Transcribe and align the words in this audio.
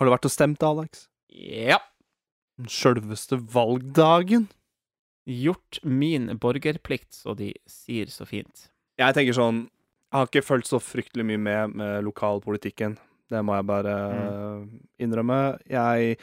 Har 0.00 0.08
du 0.08 0.14
vært 0.14 0.24
og 0.24 0.32
stemt, 0.32 0.62
Alex? 0.64 1.02
Ja. 1.28 1.76
Den 2.56 2.70
sjølveste 2.72 3.36
valgdagen? 3.52 4.46
Gjort 5.28 5.78
min 5.84 6.30
borgerplikt, 6.40 7.12
så 7.12 7.34
de 7.36 7.52
sier 7.68 8.08
så 8.08 8.24
fint. 8.24 8.70
Jeg 9.00 9.14
tenker 9.16 9.36
sånn 9.36 9.66
Jeg 10.10 10.16
har 10.16 10.26
ikke 10.30 10.42
fulgt 10.42 10.70
så 10.70 10.80
fryktelig 10.82 11.26
mye 11.28 11.38
med 11.40 11.76
med 11.78 12.00
lokalpolitikken. 12.08 12.96
Det 13.30 13.42
må 13.46 13.54
jeg 13.60 13.68
bare 13.68 13.94
innrømme. 14.98 15.36
Jeg 15.70 16.16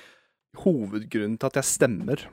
Hovedgrunnen 0.57 1.37
til 1.37 1.51
at 1.51 1.59
jeg 1.59 1.69
stemmer 1.69 2.23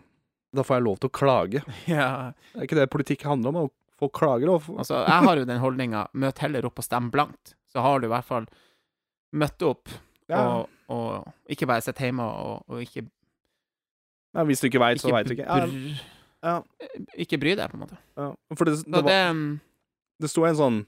Da 0.54 0.64
får 0.64 0.78
jeg 0.78 0.86
lov 0.86 0.98
til 1.02 1.10
å 1.12 1.16
klage. 1.20 1.62
Ja. 1.90 2.32
Det 2.54 2.62
er 2.62 2.66
ikke 2.68 2.80
det 2.80 2.88
politikk 2.94 3.26
handler 3.28 3.52
om. 3.52 3.68
Å 3.68 4.00
få 4.00 4.08
klager 4.16 4.54
og 4.56 4.62
få 4.66 4.78
Altså, 4.80 5.04
jeg 5.04 5.28
har 5.28 5.42
jo 5.42 5.48
den 5.52 5.62
holdninga 5.62 6.06
møt 6.24 6.40
heller 6.42 6.66
opp 6.66 6.80
og 6.80 6.88
stem 6.88 7.12
blankt. 7.14 7.54
Så 7.70 7.84
har 7.84 8.00
du 8.00 8.08
i 8.08 8.12
hvert 8.16 8.26
fall 8.26 8.48
møtt 9.34 9.62
opp, 9.66 9.90
ja. 10.30 10.40
og, 10.40 10.70
og 10.88 11.52
ikke 11.52 11.68
bare 11.68 11.84
sitte 11.84 12.06
hjemme 12.06 12.24
og, 12.24 12.64
og 12.68 12.82
ikke 12.84 13.04
ja, 14.34 14.42
Hvis 14.42 14.60
du 14.60 14.66
ikke 14.66 14.82
veit, 14.82 14.98
så 14.98 15.12
veit 15.14 15.28
du 15.28 15.36
ikke. 15.36 15.46
Ja, 15.46 15.66
ja, 16.44 16.54
Ikke 17.22 17.38
bry 17.38 17.52
deg, 17.54 17.70
på 17.70 17.78
en 17.78 17.84
måte. 17.84 17.98
ja. 18.18 18.32
For 18.56 18.66
det, 18.66 18.80
det, 18.90 19.04
var, 19.06 19.38
det 20.20 20.30
sto 20.32 20.42
en 20.48 20.58
sånn 20.58 20.80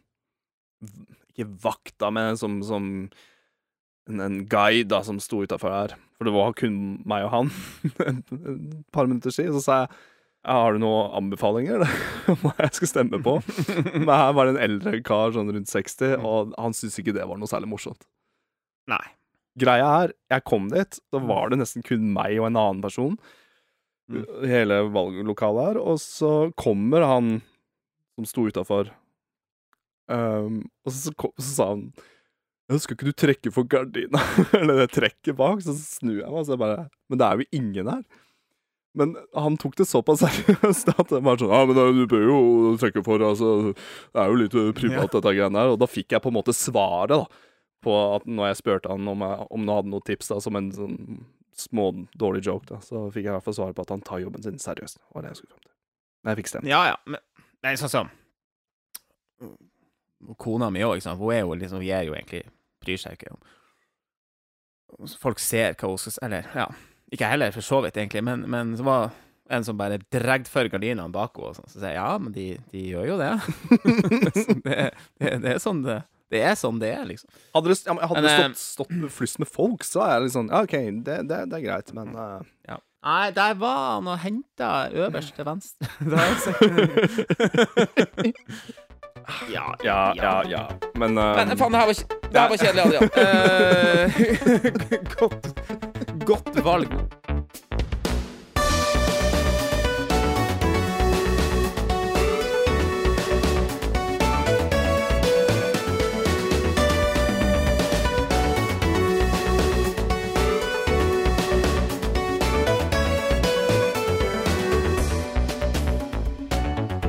Ikke 1.30 1.46
vakt, 1.62 1.94
da, 2.02 2.10
men 2.10 2.40
som, 2.40 2.58
som 2.66 2.88
en, 4.10 4.20
en 4.20 4.40
guide 4.50 4.90
da, 4.90 5.02
som 5.06 5.20
sto 5.22 5.44
utafor 5.46 5.72
her. 5.74 5.96
For 6.16 6.28
det 6.28 6.34
var 6.34 6.54
kun 6.58 6.76
meg 7.08 7.26
og 7.28 7.32
han 7.34 7.54
et 8.10 8.36
par 8.94 9.08
minutter 9.08 9.34
siden. 9.34 9.56
Så 9.56 9.64
sa 9.64 9.80
jeg 9.84 9.94
har 10.46 10.76
du 10.76 10.78
noen 10.78 11.10
anbefalinger 11.18 11.82
om 12.30 12.36
hva 12.44 12.52
jeg 12.60 12.76
skal 12.78 12.90
stemme 12.92 13.18
på? 13.22 13.40
Men 13.98 14.12
her 14.12 14.34
var 14.36 14.46
det 14.46 14.54
en 14.54 14.62
eldre 14.62 15.00
kar 15.06 15.34
sånn 15.34 15.50
rundt 15.50 15.70
60, 15.72 16.20
og 16.22 16.54
han 16.54 16.76
syntes 16.76 17.00
ikke 17.02 17.16
det 17.16 17.26
var 17.26 17.40
noe 17.40 17.50
særlig 17.50 17.70
morsomt. 17.72 18.06
Nei. 18.90 19.02
Greia 19.56 19.88
er, 20.04 20.12
jeg 20.30 20.44
kom 20.44 20.68
dit, 20.72 20.98
da 21.12 21.20
var 21.24 21.50
det 21.50 21.58
nesten 21.62 21.84
kun 21.86 22.10
meg 22.12 22.36
og 22.40 22.50
en 22.50 22.60
annen 22.60 22.84
person 22.84 23.16
Mm. 24.06 24.22
hele 24.46 24.76
valglokalet 24.94 25.64
her, 25.66 25.78
og 25.82 25.96
så 25.98 26.52
kommer 26.54 27.02
han 27.02 27.40
som 28.14 28.26
sto 28.30 28.44
utafor, 28.46 28.92
um, 30.06 30.60
og 30.86 30.92
så, 30.94 31.10
kom, 31.18 31.32
så 31.40 31.54
sa 31.56 31.66
han 31.72 31.88
jeg 32.70 32.80
'Skal 32.80 32.96
ikke 32.96 33.06
du 33.06 33.12
trekke 33.12 33.50
for 33.54 33.62
gardina?' 33.62 34.18
Eller 34.60 34.80
det 34.80 34.90
trekket 34.90 35.36
bak. 35.38 35.60
Så 35.62 35.74
snur 35.74 36.18
jeg 36.18 36.26
meg, 36.26 36.40
og 36.40 36.46
så 36.46 36.56
bare 36.58 36.88
Men 37.08 37.18
det 37.18 37.26
er 37.26 37.36
jo 37.38 37.44
ingen 37.54 37.86
her. 37.86 38.02
Men 38.94 39.14
han 39.34 39.56
tok 39.56 39.76
det 39.76 39.86
såpass 39.86 40.18
seriøst 40.26 40.88
at 40.98 41.08
det 41.10 41.22
var 41.22 41.36
sånn 41.38 41.50
Ja, 41.54 41.64
men 41.64 41.76
du 41.76 42.06
bør 42.10 42.24
jo 42.26 42.38
trekke 42.76 43.04
for, 43.06 43.18
altså 43.22 43.72
Det 43.74 44.18
er 44.18 44.26
jo 44.26 44.34
litt 44.40 44.74
privat, 44.74 45.12
dette 45.12 45.30
greiene 45.30 45.58
her. 45.62 45.74
Og 45.74 45.78
da 45.78 45.86
fikk 45.86 46.10
jeg 46.10 46.22
på 46.22 46.30
en 46.30 46.38
måte 46.38 46.54
svaret, 46.54 47.14
da. 47.14 47.26
På 47.86 47.94
at 48.16 48.26
når 48.26 48.50
jeg 48.50 48.60
spurte 48.64 48.90
han 48.90 49.08
om, 49.08 49.22
jeg, 49.22 49.48
om 49.50 49.62
han 49.64 49.74
hadde 49.76 49.92
noen 49.94 50.06
tips, 50.08 50.32
da, 50.32 50.40
som 50.42 50.58
en 50.58 50.72
sånn 50.74 50.98
små, 51.56 51.88
dårlig 52.18 52.42
joke, 52.44 52.66
da, 52.68 52.80
så 52.84 53.06
fikk 53.08 53.24
jeg 53.24 53.30
i 53.30 53.36
hvert 53.36 53.46
fall 53.46 53.56
svaret 53.56 53.76
på 53.78 53.86
at 53.86 53.94
han 53.94 54.04
tar 54.04 54.20
jobben 54.24 54.44
sin 54.44 54.58
seriøst. 54.60 54.98
Var 55.14 55.24
det 55.24 55.32
jeg 55.32 55.40
skulle 55.40 55.54
frem 55.54 55.62
til. 55.64 55.74
Men 56.22 56.32
jeg 56.32 56.40
fikk 56.42 56.50
stemt. 56.52 56.68
Ja, 56.70 56.82
ja. 56.90 56.96
Men 57.06 57.22
nei, 57.64 57.76
sånn 57.80 57.92
som 57.92 58.10
Kona 60.40 60.70
mi 60.72 60.82
òg. 60.84 61.04
Hun 61.04 61.32
er 61.34 61.42
jo 61.44 61.54
liksom 61.54 61.78
Hun 61.82 61.86
gir 61.86 62.08
jo 62.08 62.14
egentlig 62.16 62.46
Bryr 62.80 63.00
seg 63.00 63.18
ikke 63.18 63.34
om 63.34 65.06
Folk 65.20 65.42
ser 65.42 65.74
hva 65.76 65.90
hun 65.92 66.00
skal 66.00 66.14
si 66.14 66.22
Eller, 66.24 66.48
ja. 66.56 66.66
Ikke 67.12 67.28
heller, 67.30 67.52
for 67.54 67.62
så 67.62 67.82
vidt, 67.84 67.98
egentlig, 68.00 68.22
men, 68.24 68.46
men 68.50 68.72
så 68.78 68.86
var 68.86 69.10
en 69.52 69.62
som 69.62 69.76
bare 69.78 70.00
dregde 70.10 70.50
for 70.50 70.66
gardinene 70.66 71.12
bak 71.14 71.36
henne, 71.36 71.52
og 71.52 71.58
sånn, 71.58 71.68
så 71.70 71.78
sier 71.78 71.92
jeg 71.92 72.00
ja, 72.00 72.16
men 72.18 72.32
de, 72.34 72.46
de 72.72 72.80
gjør 72.90 73.04
jo 73.12 73.18
det. 73.20 73.28
Det, 74.66 74.78
det. 75.20 75.30
Det 75.44 75.52
er 75.52 75.60
sånn 75.62 75.84
det 75.84 76.00
Det 76.32 76.40
er 76.42 76.56
sånn 76.58 76.80
det 76.82 76.90
er, 76.90 77.04
liksom. 77.06 77.30
Hadde 77.54 77.70
det, 77.70 77.78
ja, 77.86 77.94
hadde 77.94 78.18
Men, 78.18 78.26
det 78.26 78.34
eh, 78.34 78.50
stått, 78.58 78.90
stått 78.90 79.12
flust 79.14 79.38
med 79.42 79.50
folk, 79.50 79.86
så 79.86 80.02
er 80.06 80.16
jeg 80.16 80.26
litt 80.26 80.34
sånn 80.34 80.50
Ja, 80.50 80.64
OK, 80.66 80.76
det, 81.06 81.20
det, 81.30 81.38
det 81.52 81.60
er 81.60 81.64
greit, 81.68 81.92
men 81.96 82.14
uh, 82.18 82.40
Ja. 82.66 82.80
Nei, 83.06 83.30
der 83.30 83.54
var 83.60 83.76
han 83.94 84.08
og 84.10 84.18
henta 84.18 84.70
øverst 84.90 85.36
til 85.36 85.46
venstre. 85.46 85.86
Sikker. 86.42 86.74
ja, 89.54 89.66
Ja, 89.84 90.00
ja, 90.18 90.32
ja. 90.50 90.64
Men, 90.98 91.14
uh, 91.14 91.36
Men 91.38 91.54
faen, 91.58 91.72
det 91.76 91.78
her 91.78 91.86
var, 91.86 91.94
det 92.32 92.40
her 92.40 92.48
var 92.50 92.56
kjedelig, 92.64 92.82
Adrian. 92.82 93.08
Uh, 93.14 94.10
godt, 95.20 95.44
godt 96.26 96.64
valg. 96.66 96.90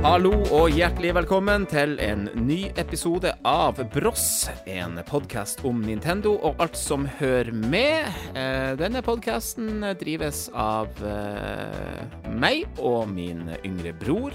Hallo 0.08 0.30
og 0.56 0.70
hjertelig 0.72 1.10
velkommen 1.18 1.66
til 1.68 1.98
en 2.00 2.30
ny 2.40 2.70
episode 2.80 3.34
av 3.44 3.76
Bross, 3.92 4.48
en 4.64 4.96
podkast 5.04 5.66
om 5.68 5.82
Nintendo 5.84 6.32
og 6.48 6.62
alt 6.64 6.80
som 6.80 7.04
hører 7.18 7.52
med. 7.52 8.08
Eh, 8.32 8.72
Denne 8.80 9.02
podkasten 9.04 9.84
drives 10.00 10.46
av 10.56 10.88
eh, 11.04 12.08
meg 12.40 12.64
og 12.80 13.12
min 13.12 13.52
yngre 13.68 13.92
bror. 14.00 14.32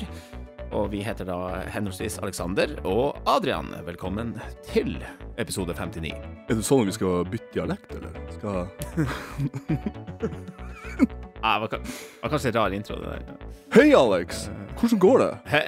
Og 0.76 0.92
vi 0.92 1.00
heter 1.08 1.24
da 1.32 1.40
henholdsvis 1.72 2.20
Alexander 2.20 2.76
og 2.84 3.16
Adrian. 3.24 3.72
Velkommen 3.88 4.36
til 4.68 4.98
episode 5.40 5.72
59. 5.72 6.12
Er 6.12 6.52
det 6.52 6.68
sånn 6.68 6.84
at 6.84 6.92
vi 6.92 6.98
skal 7.00 7.24
bytte 7.32 7.56
dialekt, 7.56 7.96
eller? 7.96 8.12
Skal 8.36 8.68
Ah, 11.42 11.58
det 11.60 11.60
var, 11.60 11.80
var 12.22 12.30
kanskje 12.30 12.48
en 12.48 12.54
rar 12.54 12.70
intro, 12.70 12.96
det 12.96 13.08
der. 13.10 13.22
Hei, 13.74 13.94
Alex! 13.94 14.50
Hvordan 14.78 14.98
går 14.98 15.18
det? 15.18 15.30
He, 15.50 15.62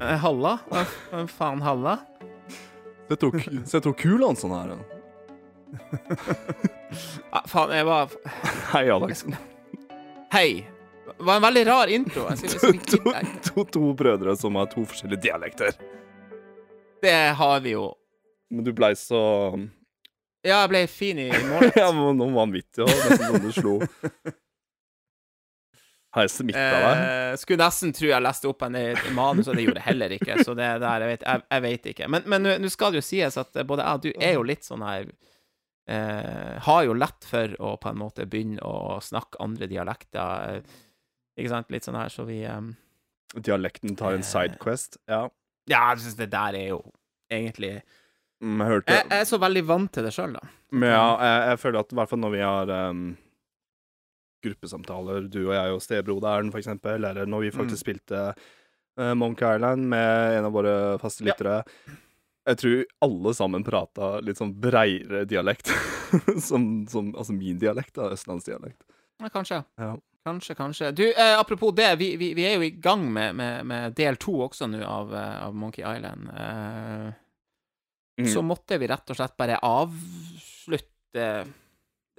eh, 0.00 0.16
Halla? 0.18 0.58
Hva 0.68 1.26
faen, 1.30 1.62
Halla? 1.62 1.96
Sitter 3.08 3.84
du 3.84 3.90
og 3.92 3.98
kuler 4.00 4.34
sånn 4.38 4.54
her? 4.56 4.72
Ah, 7.30 7.44
faen, 7.46 7.70
jeg 7.76 7.86
var 7.86 8.10
Hei, 8.72 8.86
Alex. 8.90 9.22
Hei. 10.34 10.48
Det 11.06 11.26
var 11.28 11.38
en 11.38 11.46
veldig 11.46 11.64
rar 11.66 11.92
intro. 11.92 12.26
Jeg 12.32 12.50
To, 12.58 12.72
to, 13.46 13.64
to 13.78 13.94
brødre 13.94 14.34
som 14.36 14.58
har 14.58 14.66
to 14.72 14.82
forskjellige 14.88 15.22
dialekter. 15.28 15.76
det 17.02 17.16
har 17.38 17.60
vi 17.60 17.76
jo. 17.76 17.92
Men 18.50 18.64
du 18.64 18.72
blei 18.74 18.92
så 18.98 19.22
Ja, 20.42 20.64
jeg 20.64 20.68
ble 20.72 20.86
fin 20.90 21.18
i 21.18 21.30
målet. 21.46 21.76
Ja, 21.80 21.92
men 21.94 22.18
noe 22.18 22.34
vanvittig, 22.34 22.86
nesten 22.90 23.22
sånn 23.22 23.44
du 23.46 23.52
slo. 23.54 23.76
Har 26.12 26.26
jeg 26.26 26.30
smitta 26.34 26.60
deg? 26.60 27.02
Eh, 27.08 27.34
skulle 27.40 27.64
nesten 27.64 27.92
tro 27.96 28.06
jeg 28.10 28.20
leste 28.22 28.48
opp 28.50 28.62
en 28.66 28.74
manus, 29.16 29.48
og 29.48 29.56
det 29.56 29.62
gjorde 29.64 29.80
jeg 29.80 29.86
heller 29.86 30.12
ikke. 30.18 30.34
Så 30.44 30.52
det 30.58 30.66
der, 30.82 31.00
jeg 31.06 31.08
vet, 31.14 31.22
jeg, 31.24 31.42
jeg 31.54 31.62
vet 31.64 31.86
ikke. 31.94 32.08
Men 32.12 32.26
men 32.28 32.42
nå- 32.44 32.68
skal 32.74 32.92
det 32.92 33.00
jo 33.00 33.06
sies 33.06 33.38
at 33.40 33.52
både 33.66 33.86
jeg 33.86 33.94
og 33.94 34.02
du 34.02 34.10
er 34.28 34.34
jo 34.36 34.42
litt 34.44 34.66
sånn 34.68 34.84
her 34.84 35.06
eh, 35.88 36.58
Har 36.66 36.84
jo 36.84 36.94
lett 36.94 37.24
for 37.24 37.54
å 37.64 37.72
på 37.80 37.88
en 37.92 37.98
måte 38.02 38.26
begynne 38.28 38.60
å 38.62 38.98
snakke 39.02 39.40
andre 39.40 39.66
dialekter. 39.70 40.58
eh, 40.60 40.78
Ikke 41.40 41.48
sant? 41.54 41.70
Litt 41.72 41.84
sånn 41.88 41.96
her, 41.96 42.12
så 42.12 42.26
vi 42.28 42.42
um, 42.46 42.74
Dialekten 43.34 43.96
tar 43.96 44.12
en 44.18 44.22
sidequest. 44.26 44.98
Ja. 45.08 45.24
Ja, 45.70 45.86
jeg 45.94 46.02
synes 46.04 46.18
det 46.18 46.30
der 46.34 46.54
er 46.58 46.68
jo 46.74 46.82
egentlig 47.32 47.80
Mm, 48.42 48.58
Jeg, 48.58 49.04
jeg 49.06 49.20
er 49.20 49.24
så 49.30 49.38
veldig 49.38 49.60
vant 49.68 49.92
til 49.94 50.02
det 50.02 50.10
sjøl, 50.10 50.32
da. 50.34 50.40
Men 50.74 50.90
ja, 50.90 51.02
jeg, 51.22 51.42
jeg 51.52 51.58
føler 51.62 51.78
at 51.84 51.92
i 51.92 51.94
hvert 51.94 52.10
fall 52.10 52.18
når 52.18 52.32
vi 52.34 52.40
har 52.42 52.72
um, 52.90 53.02
gruppesamtaler, 54.42 55.28
du 55.30 55.40
og 55.48 55.54
jeg 55.54 55.72
og 55.76 55.82
stebroderen, 55.84 56.50
eksempel, 56.58 57.04
eller 57.04 57.26
når 57.26 57.40
vi 57.46 57.50
faktisk 57.54 57.82
Mm. 57.82 57.86
spilte 57.86 58.22
uh, 58.98 59.14
Monkey 59.14 59.46
Island 59.56 59.86
med 59.88 60.38
en 60.38 60.44
av 60.50 60.52
våre 60.52 60.98
faste 61.00 61.24
Ja. 61.24 61.30
lyttere 61.32 61.64
Jeg 62.44 62.56
tror 62.58 62.84
alle 63.06 63.32
sammen 63.38 63.62
prata 63.64 64.20
litt 64.20 64.36
sånn 64.36 64.52
breiere 64.60 65.24
dialekt. 65.30 65.68
som, 66.48 66.86
som 66.90 67.12
Altså 67.14 67.32
min 67.32 67.58
dialekt, 67.58 67.94
da. 67.94 68.10
Østlandsdialekt. 68.10 68.82
Ja, 69.22 69.28
kanskje. 69.30 69.60
Ja. 69.78 69.92
Kanskje, 70.26 70.54
kanskje. 70.54 70.90
Du, 70.94 71.04
eh, 71.12 71.38
apropos 71.38 71.72
det, 71.74 71.96
vi, 71.98 72.16
vi, 72.16 72.32
vi 72.34 72.44
er 72.46 72.56
jo 72.56 72.62
i 72.66 72.70
gang 72.82 73.06
med, 73.12 73.34
med, 73.38 73.64
med 73.66 73.94
del 73.94 74.16
to 74.16 74.32
også 74.48 74.66
nå 74.70 74.82
av, 74.86 75.14
eh, 75.14 75.38
av 75.46 75.54
Monkey 75.54 75.82
Island. 75.86 76.28
Eh, 76.34 77.12
Mm. 78.20 78.26
Så 78.28 78.42
måtte 78.44 78.76
vi 78.78 78.86
rett 78.86 79.08
og 79.08 79.16
slett 79.16 79.32
bare 79.40 79.56
avslutte 79.64 81.46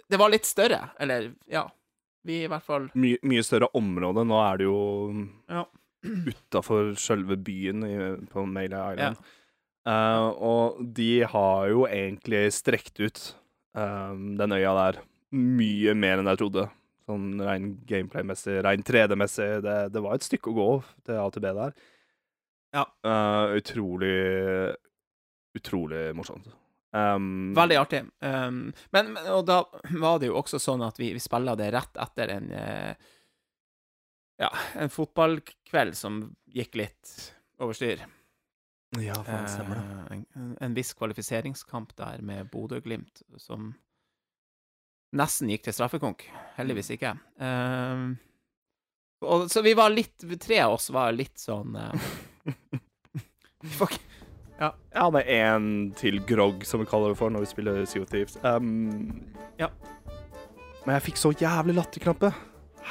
Det 0.10 0.18
var 0.18 0.30
litt 0.34 0.46
større, 0.46 0.80
eller 1.00 1.28
ja. 1.46 1.68
Vi 2.24 2.42
i 2.44 2.50
hvert 2.52 2.64
fall 2.64 2.90
My, 2.96 3.16
mye 3.28 3.44
større 3.44 3.68
område. 3.76 4.24
Nå 4.28 4.38
er 4.40 4.60
det 4.62 4.68
jo 4.70 4.78
Ja. 5.52 5.66
utafor 6.04 6.94
sjølve 7.00 7.38
byen 7.40 7.84
i, 7.88 7.96
på 8.32 8.46
Melee 8.48 8.94
Island. 8.96 9.18
Eh, 9.88 10.28
og 10.40 10.80
de 10.96 11.24
har 11.28 11.68
jo 11.72 11.84
egentlig 11.88 12.46
strekt 12.56 13.00
ut 13.04 13.20
eh, 13.76 14.14
den 14.40 14.56
øya 14.56 14.74
der 14.80 15.02
mye 15.34 15.96
mer 15.98 16.22
enn 16.22 16.30
jeg 16.32 16.40
trodde. 16.44 16.68
Sånn 17.04 17.34
rein 17.44 17.74
gameplay-messig, 17.90 18.62
rein 18.64 18.84
3D-messig. 18.88 19.50
Det, 19.66 19.76
det 19.92 20.04
var 20.06 20.16
et 20.16 20.24
stykke 20.24 20.54
å 20.54 20.56
gå 20.56 20.68
til 21.04 21.20
AtB 21.20 21.48
der. 21.50 21.74
Ja. 22.74 22.86
Uh, 23.06 23.54
utrolig 23.60 24.16
Utrolig 25.54 26.16
morsomt. 26.18 26.48
Um, 26.94 27.54
Veldig 27.58 27.78
artig. 27.82 28.04
Um, 28.22 28.68
men, 28.94 29.14
men, 29.16 29.28
og 29.34 29.48
da 29.50 29.64
var 29.98 30.20
det 30.22 30.30
jo 30.30 30.38
også 30.38 30.60
sånn 30.62 30.84
at 30.86 31.00
vi, 31.02 31.10
vi 31.16 31.22
spilla 31.22 31.56
det 31.58 31.72
rett 31.74 31.98
etter 31.98 32.36
en 32.36 32.52
uh, 32.54 32.94
Ja, 34.42 34.50
en 34.78 34.92
fotballkveld 34.94 35.98
som 35.98 36.22
gikk 36.54 36.78
litt 36.78 37.14
over 37.62 37.74
styr. 37.78 38.04
Ja, 39.02 39.16
faen, 39.26 39.50
stemmer 39.50 39.80
det. 39.80 39.86
Uh, 39.90 40.20
en, 40.38 40.52
en 40.62 40.78
viss 40.78 40.94
kvalifiseringskamp 40.98 41.96
der 41.98 42.22
med 42.22 42.52
Bodø-Glimt 42.54 43.24
som 43.42 43.72
nesten 45.18 45.50
gikk 45.50 45.66
til 45.66 45.78
straffekonk. 45.78 46.28
Heldigvis 46.60 46.92
Mm. 46.92 46.96
ikke. 46.98 47.16
Uh, 47.42 48.14
og, 49.24 49.50
så 49.50 49.64
vi 49.64 49.74
var 49.74 49.90
litt 49.90 50.26
Tre 50.42 50.58
av 50.66 50.74
oss 50.76 50.90
var 50.92 51.14
litt 51.16 51.40
sånn 51.40 51.78
uh, 51.80 51.94
Fuck. 54.64 54.80
Jeg 54.94 55.02
hadde 55.02 55.24
én 55.34 55.66
til 56.00 56.20
grogg, 56.30 56.64
som 56.68 56.80
vi 56.80 56.88
kaller 56.88 57.12
det 57.14 57.20
for 57.20 57.34
når 57.34 57.44
vi 57.44 57.50
spiller 57.52 57.84
of 58.04 58.10
Thieves. 58.12 58.38
Um, 58.44 59.24
Ja. 59.60 59.68
Men 60.86 60.98
jeg 60.98 61.06
fikk 61.08 61.20
så 61.20 61.32
jævlig 61.40 61.76
latterkrampe. 61.78 62.34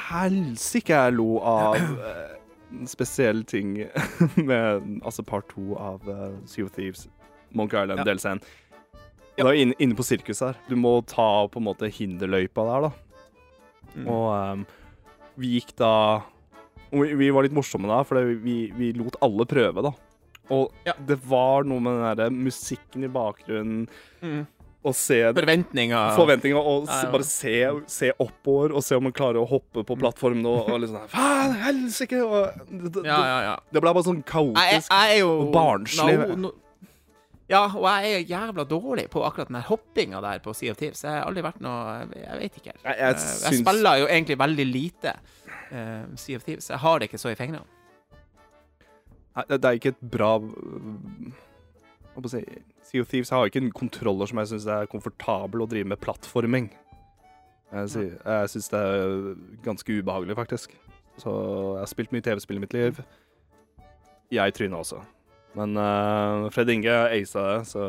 Helsike, 0.09 0.93
jeg 0.93 1.13
lo 1.13 1.37
av 1.45 1.77
eh, 2.09 2.35
en 2.73 2.89
spesiell 2.89 3.43
ting 3.45 3.75
med 4.49 5.01
altså 5.05 5.23
part 5.25 5.47
to 5.53 5.75
av 5.77 6.01
uh, 6.09 6.33
Sea 6.49 6.65
of 6.65 6.73
Thieves, 6.73 7.07
Monk 7.53 7.73
Ja. 7.73 7.83
Island-delscenen. 7.85 8.41
Og 9.33 9.47
da 9.47 9.53
inne, 9.57 9.73
inne 9.81 9.97
på 9.97 10.05
sirkuset 10.05 10.51
her. 10.51 10.61
Du 10.69 10.75
må 10.77 10.99
ta 11.09 11.47
på 11.49 11.61
en 11.61 11.65
måte 11.65 11.89
hinderløypa 11.89 12.65
der, 12.69 12.89
da. 12.89 12.91
Mm. 13.93 14.07
Og 14.09 14.27
um, 14.33 14.65
vi 15.41 15.55
gikk 15.55 15.73
da 15.77 15.93
vi, 16.93 17.13
vi 17.17 17.29
var 17.33 17.45
litt 17.45 17.55
morsomme 17.55 17.89
da, 17.89 18.03
for 18.05 18.21
vi, 18.43 18.57
vi 18.77 18.91
lot 18.97 19.17
alle 19.25 19.45
prøve, 19.49 19.85
da. 19.85 19.93
Og 20.51 20.71
Ja. 20.85 20.93
det 21.07 21.19
var 21.25 21.63
noe 21.63 21.79
med 21.79 22.01
den 22.01 22.17
der 22.17 22.29
musikken 22.29 23.03
i 23.03 23.07
bakgrunnen, 23.07 23.87
Mm. 24.21 24.45
og 24.85 24.93
se 24.95 25.21
Forventninger 25.33 26.15
forventninger, 26.17 26.57
og 26.59 26.87
Ja, 26.87 27.03
ja. 27.05 27.11
bare 27.11 27.23
se, 27.23 27.53
se 27.87 28.11
oppover, 28.19 28.73
og 28.75 28.83
se 28.83 28.95
om 28.95 29.03
man 29.03 29.13
klarer 29.13 29.39
å 29.39 29.47
hoppe 29.47 29.83
på 29.85 29.95
plattformen, 29.97 30.45
og, 30.45 30.67
og 30.69 30.81
liksom 30.81 31.07
Faen, 31.09 31.53
helsike! 31.53 32.09
Det, 32.19 32.91
det, 32.93 33.05
Ja, 33.05 33.17
ja, 33.23 33.39
ja. 33.41 33.55
det 33.71 33.81
ble 33.81 33.93
bare 33.93 34.03
sånn 34.03 34.23
kaotisk. 34.23 34.89
jeg 34.89 35.15
er 35.15 35.19
jo 35.19 35.29
og 35.47 35.53
barnslig. 35.53 36.17
No, 36.27 36.35
no, 36.35 36.51
ja, 37.49 37.65
og 37.67 37.83
jeg 37.83 38.13
er 38.13 38.23
jævla 38.27 38.65
dårlig 38.67 39.07
på 39.09 39.23
akkurat 39.23 39.47
den 39.47 39.61
hoppinga 39.61 40.21
der 40.21 40.39
på 40.39 40.53
Sea 40.55 40.71
of 40.71 40.77
Thieves. 40.77 41.01
Jeg 41.03 41.11
har 41.11 41.25
aldri 41.29 41.41
vært 41.43 41.61
noe 41.61 42.07
Jeg 42.15 42.39
vet 42.39 42.55
ikke. 42.59 42.73
Jeg- 42.83 42.97
jeg 42.97 42.99
Eh, 42.99 43.13
jeg 43.13 43.15
syns- 43.53 43.59
spiller 43.65 43.97
jo 43.99 44.07
egentlig 44.07 44.37
veldig 44.37 44.71
lite 44.73 45.13
uh, 45.71 46.05
Sea 46.15 46.35
of 46.35 46.43
Thieves. 46.43 46.67
Jeg 46.69 46.77
har 46.79 46.99
det 46.99 47.09
ikke 47.11 47.19
så 47.19 47.31
i 47.31 47.35
fingrene. 47.35 47.63
Nei, 49.33 49.45
det, 49.49 49.65
er 49.65 49.79
ikke 49.79 49.93
et 49.95 50.01
bra 50.13 50.35
Hva 50.37 52.21
skal 52.29 52.43
jeg 52.43 52.63
si 52.83 52.91
Sea 52.93 53.01
of 53.01 53.09
Thieves 53.09 53.31
har 53.33 53.47
ikke 53.49 53.61
en 53.63 53.71
kontroller 53.73 54.29
som 54.29 54.37
jeg 54.41 54.51
syns 54.51 54.67
er 54.69 54.89
komfortabel 54.91 55.63
å 55.63 55.65
drive 55.69 55.87
med 55.89 55.97
plattforming. 56.03 56.67
Jeg, 57.73 58.11
jeg 58.19 58.51
syns 58.53 58.69
det 58.69 58.81
er 58.85 59.13
ganske 59.65 59.95
ubehagelig, 59.97 60.35
faktisk. 60.37 60.75
Så 61.17 61.31
jeg 61.31 61.79
har 61.79 61.89
spilt 61.89 62.13
mye 62.13 62.25
TV-spill 62.25 62.59
i 62.59 62.61
mitt 62.61 62.75
liv. 62.75 62.99
Jeg 64.35 64.53
tryna 64.53 64.83
også. 64.83 64.99
Men 65.57 65.73
uh, 65.79 66.51
Fred 66.53 66.69
Inge 66.69 66.93
aisa 67.07 67.47
det, 67.47 67.57
så 67.71 67.87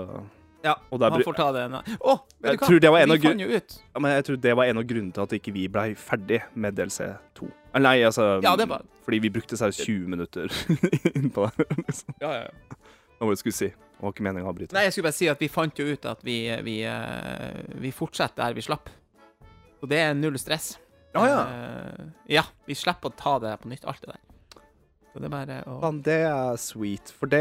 Ja, 0.65 0.75
Og 0.89 1.01
der 1.01 1.13
han 1.13 1.25
får 1.27 1.37
ta 1.37 1.51
det. 1.53 1.65
Å, 2.01 2.15
vet 2.41 2.57
du 2.57 2.63
hva? 2.63 2.69
tror 2.71 2.81
det 2.81 2.93
var 2.95 3.05
en 3.05 3.13
av 3.13 3.19
Vi 3.21 3.29
fant 3.29 3.43
jo 3.45 3.49
ut 3.53 3.75
ja, 3.77 4.01
Men 4.01 4.15
jeg 4.15 4.25
tror 4.29 4.39
det 4.47 4.55
var 4.57 4.71
en 4.71 4.81
av 4.81 4.87
grunnene 4.89 5.13
til 5.13 5.27
at 5.27 5.35
ikke 5.37 5.53
vi 5.53 5.65
blei 5.69 5.87
ferdig 5.99 6.41
med 6.57 6.79
DLC2. 6.79 7.51
Nei, 7.85 7.97
altså 8.07 8.29
Ja, 8.45 8.55
det 8.57 8.69
var 8.71 8.87
Fordi 9.05 9.21
vi 9.27 9.31
brukte 9.35 9.59
seriøst 9.61 9.85
20 9.85 10.15
minutter 10.15 10.55
innpå 11.19 11.51
det. 11.59 11.69
Liksom. 11.83 12.17
ja, 12.25 12.33
ja, 12.39 12.47
ja. 12.49 12.81
Hva 13.15 13.29
var 13.29 13.35
det 13.35 13.39
du 13.39 13.43
skulle 13.45 13.59
si? 13.59 13.71
Det 13.75 14.03
var 14.03 14.15
ikke 14.17 14.25
meningen 14.27 14.49
å 14.49 14.51
avbryte. 14.51 14.75
Nei, 14.77 14.87
jeg 14.89 14.97
skulle 14.97 15.07
bare 15.07 15.17
si 15.17 15.29
at 15.31 15.43
vi 15.45 15.49
fant 15.53 15.79
jo 15.81 15.85
ut 15.87 16.09
at 16.11 16.25
vi, 16.27 16.39
vi, 16.67 16.79
eh, 16.89 17.61
vi 17.81 17.93
fortsetter 17.95 18.43
der 18.43 18.57
vi 18.57 18.65
slapp. 18.65 18.91
Og 19.85 19.91
det 19.93 20.01
er 20.01 20.17
null 20.19 20.37
stress. 20.41 20.75
Ja, 21.15 21.23
ja. 21.31 21.41
Uh, 21.47 22.07
ja, 22.27 22.43
vi 22.67 22.75
slipper 22.75 23.13
å 23.13 23.15
ta 23.15 23.37
det 23.43 23.53
på 23.63 23.71
nytt, 23.71 23.85
alt 23.87 24.03
det 24.03 24.17
der. 24.17 24.24
Så 25.15 25.21
det 25.23 25.29
er 25.29 25.31
bare 25.31 25.57
å 25.71 25.77
Faen, 25.79 26.01
det 26.03 26.17
er 26.27 26.57
sweet, 26.59 27.13
for 27.15 27.31
det 27.31 27.41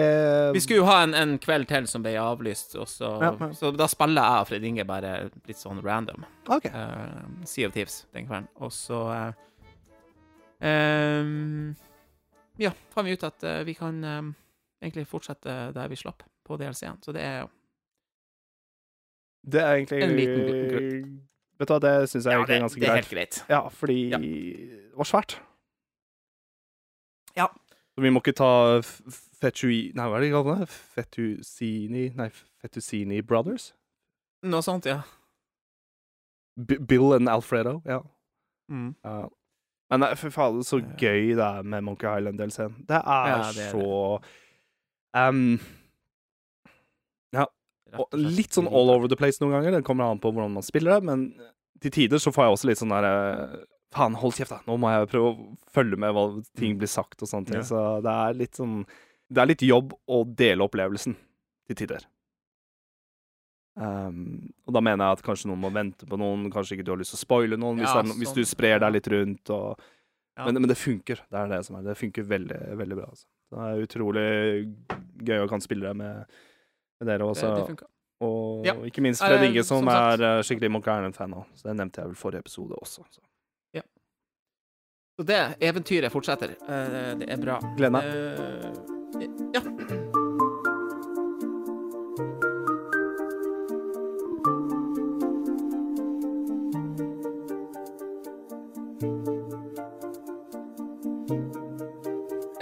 Vi 0.53 0.61
skulle 0.61 0.83
jo 0.83 0.85
ha 0.85 0.99
en, 1.07 1.15
en 1.17 1.31
kveld 1.41 1.65
til 1.71 1.87
som 1.89 2.03
ble 2.05 2.11
avlyst, 2.21 2.75
og 2.77 2.85
så, 2.91 3.09
Ja, 3.17 3.31
ja. 3.39 3.47
så 3.57 3.71
da 3.73 3.87
spiller 3.89 4.21
jeg 4.21 4.43
og 4.43 4.49
Fred 4.51 4.67
Inge 4.69 4.85
bare 4.85 5.13
litt 5.49 5.57
sånn 5.57 5.81
random. 5.81 6.21
Okay. 6.53 6.69
Uh, 6.69 7.25
sea 7.49 7.65
of 7.65 7.73
Thieves 7.73 8.03
den 8.13 8.27
kvelden. 8.29 8.45
Og 8.61 8.69
så 8.75 8.99
uh, 9.09 9.33
um, 10.61 11.73
Ja, 12.61 12.69
fant 12.93 13.07
vi 13.09 13.15
ut 13.17 13.25
at 13.25 13.41
uh, 13.49 13.63
vi 13.65 13.73
kan 13.73 13.97
eh, 14.05 14.21
egentlig 14.85 15.07
fortsette 15.09 15.55
der 15.73 15.89
vi 15.89 15.97
slapp, 15.97 16.21
på 16.45 16.57
DLC-en. 16.61 16.99
Så 17.01 17.15
det 17.15 17.23
er 17.25 17.39
jo 17.41 17.47
Det 19.49 19.61
er 19.63 19.79
egentlig 19.79 20.03
En 20.05 20.13
liten 20.19 20.45
grunn. 20.69 21.15
Vet 21.57 21.69
du 21.69 21.73
hva, 21.73 21.79
det 21.83 21.95
syns 22.11 22.27
jeg 22.29 22.33
Ja, 22.37 22.37
egentlig 22.37 22.53
det, 22.53 22.59
er 22.59 22.63
ganske 22.67 22.79
det 22.79 22.85
er 22.85 22.93
greit. 22.93 23.01
helt 23.01 23.17
greit. 23.17 23.41
Ja, 23.49 23.63
fordi 23.69 23.97
Ja. 24.13 24.17
det 24.21 24.93
var 25.01 25.09
svært. 25.09 25.35
Ja. 27.35 27.47
Så 27.93 28.01
vi 28.01 28.09
må 28.09 28.21
ikke 28.23 28.33
ta 28.37 28.51
Fetui... 28.81 29.91
Nei, 29.93 30.07
hva 30.09 30.17
er 30.17 30.23
det 30.23 30.29
de 30.31 30.33
kaller 30.33 30.63
det? 30.63 30.69
Fettucini 30.95 32.07
Nei, 32.17 32.29
Fettucini 32.61 33.21
Brothers? 33.25 33.71
Noe 34.49 34.65
sånt, 34.65 34.87
ja. 34.89 35.03
B 36.57 36.77
Bill 36.89 37.13
and 37.15 37.29
Alfredo, 37.29 37.79
ja. 37.85 38.01
Mm. 38.71 38.93
Uh, 39.05 39.27
Men 39.93 40.05
for 40.17 40.33
faen, 40.33 40.63
så 40.65 40.79
gøy 40.81 41.33
det 41.37 41.45
er 41.45 41.65
med 41.65 41.85
Monkey 41.85 42.09
Island-delscenen. 42.09 42.83
Det 42.89 42.99
Ja, 43.05 43.37
det 43.53 43.67
er 43.67 43.71
så 43.71 44.19
um, 45.13 45.59
Ja, 47.33 47.45
Og 47.97 48.07
og 48.07 48.17
litt 48.17 48.57
sånn 48.57 48.69
all 48.69 48.89
over 48.89 49.09
the 49.09 49.17
place 49.19 49.41
noen 49.41 49.53
ganger. 49.53 49.77
Det 49.77 49.85
kommer 49.85 50.09
an 50.09 50.21
på 50.21 50.33
hvordan 50.33 50.57
man 50.57 50.65
spiller 50.65 50.97
det, 50.97 51.09
men 51.09 51.27
til 51.83 51.93
tider 51.93 52.21
så 52.21 52.33
får 52.33 52.47
jeg 52.47 52.57
også 52.57 52.69
litt 52.69 52.81
sånn 52.81 52.93
der 52.95 53.05
eh, 53.09 53.57
Faen, 53.93 54.15
hold 54.17 54.33
kjeft, 54.33 54.49
da. 54.55 54.59
Nå 54.67 54.77
må 54.81 54.89
jeg 54.89 55.09
prøve 55.11 55.29
å 55.31 55.57
følge 55.73 55.97
med 56.01 56.13
hva 56.15 56.23
ting 56.57 56.77
blir 56.81 56.89
sagt 56.89 57.21
og 57.21 57.29
sånne 57.29 57.45
ting. 57.51 57.59
Ja. 57.61 57.67
Så 57.67 57.81
det 58.05 58.13
er 58.13 58.33
litt 58.39 58.57
sånn 58.59 58.79
Det 59.33 59.41
er 59.41 59.47
litt 59.49 59.61
jobb 59.65 59.93
å 60.09 60.23
dele 60.37 60.65
opplevelsen 60.67 61.15
til 61.69 61.75
tider. 61.79 62.03
Um, 63.75 64.51
og 64.67 64.75
da 64.75 64.81
mener 64.85 65.01
jeg 65.07 65.17
at 65.17 65.23
kanskje 65.25 65.47
noen 65.49 65.61
må 65.63 65.71
vente 65.73 66.05
på 66.05 66.17
noen, 66.21 66.43
kanskje 66.53 66.75
ikke 66.77 66.85
du 66.85 66.91
har 66.93 66.99
lyst 67.01 67.15
til 67.15 67.17
å 67.17 67.23
spoile 67.23 67.57
noen 67.57 67.79
hvis, 67.81 67.87
Ja, 67.89 67.95
det 67.95 68.03
er 68.03 68.11
sånn. 68.11 68.19
hvis 68.21 68.29
sånn. 68.29 68.43
du 68.43 68.51
sprer 68.51 68.79
deg 68.83 68.93
litt 68.93 69.07
rundt. 69.09 69.49
Og, 69.55 69.79
Ja. 70.37 70.45
men, 70.45 70.53
men 70.61 70.67
det 70.69 70.77
funker. 70.77 71.19
Det 71.29 71.39
er 71.39 71.47
det 71.49 71.65
som 71.65 71.75
er. 71.77 71.81
Det 71.83 71.97
funker 71.97 72.23
veldig, 72.25 72.59
veldig 72.77 72.95
bra. 72.99 73.07
Altså. 73.09 73.25
Det 73.53 73.59
er 73.65 73.81
utrolig 73.87 74.75
gøy 75.25 75.41
å 75.45 75.49
kan 75.49 75.61
spille 75.61 75.87
det 75.89 75.95
med, 75.95 76.25
med 77.01 77.07
dere 77.09 77.25
også. 77.25 77.49
det 77.55 77.77
det 77.77 77.87
Og 78.21 78.65
Ja. 78.65 78.73
ikke 78.73 79.01
minst 79.01 79.21
Eh, 79.21 79.27
Fred 79.27 79.43
Inge, 79.49 79.63
som, 79.63 79.79
som 79.81 79.89
er 79.89 80.21
eh, 80.21 80.41
skikkelig 80.43 80.71
Monkey 80.71 80.89
Erlend-fan 80.93 81.33
òg. 81.33 81.45
Så 81.55 81.63
det 81.69 81.75
nevnte 81.77 82.01
jeg 82.01 82.05
vel 82.13 82.15
forrige 82.15 82.39
episode 82.45 82.77
også. 82.81 83.03
Så. 83.09 83.21
Så 85.13 85.23
det 85.23 85.39
eventyret 85.61 86.09
fortsetter. 86.11 86.55
Eh, 86.65 87.11
det 87.19 87.27
er 87.29 87.37
bra. 87.37 87.59
Gleder 87.77 87.93
meg. 87.93 88.07
Eh, 88.09 89.27
ja. 89.53 89.61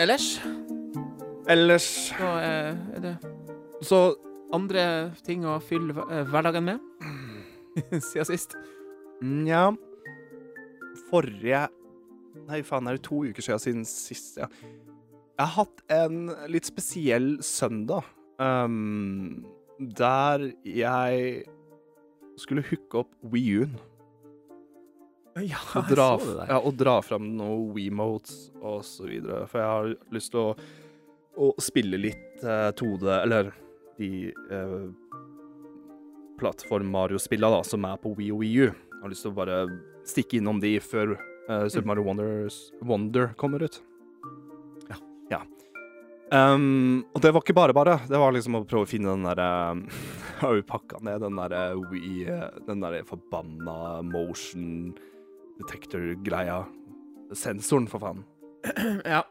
Ellers 0.01 0.41
Ellers 1.47 1.85
så 2.09 2.29
er 2.41 3.03
det 3.03 3.15
så 3.85 3.99
andre 4.51 4.83
ting 5.23 5.45
å 5.47 5.55
fylle 5.63 5.95
eh, 6.11 6.25
hverdagen 6.27 6.67
med 6.67 6.83
siden 8.09 8.27
sist. 8.27 8.59
Nja 9.23 9.69
Forrige 11.07 11.69
Nei, 12.47 12.61
faen, 12.67 12.87
er 12.87 12.97
det 12.97 13.05
to 13.07 13.23
uker 13.27 13.45
siden, 13.45 13.61
siden 13.63 13.85
sist? 13.87 14.39
Ja. 14.41 14.49
Jeg 15.37 15.47
har 15.47 15.55
hatt 15.55 15.81
en 15.91 16.27
litt 16.51 16.67
spesiell 16.69 17.33
søndag. 17.45 18.05
Um, 18.41 19.45
der 19.81 20.43
jeg 20.65 21.45
skulle 22.41 22.63
hooke 22.65 23.03
opp 23.03 23.15
WiiU-en. 23.33 23.77
Ja, 25.39 25.61
og 25.79 25.87
dra, 25.87 26.07
ja, 26.49 26.57
og 26.59 26.75
dra 26.75 26.97
fram 27.05 27.29
noen 27.37 27.69
Wiimotes 27.75 28.49
og 28.59 28.81
så 28.83 29.07
videre. 29.07 29.45
For 29.47 29.61
jeg 29.61 29.69
har 29.69 29.91
lyst 30.11 30.33
til 30.33 30.41
å, 30.41 30.55
å 31.39 31.51
spille 31.63 31.99
litt 32.01 32.43
uh, 32.43 32.69
2D, 32.75 33.07
eller 33.15 33.53
de 33.97 34.11
uh, 34.51 34.89
plattform-Mario-spilla 36.41 37.51
da, 37.53 37.61
som 37.63 37.87
er 37.87 38.01
på 38.01 38.11
Wii 38.17 38.33
og. 38.35 38.43
Jeg 38.43 39.01
har 39.01 39.13
lyst 39.13 39.25
til 39.25 39.31
å 39.31 39.39
bare 39.39 39.61
stikke 40.07 40.41
innom 40.41 40.59
de 40.61 40.75
før 40.83 41.15
uh, 41.49 41.67
Super 41.67 41.87
Mario 41.87 42.03
Wonders, 42.05 42.71
Wonder 42.81 43.33
kommer 43.37 43.63
ut. 43.63 43.81
Ja. 44.89 44.97
ja. 45.29 45.41
Um, 46.31 47.03
og 47.11 47.21
det 47.23 47.33
var 47.33 47.43
ikke 47.43 47.57
bare 47.57 47.75
bare. 47.75 47.97
Det 48.07 48.19
var 48.19 48.35
liksom 48.35 48.59
å 48.59 48.65
prøve 48.67 48.87
å 48.87 48.89
finne 48.89 49.11
den 49.11 49.25
derre 49.27 49.47
um, 49.75 49.85
har 50.41 50.57
jo 50.57 50.67
pakka 50.67 51.01
ned 51.05 51.23
den 51.25 51.39
derre 51.39 51.63
Wii 51.91 52.27
Den 52.67 52.83
derre 52.83 53.03
forbanna 53.07 54.01
motion 54.07 54.93
detector-greia. 55.61 56.63
Sensoren, 57.37 57.87
for 57.91 58.03
faen. 58.03 58.23
ja. 59.15 59.23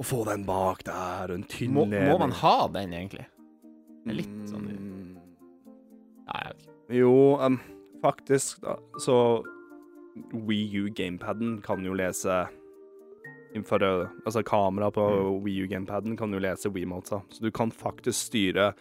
Å 0.00 0.06
få 0.06 0.22
den 0.28 0.46
bak 0.48 0.84
der, 0.86 1.34
en 1.34 1.42
tynn 1.44 1.74
Må, 1.76 1.84
må 1.90 2.16
man 2.22 2.32
ha 2.40 2.54
den, 2.72 2.94
egentlig? 2.96 3.26
Det 4.04 4.14
er 4.14 4.22
litt 4.22 4.38
sånn 4.48 4.68
Mm, 4.70 5.16
Jo, 6.94 7.14
um, 7.42 7.56
faktisk, 8.02 8.60
da, 8.62 8.76
så 9.02 9.16
Wii 10.32 10.80
U 10.80 10.88
gamepaden 10.94 11.60
kan 11.62 11.84
jo 11.84 11.94
lese 11.94 12.46
innenfor 13.54 13.82
Altså 14.26 14.42
kamera 14.42 14.90
på 14.90 15.04
Wii 15.44 15.64
U 15.64 15.68
gamepaden 15.68 16.16
kan 16.16 16.32
jo 16.32 16.38
lese 16.38 16.70
Wiimotesa, 16.70 17.20
så 17.30 17.44
du 17.44 17.50
kan 17.50 17.72
faktisk 17.72 18.26
styre 18.26 18.72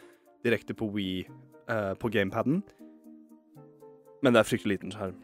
direkte 0.46 0.74
på 0.74 0.86
Wii 0.86 1.28
eh, 1.70 1.94
på 2.00 2.10
gamepaden, 2.10 2.64
men 4.24 4.34
det 4.34 4.40
er 4.40 4.48
fryktelig 4.48 4.78
liten 4.78 4.92
skjerm. 4.92 5.18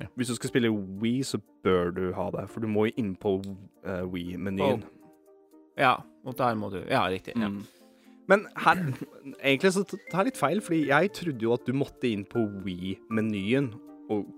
Ja. 0.00 0.06
Hvis 0.14 0.28
du 0.28 0.34
skal 0.34 0.48
spille 0.48 0.70
Wii, 0.70 1.22
så 1.22 1.38
bør 1.64 1.90
du 1.90 2.12
ha 2.16 2.30
det, 2.30 2.46
for 2.50 2.60
du 2.60 2.68
må 2.68 2.86
jo 2.88 2.96
inn 2.96 3.14
på 3.20 3.38
uh, 3.40 4.04
Wii-menyen. 4.12 4.84
Ja, 5.78 5.94
og 6.24 6.38
der 6.38 6.54
må 6.54 6.70
du 6.70 6.80
Ja, 6.88 7.08
riktig. 7.08 7.36
Ja. 7.36 7.48
Mm. 7.48 7.62
Men 8.28 8.46
her, 8.56 8.78
egentlig 9.42 9.72
så 9.72 9.84
tar 9.84 10.20
jeg 10.20 10.30
litt 10.30 10.38
feil, 10.38 10.60
fordi 10.62 10.86
jeg 10.88 11.12
trodde 11.12 11.42
jo 11.42 11.54
at 11.56 11.66
du 11.66 11.72
måtte 11.74 12.08
inn 12.08 12.24
på 12.24 12.44
Wii-menyen 12.64 13.72
og 14.10 14.28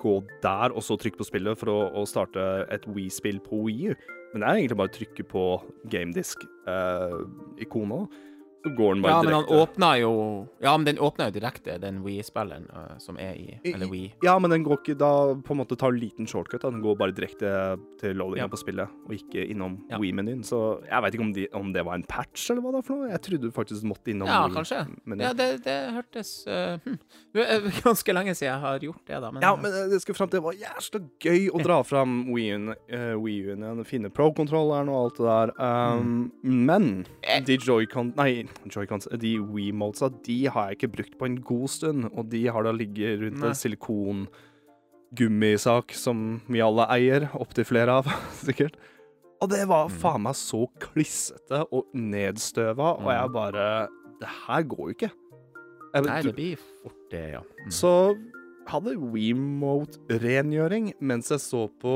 gå 0.00 0.14
der, 0.44 0.68
og 0.74 0.82
så 0.84 0.92
trykke 1.00 1.20
på 1.20 1.28
spillet 1.28 1.54
for 1.60 1.68
å, 1.72 1.78
å 2.00 2.02
starte 2.08 2.40
et 2.72 2.84
Wii-spill 2.90 3.38
på 3.44 3.54
Wii 3.66 3.80
U. 3.90 3.92
Men 4.32 4.38
det 4.42 4.46
er 4.46 4.54
egentlig 4.60 4.78
bare 4.78 4.92
å 4.92 4.98
trykke 4.98 5.24
på 5.30 5.44
GameDisk-ikonet, 5.90 8.04
så 8.10 8.14
går 8.64 8.94
den 8.94 9.02
bare 9.02 9.12
Ja, 9.12 9.22
men 9.22 9.32
han 9.34 9.44
direkte. 9.48 10.00
jo 10.00 10.48
Ja, 10.60 10.76
men 10.76 10.84
den 10.84 10.98
åpner 10.98 11.30
jo 11.30 11.34
direkte, 11.40 11.78
den 11.80 12.02
Wii-spilleren 12.04 12.66
uh, 12.74 12.98
som 12.98 13.16
er 13.18 13.32
i 13.34 13.58
Eller 13.64 13.86
Wii. 13.88 14.12
Ja, 14.22 14.38
men 14.38 14.50
den 14.50 14.64
går 14.64 14.78
ikke 14.82 14.98
da 15.00 15.34
på 15.34 15.54
en 15.54 15.60
måte 15.62 15.76
tar 15.80 15.92
liten 15.92 16.26
shortcut. 16.26 16.60
Da. 16.62 16.70
Den 16.70 16.82
går 16.82 16.96
bare 16.98 17.12
direkte 17.16 17.78
til 18.00 18.16
loadinga 18.16 18.44
Ja. 18.44 18.48
på 18.48 18.58
spillet, 18.60 18.88
og 19.06 19.12
ikke 19.16 19.46
innom 19.50 19.78
Ja. 19.90 19.98
Wii-menyen. 19.98 20.42
Så 20.44 20.82
jeg 20.84 21.02
veit 21.02 21.14
ikke 21.14 21.24
om, 21.24 21.32
de, 21.32 21.46
om 21.54 21.72
det 21.72 21.84
var 21.84 21.94
en 21.94 22.02
patch, 22.04 22.50
eller 22.50 22.62
hva 22.62 22.72
det 22.72 22.78
er 22.78 22.86
for 22.86 22.96
noe. 22.96 23.10
Jeg 23.10 23.22
trodde 23.22 23.42
du 23.42 23.50
faktisk 23.50 23.82
måtte 23.84 24.10
innom 24.12 24.28
Ja, 24.28 24.46
Wii. 24.48 25.20
Ja, 25.20 25.32
det, 25.32 25.64
det 25.64 25.78
hørtes 25.94 26.46
uh, 26.46 26.76
hm. 26.84 26.98
Det 27.32 27.46
er 27.46 27.60
ganske 27.88 28.12
lenge 28.12 28.34
siden 28.34 28.50
jeg 28.52 28.60
har 28.60 28.78
gjort 28.84 29.04
det, 29.06 29.20
da. 29.22 29.30
Men, 29.30 29.42
Ja, 29.42 29.54
men 29.56 29.72
eh, 29.72 29.88
det 29.88 30.02
skal 30.02 30.14
fram 30.14 30.28
til 30.28 30.40
det 30.40 30.44
var 30.44 30.54
jævla 30.58 31.00
gøy 31.20 31.48
å 31.50 31.62
dra 31.64 31.80
fram 31.84 32.28
Wii-en 32.34 32.68
uh, 32.74 33.16
Wii 33.20 33.40
igjen, 33.40 33.84
finne 33.88 34.10
pro-kontrolleren 34.12 34.88
og 34.92 35.00
alt 35.04 35.16
det 35.20 35.26
der. 35.26 35.52
Um, 35.96 36.32
Men 36.42 37.06
Eh. 37.22 37.40
de 37.44 37.56
Joy-Con 37.58 38.12
Nei, 38.16 38.46
Joy-Cons, 38.70 39.06
de 39.20 39.32
Wii-modesa, 39.40 40.08
de 40.26 40.38
har 40.52 40.62
jeg 40.70 40.76
ikke 40.78 40.92
brukt 40.96 41.14
på 41.18 41.24
en 41.26 41.38
god 41.42 41.68
stund, 41.68 42.04
og 42.14 42.28
de 42.32 42.42
har 42.52 42.62
da 42.66 42.72
ligget 42.76 43.20
rundt 43.22 43.38
Nei. 43.40 43.48
en 43.48 43.54
silikon-gummisak 43.58 45.86
som 45.96 46.40
vi 46.48 46.60
alle 46.64 46.84
eier, 46.94 47.22
opptil 47.38 47.64
flere 47.68 47.90
av, 48.00 48.04
sikkert. 48.46 48.74
Og 49.40 49.46
det 49.50 49.62
var 49.70 49.88
Mm. 49.88 49.94
faen 50.02 50.22
meg 50.26 50.34
så 50.36 50.66
klissete 50.78 51.58
og 51.72 51.82
nedstøva, 51.96 52.88
og 53.00 53.08
jeg 53.08 53.28
bare 53.32 53.88
Det 54.20 54.28
her 54.46 54.62
går 54.68 54.84
jo 54.84 54.92
ikke. 54.98 55.10
Jeg, 55.94 56.02
Nei, 56.04 56.20
det 56.22 56.34
blir 56.36 56.56
fort 56.82 57.02
det, 57.10 57.30
ja. 57.32 57.40
Mm. 57.40 57.70
så 57.72 57.92
hadde 58.68 58.92
WeMote-rengjøring 59.00 60.92
mens 61.00 61.30
jeg 61.32 61.40
så 61.40 61.64
på 61.80 61.94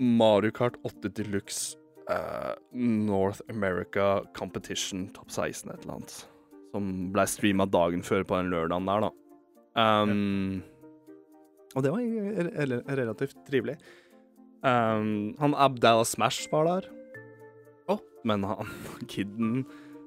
Mario 0.00 0.50
Kart 0.50 0.74
8 0.84 1.08
Deluxe 1.14 1.76
eh, 2.10 2.54
North 2.72 3.40
America 3.50 4.22
Competition 4.36 5.08
Top 5.16 5.30
16 5.30 5.70
et 5.72 5.82
eller 5.84 5.94
annet. 5.98 6.16
Som 6.72 6.90
ble 7.14 7.24
streama 7.30 7.66
dagen 7.70 8.02
før 8.04 8.24
på 8.28 8.36
den 8.40 8.50
lørdagen 8.52 8.88
der, 8.88 9.06
da. 9.08 9.12
Um, 9.78 10.62
Og 11.76 11.84
det 11.84 11.92
var 11.92 12.00
re- 12.02 12.66
re- 12.66 12.96
relativt 12.98 13.36
trivelig. 13.46 13.76
Um, 14.64 15.34
han 15.38 15.54
Abdallah 15.54 16.04
Smash 16.08 16.48
var 16.52 16.64
der. 16.66 16.88
Oh. 17.88 18.00
Men 18.24 18.42
han 18.48 18.66
kiden 19.12 19.62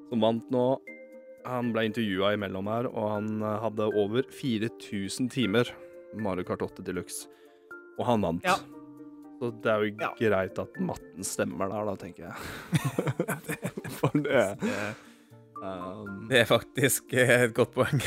som 0.10 0.22
vant 0.25 0.50
nå 0.51 0.65
han 1.48 1.72
ble 1.74 1.88
intervjua 1.88 2.36
imellom 2.36 2.67
her, 2.70 2.86
og 2.91 3.08
han 3.15 3.29
eh, 3.41 3.55
hadde 3.63 3.88
over 3.98 4.27
4000 4.29 5.31
timer 5.34 5.72
Mario 6.13 6.43
Kart 6.46 6.62
8 6.62 6.84
Deluxe. 6.86 7.25
Og 7.98 8.05
han 8.05 8.22
vant. 8.22 8.46
Ja. 8.46 8.60
Så 9.41 9.50
det 9.63 9.71
er 9.74 9.81
jo 9.81 9.93
Ja. 9.98 10.10
greit 10.19 10.60
at 10.62 10.75
matten 10.86 11.25
stemmer 11.25 11.71
der, 11.71 11.86
da, 11.89 11.95
tenker 11.98 12.27
jeg. 12.29 12.36
For 13.98 14.13
det 14.13 14.43
Det, 15.62 15.67
um, 15.69 16.27
det 16.29 16.39
er 16.41 16.45
faktisk 16.50 17.13
eh, 17.13 17.43
et 17.48 17.51
godt 17.57 17.74
poeng. 17.75 18.00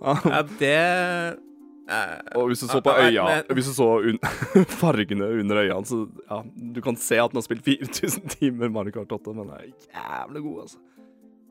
ja. 0.00 0.14
Ja, 0.32 0.38
det 0.60 0.70
eh, 1.88 2.14
Og 2.36 2.46
hvis 2.48 2.62
du 2.64 2.68
så 2.70 2.80
på 2.84 2.94
øya 2.96 3.42
Hvis 3.52 3.68
du 3.68 3.74
så 3.76 3.88
un 4.00 4.16
fargene 4.80 5.28
under 5.40 5.60
øynene, 5.64 5.84
så 5.88 5.98
ja, 6.30 6.38
du 6.76 6.80
kan 6.84 6.96
se 6.96 7.18
at 7.20 7.32
den 7.32 7.40
har 7.42 7.44
spilt 7.44 7.64
4000 7.64 8.28
timer 8.38 8.68
Mario 8.72 8.92
Kart 8.96 9.12
8, 9.18 9.34
men 9.36 9.48
den 9.48 9.52
er 9.56 9.66
jævlig 9.68 10.42
god, 10.46 10.60
altså. 10.64 10.78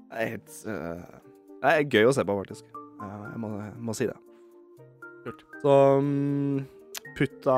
Det 0.08 0.18
er 0.26 0.32
helt 0.34 0.58
uh, 0.66 1.22
Det 1.62 1.76
er 1.76 1.86
gøy 1.94 2.10
å 2.10 2.16
se 2.18 2.26
på, 2.26 2.40
faktisk. 2.42 2.74
Jeg, 3.02 3.38
må, 3.44 3.54
jeg 3.62 3.74
må 3.78 3.94
si 3.98 4.10
det. 4.10 4.18
Kult. 5.26 5.46
Så 5.62 5.74
um, 6.02 6.66
putta 7.18 7.58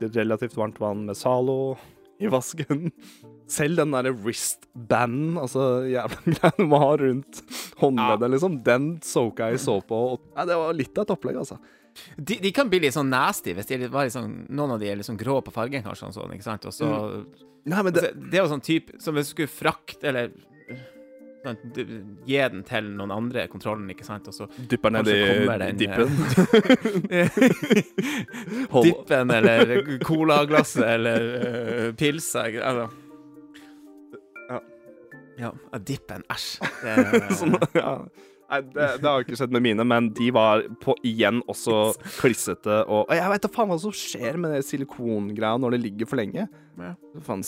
relativt 0.00 0.56
varmt 0.56 0.80
vann 0.80 1.06
med 1.08 1.18
Zalo 1.18 1.76
i 2.18 2.30
vasken. 2.30 2.90
Selv 3.48 3.80
den 3.80 3.94
derre 3.94 4.12
wristbanden, 4.12 5.38
altså 5.40 5.86
jævla 5.88 6.18
greia 6.34 6.52
du 6.58 6.66
må 6.68 6.80
ha 6.82 6.92
rundt 7.00 7.42
håndleddet, 7.80 8.32
liksom, 8.34 8.58
den 8.66 8.88
soka 9.04 9.48
jeg 9.52 9.62
så 9.64 9.78
på. 9.80 10.00
Og, 10.12 10.30
ja, 10.34 10.44
det 10.48 10.58
var 10.60 10.76
litt 10.76 10.98
av 10.98 11.06
et 11.06 11.14
opplegg, 11.14 11.38
altså. 11.40 11.56
de, 12.16 12.36
de 12.44 12.52
kan 12.54 12.68
bli 12.68 12.82
litt 12.84 12.96
sånn 12.96 13.08
nasty 13.10 13.54
hvis 13.56 13.70
de 13.70 13.80
litt 13.86 14.14
sånn, 14.14 14.42
noen 14.52 14.76
av 14.76 14.82
de 14.82 14.90
er 14.90 15.00
litt 15.00 15.08
sånn 15.08 15.20
grå 15.20 15.38
på 15.46 15.54
fargen, 15.54 15.86
kanskje. 15.86 16.10
Og 16.10 16.18
sånn, 16.18 16.34
ikke 16.36 16.48
sant? 16.50 16.68
Og 16.68 16.76
så, 16.76 16.90
Nei, 17.68 17.80
men 17.80 17.94
altså, 17.94 18.12
det 18.14 18.38
er 18.38 18.44
jo 18.44 18.50
sånn 18.52 18.62
type 18.64 18.94
Som 19.02 19.16
hvis 19.18 19.28
du 19.28 19.34
skulle 19.34 19.50
frakte 19.50 20.08
eller 20.08 20.30
gi 22.28 22.38
den 22.52 22.62
til 22.68 22.88
noen 22.98 23.12
andre, 23.14 23.46
kontrollen, 23.52 23.88
ikke 23.94 24.06
sant? 24.06 24.28
Og 24.30 24.34
så 24.36 24.46
Dypper 24.70 24.90
ned 24.94 25.08
i 25.12 25.18
den, 25.48 25.76
dippen. 25.80 26.08
Dippen 28.84 29.30
eller 29.34 29.98
colaglasset 30.04 30.84
eller 30.96 31.28
uh, 31.88 31.92
pilsa 31.98 32.46
ikke- 32.50 32.64
altså. 32.64 32.88
Ja. 34.48 34.60
Ja, 35.38 35.52
dippen. 35.78 36.24
Æsj. 36.32 36.48
Det 36.82 37.36
sånn, 37.42 37.58
ja. 37.76 37.92
Nei, 38.48 38.62
det, 38.72 38.86
det 39.02 39.04
har 39.04 39.20
ikke 39.26 39.36
skjedd 39.36 39.52
med 39.52 39.60
mine, 39.66 39.84
men 39.84 40.06
de 40.16 40.30
var 40.32 40.62
på 40.80 40.94
igjen 41.04 41.42
også 41.52 41.90
klissete 42.16 42.78
og 42.88 43.02
og 43.04 43.12
Jeg 43.12 43.28
vet 43.34 43.42
da 43.44 43.50
faen 43.52 43.68
hva 43.68 43.76
som 43.82 43.92
skjer 43.92 44.38
med 44.40 44.54
det 44.56 44.62
silikongreia 44.64 45.58
når 45.60 45.76
det 45.76 45.80
ligger 45.82 46.08
for 46.08 46.16
lenge. 46.22 46.46
Ja. 46.80 46.94
Faen, 47.26 47.44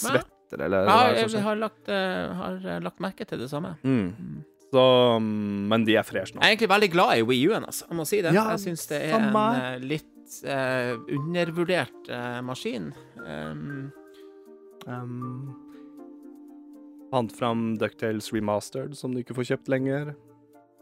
svetter 0.50 0.64
eller 0.66 0.90
Ja, 0.90 1.26
jeg 1.26 1.42
har 1.42 1.56
lagt, 1.56 1.88
eh, 1.88 2.34
har 2.42 2.66
eh, 2.66 2.80
lagt 2.82 3.00
merke 3.00 3.24
til 3.26 3.38
det 3.38 3.50
samme. 3.50 3.76
Mm. 3.82 4.44
Så, 4.70 4.82
mm, 5.18 5.68
men 5.70 5.84
de 5.86 5.96
er 5.96 6.02
fresh 6.06 6.34
nå. 6.34 6.40
Jeg 6.40 6.46
er 6.46 6.56
egentlig 6.56 6.70
veldig 6.70 6.90
glad 6.92 7.18
i 7.18 7.22
Wii 7.26 7.48
U-en, 7.50 7.64
altså. 7.66 7.86
Jeg 7.88 7.96
må 7.96 8.04
si 8.06 8.20
det. 8.22 8.34
Ja, 8.34 8.50
jeg 8.50 8.60
syns 8.60 8.86
det 8.86 9.00
er 9.02 9.16
en 9.16 9.32
samme. 9.32 9.46
en 9.74 9.88
litt 9.90 10.36
uh, 10.46 10.92
undervurdert 11.16 12.10
uh, 12.10 12.38
maskin. 12.46 12.92
Um, 13.26 13.90
Um, 14.86 15.54
Fant 17.10 17.32
fram 17.36 17.76
Ducktales 17.78 18.32
Remastered, 18.32 18.94
som 18.96 19.12
du 19.12 19.20
ikke 19.20 19.34
får 19.34 19.50
kjøpt 19.50 19.68
lenger. 19.68 20.14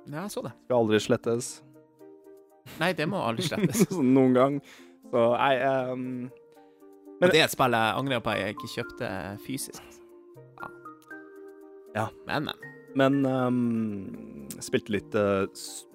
ja, 0.06 0.22
jeg 0.22 0.30
så 0.30 0.42
det. 0.44 0.52
Skal 0.66 0.76
aldri 0.76 1.00
slettes. 1.00 1.48
Nei, 2.78 2.92
det 2.92 3.08
må 3.08 3.22
aldri 3.24 3.46
slettes. 3.48 3.88
Noen 3.96 4.36
gang. 4.36 4.60
Så 5.08 5.24
nei 5.40 5.54
um, 5.64 6.28
Men 7.18 7.32
det 7.32 7.40
er 7.40 7.48
et 7.48 7.54
spill 7.54 7.74
jeg 7.74 7.98
angrer 7.98 8.22
på 8.22 8.32
at 8.32 8.40
jeg 8.42 8.56
ikke 8.56 8.70
kjøpte 8.74 9.12
fysisk. 9.44 9.82
altså. 9.82 10.02
Ja. 10.58 10.68
Ja. 11.96 12.06
Men, 12.28 12.50
men. 12.50 12.66
Men 12.98 13.18
um, 13.26 14.46
spilte 14.64 14.94
litt 14.94 15.14
uh, 15.18 15.46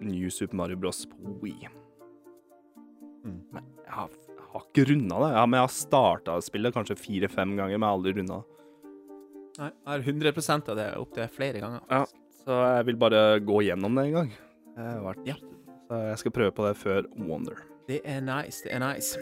New 0.04 0.30
Super 0.32 0.60
Mario 0.60 0.78
Bros. 0.80 1.06
på 1.10 1.38
Wii. 1.42 1.70
Mm. 3.24 3.40
Men 3.56 3.70
jeg 3.86 3.94
har, 3.96 4.18
jeg 4.30 4.50
har 4.54 4.66
ikke 4.68 4.88
runda 4.92 5.22
det. 5.26 5.32
Ja, 5.36 5.46
men 5.46 5.58
jeg 5.58 5.68
har 5.68 5.76
starta 5.76 6.38
spillet 6.44 6.76
kanskje 6.76 7.00
fire-fem 7.00 7.56
ganger, 7.58 7.78
men 7.78 7.88
jeg 7.88 7.90
har 7.90 7.98
aldri 8.00 8.16
runda 8.20 8.42
det. 8.42 8.50
Nei, 9.54 9.70
jeg 9.70 9.92
har 9.92 10.08
100 10.34 10.72
av 10.74 10.78
det 10.80 10.88
opptil 10.98 11.28
flere 11.30 11.62
ganger. 11.62 11.84
Ja. 11.92 12.06
Så 12.44 12.56
jeg 12.60 12.88
vil 12.90 12.98
bare 13.00 13.20
gå 13.40 13.62
gjennom 13.64 13.96
det 13.96 14.08
en 14.10 14.18
gang. 14.18 14.32
Jeg 14.76 15.04
vært, 15.06 15.28
Ja. 15.30 15.36
Så 15.88 16.00
jeg 16.10 16.18
skal 16.24 16.32
prøve 16.32 16.52
på 16.56 16.66
det 16.66 16.78
før 16.80 17.06
Wonder. 17.20 17.60
Det 17.88 18.00
er 18.08 18.22
nice, 18.24 18.64
det 18.64 18.74
er 18.74 18.80
nice. 18.80 19.20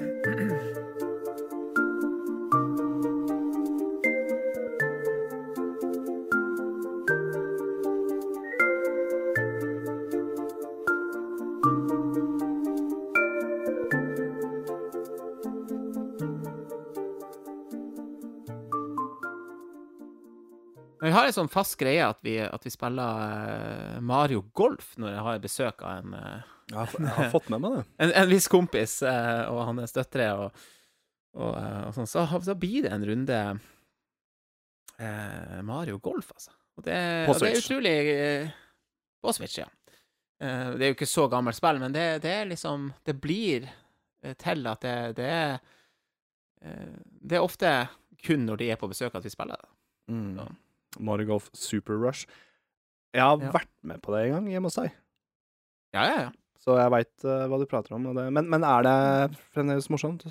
En 21.32 21.38
sånn 21.40 21.52
fast 21.52 21.78
greie 21.80 22.04
at 22.06 22.20
vi, 22.26 22.36
at 22.44 22.66
vi 22.68 22.72
spiller 22.74 23.24
eh, 23.50 23.98
Mario 24.06 24.44
Golf 24.58 24.94
når 25.02 25.16
jeg 25.16 25.26
har 25.28 25.42
besøk 25.44 25.82
av 25.88 26.02
en 26.04 26.14
eh, 26.20 26.50
Jeg 26.72 26.78
har, 26.78 26.94
jeg 27.00 27.16
har 27.18 27.32
fått 27.34 27.50
med 27.52 27.64
meg 27.64 27.78
det. 27.80 27.84
en, 28.06 28.14
en 28.22 28.30
viss 28.32 28.48
kompis 28.52 29.00
eh, 29.08 29.44
og 29.52 29.64
hans 29.72 29.96
døtre 29.96 30.30
og, 30.38 30.64
og, 31.36 31.52
og 31.58 31.94
sånn, 31.98 32.08
så, 32.12 32.28
så 32.46 32.56
blir 32.60 32.86
det 32.86 32.94
en 32.96 33.08
runde 33.10 33.40
eh, 35.00 35.62
Mario 35.68 35.98
Golf, 36.04 36.32
altså. 36.36 36.52
Og 36.80 36.86
det, 36.86 36.98
På 37.28 37.34
og 37.34 37.42
det 37.42 37.50
er 37.50 37.56
Switch. 37.58 37.68
utrolig 37.68 37.96
eh, 38.16 38.52
På 39.22 39.34
Switch, 39.36 39.58
ja. 39.60 39.68
Eh, 40.42 40.70
det 40.78 40.86
er 40.86 40.94
jo 40.94 40.96
ikke 40.96 41.10
så 41.10 41.28
gammelt 41.32 41.58
spill, 41.58 41.82
men 41.84 41.94
det, 41.96 42.06
det 42.24 42.32
er 42.32 42.50
liksom 42.52 42.92
Det 43.06 43.18
blir 43.22 43.68
til 44.38 44.68
at 44.70 44.84
det, 44.86 44.96
det 45.18 45.26
er 45.34 45.56
Det 47.26 47.38
er 47.40 47.42
ofte 47.42 47.72
kun 48.22 48.44
når 48.46 48.60
de 48.62 48.68
er 48.70 48.78
på 48.78 48.86
besøk 48.92 49.16
at 49.18 49.24
vi 49.26 49.32
spiller 49.34 49.58
det. 49.58 49.70
Mm. 50.14 50.38
Mario 51.00 51.26
Golf 51.28 51.50
Super 51.54 51.94
Rush. 52.02 52.26
Jeg 53.14 53.22
har 53.24 53.38
Ja. 53.40 53.52
vært 53.52 53.70
med 53.84 54.02
på 54.02 54.14
det 54.16 54.26
en 54.28 54.34
gang 54.38 54.48
hjemme 54.52 54.66
hos 54.72 54.76
deg, 54.76 54.92
Ja, 55.94 56.04
ja, 56.08 56.22
ja. 56.22 56.32
så 56.60 56.78
jeg 56.80 56.92
veit 56.92 57.26
hva 57.26 57.60
du 57.60 57.66
prater 57.66 57.94
om. 57.96 58.04
Men, 58.16 58.50
men 58.50 58.64
er 58.64 58.84
det 58.84 59.38
fremdeles 59.54 59.90
morsomt? 59.90 60.26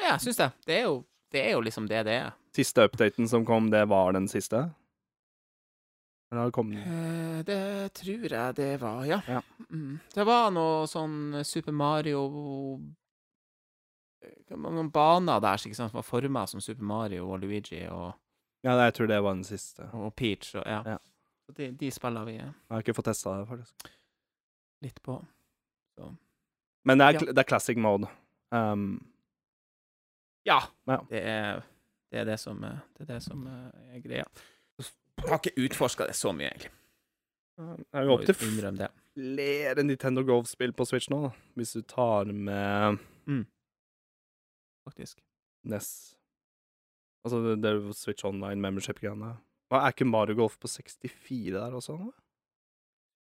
Ja, 0.00 0.12
jeg 0.16 0.20
syns 0.20 0.36
det. 0.36 0.52
Det 0.66 0.76
er, 0.78 0.84
jo, 0.86 1.04
det 1.32 1.40
er 1.46 1.50
jo 1.56 1.60
liksom 1.60 1.88
det 1.88 2.04
det 2.06 2.14
er. 2.22 2.32
Siste 2.54 2.84
updaten 2.88 3.28
som 3.28 3.44
kom, 3.44 3.68
det 3.70 3.84
var 3.88 4.12
den 4.12 4.28
siste? 4.28 4.70
Eller 6.30 6.40
har 6.42 6.48
det 6.50 6.54
kommet 6.54 6.86
Eh, 6.86 7.42
det 7.42 7.92
tror 7.94 8.28
jeg 8.28 8.54
det 8.56 8.80
var, 8.80 9.04
ja. 9.08 9.20
Ja. 9.28 9.40
Mm. 9.72 9.98
Det 10.14 10.24
var 10.26 10.50
noe 10.50 10.86
sånn 10.86 11.42
Super 11.44 11.72
Mario 11.72 12.80
eh, 14.22 14.56
Noen 14.56 14.90
baner 14.92 15.40
der 15.40 15.56
ikke 15.60 15.74
sant, 15.76 15.90
som 15.92 15.98
var 16.00 16.06
forma 16.06 16.46
som 16.46 16.60
Super 16.60 16.84
Mario 16.84 17.28
og 17.32 17.40
Luigi 17.42 17.80
og, 17.88 18.12
Ja, 18.66 18.74
jeg 18.84 18.94
tror 18.94 19.06
det 19.06 19.22
var 19.22 19.34
den 19.34 19.44
siste. 19.44 19.86
og 19.94 20.14
Peach. 20.16 20.54
Og, 20.58 20.64
ja. 20.66 20.82
Ja. 20.86 20.96
Så 21.46 21.52
de, 21.56 21.70
de 21.80 21.90
spiller 21.94 22.24
vi 22.26 22.34
eh, 22.36 22.44
Jeg 22.44 22.74
har 22.74 22.82
ikke 22.82 22.94
fått 22.98 23.04
testa 23.10 23.36
det, 23.38 23.46
faktisk. 23.48 23.90
litt 24.82 25.02
på. 25.02 25.18
Men 26.84 26.98
det 26.98 27.06
er, 27.06 27.12
Ja. 27.12 27.18
kl- 27.20 27.32
det 27.34 27.38
er 27.38 27.48
classic 27.48 27.76
mode. 27.76 28.08
Um, 28.50 29.04
Ja. 30.46 30.60
Ja. 30.86 30.96
Det, 31.10 31.20
er, 31.22 31.62
det 32.10 32.20
er 32.20 32.24
det 32.24 32.38
som, 32.40 32.62
eh, 32.64 32.78
det 32.96 33.02
er, 33.08 33.14
det 33.14 33.22
som 33.22 33.46
eh, 33.46 33.96
er 33.96 34.00
greia. 34.00 34.24
Jeg 34.78 35.28
har 35.28 35.38
ikke 35.42 35.64
utforska 35.66 36.06
det 36.06 36.14
så 36.16 36.30
mye, 36.32 36.46
egentlig. 36.52 36.70
det 37.58 37.86
er 37.98 38.04
jo 38.06 38.12
opp 38.14 38.24
til 38.24 38.36
innrømme 38.46 38.78
det. 38.78 38.88
flere 39.18 39.82
Nintendo 39.82 40.22
Golf-spill 40.22 40.72
på 40.72 40.84
Switch 40.86 41.08
nå, 41.10 41.18
da. 41.26 41.30
Hvis 41.58 41.72
du 41.74 41.82
tar 41.82 42.24
med 42.30 42.98
faktisk. 44.86 45.18
NES. 45.64 46.16
Altså 47.24 47.40
det, 47.44 47.56
det 47.62 47.70
er 47.70 47.78
jo 47.80 47.92
Switch 47.92 48.24
Online 48.24 48.60
membership-greiene. 48.62 49.32
Er 49.74 49.90
ikke 49.92 50.06
Mario 50.08 50.34
Golf 50.38 50.56
på 50.60 50.68
64 50.70 51.50
der 51.52 51.74
også? 51.76 51.96
nå? 51.98 52.12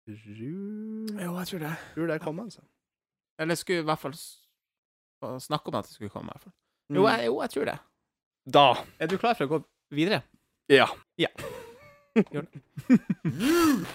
Jo, 0.06 1.32
jeg 1.40 1.48
tror 1.50 1.60
det. 1.64 1.72
tror 1.96 2.08
det 2.12 2.22
kommer, 2.22 2.44
altså. 2.44 2.62
Eller 3.40 3.56
skulle 3.58 3.80
i 3.82 3.88
hvert 3.88 4.00
fall 4.00 4.14
snakke 5.42 5.68
om 5.72 5.76
at 5.80 5.86
det 5.88 5.96
skulle 5.96 6.10
komme, 6.14 6.30
i 6.30 6.34
hvert 6.36 6.44
fall. 6.44 6.54
Jo, 6.94 7.02
Mm. 7.02 7.08
jeg, 7.10 7.26
jo, 7.26 7.42
jeg 7.42 7.50
tror 7.50 7.66
det. 7.66 7.78
Da. 8.54 8.66
Er 9.00 9.08
du 9.08 9.18
klar 9.18 9.34
for 9.34 9.46
å 9.46 9.48
gå 9.56 9.64
videre? 9.92 10.22
Ja. 10.70 10.86
Ja. 11.18 11.28
Gjør 12.34 12.46
det. 12.46 12.62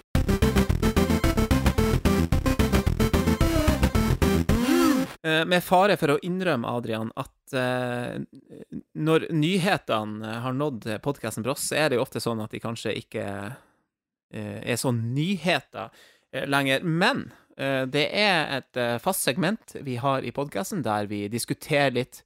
Med 5.21 5.61
fare 5.61 5.93
for 6.01 6.15
å 6.15 6.19
innrømme, 6.25 6.65
Adrian, 6.65 7.11
at 7.13 7.53
uh, 7.53 8.15
når 8.97 9.27
nyhetene 9.29 10.31
har 10.41 10.55
nådd 10.57 10.87
podkasten 11.05 11.45
Bross, 11.45 11.67
så 11.69 11.77
er 11.77 11.91
det 11.91 11.99
jo 11.99 12.05
ofte 12.07 12.17
sånn 12.23 12.41
at 12.41 12.55
de 12.55 12.61
kanskje 12.63 12.95
ikke 13.03 13.27
uh, 13.51 13.53
er 14.33 14.81
sånn 14.81 15.03
nyheter 15.13 15.93
uh, 15.93 16.45
lenger. 16.49 16.81
Men 16.81 17.27
eh, 17.57 17.85
det 17.85 18.07
er 18.17 18.57
et 18.57 18.77
eh, 18.79 18.97
fast 19.01 19.25
segment 19.27 19.75
vi 19.85 19.97
har 20.01 20.25
i 20.25 20.33
podkasten 20.33 20.81
der 20.85 21.09
vi 21.11 21.27
diskuterer 21.31 21.93
litt 21.95 22.23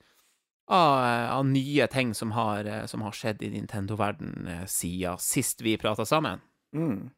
av, 0.68 1.04
av 1.38 1.46
nye 1.46 1.88
ting 1.88 2.14
som 2.14 2.32
har, 2.32 2.66
eh, 2.66 2.86
som 2.86 3.02
har 3.06 3.12
skjedd 3.16 3.44
i 3.44 3.52
Nintendo-verden 3.54 4.48
eh, 4.48 4.66
siden 4.66 5.18
sist 5.22 5.62
vi 5.62 5.78
prata 5.78 6.06
sammen. 6.06 6.42
Mm. 6.76 7.10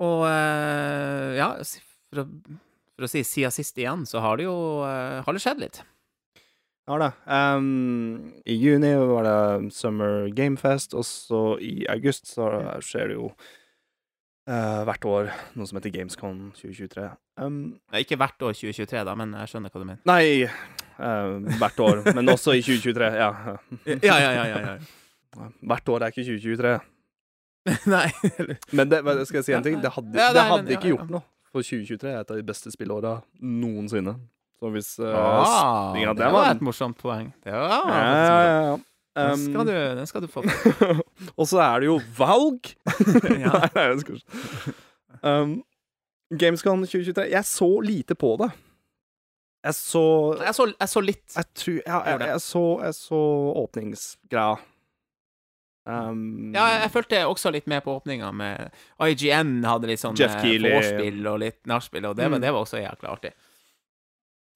Og 0.00 0.26
eh, 0.28 1.38
ja, 1.40 1.52
for 2.10 2.24
å, 2.24 2.26
for 3.00 3.08
å 3.08 3.12
si 3.14 3.24
siden 3.24 3.54
sist 3.54 3.78
igjen, 3.80 4.04
så 4.04 4.20
har 4.20 4.36
det 4.36 4.44
jo 4.44 4.58
eh, 4.84 5.22
har 5.24 5.36
det 5.36 5.40
skjedd 5.40 5.62
litt. 5.62 5.80
Ja 6.90 6.98
da. 7.00 7.08
Um, 7.56 8.34
I 8.44 8.56
juni 8.58 8.90
var 8.98 9.24
det 9.24 9.72
Summer 9.72 10.28
Gamefest, 10.34 10.92
og 10.98 11.06
så 11.06 11.54
i 11.62 11.86
august 11.88 12.28
så 12.34 12.50
skjer 12.82 13.12
det 13.12 13.16
jo 13.16 13.30
uh, 13.30 14.82
hvert 14.88 15.06
år 15.06 15.30
noe 15.54 15.70
som 15.70 15.78
heter 15.78 15.94
Gamescon 15.94 16.50
2023. 16.58 17.06
Um, 17.40 17.60
Ikke 17.96 18.18
hvert 18.20 18.42
år 18.42 18.58
2023, 18.58 19.04
da, 19.06 19.16
men 19.16 19.36
jeg 19.38 19.52
skjønner 19.52 19.72
hva 19.72 19.84
du 19.84 19.86
mener. 19.86 20.02
nei, 20.10 20.50
uh, 20.98 21.56
hvert 21.62 21.84
år, 21.86 22.02
men 22.10 22.34
også 22.34 22.58
i 22.58 22.64
2023. 22.66 23.12
Ja. 23.22 23.30
Ja, 23.86 24.16
ja, 24.18 24.32
ja, 24.34 24.46
ja, 24.50 24.62
ja. 24.66 25.50
Hvert 25.72 25.94
år 25.94 26.04
er 26.04 26.12
ikke 26.12 26.26
2023. 26.26 26.78
Nei. 27.94 28.06
Men 28.74 28.90
det, 28.90 29.04
skal 29.28 29.44
jeg 29.44 29.46
si 29.46 29.54
en 29.54 29.62
ting? 29.62 29.78
Det 29.78 29.92
hadde, 29.94 30.16
det 30.16 30.44
hadde 30.48 30.74
ikke 30.74 30.96
gjort 30.96 31.12
noe. 31.12 31.22
For 31.50 31.66
2023 31.66 32.10
er 32.10 32.20
et 32.20 32.30
av 32.30 32.38
de 32.38 32.46
beste 32.46 32.70
spillåra 32.70 33.16
noensinne. 33.42 34.14
Så 34.60 34.70
hvis 34.74 34.92
uh, 35.00 35.08
Ah, 35.16 35.96
det 35.96 36.30
var 36.30 36.52
et 36.52 36.62
morsomt 36.62 36.98
poeng. 37.00 37.32
Det 37.44 37.52
var, 37.52 37.88
ja, 37.88 38.04
ja, 38.20 38.62
ja, 38.68 38.78
Um. 39.18 39.30
Den 39.34 39.40
skal 39.42 39.66
du, 39.66 39.72
den 39.98 40.06
skal 40.06 40.22
du 40.22 40.28
få. 40.30 40.42
og 41.38 41.48
så 41.50 41.58
er 41.64 41.82
det 41.82 41.88
jo 41.88 41.96
valg! 42.14 42.68
Nei, 43.26 43.40
nei, 43.42 43.86
jeg 43.88 44.00
skal 44.04 44.20
ikke. 44.20 44.74
Um, 45.26 45.56
Gamescom 46.38 46.84
2023 46.86 47.26
Jeg 47.32 47.44
så 47.44 47.68
lite 47.82 48.14
på 48.14 48.36
det. 48.40 48.52
Jeg 49.66 49.74
så 49.74 50.04
Jeg 50.38 50.54
så, 50.54 50.66
jeg 50.70 50.88
så 50.88 51.02
litt. 51.02 51.24
Jeg 51.36 51.48
tror 51.58 51.80
jeg, 51.82 52.20
jeg 52.30 52.40
så, 52.44 52.64
jeg 52.86 52.94
så 53.00 53.22
åpningsgreia. 53.64 54.54
Um, 55.88 56.52
Ja, 56.54 56.66
jeg 56.82 56.90
fulgte 56.92 57.22
også 57.26 57.50
litt 57.54 57.66
med 57.66 57.82
på 57.82 57.94
åpninga 57.96 58.28
med 58.36 58.70
IGN 59.00 59.62
hadde 59.64 59.88
litt 59.88 60.02
sånn 60.02 60.18
Jeff 60.18 60.34
eh, 60.36 60.42
vorspiel 60.76 61.26
og 61.30 61.38
litt 61.40 61.58
nachspiel, 61.66 62.04
og 62.10 62.16
det, 62.16 62.24
var- 62.26 62.30
men 62.36 62.40
det 62.44 62.52
var 62.52 62.60
også 62.66 62.82
jækla 62.82 63.14
artig. 63.14 63.32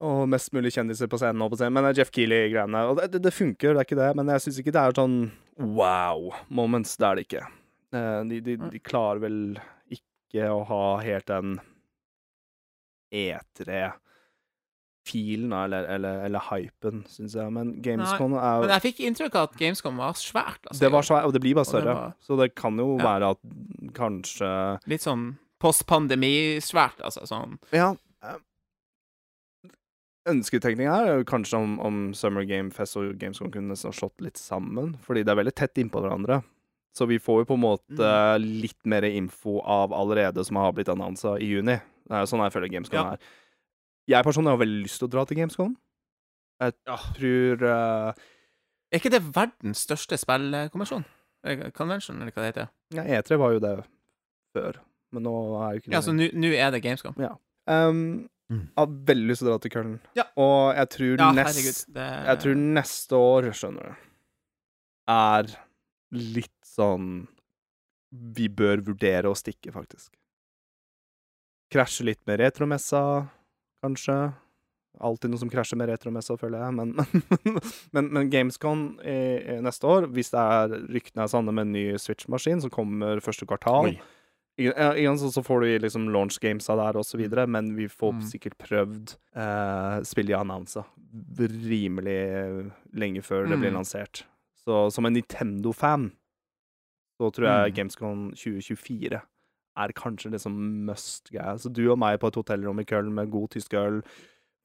Og 0.05 0.27
mest 0.29 0.51
mulig 0.53 0.71
kjendiser 0.75 1.07
på 1.09 1.17
scenen. 1.17 1.49
på 1.49 1.55
scenen 1.57 1.73
Men 1.73 1.83
det 1.87 1.93
er 1.95 1.99
Jeff 2.03 2.11
Keeley-greiene. 2.11 2.81
Og 2.91 2.97
det, 2.99 3.11
det, 3.13 3.21
det 3.23 3.33
funker, 3.33 3.73
det 3.73 3.79
er 3.81 3.87
ikke 3.87 3.99
det, 4.01 4.09
men 4.19 4.27
jeg 4.27 4.43
syns 4.43 4.59
ikke 4.61 4.73
det 4.75 4.81
er 4.83 4.97
sånn 4.99 5.15
wow 5.57 6.33
moments. 6.49 6.97
Det 6.99 7.07
er 7.07 7.15
det 7.15 7.25
ikke. 7.29 7.45
Eh, 7.95 8.23
De, 8.29 8.39
de, 8.41 8.57
de 8.75 8.79
klarer 8.83 9.19
vel 9.23 9.39
ikke 9.89 10.49
å 10.51 10.61
ha 10.67 10.83
helt 11.01 11.25
den 11.31 11.57
E3-filen, 15.05 15.53
eller, 15.53 15.83
eller, 15.95 16.25
eller 16.25 16.39
hypen, 16.49 17.03
syns 17.07 17.35
jeg. 17.35 17.51
Men 17.53 17.81
Gamescom 17.81 18.31
Nei, 18.31 18.41
er 18.41 18.73
jeg 18.79 18.81
fikk 18.93 18.99
inntrykk 19.05 19.35
av 19.35 19.49
at 19.49 19.57
Gamescom 19.59 19.97
var 19.97 20.13
svært. 20.13 20.61
Altså, 20.67 20.79
Det 20.79 20.91
var 20.91 21.01
svært, 21.01 21.25
og 21.25 21.33
det 21.33 21.41
blir 21.41 21.55
bare 21.55 21.65
større. 21.65 21.93
var- 21.95 22.13
Så 22.21 22.37
det 22.39 22.55
kan 22.55 22.77
jo 22.77 22.97
Ja. 22.97 23.03
være 23.03 23.29
at 23.31 23.93
kanskje 23.93 24.79
Litt 24.87 25.01
sånn 25.01 25.37
postpandemi-svært, 25.59 27.01
altså. 27.03 27.21
Sånn. 27.27 27.57
Ja. 27.71 27.95
eh, 28.23 28.37
Ønsketenkning 30.27 30.87
her 30.89 31.05
er 31.05 31.17
jo 31.19 31.23
kanskje 31.23 31.53
om, 31.59 31.79
om 31.79 32.13
Summer 32.13 32.43
Game 32.45 32.71
Fest 32.71 32.97
og 32.97 33.17
Gamescom 33.19 33.51
kunne 33.51 33.69
nesten 33.69 33.93
slått 33.93 34.19
litt 34.25 34.37
sammen, 34.37 34.95
fordi 35.05 35.23
det 35.23 35.29
er 35.29 35.35
veldig 35.43 35.53
tett 35.55 35.75
innpå 35.75 36.01
hverandre. 36.01 36.43
Så 36.95 37.05
vi 37.07 37.19
får 37.19 37.41
jo 37.43 37.45
på 37.45 37.53
en 37.53 37.61
måte 37.61 38.39
litt 38.41 38.85
mer 38.85 39.03
info 39.03 39.59
av 39.61 39.91
allerede 39.93 40.43
som 40.45 40.55
har 40.55 40.71
blitt 40.73 40.87
annonsa 40.89 41.35
i 41.37 41.45
juni. 41.45 41.75
Det 42.07 42.11
er 42.11 42.23
jo 42.23 42.29
sånn 42.31 42.41
jeg 42.41 42.53
føler 42.55 42.71
Gamescom 42.71 42.93
Ja. 42.93 43.11
er. 43.11 43.19
Jeg 44.07 44.23
personlig 44.27 44.53
har 44.53 44.61
veldig 44.61 44.83
lyst 44.85 44.99
til 45.01 45.07
å 45.07 45.11
dra 45.15 45.25
til 45.25 45.37
Gamescom. 45.39 45.75
Jeg 46.61 46.73
Ja. 46.87 46.95
tror 47.17 47.63
uh, 47.63 48.13
Er 48.93 48.99
ikke 49.01 49.11
det 49.11 49.23
verdens 49.35 49.81
største 49.87 50.17
spillkonvensjon? 50.21 51.03
Eh, 51.45 51.69
Convention, 51.71 52.21
eller 52.21 52.31
hva 52.31 52.41
det 52.45 52.51
heter? 52.53 52.69
ja, 52.95 53.03
E3 53.03 53.37
var 53.37 53.51
jo 53.53 53.59
det 53.59 53.73
før, 54.55 54.79
men 55.11 55.23
nå 55.27 55.33
er 55.61 55.73
jo 55.75 55.81
ikke 55.81 55.89
det 55.91 55.97
Ja, 55.97 56.01
så 56.01 56.13
nå 56.15 56.53
er 56.53 56.71
det 56.71 56.81
Gamescom. 56.85 57.17
Um, 57.67 58.29
Mm. 58.45 58.59
Jeg 58.69 58.77
har 58.77 58.89
veldig 59.09 59.25
lyst 59.25 59.41
til 59.41 59.47
å 59.47 59.51
dra 59.55 59.57
til 59.63 59.71
Køllen. 59.73 59.93
Ja. 60.13 60.23
Og 60.37 60.75
jeg 60.77 60.89
tror, 60.93 61.13
Ja, 61.17 61.31
nest, 61.33 61.47
herregud. 61.57 61.95
Det... 61.95 62.09
jeg 62.27 62.39
tror 62.43 62.55
neste 62.61 63.17
år, 63.17 63.47
skjønner 63.57 63.87
du, 63.87 63.95
er 65.09 65.49
litt 66.13 66.53
sånn 66.61 67.07
Vi 68.35 68.45
bør 68.53 68.83
vurdere 68.85 69.31
å 69.31 69.35
stikke, 69.35 69.73
faktisk. 69.73 70.13
Krasje 71.73 72.05
litt 72.05 72.21
med 72.29 72.39
retromessa, 72.39 73.01
kanskje. 73.85 74.17
Alltid 75.03 75.27
noe 75.33 75.41
som 75.41 75.49
krasjer 75.51 75.75
med 75.77 75.89
retromessa, 75.91 76.37
føler 76.39 76.61
jeg. 76.63 76.73
Men, 76.77 76.93
men, 77.43 77.61
men, 77.97 78.05
men 78.15 78.29
Gamescon 78.31 78.83
i, 79.03 79.15
i 79.55 79.61
neste 79.63 79.83
år, 79.91 80.05
hvis 80.15 80.31
det 80.31 80.39
er 80.39 80.75
ryktene 80.95 81.25
er 81.25 81.31
sanne 81.33 81.51
med 81.55 81.67
en 81.67 81.73
ny 81.75 81.85
Switch-maskin 81.99 82.61
som 82.63 82.71
kommer 82.71 83.19
første 83.23 83.47
kvartal 83.49 83.91
Oi. 83.91 83.97
Ja, 84.55 84.93
Igjen 84.95 85.17
så, 85.19 85.27
så 85.35 85.41
får 85.43 85.65
du 85.65 85.79
liksom 85.83 86.05
launch 86.15 86.37
gamesa 86.39 86.77
der 86.79 86.95
videre, 87.19 87.43
men 87.45 87.73
vi 87.75 87.89
får 87.91 88.13
Mm. 88.15 88.21
sikkert 88.29 88.53
prøvd 88.63 89.11
eh, 89.35 89.97
spillet 90.07 90.31
de 90.31 90.37
annonsa 90.39 90.85
rimelig 91.67 92.71
lenge 92.95 93.19
før 93.21 93.49
det 93.51 93.57
blir 93.59 93.73
Mm. 93.73 93.81
lansert. 93.81 94.23
Så 94.63 94.85
som 94.95 95.05
en 95.05 95.13
Nintendo-fan 95.17 96.07
så 97.19 97.27
tror 97.35 97.49
jeg 97.51 97.71
Mm. 97.73 97.75
Gamescom 97.81 98.31
2024 98.31 99.19
er 99.77 99.91
kanskje 99.97 100.31
liksom 100.35 100.55
must 100.87 101.29
guy. 101.33 101.57
Så 101.59 101.71
du 101.73 101.83
og 101.91 101.99
meg 101.99 102.19
på 102.21 102.27
et 102.31 102.39
hotellrom 102.39 102.79
i 102.79 102.87
Köln 102.87 103.11
med 103.17 103.29
god 103.33 103.49
tysk 103.55 103.73
øl, 103.79 104.01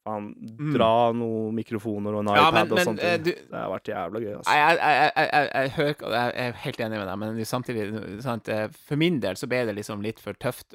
faen, 0.01 0.31
Mm. 0.57 0.71
dra 0.73 1.11
noen 1.13 1.53
mikrofoner 1.53 2.15
og 2.15 2.23
en 2.23 2.29
Ja, 2.33 2.47
iPad 2.49 2.69
men, 2.69 2.71
og 2.73 2.79
sånt. 2.87 3.03
eh, 3.05 3.17
du, 3.21 3.29
Det 3.31 3.53
har 3.53 3.69
vært 3.69 3.89
jævla 3.91 4.19
gøy, 4.23 4.31
altså. 4.39 4.55
Jeg, 4.57 4.77
jeg, 4.81 5.11
jeg, 5.15 5.95
jeg, 6.01 6.31
er 6.47 6.51
helt 6.63 6.79
enig 6.79 6.97
med 6.97 7.07
deg, 7.07 7.19
men 7.21 7.45
samtidig 7.45 8.21
sant, 8.25 8.49
eh, 8.49 8.67
For 8.87 8.95
min 8.97 9.19
del 9.21 9.35
så 9.37 9.47
ble 9.51 9.59
det 9.69 9.75
liksom 9.77 10.01
litt 10.01 10.19
for 10.19 10.33
tøft 10.33 10.73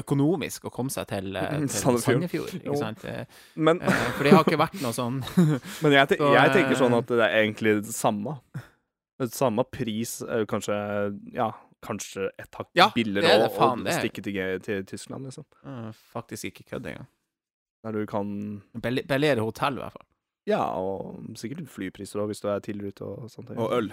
økonomisk 0.00 0.64
å 0.64 0.72
komme 0.72 0.88
seg 0.94 1.06
til, 1.10 1.36
eh, 1.36 1.58
til 1.68 1.98
Sandefjord. 2.00 2.54
Men, 3.56 3.80
For 4.16 4.24
det 4.24 4.32
har 4.38 4.44
ikke 4.46 4.60
vært 4.62 4.80
noe 4.80 4.96
sånn 4.96 5.20
men 5.84 5.92
jeg, 5.98 6.08
te 6.08 6.16
Så, 6.22 6.32
jeg 6.32 6.54
tenker 6.56 6.80
sånn 6.80 6.96
at 6.96 7.12
det 7.12 7.20
er 7.28 7.36
egentlig 7.42 7.76
det 7.82 7.92
samme. 7.92 8.38
Det 9.20 9.28
samme 9.36 9.64
pris, 9.68 10.22
kanskje 10.48 10.80
Ja, 11.36 11.50
kanskje 11.82 12.28
et 12.38 12.54
hakk 12.58 12.70
Ja, 12.78 12.88
billigere 12.94 13.26
det 13.38 13.48
det, 13.48 13.50
faen, 13.56 13.82
å 13.86 13.96
stikke 13.98 14.22
til, 14.24 14.38
til 14.64 14.84
Tyskland, 14.88 15.26
liksom. 15.28 15.44
Uh, 15.66 15.90
Faktisk 16.14 16.48
ikke 16.50 16.64
kødd 16.74 16.86
engang. 16.92 17.08
Der 17.82 17.92
du 17.96 18.06
kan 18.06 18.32
Bellere 18.78 19.06
Billigere 19.10 19.42
hotell, 19.44 19.78
i 19.80 19.82
hvert 19.82 19.96
fall. 19.98 20.06
Ja, 20.46 20.62
og 20.78 21.20
sikkert 21.38 21.68
flypriser 21.70 22.22
òg, 22.22 22.32
hvis 22.32 22.40
du 22.42 22.48
er 22.50 22.62
tidligere 22.62 22.94
ute 22.96 23.06
og 23.06 23.30
sånt. 23.30 23.50
øl. 23.50 23.92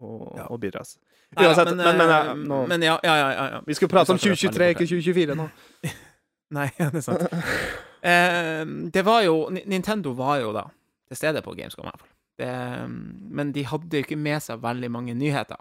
Og, 0.00 0.34
Ja. 0.38 0.44
og 0.46 0.60
birras. 0.62 0.96
Uansett, 1.36 1.72
men, 1.74 1.76
men, 1.82 1.96
men, 1.98 2.10
eh, 2.10 2.34
nå, 2.46 2.58
men 2.70 2.82
ja, 2.82 2.98
ja, 3.02 3.14
ja, 3.18 3.30
ja, 3.34 3.46
ja. 3.54 3.60
Vi 3.66 3.74
skal 3.74 3.88
prate 3.90 4.14
om 4.14 4.18
2023, 4.18 4.68
ikke 4.74 4.86
2024 4.86 5.34
nå. 5.34 5.48
Nei, 6.56 6.68
ja, 6.78 6.86
det 6.94 7.02
er 7.02 7.06
sant. 7.06 7.24
Eh, 7.98 8.62
det 8.94 9.02
var 9.04 9.24
jo 9.26 9.48
Nintendo 9.50 10.12
var 10.14 10.38
jo 10.38 10.52
da 10.54 10.62
til 11.10 11.18
stede 11.18 11.42
på 11.42 11.54
Gamescom, 11.58 11.88
i 11.88 11.90
hvert 11.90 12.04
fall. 12.04 12.14
Det, 12.38 12.52
men 13.34 13.50
de 13.52 13.64
hadde 13.66 13.98
jo 13.98 14.06
ikke 14.06 14.16
med 14.16 14.38
seg 14.44 14.60
veldig 14.62 14.90
mange 14.94 15.14
nyheter. 15.18 15.58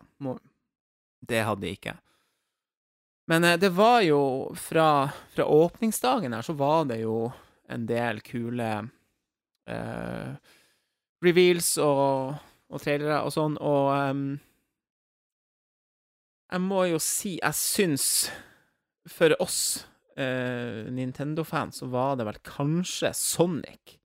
Det 1.27 1.43
hadde 1.43 1.65
de 1.65 1.73
ikke. 1.75 1.95
Men 3.27 3.43
eh, 3.43 3.57
det 3.59 3.73
var 3.75 4.01
jo 4.07 4.21
fra, 4.55 5.09
fra 5.33 5.45
åpningsdagen 5.45 6.33
her, 6.33 6.45
så 6.45 6.55
var 6.57 6.87
det 6.91 7.01
jo 7.03 7.27
en 7.67 7.87
del 7.89 8.21
kule 8.23 8.69
eh, 9.67 10.53
reveals 11.25 11.73
og, 11.83 12.37
og 12.71 12.83
trailere 12.83 13.19
og 13.25 13.33
sånn, 13.35 13.57
og 13.59 13.91
um, 13.91 14.27
jeg 16.47 16.63
må 16.63 16.85
jo 16.87 16.99
si 17.03 17.35
jeg 17.41 17.59
syns 17.59 18.07
for 19.11 19.35
oss 19.43 19.87
eh, 20.15 20.87
Nintendo-fans 20.91 21.81
så 21.81 21.89
var 21.91 22.15
det 22.19 22.27
vel 22.27 22.39
kanskje 22.45 23.11
Sonic 23.15 23.97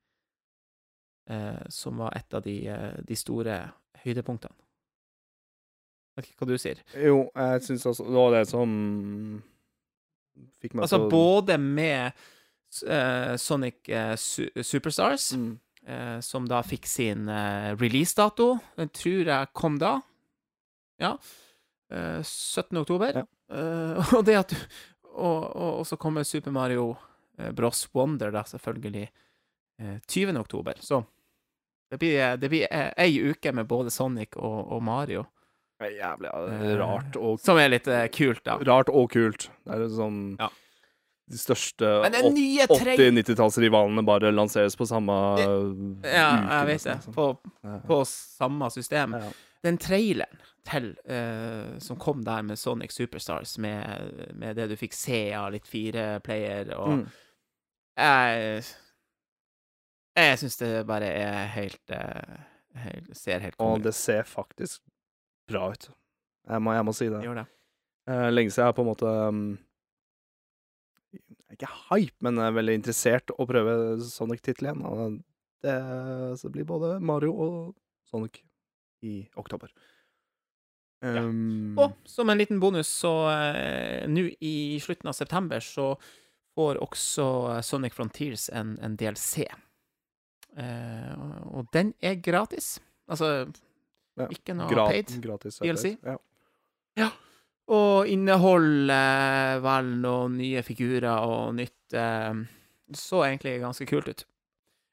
eh, 1.30 1.62
som 1.68 2.02
var 2.02 2.16
et 2.18 2.34
av 2.34 2.42
de, 2.42 2.56
eh, 2.70 2.98
de 3.06 3.18
store 3.18 3.60
høydepunktene. 4.02 4.61
Vet 6.16 6.28
ikke 6.28 6.44
hva 6.44 6.50
du 6.50 6.60
sier. 6.60 6.82
Jo, 6.98 7.24
jeg 7.32 7.64
syns 7.66 7.88
også 7.88 8.06
det 8.08 8.16
var 8.18 8.36
det 8.36 8.44
som 8.50 8.70
fikk 10.60 10.76
meg 10.76 10.86
Altså 10.86 11.00
til 11.00 11.06
å 11.06 11.12
både 11.12 11.58
med 11.60 12.22
eh, 12.84 13.34
Sonic 13.40 13.88
eh, 13.88 14.14
Su 14.20 14.44
Superstars, 14.60 15.30
mm. 15.38 15.52
eh, 15.88 16.16
som 16.24 16.48
da 16.50 16.60
fikk 16.66 16.88
sin 16.90 17.28
eh, 17.32 17.72
releasedato. 17.80 18.54
Den 18.80 18.92
tror 18.92 19.32
jeg 19.34 19.52
kom 19.56 19.80
da. 19.80 19.96
Ja. 21.02 21.16
Eh, 21.92 22.20
17. 22.20 22.76
oktober. 22.84 23.22
Ja. 23.22 23.26
Eh, 23.52 24.14
og 24.18 24.26
det 24.28 24.40
at 24.44 24.52
du 24.52 24.60
og, 25.12 25.56
og, 25.56 25.72
og 25.80 25.86
så 25.86 25.98
kommer 26.00 26.24
Super 26.24 26.50
Mario 26.54 26.94
eh, 27.38 27.50
Bros. 27.52 27.88
Wonder, 27.92 28.30
da, 28.32 28.44
selvfølgelig, 28.48 29.10
eh, 29.78 29.98
20. 30.08 30.38
oktober. 30.40 30.74
Så 30.80 31.02
det 31.90 31.98
blir, 31.98 32.36
det 32.36 32.48
blir 32.48 32.66
eh, 32.70 32.92
ei 32.96 33.20
uke 33.20 33.52
med 33.52 33.68
både 33.68 33.92
Sonic 33.92 34.36
og, 34.36 34.72
og 34.72 34.82
Mario, 34.82 35.26
Jævlig 35.90 36.28
ja, 36.30 36.40
det 36.46 36.56
Eh, 36.70 36.74
rart 36.80 37.16
og 37.16 37.40
som 37.40 37.58
er 37.58 37.68
litt 37.74 37.88
uh, 37.90 38.06
kult, 38.14 38.42
da. 38.46 38.58
Rart 38.68 38.88
og 38.92 39.10
kult. 39.12 39.48
Det 39.66 39.78
er 39.78 39.88
sånn 39.88 40.36
Ja. 40.40 40.48
De 41.32 41.38
største 41.38 41.88
Men 42.02 42.12
den 42.12 42.34
nye 42.34 42.66
tre... 42.68 42.96
80-90-tallsrivalene 42.98 44.02
bare 44.04 44.32
lanseres 44.34 44.74
på 44.76 44.84
samme 44.90 45.14
Ja, 45.40 45.56
uke. 45.62 46.02
jeg 46.04 46.66
vet 46.66 46.84
det. 46.84 46.94
liksom. 46.98 47.14
På, 47.14 47.26
på 47.86 48.00
samme 48.10 48.68
system. 48.74 49.14
Ja. 49.14 49.30
den 49.62 49.78
traileren 49.78 50.40
til, 50.66 50.90
uh, 51.10 51.78
som 51.78 51.96
kom 51.98 52.22
der 52.26 52.42
med 52.42 52.58
Sonic 52.58 52.92
Superstars, 52.92 53.56
med, 53.58 54.34
med 54.34 54.56
det 54.56 54.68
du 54.70 54.76
fikk 54.76 54.92
se 54.94 55.32
av 55.34 55.52
litt 55.54 55.66
fireplayer, 55.66 56.74
og 56.76 56.88
Mm. 56.98 57.06
Jeg 57.98 58.64
Jeg 60.16 60.38
syns 60.38 60.56
det 60.60 60.86
bare 60.86 61.06
er 61.06 61.46
helt, 61.54 61.90
uh, 61.90 62.38
helt 62.84 63.16
Ser 63.16 63.40
helt 63.40 63.54
Og 63.60 63.82
det 63.82 63.94
ser 63.94 64.22
faktisk 64.28 64.80
bra 65.48 65.70
ut. 65.72 65.88
Jeg 66.48 66.62
må, 66.62 66.72
jeg 66.74 66.84
må 66.88 66.94
si 66.96 67.08
det. 67.12 67.20
Gjør 67.24 67.40
det. 67.42 67.46
Eh, 68.10 68.28
lenge 68.32 68.50
siden 68.50 68.64
jeg 68.66 68.72
er 68.72 68.76
på 68.78 68.82
en 68.82 68.88
måte 68.90 69.10
um, 69.28 69.42
Ikke 71.52 71.68
hype, 71.90 72.16
men 72.24 72.38
er 72.42 72.54
veldig 72.56 72.74
interessert 72.80 73.30
å 73.36 73.46
prøve 73.48 73.74
Sonic-tittel 74.02 74.70
igjen. 74.70 74.84
Og 74.88 75.18
det, 75.62 75.76
så 76.40 76.48
det 76.48 76.54
blir 76.56 76.66
både 76.68 76.94
Mario 77.04 77.34
og 77.36 77.56
Sonic 78.10 78.40
i 79.06 79.20
oktober. 79.38 79.70
Um, 81.02 81.74
Og 81.82 81.96
som 82.06 82.30
en 82.30 82.38
liten 82.38 82.60
bonus, 82.62 82.88
så 83.02 83.10
uh, 83.28 84.06
nå 84.10 84.28
i 84.40 84.78
slutten 84.82 85.10
av 85.10 85.16
september 85.18 85.62
så 85.64 85.92
får 86.56 86.78
også 86.84 87.26
Sonic 87.64 87.94
Frontiers 87.96 88.48
en, 88.52 88.74
en 88.84 88.96
DLC. 89.00 89.46
Eh, 90.52 91.12
og- 91.16 91.46
og 91.56 91.70
den 91.72 91.94
er 92.04 92.18
gratis. 92.20 92.74
Altså 93.08 93.46
Ja, 94.20 94.26
ikke 94.28 94.54
noe 94.54 94.68
gra 94.68 94.86
paid. 94.90 95.12
gratis. 95.24 95.58
DLC? 95.62 95.94
Ja. 96.98 97.10
Og 97.72 98.08
inneholder 98.10 99.60
vel 99.64 99.86
noen 100.02 100.34
nye 100.36 100.60
figurer 100.66 101.22
og 101.24 101.54
nytt 101.56 101.94
eh, 101.96 102.34
Så 102.98 103.22
egentlig 103.24 103.54
ganske 103.62 103.86
kult 103.88 104.08
ut. 104.10 104.24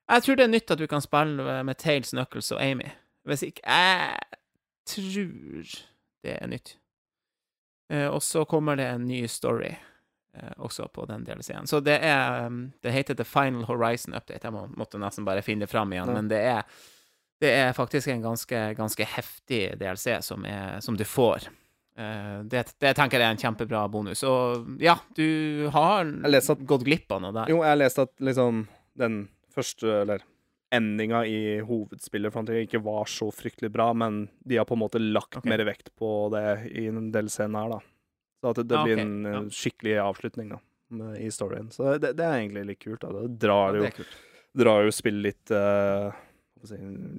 Jeg 0.10 0.24
tror 0.24 0.38
det 0.40 0.46
er 0.46 0.54
nytt 0.54 0.72
at 0.72 0.80
du 0.80 0.86
kan 0.88 1.02
spille 1.04 1.58
med 1.68 1.78
Tails, 1.82 2.14
Knuckles 2.16 2.52
og 2.56 2.62
Amy. 2.64 2.88
Hvis 3.28 3.44
ikke 3.50 3.62
Jeg 3.66 4.20
tror 4.90 5.74
det 6.24 6.38
er 6.38 6.48
nytt. 6.48 6.78
Eh, 7.90 8.08
og 8.08 8.22
så 8.24 8.46
kommer 8.46 8.76
det 8.80 8.86
en 8.94 9.08
ny 9.10 9.26
story 9.28 9.74
eh, 9.74 10.54
også 10.58 10.88
på 10.94 11.06
den 11.10 11.26
DLC-en. 11.28 11.68
Så 11.68 11.80
det 11.84 11.98
er 12.06 12.46
um, 12.48 12.72
Det 12.82 12.94
heter 12.94 13.14
The 13.18 13.26
Final 13.26 13.66
Horizon 13.66 14.14
Update. 14.16 14.46
Jeg 14.46 14.54
må, 14.54 14.68
måtte 14.78 15.02
nesten 15.02 15.26
bare 15.26 15.42
finne 15.46 15.66
det 15.66 15.70
fram 15.74 15.92
igjen, 15.94 16.08
Ja. 16.08 16.14
men 16.16 16.30
det 16.32 16.40
er 16.46 16.64
det 17.40 17.52
er 17.56 17.74
faktisk 17.78 18.12
en 18.12 18.22
ganske, 18.26 18.60
ganske 18.78 19.06
heftig 19.16 19.62
DLC 19.80 20.18
som, 20.26 20.44
er, 20.46 20.80
som 20.84 20.98
du 21.00 21.06
får. 21.08 21.48
Eh, 22.00 22.40
det, 22.52 22.66
det 22.80 22.94
tenker 22.98 23.20
jeg 23.20 23.28
er 23.28 23.36
en 23.36 23.42
kjempebra 23.42 23.86
bonus. 23.92 24.24
Og 24.28 24.78
ja, 24.84 24.98
du 25.16 25.70
har 25.74 26.08
at- 26.08 26.66
gått 26.68 26.86
glipp 26.88 27.12
av 27.16 27.24
noe 27.24 27.36
der. 27.36 27.52
Jo, 27.52 27.62
jeg 27.64 27.74
har 27.74 27.80
lest 27.82 28.00
at 28.04 28.14
liksom 28.24 28.66
den 29.00 29.22
første, 29.56 30.02
eller 30.04 30.24
endinga 30.76 31.24
i 31.26 31.60
hovedspillet 31.66 32.32
Frontier 32.34 32.62
ikke 32.62 32.82
var 32.86 33.08
så 33.10 33.32
fryktelig 33.34 33.72
bra, 33.74 33.88
men 33.98 34.28
de 34.46 34.60
har 34.60 34.68
på 34.70 34.76
en 34.78 34.84
måte 34.84 35.00
lagt 35.02 35.40
okay. 35.40 35.50
mer 35.50 35.64
vekt 35.66 35.90
på 35.98 36.30
det 36.36 36.44
i 36.78 36.86
en 36.92 37.10
del 37.12 37.32
scener 37.32 37.66
her, 37.66 37.78
da. 37.80 37.80
Så 38.40 38.52
at 38.54 38.60
det, 38.62 38.68
det 38.70 38.78
Ah, 38.78 38.84
blir 38.88 39.00
ok, 39.00 39.02
en 39.04 39.26
eh, 39.26 39.34
ja. 39.34 39.42
skikkelig 39.60 39.96
avslutning, 40.04 40.52
da, 40.54 40.60
i 41.20 41.28
storyen. 41.34 41.72
Så 41.74 41.98
det, 42.00 42.14
det 42.20 42.24
er 42.28 42.38
egentlig 42.44 42.68
litt 42.70 42.84
kult, 42.84 43.02
da. 43.02 43.12
Det 43.26 43.40
drar 43.42 43.80
Ja, 43.80 43.90
jo, 43.90 44.06
drar 44.62 44.86
jo 44.86 44.94
spillet 44.96 45.26
litt 45.26 45.52
eh, 45.58 46.12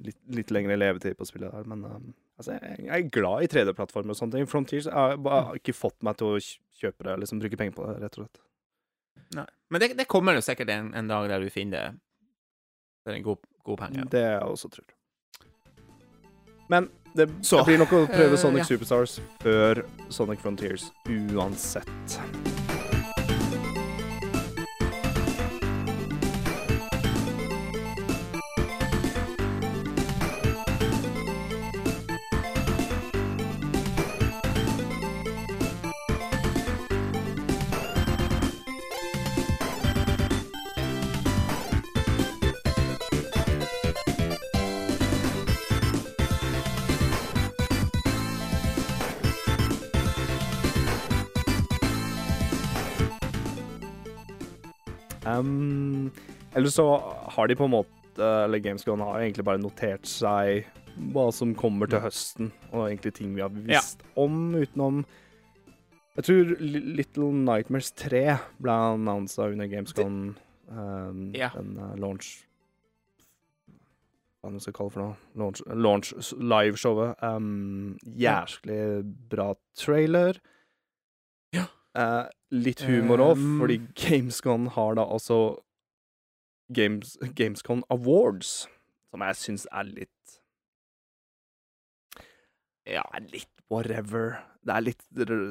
litt, 0.05 0.17
litt 0.35 0.51
lengre 0.53 0.77
levetid 0.77 1.17
på 1.17 1.27
spillet 1.27 1.53
der, 1.53 1.67
men 1.69 1.83
um, 1.85 2.13
altså, 2.37 2.57
jeg, 2.57 2.85
jeg 2.85 2.93
er 2.97 3.11
glad 3.13 3.45
i 3.45 3.49
3D-plattformer 3.51 4.13
og 4.13 4.19
sånne 4.19 4.37
ting. 4.37 4.49
Frontiers 4.49 4.89
har 4.91 5.17
bare 5.21 5.57
ikke 5.59 5.75
fått 5.77 5.97
meg 6.05 6.19
til 6.19 6.35
å 6.35 6.39
kjøpe 6.81 7.07
det, 7.07 7.17
liksom 7.23 7.41
bruke 7.41 7.59
penger 7.59 7.75
på 7.77 7.89
det, 7.89 7.97
rett 8.03 8.17
og 8.17 8.25
slett. 8.25 8.41
Nei. 9.37 9.47
Men 9.71 9.83
det, 9.83 9.91
det 9.99 10.07
kommer 10.11 10.35
jo 10.35 10.45
sikkert 10.45 10.71
en, 10.73 10.93
en 10.97 11.11
dag 11.11 11.29
der 11.31 11.43
du 11.43 11.51
finner 11.53 11.77
det 11.77 11.99
for 13.05 13.17
en 13.17 13.23
god, 13.25 13.45
god 13.67 13.83
penge. 13.85 14.07
Det 14.11 14.25
jeg 14.25 14.41
også 14.41 14.71
tror. 14.77 14.89
Men 16.71 16.89
det, 17.15 17.27
det 17.27 17.63
blir 17.67 17.81
nok 17.81 17.95
å 17.97 18.05
prøve 18.11 18.39
Sonic 18.39 18.41
Sonic 18.41 18.63
ja. 18.63 18.69
Superstars 18.71 19.19
før 19.43 19.85
Sonic 20.13 20.43
Frontiers, 20.43 20.91
uansett. 21.09 22.60
Um, 55.39 56.11
eller 56.55 56.73
så 56.73 56.85
har 57.35 57.47
de 57.47 57.55
på 57.55 57.67
en 57.67 57.73
måte 57.77 58.27
Eller 58.43 58.59
Gamescom 58.59 58.99
har 59.05 59.21
egentlig 59.21 59.45
bare 59.47 59.61
notert 59.61 60.05
seg 60.09 60.65
hva 61.13 61.29
som 61.31 61.53
kommer 61.55 61.87
til 61.87 62.01
høsten, 62.03 62.49
og 62.73 62.89
egentlig 62.89 63.13
ting 63.15 63.29
vi 63.33 63.41
har 63.41 63.53
visst 63.55 64.01
om 64.19 64.51
utenom 64.59 65.05
Jeg 66.17 66.25
tror 66.27 66.51
Little 66.59 67.29
Nightmares 67.45 67.93
3 67.95 68.25
ble 68.59 68.75
annonsa 68.91 69.47
under 69.47 69.71
Gamescom 69.71 70.33
Um, 70.71 71.33
Ja. 71.35 71.49
Den 71.55 71.77
uh, 71.77 71.95
launch 71.99 72.45
Hva 74.41 74.49
man 74.51 74.61
skal 74.63 74.73
kalle 74.73 74.93
for 74.93 75.03
noe? 75.03 75.15
Launch, 75.37 75.59
launch 75.67 76.13
liveshowet. 76.39 77.19
Um, 77.21 77.97
Jæsklig 78.17 79.03
bra 79.29 79.51
trailer. 79.77 80.39
Ja. 81.53 81.67
Eh, 81.93 82.23
litt 82.51 82.81
humor 82.87 83.17
òg, 83.23 83.37
Um, 83.37 83.59
fordi 83.61 83.79
Gamescon 83.95 84.67
har 84.75 84.95
da 84.95 85.05
også 85.05 85.59
Games, 86.73 87.17
Gamescon 87.35 87.83
Awards, 87.89 88.67
som 89.11 89.21
jeg 89.25 89.35
syns 89.35 89.65
er 89.71 89.83
litt 89.83 90.09
Ja. 92.87 93.03
litt 93.31 93.47
whatever. 93.69 94.39
Det 94.63 94.73
er 94.75 94.81
litt 94.81 95.01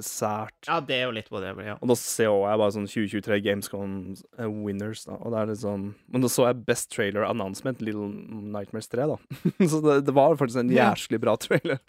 sært. 0.06 0.66
ja, 0.68 0.78
det 0.80 0.94
er 0.94 1.04
jo 1.08 1.14
litt 1.16 1.30
whatever, 1.32 1.62
ja. 1.64 1.74
Og 1.82 1.88
da 1.88 1.94
ser 1.98 2.28
jeg 2.30 2.58
bare 2.60 2.70
sånn 2.76 2.86
2023 2.86 3.40
Gamescom 3.42 3.94
eh, 4.38 4.46
winners, 4.46 5.04
da. 5.04 5.16
Og 5.18 5.32
det 5.32 5.40
er 5.40 5.46
litt 5.50 5.62
sånn 5.64 5.94
Men 6.08 6.20
da 6.22 6.28
så 6.30 6.46
jeg 6.46 6.64
Best 6.66 6.90
Trailer 6.92 7.24
Announcement, 7.26 7.80
Little 7.82 8.08
Nightmares 8.08 8.88
3, 8.92 9.08
da. 9.10 9.16
så 9.72 9.80
det, 9.82 10.04
det 10.06 10.14
var 10.14 10.36
faktisk 10.36 10.60
en 10.62 10.70
jævlig 10.74 11.20
bra 11.20 11.34
trailer. 11.36 11.80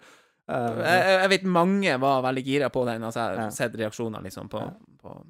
Eh, 0.48 0.78
Jeg, 0.82 1.20
jeg 1.22 1.28
vet 1.30 1.44
mange 1.44 2.00
var 2.00 2.22
veldig 2.22 2.44
gira 2.44 2.68
på 2.70 2.84
den. 2.86 3.02
Altså, 3.02 3.20
jeg 3.28 3.36
Ja. 3.36 3.42
har 3.44 3.50
sett 3.50 3.74
reaksjoner 3.74 4.22
liksom 4.22 4.48
på, 4.50 4.58
Ja. 4.60 4.70
på 5.02 5.24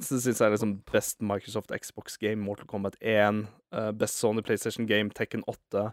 så 0.00 0.18
syns 0.20 0.38
jeg 0.40 0.50
liksom 0.50 0.82
Best 0.92 1.20
Microsoft 1.22 1.70
Xbox 1.80 2.16
Game, 2.18 2.42
Mortal 2.42 2.66
Kombat 2.66 2.96
1, 3.00 3.46
eh, 3.72 3.92
Best 3.92 4.16
Sony 4.16 4.42
PlayStation 4.42 4.86
Game, 4.86 5.10
Tekken 5.10 5.42
8 5.46 5.92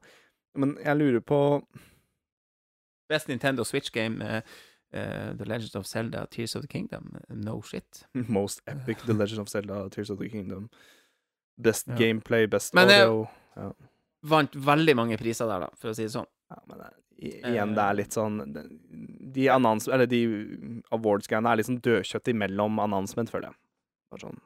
Men 0.55 0.75
jeg 0.83 0.97
lurer 0.97 1.19
på 1.21 1.61
Best 3.09 3.27
Nintendo 3.27 3.63
Switch 3.63 3.91
Game, 3.91 4.21
uh, 4.21 4.41
eh, 4.93 5.33
The 5.37 5.45
Legend 5.45 5.75
of 5.75 5.85
Zelda, 5.85 6.25
Tears 6.25 6.55
of 6.55 6.61
the 6.61 6.67
Kingdom. 6.67 7.15
No 7.29 7.61
shit. 7.61 8.05
Most 8.29 8.61
Epic, 8.67 8.97
The 9.05 9.13
Legend 9.13 9.39
of 9.41 9.49
Zelda, 9.49 9.89
Tears 9.89 10.09
of 10.09 10.19
the 10.19 10.29
Kingdom. 10.29 10.69
Best 11.57 11.87
Ja. 11.87 11.95
Gameplay, 11.95 12.47
Best 12.47 12.73
Men, 12.73 12.89
eh, 12.89 13.25
Ja. 13.55 13.71
Vant 14.23 14.51
veldig 14.55 14.95
mange 14.95 15.17
priser 15.17 15.45
der, 15.47 15.59
da, 15.59 15.69
for 15.75 15.89
å 15.89 15.95
si 15.95 16.03
det 16.03 16.11
sånn. 16.11 16.25
Ja, 16.49 16.57
men 16.67 16.77
det, 16.79 16.85
i- 16.87 17.02
igjen, 17.19 17.73
det 17.77 17.83
er 17.83 17.93
litt 17.99 18.15
sånn 18.15 18.39
De, 19.33 19.45
annons, 19.49 19.87
eller 19.87 20.05
de 20.09 20.23
awards-greiene 20.93 21.49
er 21.51 21.59
litt 21.61 21.69
sånn 21.69 21.81
dødkjøtt 21.83 22.31
imellom 22.33 22.79
announcement, 22.83 23.29
føler 23.31 23.49
jeg. 23.51 23.57
Bare 24.13 24.25
sånn 24.27 24.41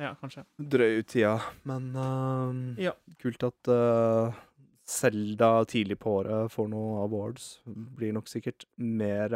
Ja, 0.00 0.14
kanskje. 0.22 0.46
drøy 0.56 1.00
ut 1.02 1.08
tida. 1.12 1.34
Men 1.68 1.90
uh, 1.96 2.80
Ja. 2.80 2.94
kult 3.20 3.42
at 3.44 3.68
uh, 3.68 4.32
Zelda 4.88 5.64
tidlig 5.68 5.98
på 6.00 6.16
året 6.22 6.50
får 6.50 6.68
noen 6.72 7.02
awards. 7.04 7.60
Blir 7.66 8.12
nok 8.16 8.26
sikkert 8.28 8.64
mer 8.76 9.30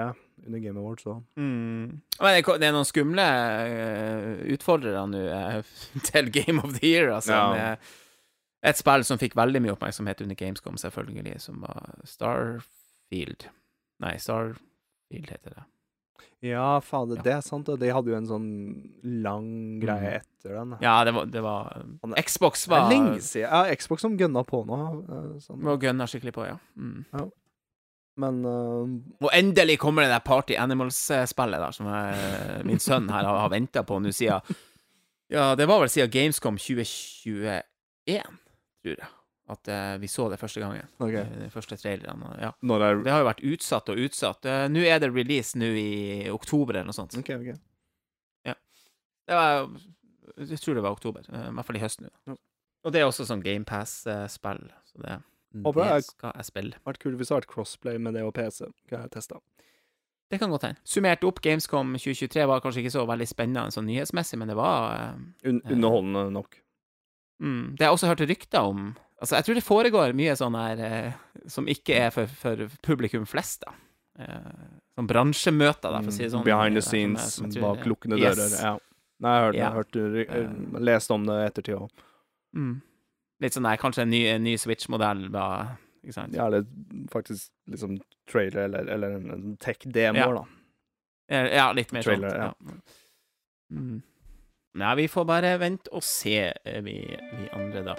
under 0.45 0.59
Game 0.59 0.81
Awards 0.81 1.05
òg. 1.07 1.21
Mm. 1.37 2.01
Men 2.21 2.41
det 2.43 2.67
er 2.67 2.75
noen 2.75 2.89
skumle 2.89 3.23
eh, 3.23 4.43
utfordrere 4.57 5.05
nå 5.13 5.21
eh, 5.29 5.63
til 6.09 6.33
Game 6.35 6.61
of 6.65 6.75
the 6.81 6.87
Year, 6.89 7.13
altså. 7.15 7.33
Ja. 7.33 7.53
Med 7.55 7.79
et 8.63 8.77
spill 8.77 9.05
som 9.05 9.19
fikk 9.19 9.35
veldig 9.37 9.61
mye 9.63 9.73
oppmerksomhet 9.77 10.21
under 10.25 10.35
Gamescom, 10.35 10.77
selvfølgelig, 10.81 11.41
som 11.41 11.61
var 11.61 11.95
Starfield. 12.05 13.49
Nei, 14.01 14.17
Starfield 14.19 15.31
heter 15.31 15.55
det. 15.57 15.65
Ja, 16.43 16.81
fader, 16.81 17.17
Ja. 17.17 17.23
det 17.23 17.33
er 17.33 17.41
sant. 17.41 17.69
Og 17.69 17.79
De 17.81 17.89
hadde 17.93 18.11
jo 18.11 18.17
en 18.17 18.27
sånn 18.27 18.91
lang 19.23 19.81
greie 19.81 20.21
Mm. 20.21 20.21
etter 20.21 20.55
den. 20.55 20.77
Ja, 20.83 21.03
det 21.05 21.15
var, 21.15 21.25
det 21.27 21.43
var 21.43 21.85
Xbox 22.23 22.67
var 22.69 22.91
lenge 22.91 23.21
siden. 23.21 23.49
Ja, 23.51 23.75
Xbox 23.75 24.01
som 24.03 24.17
gønna 24.19 24.45
på 24.47 24.65
nå. 24.67 24.79
eh, 25.09 25.39
sånn. 25.41 25.67
Og 25.67 25.81
gønna 25.81 26.05
skikkelig 26.07 26.33
på, 26.35 26.47
ja. 26.47 26.59
Mm. 26.77 27.33
Men 28.19 28.45
uh, 28.47 28.87
Og 29.27 29.31
endelig 29.33 29.79
kommer 29.79 30.03
det 30.03 30.09
der 30.11 30.21
Party 30.25 30.55
Animals-spillet 30.57 31.59
der, 31.61 31.71
som 31.73 31.87
jeg, 31.87 32.65
min 32.65 32.79
sønn 32.79 33.11
her 33.11 33.25
har, 33.25 33.39
har 33.41 33.51
venta 33.51 33.83
på 33.83 33.99
nå 34.01 34.09
siden 34.13 34.41
Ja, 35.29 35.55
det 35.55 35.67
var 35.69 35.81
vel 35.81 35.89
siden 35.89 36.11
Gamescom 36.11 36.57
2021, 36.57 37.63
tror 38.87 38.99
jeg, 39.03 39.13
at 39.55 39.71
eh, 39.71 39.93
vi 40.03 40.11
så 40.11 40.27
det 40.33 40.39
første 40.41 40.63
gangen. 40.63 40.89
OK. 40.99 41.15
Eh, 41.21 41.37
De 41.45 41.51
første 41.55 41.79
trailerne. 41.79 42.33
Ja. 42.43 42.53
Er 42.55 43.03
Det 43.03 43.13
har 43.15 43.23
jo 43.23 43.29
vært 43.29 43.45
utsatt 43.53 43.93
og 43.93 44.01
utsatt. 44.07 44.47
Uh, 44.47 44.67
Nå 44.73 44.83
er 44.87 45.03
det 45.03 45.13
release 45.15 45.59
nå 45.59 45.71
i 45.79 46.27
oktober 46.33 46.79
eller 46.79 46.91
noe 46.91 46.97
sånt. 46.97 47.19
OK, 47.19 47.35
OK. 47.39 47.55
Det 49.27 49.35
var, 49.35 49.65
jeg 50.39 50.61
tror 50.63 50.77
det 50.79 50.83
var 50.85 50.95
oktober, 50.95 51.25
Uh, 51.27 51.49
i 51.49 51.55
hvert 51.57 51.67
fall 51.67 51.79
i 51.81 51.83
høst 51.83 52.03
nå. 52.05 52.11
Ja. 52.31 52.37
Og 52.87 52.93
det 52.95 53.01
er 53.01 53.09
også 53.09 53.25
sånn 53.27 53.43
GamePass-spill, 53.43 54.69
så 54.87 55.01
det, 55.03 55.17
det 55.51 55.87
skal 56.07 56.37
jeg 56.37 56.47
spille. 56.47 56.79
Vært 56.87 57.01
kult 57.03 57.17
hvis 57.19 57.27
det 57.27 57.35
hadde 57.35 57.43
vært 57.43 57.51
crossplay 57.51 57.99
med 57.99 58.15
det 58.15 58.23
og 58.23 58.31
PC. 58.37 58.69
Kan 58.87 59.03
jeg 59.03 59.11
teste. 59.17 59.41
Det 60.31 60.39
kan 60.39 60.51
godt 60.55 60.69
hende. 60.69 60.79
Summert 60.87 61.25
opp, 61.27 61.41
Gamescom 61.43 61.97
2023 61.99 62.47
var 62.47 62.63
kanskje 62.63 62.85
ikke 62.85 62.95
så 62.95 63.03
veldig 63.11 63.27
spennende 63.31 63.75
sånn 63.75 63.87
nyhetsmessig, 63.91 64.39
men 64.39 64.51
det 64.51 64.57
var 64.59 64.87
uh, 64.95 65.19
Un 65.51 65.59
underholdende 65.65 66.29
nok. 66.39 66.61
Mm, 67.41 67.77
Det 67.77 67.85
har 67.85 67.91
jeg 67.91 67.97
også 67.99 68.09
hørt 68.13 68.29
rykter 68.29 68.61
om 68.61 68.97
Altså, 69.23 69.37
jeg 69.39 69.45
tror 69.47 69.55
det 69.55 69.65
foregår 69.65 70.13
mye 70.15 70.35
sånn 70.37 70.55
her 70.55 70.81
eh, 70.85 71.13
som 71.49 71.65
ikke 71.67 71.95
er 71.97 72.11
for, 72.13 72.27
for 72.27 72.67
publikum 72.85 73.25
flest, 73.27 73.63
da. 73.65 73.73
Eh, 74.21 74.67
sånn 74.99 75.07
bransjemøter, 75.09 75.89
da, 75.89 76.03
for 76.03 76.11
å 76.13 76.13
si 76.13 76.23
det 76.27 76.33
sånn. 76.35 76.45
Behind 76.45 76.77
the 76.77 76.83
eh, 76.83 76.85
som 76.85 76.99
jeg- 76.99 77.17
scenes, 77.17 77.33
som 77.35 77.47
jeg 77.47 77.55
tror- 77.57 77.77
bak 77.77 77.87
lukkede 77.87 78.19
Yes. 78.21 78.37
dører. 78.37 78.61
Ja. 78.63 78.79
Nei, 79.25 79.33
jeg 79.33 79.41
har 79.41 79.47
hørt, 79.47 79.57
Ja. 79.57 79.71
hørt, 79.73 79.97
ry- 79.97 80.45
Um, 80.45 80.77
lest 80.85 81.11
om 81.11 81.25
det 81.25 81.33
i 81.33 81.47
ettertid 81.49 81.79
òg. 81.81 81.91
Mm. 82.55 82.83
Litt 83.41 83.53
sånn 83.57 83.63
der, 83.71 83.77
kanskje 83.79 84.03
en 84.03 84.11
ny, 84.11 84.27
en 84.27 84.45
ny 84.45 84.57
Switch-modell, 84.57 85.31
da. 85.33 85.77
Ikke 86.05 86.13
sant? 86.13 86.35
Ja, 86.35 86.47
eller 86.47 86.67
faktisk 87.09 87.49
liksom 87.71 87.99
trailer 88.29 88.65
eller, 88.69 88.85
eller 88.87 89.17
en, 89.17 89.57
tech-demo, 89.57 90.15
Ja. 90.19 90.29
da. 90.33 90.45
Eh, 91.31 91.55
Ja, 91.57 91.73
litt 91.73 91.91
mer 91.93 92.03
Trailer, 92.03 92.29
sånt. 92.29 92.39
ja. 92.39 92.53
Ja. 92.69 93.79
Mm. 93.81 94.03
Nei, 94.77 94.95
vi 94.97 95.09
får 95.09 95.25
bare 95.25 95.55
vente 95.57 95.89
og 95.97 96.03
se, 96.05 96.53
eh, 96.53 96.81
vi, 96.85 96.99
vi 97.01 97.47
andre, 97.57 97.83
da. 97.87 97.95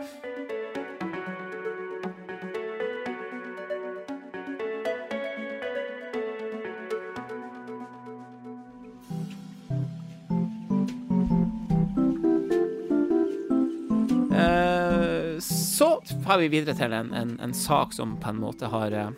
Eh, 14.38 15.40
Så 15.40 16.02
får 16.26 16.38
vi 16.38 16.48
videre 16.48 16.78
til 16.78 16.94
en, 16.94 17.10
en, 17.13 17.40
en 17.42 17.54
sak 17.54 17.94
som 17.94 18.20
på 18.22 18.30
en 18.30 18.42
måte 18.42 18.70
har, 18.70 18.94
eh, 18.94 19.10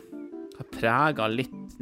har 0.58 0.72
prega 0.80 1.28
litt 1.28 1.80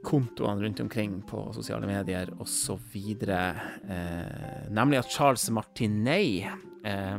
Nintendo-kontoene 0.00 0.62
rundt 0.62 0.80
omkring 0.80 1.22
på 1.26 1.52
sosiale 1.52 1.86
medier 1.86 2.30
osv. 2.40 2.96
Eh, 3.28 4.70
nemlig 4.70 4.98
at 4.98 5.10
Charles 5.10 5.50
Martinet 5.50 6.46
eh, 6.84 7.18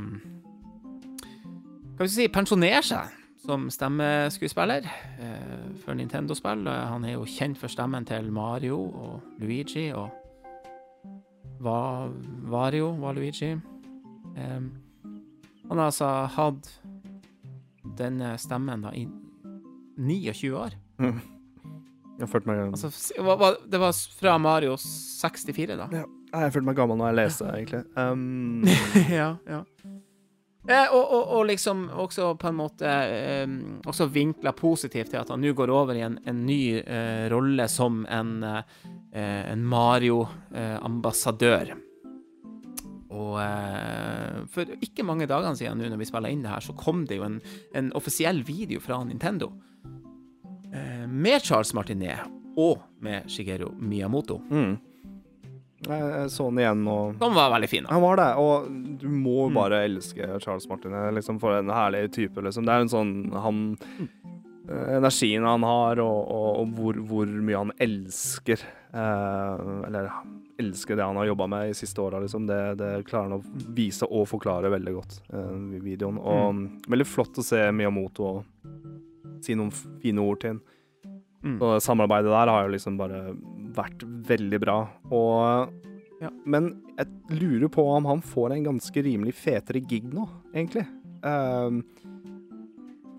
Kan 1.98 2.00
vi 2.00 2.08
si 2.08 2.28
pensjonerer 2.28 2.82
seg 2.82 3.12
som 3.42 3.70
stemmeskuespiller 3.70 4.86
eh, 5.20 5.76
for 5.84 5.94
Nintendo-spill. 5.94 6.66
Eh, 6.68 6.88
Han 6.90 7.06
er 7.06 7.14
jo 7.14 7.26
kjent 7.26 7.58
for 7.58 7.68
stemmen 7.70 8.06
til 8.06 8.32
Mario 8.32 8.80
og 8.80 9.22
Luigi 9.40 9.92
og 9.94 10.10
Va 11.62 12.08
Vario 12.50 12.96
var 12.98 13.14
Luigi. 13.14 13.52
Eh, 14.36 14.62
han 15.70 15.78
har 15.78 15.86
altså 15.86 16.26
hatt 16.36 16.72
denne 17.98 18.38
stemmen 18.38 18.82
da 18.82 18.90
i 18.98 19.06
29 19.98 20.56
år. 20.58 20.74
Jeg 22.22 22.30
følte 22.30 22.48
meg, 22.52 22.58
Altså, 22.70 22.90
det 23.72 23.80
var 23.82 23.92
fra 24.22 24.34
Mario 24.42 24.76
64, 24.78 25.76
da. 25.80 25.86
ja, 25.92 26.04
jeg 26.46 26.54
følte 26.54 26.68
meg 26.70 26.78
gammel 26.78 26.98
når 27.02 27.08
jeg 27.12 27.18
leser, 27.24 27.50
egentlig. 27.58 27.84
Um, 28.02 28.62
ja, 29.10 29.30
ja. 29.50 29.62
Eh, 30.70 30.88
og, 30.94 31.02
og, 31.02 31.24
og 31.40 31.44
liksom 31.50 31.88
også 32.04 32.24
på 32.38 32.48
en 32.52 32.58
måte 32.60 32.86
eh, 32.86 33.50
Også 33.90 34.06
vinkla 34.14 34.52
positivt 34.54 35.10
til 35.10 35.18
at 35.18 35.26
han 35.34 35.42
nå 35.42 35.56
går 35.58 35.74
over 35.74 35.98
i 35.98 36.04
en, 36.06 36.20
en 36.30 36.44
ny 36.46 36.78
eh, 36.84 37.26
rolle 37.34 37.66
som 37.72 38.06
en, 38.06 38.44
eh, 38.46 38.62
en 39.50 39.64
Mario-ambassadør. 39.66 41.74
og 43.10 43.42
eh, 43.42 44.46
for 44.54 44.66
ikke 44.86 45.02
mange 45.04 45.26
dagene 45.28 45.56
siden 45.58 45.78
nå 45.82 45.90
når 45.90 45.98
vi 46.04 46.10
spiller 46.12 46.30
inn 46.30 46.44
det 46.46 46.54
her, 46.54 46.62
så 46.62 46.74
kom 46.78 47.06
det 47.10 47.18
jo 47.18 47.26
en, 47.26 47.42
en 47.74 47.90
offisiell 47.98 48.44
video 48.46 48.78
fra 48.80 49.02
Nintendo 49.04 49.50
eh, 49.50 49.71
med 51.08 51.42
Charles 51.44 51.74
Martinet 51.74 52.20
og 52.58 52.80
med 53.04 53.28
Shigeru 53.32 53.72
Miyamoto. 53.80 54.42
mm. 54.50 54.78
Jeg, 55.82 56.28
så 56.30 56.46
den 56.52 56.60
igjen 56.62 56.84
nå. 56.86 56.96
De 57.18 57.28
var 57.34 57.48
veldig 57.56 57.68
fin 57.72 57.88
Han 57.90 58.04
var 58.04 58.20
det, 58.20 58.28
og 58.38 58.68
du 59.02 59.08
må 59.10 59.48
Mm. 59.50 59.56
bare 59.56 59.80
elske 59.88 60.28
Charles 60.44 60.68
Martinet 60.70 61.14
Liksom, 61.16 61.40
for 61.42 61.56
en 61.58 61.72
herlig 61.74 62.04
type, 62.14 62.38
liksom. 62.46 62.68
Det 62.68 62.76
er 62.76 62.82
en 62.86 62.92
sånn 62.92 63.14
han 63.34 63.64
eh, 64.70 64.92
Energien 65.00 65.44
han 65.44 65.64
har, 65.66 65.98
og, 66.00 66.20
og, 66.30 66.60
og 66.62 66.76
hvor, 66.78 66.94
hvor 67.10 67.26
mye 67.26 67.58
han 67.64 67.74
elsker 67.82 68.62
eh, 68.62 69.64
Eller 69.88 70.12
elsker 70.62 70.96
det 71.00 71.04
han 71.10 71.18
har 71.18 71.26
jobba 71.32 71.48
med 71.50 71.72
i 71.72 71.74
siste 71.74 71.98
åra, 72.06 72.20
liksom. 72.22 72.46
Det, 72.46 72.62
det 72.78 72.92
klarer 73.10 73.32
han 73.32 73.40
å 73.42 73.74
vise 73.74 74.06
og 74.06 74.28
forklare 74.30 74.70
veldig 74.70 74.94
godt 75.00 75.18
eh, 75.34 75.56
videoen. 75.82 76.22
Og 76.22 76.62
veldig 76.94 77.10
flott 77.10 77.42
å 77.42 77.48
se 77.48 77.64
Miyamoto 77.74 78.44
si 79.46 79.56
noen 79.58 79.72
fine 79.74 80.24
ord 80.24 80.42
til 80.42 80.56
ham. 80.56 80.62
Mm. 81.42 81.58
Og 81.58 81.80
samarbeidet 81.82 82.30
der 82.30 82.52
har 82.54 82.68
jo 82.68 82.74
liksom 82.76 82.98
bare 83.00 83.22
vært 83.76 84.04
veldig 84.06 84.60
bra. 84.62 84.82
Og 85.12 85.80
Ja. 86.22 86.30
Men 86.46 86.84
jeg 87.00 87.40
lurer 87.42 87.70
på 87.74 87.82
om 87.96 88.06
han 88.06 88.20
får 88.22 88.52
en 88.54 88.64
ganske 88.68 89.02
rimelig 89.02 89.34
fetere 89.34 89.80
gig 89.82 90.04
nå, 90.14 90.28
egentlig. 90.54 90.84
Um, 91.26 91.80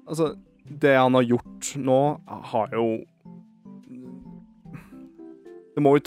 altså, 0.07 0.37
det 0.63 0.95
han 0.95 1.15
har 1.19 1.27
gjort 1.27 1.73
nå, 1.83 2.21
har 2.53 2.71
jo 2.77 3.03
Det 5.75 5.83
må 5.83 5.97
jo 5.97 6.05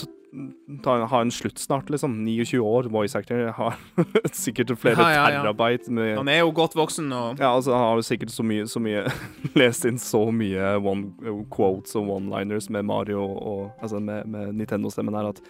ta, 0.83 0.95
ha 1.11 1.19
en 1.21 1.31
slutt 1.31 1.59
snart, 1.61 1.89
liksom. 1.93 2.17
29 2.25 2.59
år, 2.59 2.89
voice 2.93 3.15
actor. 3.17 3.47
Har 3.57 3.75
sikkert 4.33 4.73
flere 4.81 4.99
Ja, 4.99 5.09
ja, 5.13 5.25
ja. 5.35 5.41
terabyte 5.43 5.91
med 5.93 6.17
Han 6.17 6.31
er 6.31 6.41
jo 6.43 6.51
godt 6.55 6.75
voksen 6.77 7.11
og 7.15 7.39
ja, 7.41 7.51
altså, 7.55 7.73
han 7.75 7.85
har 7.89 8.01
jo 8.01 8.05
sikkert 8.07 8.33
så 8.33 8.43
mye, 8.47 8.65
så 8.69 8.81
mye 8.83 9.05
lest 9.59 9.85
inn 9.89 9.99
så 10.01 10.23
mye 10.35 10.75
one, 10.81 11.11
quotes 11.53 11.95
og 11.99 12.09
one-liners 12.17 12.69
med 12.73 12.85
Mario 12.87 13.23
og 13.25 13.71
Altså 13.81 13.99
med, 14.03 14.25
med 14.27 14.53
Nintendo-stemmen 14.59 15.15
her 15.17 15.29
at 15.33 15.41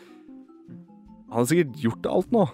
Han 1.31 1.41
har 1.41 1.49
sikkert 1.49 1.79
gjort 1.81 2.11
alt 2.11 2.31
nå. 2.35 2.45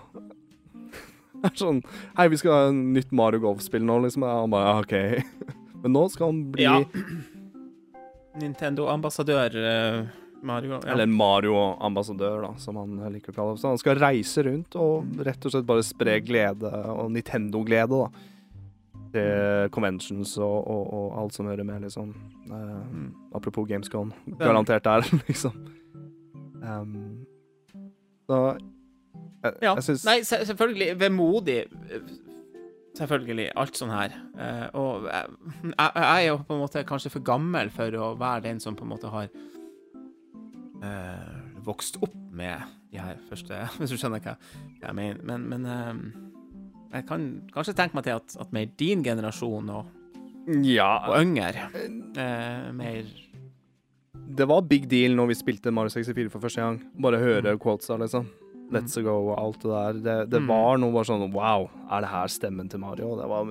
Det 1.41 1.49
er 1.51 1.57
sånn 1.59 1.83
Hei, 2.17 2.29
vi 2.31 2.39
skal 2.41 2.53
ha 2.55 2.69
en 2.71 2.81
nytt 2.95 3.11
Mario 3.15 3.41
Golf-spill 3.43 3.83
nå, 3.87 3.99
liksom. 4.05 4.23
Ja, 4.27 4.39
han 4.43 4.53
bare 4.53 4.79
OK. 4.83 4.95
Men 5.81 5.95
nå 5.97 6.07
skal 6.13 6.31
han 6.31 6.41
bli. 6.53 6.67
Nintendo-ambassadør 8.41 9.55
eh, 9.59 10.03
Mario. 10.43 10.79
Ja. 10.83 10.93
Eller 10.93 11.05
Mario-ambassadør, 11.07 12.41
da, 12.47 12.51
som 12.57 12.75
han 12.81 12.97
liker 13.13 13.31
å 13.33 13.35
kalle 13.35 13.55
det. 13.55 13.67
Han 13.69 13.77
skal 13.81 13.99
reise 14.01 14.43
rundt 14.47 14.75
og 14.75 15.05
rett 15.25 15.45
og 15.45 15.51
slett 15.53 15.65
bare 15.69 15.83
spre 15.85 16.19
glede, 16.25 16.71
og 16.95 17.11
Nintendo-glede, 17.15 18.01
da. 18.05 18.27
Til 19.11 19.69
conventions 19.75 20.37
og, 20.39 20.67
og, 20.71 20.85
og 20.95 21.17
alt 21.19 21.35
som 21.35 21.49
hører 21.51 21.65
med, 21.67 21.81
liksom. 21.87 22.13
Uh, 22.49 22.79
Mm. 22.91 23.09
apropos 23.35 23.65
Gamescom. 23.67 24.13
Garantert 24.39 24.83
der, 24.87 25.01
liksom. 25.27 25.51
Um, 26.63 27.25
så 28.29 28.57
jeg, 29.43 29.53
Ja. 29.61 29.73
jeg 29.75 29.83
syns 29.83 30.05
Nei, 30.05 30.19
selvfølgelig. 30.23 30.99
Vemodig. 30.99 31.59
eh, 31.89 31.99
Selvfølgelig. 32.97 33.49
Alt 33.55 33.77
sånn 33.79 33.89
her. 33.89 34.11
Eh, 34.37 34.65
og 34.75 35.05
jeg 35.07 35.27
jeg 35.79 36.03
er 36.05 36.25
jo 36.27 36.37
på 36.43 36.53
en 36.57 36.59
måte 36.61 36.83
kanskje 36.85 37.09
for 37.13 37.23
gammel 37.23 37.69
for 37.71 37.87
å 37.95 38.09
være 38.19 38.43
den 38.43 38.59
som 38.59 38.75
på 38.75 38.83
en 38.83 38.89
måte 38.91 39.09
har 39.09 39.29
eh, 40.83 41.31
vokst 41.65 41.97
opp 42.01 42.15
med 42.31 42.61
de 42.91 42.99
her 42.99 43.17
første 43.29 43.57
Hvis 43.79 43.93
du 43.93 43.97
skjønner 43.99 44.21
hva 44.23 44.35
jeg 44.81 44.95
mener. 44.97 45.21
Men, 45.23 45.47
men 45.51 45.65
uh, 45.65 45.95
jeg 46.91 47.05
kan 47.07 47.25
kanskje 47.53 47.75
tenke 47.77 47.95
meg 47.97 48.07
til 48.07 48.17
at, 48.19 48.35
at 48.43 48.53
mer 48.55 48.71
din 48.79 49.03
generasjon 49.05 49.69
og, 49.71 49.85
Ja. 50.65 50.89
og 51.07 51.21
yngre 51.21 51.67
uh, 51.71 52.71
mer 52.75 53.07
Det 54.37 54.47
var 54.49 54.65
big 54.67 54.89
deal 54.91 55.15
når 55.15 55.31
vi 55.31 55.39
spilte 55.39 55.71
Mario 55.71 55.91
64 55.93 56.31
for 56.31 56.43
første 56.43 56.61
gang. 56.63 56.79
Bare 57.03 57.19
høre 57.21 57.57
quotesa, 57.59 57.97
liksom. 57.99 58.27
Let's 58.71 58.95
go 59.03 59.13
og 59.33 59.39
alt 59.41 59.59
det 59.61 59.71
der. 59.71 59.93
Det, 60.05 60.15
det 60.31 60.39
Mm. 60.41 60.47
var 60.47 60.77
noe 60.79 60.93
bare 60.95 61.07
sånn 61.09 61.33
Wow, 61.33 61.65
er 61.91 62.01
det 62.05 62.09
her 62.13 62.27
stemmen 62.31 62.69
til 62.71 62.79
Mario? 62.79 63.09
Det 63.19 63.27
var 63.27 63.49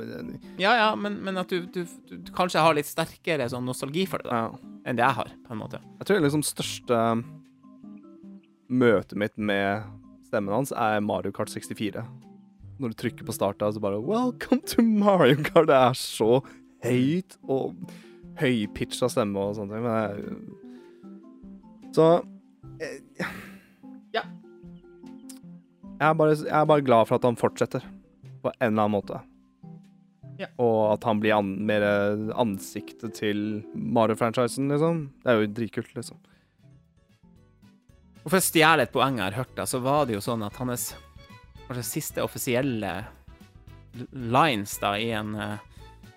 Ja, 0.59 0.73
ja, 0.79 0.95
men, 0.97 1.19
men 1.23 1.37
at 1.37 1.49
du, 1.53 1.67
du, 1.67 1.85
du 2.09 2.33
kanskje 2.33 2.63
har 2.65 2.75
litt 2.75 2.89
sterkere 2.89 3.49
sånn 3.53 3.65
nostalgi 3.69 4.07
for 4.09 4.19
det 4.25 4.31
da, 4.31 4.47
ja. 4.49 4.75
enn 4.87 4.97
det 4.97 5.05
jeg 5.05 5.19
har, 5.21 5.31
på 5.47 5.53
en 5.53 5.61
måte. 5.61 5.81
Jeg 6.01 6.07
tror 6.09 6.25
liksom 6.25 6.43
største 6.47 7.03
møtet 8.71 9.19
mitt 9.19 9.37
med 9.37 9.83
stemmen 10.31 10.55
hans 10.55 10.73
er 10.73 11.01
Mario 11.03 11.33
Kart 11.35 11.51
64. 11.51 12.05
Når 12.81 12.93
du 12.95 12.97
trykker 13.03 13.27
på 13.29 13.35
start, 13.35 13.59
så 13.61 13.81
bare 13.83 14.01
Welcome 14.01 14.63
to 14.73 14.83
Mario 14.83 15.37
Kart! 15.45 15.67
Det 15.69 15.77
er 15.77 15.93
så 15.99 16.41
høyt 16.87 17.37
og 17.45 17.75
høypitcha 18.41 19.11
stemme 19.13 19.37
og 19.51 19.57
sånne 19.59 19.75
ting. 19.77 19.85
Men 19.85 19.95
jeg, 20.01 20.15
så 21.93 22.07
eh, 22.81 22.99
Ja. 23.21 23.27
Jeg 26.01 26.09
er, 26.09 26.17
bare, 26.17 26.37
jeg 26.39 26.57
er 26.57 26.69
bare 26.71 26.85
glad 26.85 27.09
for 27.11 27.21
at 27.21 27.27
han 27.29 27.37
fortsetter, 27.37 27.85
på 28.41 28.49
en 28.55 28.71
eller 28.71 28.87
annen 28.87 28.95
måte. 28.95 29.21
Ja. 30.41 30.49
Og 30.57 30.95
at 30.95 31.05
han 31.05 31.21
blir 31.21 31.37
an, 31.37 31.53
mer 31.69 31.85
ansiktet 32.41 33.19
til 33.19 33.61
Mario-franchisen, 33.77 34.71
liksom. 34.73 35.03
Det 35.21 35.29
er 35.29 35.43
jo 35.43 35.51
dritkult, 35.59 35.93
liksom. 35.99 36.17
Og 38.21 38.33
for 38.33 38.41
å 38.41 38.45
stjele 38.45 38.87
et 38.87 38.95
poeng 38.95 39.21
jeg 39.21 39.29
har 39.29 39.43
hørt, 39.43 39.53
da, 39.59 39.69
så 39.69 39.83
var 39.85 40.09
det 40.09 40.17
jo 40.17 40.25
sånn 40.25 40.45
at 40.45 40.57
hans 40.61 40.95
kanskje 41.67 41.85
siste 41.87 42.25
offisielle 42.25 42.95
lines 44.11 44.73
da 44.81 44.95
i 44.99 45.11
en 45.15 45.37
eh, 45.37 45.69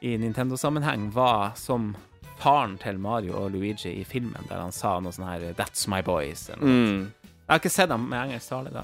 i 0.03 0.15
Nintendo-sammenheng 0.19 1.11
var 1.15 1.53
som 1.55 1.93
faren 2.41 2.73
til 2.81 2.97
Mario 2.99 3.37
og 3.39 3.53
Luigi 3.53 3.93
i 4.01 4.03
filmen, 4.03 4.49
der 4.49 4.59
han 4.59 4.73
sa 4.75 4.97
noe 4.99 5.15
sånn 5.15 5.29
her 5.29 5.53
'That's 5.53 5.87
my 5.87 6.01
boys'. 6.03 6.49
Eller 6.51 6.63
noe. 6.63 6.71
Mm. 6.71 7.13
Jeg 7.23 7.51
har 7.53 7.59
ikke 7.59 7.71
sett 7.71 7.89
ham 7.89 8.09
med 8.09 8.19
engelsk 8.19 8.49
tale, 8.49 8.71
da. 8.71 8.83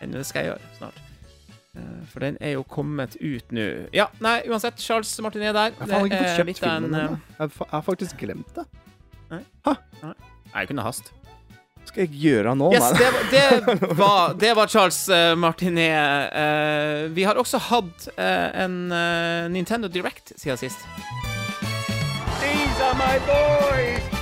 Men 0.00 0.12
det 0.16 0.26
skal 0.26 0.44
jeg 0.44 0.52
gjøre 0.54 0.74
snart. 0.78 1.00
Eh, 1.76 2.02
For 2.10 2.24
den 2.24 2.36
er 2.40 2.54
jo 2.56 2.62
kommet 2.66 3.16
ut 3.20 3.52
nå. 3.54 3.66
Ja, 3.94 4.06
nei, 4.24 4.40
uansett. 4.50 4.80
Charles 4.82 5.12
Martinet 5.22 5.54
der. 5.54 5.70
Jeg 5.78 5.92
har 5.92 6.08
ikke 6.08 6.20
fått 6.24 6.40
kjøpt 6.40 6.62
filmen 6.64 6.90
ennå. 6.94 7.18
Jeg 7.20 7.38
har 7.38 7.48
fa- 7.54 7.66
jeg 7.68 7.76
har 7.76 7.86
faktisk 7.86 8.16
glemt 8.24 8.54
det. 8.56 8.66
eh, 9.30 9.74
Nei, 10.50 10.62
ikke 10.64 10.74
noe 10.74 10.88
hast. 10.88 11.12
Hva 11.80 11.86
skal 11.92 12.02
jeg 12.06 12.18
gjøre 12.20 12.52
nå? 12.58 12.72
Yes, 12.74 12.82
Nei. 12.82 12.98
det, 12.98 13.12
var- 13.14 13.30
det, 13.30 13.96
var, 14.02 14.34
det 14.42 14.50
var 14.56 14.66
Charles 14.72 14.98
eh, 15.08 15.34
Martinet. 15.38 16.32
Eh, 16.34 17.06
vi 17.14 17.22
har 17.28 17.34
også 17.40 17.58
hatt 17.70 18.08
eh, 18.16 18.64
en 18.64 18.92
eh, 18.92 19.48
Nintendo 19.54 19.88
Direct 19.88 20.32
siden 20.36 20.58
sist. 20.60 20.78
These 22.40 22.82
are 22.82 22.94
my 22.98 23.18
boys!– 23.26 24.16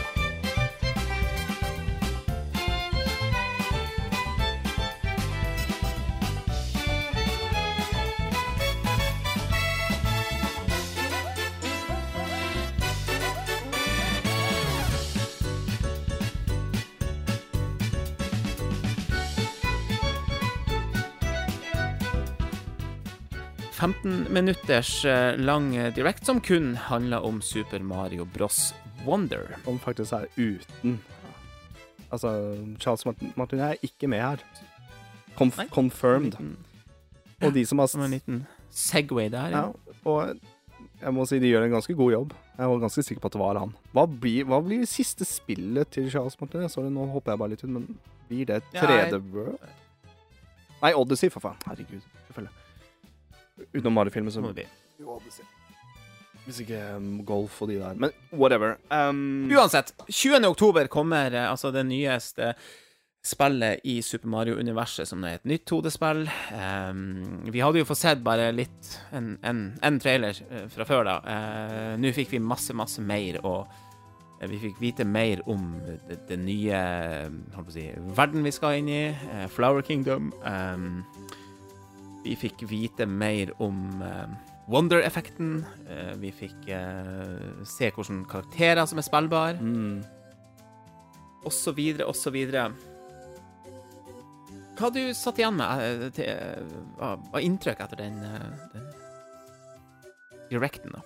15 23.79 24.27
minutters 24.35 25.05
eh, 25.07 25.37
lang 25.38 25.71
eh, 25.77 25.93
direct 25.95 26.27
som 26.27 26.41
kun 26.43 26.73
handler 26.88 27.23
om 27.25 27.41
Super 27.43 27.79
Mario 27.87 28.25
Bros. 28.27 28.75
Wonder. 29.07 29.55
Om 29.71 29.79
faktisk 29.79 30.12
er 30.17 30.27
uten 30.37 30.99
Altså, 32.11 32.31
Charles 32.81 33.05
Martin, 33.07 33.33
Martin 33.37 33.61
er 33.61 33.77
ikke 33.85 34.09
med 34.09 34.23
her. 34.25 34.43
Conf 35.37 35.59
Nei. 35.61 35.67
confirmed. 35.71 36.38
Og 37.45 37.53
de 37.55 37.67
som 37.69 37.79
har 37.79 37.91
en 37.95 38.11
liten 38.11 38.47
Segway 38.73 39.29
der. 39.31 39.51
ja, 39.53 39.67
Og 40.09 40.35
jeg 41.03 41.12
må 41.14 41.27
si 41.29 41.38
de 41.38 41.51
gjør 41.53 41.67
en 41.69 41.77
ganske 41.77 41.95
god 41.95 42.12
jobb. 42.12 42.33
Jeg 42.59 42.69
var 42.73 42.81
ganske 42.83 43.03
sikker 43.05 43.21
på 43.23 43.29
at 43.31 43.37
det 43.37 43.41
var 43.45 43.59
han. 43.61 43.75
Hva 43.95 44.07
blir, 44.09 44.45
hva 44.49 44.59
blir 44.64 44.81
det 44.83 44.88
siste 44.91 45.25
spillet 45.29 45.93
til 45.95 46.09
Charles 46.11 46.35
Martin? 46.41 46.67
Sorry, 46.73 46.88
nå 46.91 47.07
hopper 47.12 47.37
jeg 47.37 47.38
bare 47.45 47.53
litt 47.55 47.62
ut, 47.62 47.71
men 47.77 47.87
blir 48.29 48.49
det 48.49 48.62
Ja, 48.75 48.83
3D 48.88 49.21
World? 49.31 49.61
Nei, 50.83 50.95
Odyssey, 50.95 51.29
for 51.31 51.45
faen. 51.45 51.61
Herregud. 51.69 52.03
Utenom 53.73 53.97
Mario-filmen, 53.99 54.33
så 54.33 54.42
Må 54.44 54.53
det. 54.57 54.66
Jo, 54.99 55.16
Odyssey. 55.18 55.47
Hvis 56.47 56.62
ikke 56.64 56.81
um, 56.97 57.09
Golf 57.29 57.61
og 57.62 57.68
de 57.68 57.79
der. 57.81 57.97
Men 58.01 58.12
whatever. 58.33 58.79
Um, 58.88 59.51
Uansett, 59.53 59.92
20. 60.09 60.47
oktober 60.49 60.88
kommer 60.88 61.35
eh, 61.35 61.51
altså 61.51 61.71
det 61.75 61.85
nyeste 61.87 62.55
spillet 63.29 63.81
i 63.85 63.99
Super 64.03 64.31
Mario-universet, 64.33 65.09
som 65.11 65.25
er 65.27 65.37
et 65.37 65.49
nytt 65.49 65.66
2D-spill. 65.68 66.23
Ehm, 66.55 67.51
vi 67.53 67.61
hadde 67.61 67.83
jo 67.83 67.88
fått 67.88 68.01
sett 68.01 68.23
bare 68.25 68.47
litt 68.55 68.92
en, 69.12 69.35
en, 69.44 69.64
en 69.85 69.99
trailer 70.01 70.38
eh, 70.49 70.64
fra 70.73 70.87
før, 70.88 71.05
da. 71.09 71.16
Uh, 71.27 71.92
Nå 72.01 72.12
fikk 72.16 72.33
vi 72.37 72.40
masse, 72.40 72.73
masse 72.79 73.03
mer, 73.05 73.40
og 73.44 73.66
vi 74.49 74.61
fikk 74.62 74.79
vite 74.81 75.05
mer 75.05 75.42
om 75.51 75.73
det, 76.07 76.21
det 76.29 76.38
nye 76.38 76.79
holdt 77.57 77.66
på 77.66 77.73
å 77.73 77.75
si, 77.75 77.88
verden 78.16 78.47
vi 78.47 78.55
skal 78.55 78.79
inn 78.81 78.92
i, 78.92 79.03
Uh, 79.35 79.44
Flower 79.53 79.85
Kingdom. 79.85 80.31
Ehm, 80.47 81.03
vi 82.29 82.37
fikk 82.37 82.67
vite 82.69 83.07
mer 83.09 83.55
om 83.62 84.03
eh, 84.05 84.29
Wonder-effekten. 84.69 85.62
Eh, 85.88 86.12
vi 86.21 86.33
fikk 86.35 86.69
eh, 86.75 87.64
se 87.64 87.88
hvilke 87.88 88.21
karakterer 88.29 88.85
som 88.88 89.01
er 89.01 89.07
spillbare, 89.07 89.57
mm. 89.62 89.99
og 91.49 91.55
så 91.55 91.72
videre, 91.76 92.09
og 92.09 92.16
så 92.18 92.33
videre. 92.35 92.68
Hva 94.76 94.87
har 94.87 94.95
du 94.95 95.03
satt 95.16 95.41
igjen 95.41 95.57
med 95.59 96.05
til, 96.14 96.29
av, 97.03 97.24
inntrykk 97.41 97.81
etter 97.83 98.05
den, 98.05 98.20
den 98.74 98.91
directen, 100.53 100.95
da? 100.95 101.03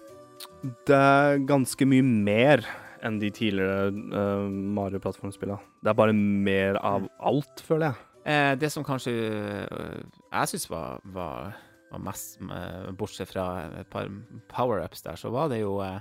Det 0.86 0.98
er 0.98 1.44
ganske 1.48 1.86
mye 1.88 2.04
mer 2.04 2.66
enn 3.02 3.16
de 3.18 3.32
tidligere 3.34 3.88
uh, 4.12 4.44
Mario-plattformspillene. 4.76 5.62
Det 5.82 5.90
er 5.90 5.98
bare 5.98 6.14
mer 6.14 6.76
av 6.84 7.08
alt, 7.18 7.62
føler 7.64 7.88
jeg. 7.88 8.11
Eh, 8.24 8.54
det 8.58 8.70
som 8.70 8.84
kanskje 8.86 9.12
eh, 9.12 10.00
jeg 10.32 10.48
syns 10.52 10.68
var, 10.70 11.00
var, 11.04 11.52
var 11.90 12.02
mest 12.06 12.38
eh, 12.42 12.90
Bortsett 12.94 13.28
fra 13.32 13.46
et 13.80 13.88
par 13.90 14.06
power-ups 14.52 15.02
der, 15.02 15.16
så 15.18 15.30
var 15.34 15.48
det 15.50 15.60
jo 15.64 15.78
eh, 15.82 15.98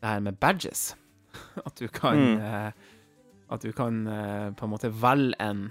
det 0.00 0.08
her 0.08 0.20
med 0.24 0.38
badges. 0.40 0.94
At 1.66 1.76
du 1.80 1.88
kan 1.88 2.16
Mm. 2.16 2.40
eh, 2.40 2.70
At 3.52 3.60
du 3.62 3.72
kan 3.76 4.06
eh, 4.08 4.50
på 4.56 4.64
en 4.64 4.70
måte 4.72 4.88
velge 4.88 5.34
en 5.40 5.66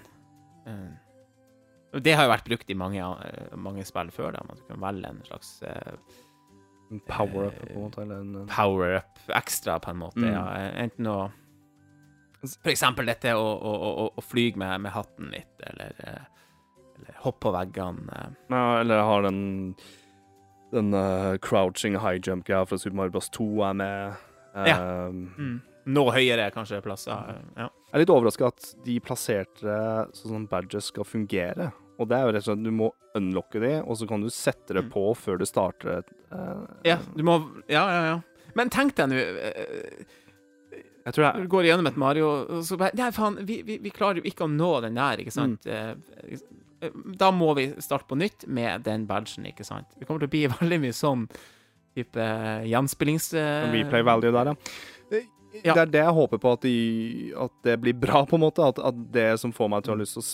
Det 1.93 2.13
har 2.15 2.25
jo 2.25 2.31
vært 2.31 2.45
brukt 2.47 2.69
i 2.69 2.75
mange, 2.77 3.01
mange 3.59 3.83
spill 3.85 4.09
før, 4.11 4.31
da, 4.33 4.39
at 4.49 4.57
du 4.57 4.63
kan 4.69 4.79
velge 4.81 5.09
en 5.09 5.19
slags 5.27 5.49
power-up, 7.09 7.53
på 7.59 7.73
en 7.73 7.81
måte. 7.83 8.01
Eller 8.01 8.21
en 8.21 8.47
power-up 8.49 9.19
ekstra, 9.37 9.75
på 9.79 9.91
en 9.91 9.99
måte. 10.01 10.21
Mm. 10.23 10.31
Ja. 10.33 10.43
Enten 10.85 11.09
å 11.11 11.17
For 12.43 12.71
eksempel 12.73 13.05
dette 13.07 13.31
å, 13.39 13.43
å, 13.55 13.73
å, 14.03 14.05
å 14.19 14.21
flyge 14.23 14.57
med, 14.59 14.81
med 14.83 14.91
hatten 14.91 15.29
litt, 15.31 15.53
eller, 15.63 15.93
eh, 16.03 16.23
eller 16.99 17.19
hoppe 17.23 17.39
på 17.47 17.51
veggene. 17.55 18.07
eh. 18.17 18.31
Ja, 18.51 18.63
eller 18.81 18.99
jeg 18.99 19.05
har 19.11 19.21
den 19.29 19.41
Den 20.73 20.93
uh, 20.97 21.37
crouching 21.37 21.93
high 22.01 22.17
jump-greia 22.19 22.65
fra 22.65 22.77
Super 22.81 22.95
Mario 22.97 23.11
Bros. 23.13 23.29
2 23.29 23.45
er 23.69 23.73
med. 23.77 24.13
Ja. 24.67 24.79
Um, 25.07 25.21
Mm. 25.37 25.61
Nå 25.85 26.03
høyere, 26.15 26.45
kanskje, 26.55 26.77
plasser. 26.81 27.11
Ja. 27.57 27.65
Jeg 27.67 27.93
er 27.93 27.99
litt 28.05 28.09
overraska 28.13 28.47
at 28.47 28.69
de 28.85 28.93
plasserte 29.03 29.73
sånn 30.15 30.31
som 30.31 30.45
badges 30.47 30.85
skal 30.93 31.03
fungere. 31.03 31.73
Og 31.99 32.07
det 32.07 32.15
er 32.17 32.23
jo 32.23 32.31
rett 32.33 32.47
og 32.47 32.47
slett 32.47 32.63
du 32.63 32.71
må 32.71 32.87
unlocke 33.19 33.59
de, 33.59 33.73
og 33.83 33.97
så 33.99 34.07
kan 34.07 34.23
du 34.23 34.29
sette 34.33 34.73
det 34.73 34.85
Mm. 34.85 34.91
på 34.95 35.03
før 35.19 35.37
du 35.37 35.45
starter 35.45 36.01
eh, 36.31 36.63
ja, 36.87 36.97
du 37.15 37.21
må 37.27 37.35
Ja, 37.67 37.83
ja, 37.91 38.01
ja. 38.13 38.21
Men 38.55 38.69
tenk 38.73 38.95
deg 38.95 39.11
nå 39.11 39.19
Jeg 41.03 41.13
tror 41.17 41.33
Du 41.35 41.39
jeg 41.43 41.49
går 41.51 41.65
gjennom 41.67 41.87
et 41.89 41.97
Mario, 41.99 42.27
og 42.47 42.63
så 42.63 42.77
bare 42.79 42.95
Nei, 42.95 43.09
faen, 43.11 43.37
vi, 43.45 43.61
vi, 43.67 43.77
vi 43.83 43.91
klarer 43.91 44.21
jo 44.21 44.27
ikke 44.29 44.45
å 44.47 44.51
nå 44.51 44.69
den 44.85 44.95
der, 44.99 45.23
ikke 45.23 45.33
sant? 45.35 45.65
Mm. 45.67 46.37
Eh, 46.83 46.89
Da 47.19 47.29
må 47.31 47.53
vi 47.55 47.69
starte 47.83 48.07
på 48.09 48.17
nytt 48.19 48.45
med 48.47 48.83
den 48.87 49.05
badgen, 49.07 49.45
ikke 49.47 49.63
sant? 49.67 49.87
Det 49.99 50.07
kommer 50.07 50.23
til 50.23 50.31
å 50.31 50.35
bli 50.35 50.45
veldig 50.59 50.79
mye 50.83 50.95
sånn 50.95 51.27
type 51.93 52.25
gjenspillings... 52.71 53.33
eh, 53.37 53.67
replay 53.71 54.01
value 54.03 54.31
der, 54.33 54.53
ja. 54.53 54.55
Ja. 55.63 55.75
Det 55.75 55.81
er 55.83 55.89
det 55.93 55.99
jeg 56.01 56.13
håper 56.17 56.39
på, 56.41 56.51
at, 56.57 56.63
de, 56.65 57.33
at 57.37 57.51
det 57.67 57.75
blir 57.83 57.93
bra, 57.93 58.23
på 58.25 58.39
en 58.39 58.41
måte. 58.41 58.65
At, 58.65 58.79
at 58.81 59.03
det 59.13 59.27
som 59.37 59.51
får 59.53 59.69
meg 59.69 59.83
til 59.85 59.93
å 59.93 59.93
ha 59.93 59.99
lyst 60.01 60.15
til 60.17 60.23
å 60.23 60.31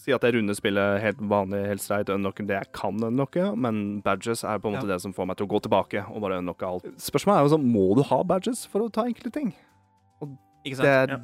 si 0.00 0.14
at 0.14 0.22
jeg 0.22 0.36
runder 0.36 0.54
spillet 0.54 1.00
helt 1.02 1.18
vanlig, 1.28 1.64
helt 1.66 1.82
streit, 1.82 2.12
unlocke 2.14 2.46
det 2.46 2.54
jeg 2.60 2.70
kan 2.78 3.02
unlocke, 3.08 3.48
men 3.58 3.80
badges 4.06 4.44
er 4.46 4.62
på 4.62 4.70
en 4.70 4.76
måte 4.78 4.86
Ja. 4.86 4.92
det 4.94 5.00
som 5.02 5.12
får 5.16 5.26
meg 5.32 5.36
til 5.40 5.48
å 5.48 5.50
gå 5.50 5.60
tilbake 5.66 6.04
og 6.06 6.22
bare 6.22 6.38
unlocke 6.40 6.62
alt. 6.68 6.86
Spørsmålet 7.02 7.40
er 7.40 7.48
jo 7.48 7.52
sånn, 7.56 7.66
må 7.74 7.88
du 7.98 8.04
ha 8.06 8.20
badges 8.30 8.62
for 8.70 8.86
å 8.86 8.92
ta 8.94 9.04
enkle 9.10 9.34
ting? 9.34 9.50
Ikke 10.64 10.76
Det, 10.76 10.84
sant? 10.84 11.10
Ja. 11.10 11.20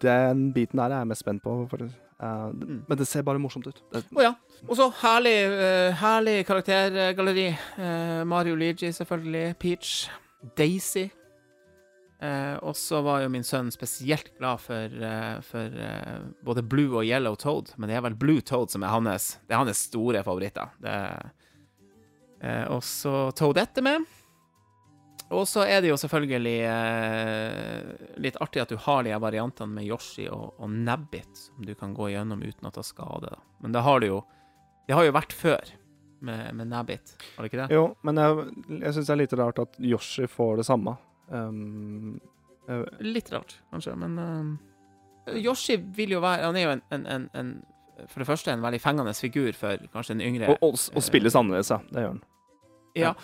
Den 0.00 0.52
biten 0.56 0.80
der 0.80 0.94
er 0.94 1.02
jeg 1.02 1.10
mest 1.10 1.24
spent 1.26 1.42
på. 1.44 1.66
For 1.70 1.76
det. 1.84 1.90
Eh, 2.20 2.50
Mm. 2.52 2.84
Men 2.88 2.98
det 2.98 3.06
ser 3.08 3.22
bare 3.22 3.38
morsomt 3.40 3.66
ut. 3.66 3.80
Å 3.94 4.00
oh, 4.16 4.22
ja. 4.22 4.34
Og 4.68 4.76
så 4.76 4.90
herlig, 5.00 5.36
uh, 5.48 5.94
herlig 5.96 6.44
karaktergalleri. 6.46 7.46
Uh, 7.78 8.24
Mario 8.28 8.54
Luigi, 8.54 8.92
selvfølgelig. 8.92 9.56
Peach. 9.58 10.10
Daisy. 10.56 11.08
Og 12.20 12.76
så 12.76 12.98
var 13.00 13.22
jo 13.22 13.30
min 13.32 13.44
sønn 13.44 13.70
spesielt 13.72 14.26
glad 14.36 14.60
for, 14.60 14.92
for 15.40 15.76
både 16.44 16.62
Blue 16.68 16.98
og 16.98 17.06
Yellow 17.08 17.32
Toad. 17.34 17.72
Men 17.80 17.88
det 17.88 17.96
er 17.96 18.02
vel 18.04 18.16
Blue 18.20 18.42
Toad 18.44 18.68
som 18.68 18.84
er 18.84 18.92
hans, 18.92 19.38
det 19.48 19.56
er 19.56 19.62
hans 19.62 19.80
store 19.88 20.20
favoritter. 20.26 20.68
Det, 20.84 20.98
og 22.68 22.84
så 22.84 23.30
Toadette 23.32 23.80
med. 23.80 24.04
Og 25.30 25.46
så 25.46 25.62
er 25.62 25.82
det 25.82 25.92
jo 25.92 25.98
selvfølgelig 26.00 26.56
eh, 26.66 27.90
litt 28.18 28.38
artig 28.42 28.64
at 28.64 28.72
du 28.72 28.78
har 28.82 29.04
de 29.06 29.14
variantene 29.22 29.70
med 29.76 29.86
Yoshi 29.86 30.26
og, 30.26 30.56
og 30.58 30.72
Nabbit 30.74 31.44
som 31.44 31.66
du 31.66 31.70
kan 31.78 31.92
gå 31.94 32.08
gjennom 32.10 32.42
uten 32.42 32.66
å 32.66 32.72
ta 32.74 32.82
skade. 32.86 33.30
Da. 33.30 33.38
Men 33.62 33.76
det 33.76 33.84
har 33.86 34.02
du 34.02 34.08
jo 34.08 34.24
Det 34.88 34.96
har 34.98 35.06
jo 35.06 35.12
vært 35.14 35.36
før 35.36 35.70
med, 36.26 36.54
med 36.58 36.66
Nabbit, 36.72 37.14
har 37.36 37.44
det 37.44 37.50
ikke 37.52 37.60
det? 37.62 37.74
jo, 37.76 37.84
men 38.04 38.18
jeg, 38.18 38.48
jeg 38.82 38.94
syns 38.96 39.06
det 39.06 39.12
er 39.14 39.20
litt 39.22 39.34
rart 39.38 39.60
at 39.62 39.78
Yoshi 39.78 40.26
får 40.28 40.58
det 40.60 40.66
samme. 40.68 40.96
Um, 41.30 42.18
eh, 42.68 42.82
Litt 43.06 43.30
rart, 43.32 43.54
kanskje, 43.70 43.94
men 43.96 44.18
eh, 44.18 45.38
Yoshi 45.38 45.78
vil 45.96 46.16
jo 46.16 46.20
være 46.24 46.48
Han 46.48 46.58
er 46.58 46.64
jo 46.64 46.72
en, 46.74 46.82
en, 46.90 47.06
en, 47.06 47.28
en 47.38 47.52
For 48.10 48.24
det 48.24 48.26
første 48.26 48.50
en 48.50 48.64
veldig 48.64 48.80
fengende 48.82 49.14
figur 49.14 49.54
for 49.54 49.78
kanskje 49.94 50.16
en 50.18 50.24
yngre 50.26 50.50
og, 50.50 50.58
og, 50.72 50.74
og 50.96 51.06
spilles 51.06 51.38
annerledes, 51.38 51.70
ja. 51.70 51.78
Det 51.86 52.02
gjør 52.02 52.12
han. 52.16 52.20
Ja. 52.98 53.14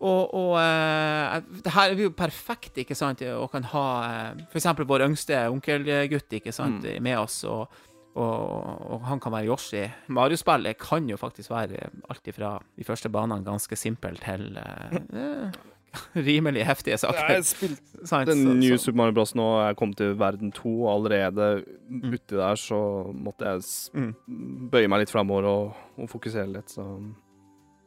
Og, 0.00 0.34
og 0.34 0.50
uh, 0.60 1.40
det 1.64 1.72
her 1.72 1.90
er 1.94 2.00
jo 2.04 2.10
perfekt, 2.12 2.76
ikke 2.82 2.94
sant, 2.94 3.22
å 3.22 3.46
kan 3.48 3.64
ha 3.72 3.84
uh, 4.04 4.42
for 4.50 4.58
eksempel 4.60 4.84
vår 4.88 5.06
yngste 5.08 5.38
onkelgutt, 5.48 6.32
ikke 6.40 6.52
sant, 6.52 6.84
Mm. 6.84 7.02
med 7.02 7.16
oss, 7.18 7.38
og, 7.48 7.68
og, 8.16 8.82
og 8.92 9.06
han 9.08 9.20
kan 9.20 9.32
være 9.32 9.46
Yoshi. 9.48 9.86
Mario-spillet 10.12 10.76
kan 10.78 11.08
jo 11.08 11.16
faktisk 11.16 11.50
være 11.50 11.88
alt 12.10 12.28
ifra 12.28 12.58
de 12.76 12.84
første 12.84 13.08
banene 13.12 13.44
ganske 13.44 13.76
simpelt 13.76 14.20
til 14.24 14.58
uh, 14.60 15.00
eh, 15.16 15.56
rimelig 16.28 16.66
heftige 16.68 16.98
saker. 17.00 17.40
Sant? 18.10 18.28
Den 18.28 18.44
Så- 18.44 18.54
nye 18.60 18.76
Super 18.78 18.96
Mario 19.00 19.16
Bros. 19.16 19.32
nå 19.34 19.46
Jeg 19.66 19.76
kom 19.80 19.94
til 19.96 20.12
verden 20.20 20.52
2, 20.52 20.76
allerede 20.92 21.64
Mm. 21.88 22.12
uti 22.12 22.34
der 22.36 22.56
så 22.58 22.78
måtte 23.14 23.46
jeg 23.46 23.62
Mm. 23.94 24.68
bøye 24.70 24.88
meg 24.88 24.98
litt 25.06 25.10
framover 25.14 25.44
og, 25.46 25.76
og 25.96 26.08
fokusere 26.10 26.52
litt, 26.52 26.68
så 26.68 26.84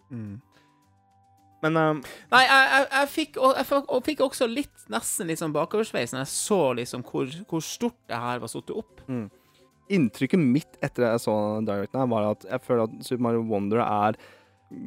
Mm. 0.10 0.40
Men 1.66 1.76
um, 1.76 2.00
Nei, 2.32 2.44
jeg, 2.46 2.70
jeg, 2.72 2.88
jeg, 2.94 3.10
fikk, 3.16 3.38
og, 3.42 3.58
jeg 3.58 3.68
fikk, 3.68 3.92
og 3.92 4.06
fikk 4.06 4.24
også 4.24 4.48
litt, 4.48 4.86
nesten 4.92 5.28
litt 5.28 5.42
sånn 5.42 5.56
bakoversveis 5.56 6.14
når 6.16 6.24
jeg 6.24 6.32
så 6.32 6.60
liksom 6.80 7.04
hvor, 7.10 7.34
hvor 7.52 7.64
stort 7.66 7.98
det 8.08 8.20
her 8.22 8.40
var 8.40 8.52
satt 8.52 8.72
opp. 8.72 9.04
inntrykket 9.90 10.40
mitt 10.40 10.78
etter 10.86 11.08
jeg 11.08 11.24
så 11.26 11.36
Directen, 11.66 12.10
var 12.12 12.32
at 12.32 12.46
jeg 12.46 12.62
føler 12.66 12.86
at 12.86 13.08
Super 13.08 13.26
Mario 13.26 13.42
Wonder 13.50 13.82
er 13.84 14.20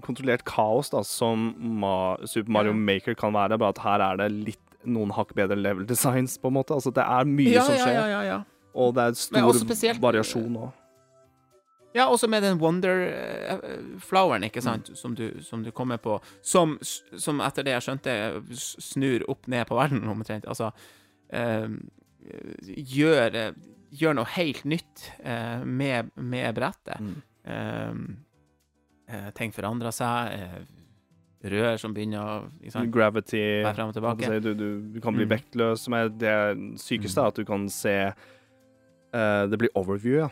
kontrollert 0.04 0.44
kaos, 0.46 0.92
da, 0.92 1.02
som 1.02 1.48
Ma 1.58 2.16
Super 2.24 2.52
Mario. 2.54 2.72
Maker 2.72 3.16
kan 3.18 3.34
være, 3.34 3.58
bare 3.58 3.74
at 3.74 3.82
her 3.82 4.04
er 4.06 4.20
det 4.22 4.28
litt 4.32 4.60
noen 4.86 5.12
hakk 5.14 5.34
bedre 5.38 5.58
level 5.58 5.86
designs, 5.86 6.38
på 6.38 6.50
en 6.50 6.56
måte. 6.58 6.74
Altså, 6.74 6.92
det 6.94 7.02
er 7.02 7.26
mye 7.28 7.54
Ja, 7.54 7.64
som 7.66 7.78
skjer, 7.78 7.96
ja, 7.98 8.06
ja, 8.10 8.22
ja. 8.26 8.38
og 8.74 8.94
det 8.96 9.08
er 9.10 9.18
stor 9.18 10.00
variasjon 10.02 10.56
òg. 10.68 10.70
Ja, 11.94 12.06
også 12.08 12.28
med 12.30 12.42
den 12.42 12.58
Wonder-floweren, 12.60 14.46
ikke 14.48 14.62
sant, 14.64 14.90
som, 14.96 15.14
du, 15.18 15.26
som 15.44 15.62
du 15.64 15.70
kommer 15.76 15.98
på, 16.00 16.18
som, 16.40 16.78
som 17.20 17.40
etter 17.44 17.66
det 17.66 17.74
jeg 17.76 17.84
skjønte, 17.88 18.14
snur 18.56 19.24
opp 19.28 19.46
ned 19.52 19.66
på 19.68 19.76
verden, 19.76 20.04
omtrent. 20.08 20.46
Altså 20.48 20.70
eh, 21.32 21.68
gjør, 22.96 23.36
eh, 23.36 23.52
gjør 24.00 24.16
noe 24.16 24.30
helt 24.38 24.64
nytt 24.64 25.06
eh, 25.20 25.64
med, 25.68 26.12
med 26.16 26.54
brettet. 26.56 27.00
Mm. 27.00 27.16
Eh, 27.44 29.14
eh, 29.14 29.30
ting 29.36 29.52
forandrer 29.52 29.92
seg. 29.92 30.32
Eh, 30.38 30.78
rør 31.52 31.76
som 31.82 31.90
begynner 31.92 32.22
å 32.22 32.84
Gravity 32.94 33.40
være 33.64 33.74
frem 33.74 33.88
og 33.90 33.96
tilbake. 33.96 34.28
du, 34.40 34.52
du, 34.54 34.68
du 34.94 35.00
kan 35.02 35.16
bli 35.16 35.24
Mm. 35.26 35.32
vektløs, 35.34 35.80
som 35.88 35.96
er 35.98 36.08
det 36.14 36.36
sykeste, 36.78 37.18
er 37.20 37.32
at 37.32 37.40
du 37.40 37.44
kan 37.48 37.64
se 37.68 37.94
eh, 38.12 39.42
Det 39.50 39.58
blir 39.58 39.72
overview, 39.74 40.20
ja. 40.22 40.28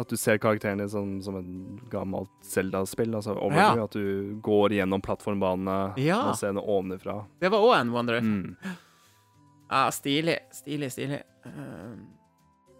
At 0.00 0.08
du 0.08 0.16
ser 0.16 0.38
karakteren 0.40 0.78
din 0.80 0.88
som, 0.88 1.16
som 1.22 1.36
en 1.36 1.80
gammelt 1.92 2.30
Zelda-spill. 2.46 3.12
Altså 3.14 3.34
overview, 3.36 3.76
Ja. 3.82 3.84
at 3.84 3.92
du 3.96 4.38
går 4.42 4.70
gjennom 4.78 5.02
plattformbanene 5.04 5.98
Ja. 6.00 6.22
og 6.30 6.36
ser 6.40 6.52
noe 6.56 6.64
ovenfra. 6.64 7.18
Det 7.40 7.50
var 7.52 7.58
òg 7.66 7.74
en 7.80 7.92
Wonder. 7.92 8.20
Mm. 8.20 8.56
Ja, 9.70 9.90
stilig, 10.00 10.38
stilig, 10.52 10.90
stilig. 10.92 11.20
Um. 11.44 12.08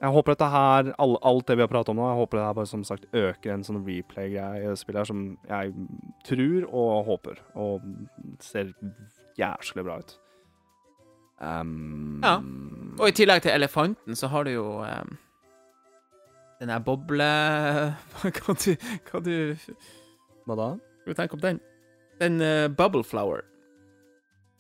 Jeg 0.00 0.14
håper 0.14 0.32
dette 0.32 0.46
her, 0.48 0.94
all, 0.98 1.18
alt 1.28 1.44
det 1.46 1.58
vi 1.58 1.60
har 1.60 1.68
pratet 1.68 1.90
om 1.92 1.98
nå, 2.00 2.06
jeg 2.08 2.16
håper 2.22 2.38
det 2.38 2.44
her 2.46 2.54
bare 2.56 2.66
som 2.70 2.84
sagt 2.88 3.04
øker 3.12 3.52
en 3.52 3.62
sånn 3.66 3.82
replay-greie 3.84 4.70
i 4.72 4.76
spillet 4.80 5.02
her, 5.02 5.04
som 5.10 5.36
jeg 5.44 5.74
tror 6.24 6.64
og 6.72 7.04
håper, 7.04 7.42
og 7.54 7.82
ser 8.40 8.70
jævlig 9.36 9.84
bra 9.84 9.98
ut. 10.00 10.14
Um, 11.40 12.20
Ja. 12.24 12.38
Og 13.00 13.08
i 13.08 13.12
tillegg 13.12 13.42
til 13.44 13.52
elefanten, 13.52 14.16
så 14.16 14.28
har 14.32 14.44
du 14.44 14.50
jo 14.54 14.64
eh, 14.84 15.04
den 16.60 16.68
der 16.68 16.82
boble... 16.84 17.26
Hva 18.20 18.54
du, 18.60 18.74
hva 19.10 19.20
du 19.24 19.34
Hva 20.46 20.56
da? 20.58 20.68
Skal 21.00 21.12
vi 21.12 21.16
tenke 21.18 21.36
opp 21.38 21.44
den? 21.44 21.60
Den 22.20 22.36
uh, 22.44 22.68
bubble 22.68 23.02
flower 23.06 23.46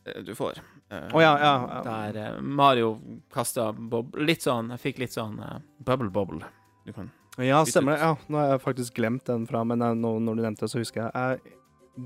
uh, 0.08 0.20
du 0.24 0.32
får. 0.38 0.60
Å 0.90 0.96
uh, 0.96 1.12
oh, 1.14 1.20
ja, 1.22 1.34
ja, 1.38 1.52
ja. 1.68 1.80
Der 1.86 2.36
uh, 2.38 2.40
Mario 2.42 2.94
kasta 3.32 3.68
boble 3.76 4.24
Litt 4.26 4.42
sånn 4.46 4.72
Jeg 4.74 4.80
fikk 4.82 5.02
litt 5.04 5.12
sånn 5.14 5.36
eh, 5.44 5.58
bubble 5.86 6.08
bobble. 6.10 6.40
Du 6.88 6.94
kan 6.96 7.12
Ja, 7.38 7.60
stemmer 7.68 7.94
det. 7.94 8.00
Ja, 8.02 8.16
nå 8.32 8.40
har 8.40 8.48
jeg 8.56 8.62
faktisk 8.64 8.96
glemt 8.98 9.28
den 9.28 9.44
fra, 9.48 9.60
men 9.64 9.84
eh, 9.84 9.94
nå, 9.96 10.16
når 10.24 10.40
du 10.40 10.42
nevnte 10.48 10.64
det, 10.66 10.72
så 10.72 10.80
husker 10.80 11.04
jeg. 11.06 11.12
Eh, 11.14 11.54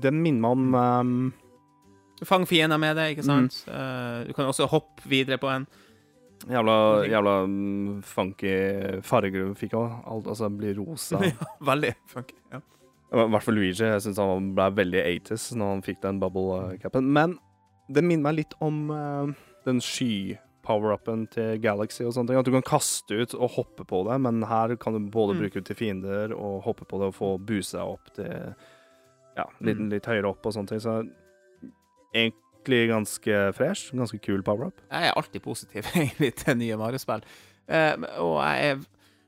den 0.05 0.19
minner 0.21 0.43
meg 0.43 0.51
om 0.51 0.75
um, 0.75 1.33
fanger 2.27 2.47
fiender 2.51 2.79
med 2.81 2.95
det, 2.99 3.07
Mm. 3.07 3.15
ikke 3.15 3.25
sant? 3.25 3.57
Eh, 3.67 4.19
du 4.27 4.33
kan 4.37 4.47
også 4.51 4.67
hoppe 4.71 5.07
videre 5.09 5.39
på 5.41 5.49
en. 5.51 5.65
Jævla, 6.49 6.75
jævla 7.09 7.33
mm, 7.47 8.01
funky 8.03 8.53
farger 9.03 9.45
hun 9.47 9.55
fikk 9.59 9.73
òg. 9.79 9.91
Alt 10.11 10.27
altså 10.27 10.49
blir 10.53 10.75
rosa. 10.77 11.19
Veldig 11.71 11.93
funky. 12.11 12.35
Ja. 12.53 12.61
I 13.15 13.25
hvert 13.31 13.43
fall 13.45 13.55
Luigi. 13.55 13.83
Jeg 13.85 14.01
syns 14.03 14.17
han 14.19 14.53
ble 14.57 14.65
veldig 14.75 15.01
80s 15.23 15.51
når 15.55 15.69
han 15.75 15.83
fikk 15.85 16.01
den 16.03 16.17
bubble-capen. 16.19 17.05
Men 17.15 17.37
det 17.87 18.03
minner 18.03 18.23
meg 18.31 18.39
litt 18.41 18.55
om 18.65 18.89
uh, 18.91 19.29
den 19.63 19.79
sky-power-upen 19.79 21.27
til 21.31 21.59
Galaxy 21.63 22.03
og 22.03 22.15
sånne 22.15 22.31
ting. 22.33 22.39
At 22.41 22.49
du 22.49 22.51
kan 22.57 22.65
kaste 22.65 23.13
ut 23.21 23.35
og 23.37 23.53
hoppe 23.59 23.85
på 23.87 24.01
det, 24.09 24.17
men 24.25 24.41
her 24.49 24.73
kan 24.81 24.97
du 24.97 25.11
både 25.13 25.35
Mm. 25.35 25.39
bruke 25.43 25.61
det 25.61 25.65
til 25.69 25.75
fiender 25.79 26.33
og 26.35 26.63
hoppe 26.65 26.83
på 26.89 26.99
det 26.99 27.11
og 27.13 27.15
få 27.15 27.29
boosta 27.39 27.85
opp 27.85 28.09
til 28.17 28.33
ja, 29.37 29.45
litt, 29.61 29.77
Mm. 29.79 29.89
litt 29.93 30.05
høyere 30.09 30.29
opp 30.33 30.45
og 30.45 30.53
sånne 30.57 30.67
ting. 30.73 30.79
Så 30.83 30.97
egentlig 32.65 32.89
ganske 32.89 33.53
fresh. 33.53 33.93
Ganske 33.93 34.19
kul 34.19 34.43
power-up. 34.43 34.81
Jeg 34.89 35.07
er 35.09 35.15
alltid 35.15 35.41
positiv 35.43 35.85
egentlig 35.95 36.33
til 36.35 36.57
nye 36.57 36.77
Mario-spill. 36.77 37.23
Uh, 37.69 38.05
og 38.21 38.37
jeg 38.43 38.69
er 38.71 38.83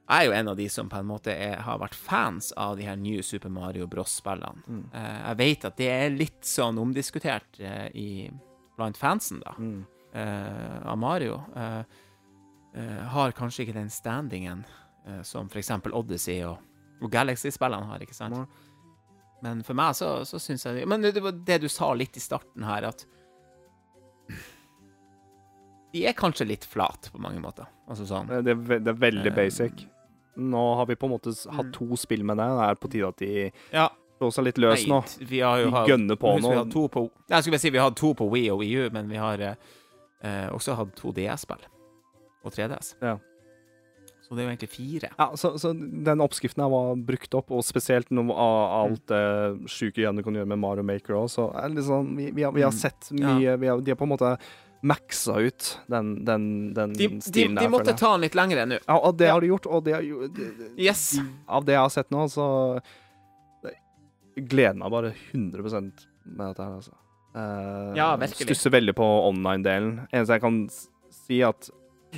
Jeg 0.08 0.24
er 0.24 0.26
jo 0.26 0.32
en 0.32 0.48
av 0.48 0.56
de 0.56 0.70
som 0.70 0.88
på 0.88 0.96
en 1.02 1.08
måte 1.08 1.34
er, 1.36 1.58
har 1.60 1.80
vært 1.82 1.96
fans 1.96 2.54
av 2.56 2.78
de 2.78 2.86
her 2.88 2.96
nye 2.96 3.22
Super 3.22 3.50
Mario 3.50 3.88
Bros-spillene. 3.88 4.64
Mm. 4.66 4.86
Uh, 4.94 5.18
jeg 5.28 5.38
vet 5.38 5.66
at 5.68 5.78
det 5.78 5.90
er 5.92 6.16
litt 6.16 6.46
sånn 6.48 6.78
omdiskutert 6.80 7.60
uh, 7.60 7.90
i, 7.92 8.30
blant 8.78 8.98
fansen, 8.98 9.42
da, 9.44 9.56
Mm. 9.58 9.86
av 10.18 10.98
Mario. 10.98 11.42
Har 13.12 13.32
kanskje 13.36 13.66
ikke 13.66 13.76
den 13.76 13.90
standingen 13.90 14.64
som 15.24 15.50
eksempel 15.52 15.94
Odyssey 15.94 16.40
og, 16.48 16.58
og 17.04 17.12
Galaxy-spillene 17.12 17.86
har, 17.86 18.02
ikke 18.02 18.16
sant? 18.16 18.34
Mm. 18.34 18.48
Men 19.44 19.62
for 19.64 19.78
meg 19.78 19.94
så, 19.98 20.24
så 20.26 20.40
syns 20.42 20.66
jeg 20.66 20.88
Men 20.90 21.04
det 21.04 21.14
det 21.46 21.60
du 21.62 21.68
sa 21.70 21.92
litt 21.94 22.18
i 22.18 22.24
starten 22.24 22.66
her, 22.66 22.88
at 22.90 23.06
de 25.98 26.06
er 26.12 26.16
kanskje 26.18 26.48
litt 26.48 26.66
flate 26.70 27.12
på 27.14 27.20
mange 27.24 27.42
måter. 27.44 27.68
Altså 27.90 28.06
sånn 28.10 28.28
Det, 28.30 28.54
er 28.56 28.80
det 28.80 28.94
er 28.94 29.00
veldig 29.02 29.32
Eh, 29.34 29.36
basic. 29.38 29.86
Nå 30.38 30.64
har 30.78 30.86
vi 30.86 30.96
på 30.96 31.08
en 31.10 31.16
måte 31.16 31.34
hatt 31.50 31.66
Mm. 31.66 31.74
to 31.74 31.96
spill 31.98 32.24
med 32.24 32.38
det. 32.38 32.46
Det 32.46 32.66
er 32.70 32.76
på 32.76 32.90
tide 32.94 33.08
at 33.08 33.18
de 33.18 33.52
Ja. 33.74 33.88
slår 34.20 34.32
seg 34.34 34.44
litt 34.46 34.58
løs 34.62 34.88
nå. 34.88 35.02
Vi 35.28 35.40
har 35.40 35.58
jo 35.60 35.66
De 35.72 35.72
hatt 35.78 35.88
gønner 35.90 36.16
på 36.16 36.40
nå. 36.40 36.50
Vi 36.50 36.56
nå. 36.56 36.72
to 36.72 36.88
på 36.90 37.10
Jeg 37.30 37.42
skulle 37.44 37.54
bare 37.58 37.60
si 37.66 37.70
vi 37.72 37.78
har 37.80 37.92
to 37.92 38.14
på 38.14 38.30
Wii 38.32 38.50
og 38.52 38.60
Wii 38.60 38.76
U, 38.86 38.90
men 38.92 39.10
vi 39.10 39.16
har 39.18 39.40
eh, 39.42 39.56
eh, 40.24 40.50
også 40.50 40.76
hatt 40.76 40.96
to 40.96 41.12
DS-spill. 41.12 41.66
Og 42.46 42.52
3DS. 42.54 42.96
Ja. 43.02 43.18
Så 44.28 44.36
det 44.36 44.44
er 44.44 44.50
jo 44.50 44.56
egentlig 44.58 44.70
fire. 44.74 45.10
Ja, 45.18 45.30
så, 45.40 45.54
så 45.58 45.72
den 46.04 46.20
oppskriften 46.20 46.62
her 46.62 46.70
var 46.70 46.96
brukt 47.00 47.34
opp, 47.34 47.50
og 47.56 47.64
spesielt 47.64 48.10
noe 48.12 48.34
av 48.36 48.92
alt 48.92 49.06
det 49.08 49.70
sjuke 49.72 50.04
Janne 50.04 50.22
kan 50.22 50.36
gjøre 50.36 50.48
med 50.52 50.60
Mario 50.60 50.84
Maker 50.84 51.16
òg, 51.16 51.30
så 51.32 51.46
er 51.56 51.70
det 51.70 51.78
liksom, 51.80 52.10
vi, 52.18 52.32
vi, 52.36 52.44
har, 52.44 52.52
vi 52.52 52.62
har 52.62 52.72
Mm. 52.72 52.78
sett 52.82 53.12
Ja. 53.12 53.38
mye 53.40 53.58
vi 53.58 53.68
har, 53.68 53.80
De 53.82 53.92
har 53.92 53.96
på 53.96 54.04
en 54.04 54.10
måte 54.18 54.38
maxa 54.82 55.40
ut 55.42 55.80
den, 55.90 56.24
den, 56.26 56.74
den 56.74 56.94
De, 56.94 57.08
de, 57.08 57.22
stilen 57.22 57.56
de 57.56 57.64
der. 57.66 57.70
måtte 57.74 57.96
ta 57.98 58.12
den 58.14 58.22
litt 58.28 58.36
lengre 58.38 58.66
nå. 58.70 58.78
Ja, 58.88 58.98
og 59.00 59.18
det 59.18 59.28
Ja. 59.28 59.34
har 59.34 59.42
de 59.42 59.48
gjort, 59.48 59.66
og 59.68 59.84
det 59.84 59.94
har 59.94 60.02
jo 60.06 60.28
det- 60.28 60.58
det- 60.58 60.72
Yes. 60.78 61.20
Av 61.48 61.66
det 61.66 61.74
jeg 61.74 61.80
har 61.82 61.90
sett 61.90 62.10
nå, 62.12 62.28
så 62.30 62.80
gleder 64.38 64.78
meg 64.78 64.92
bare 64.92 65.14
100% 65.34 66.06
med 66.26 66.48
dette 66.52 66.64
her, 66.64 66.76
altså. 66.78 66.94
Uh, 67.36 67.96
Ja, 67.98 68.16
virkelig. 68.18 68.46
Stusser 68.56 68.70
veldig 68.72 68.94
på 68.96 69.04
online-delen. 69.30 70.08
Eneste 70.14 70.34
jeg 70.38 70.42
kan 70.42 70.70
si 71.12 71.42
at 71.44 71.70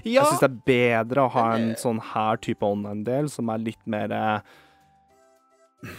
Ja, 0.03 0.21
jeg 0.21 0.25
syns 0.25 0.39
det 0.39 0.49
er 0.51 1.03
bedre 1.05 1.23
å 1.27 1.31
ha 1.31 1.55
en 1.55 1.75
sånn 1.75 1.99
her 2.13 2.35
type 2.37 2.61
online-del, 2.63 3.29
som 3.29 3.49
er 3.49 3.57
litt 3.57 3.87
mer 3.87 4.11
eh, 4.11 5.89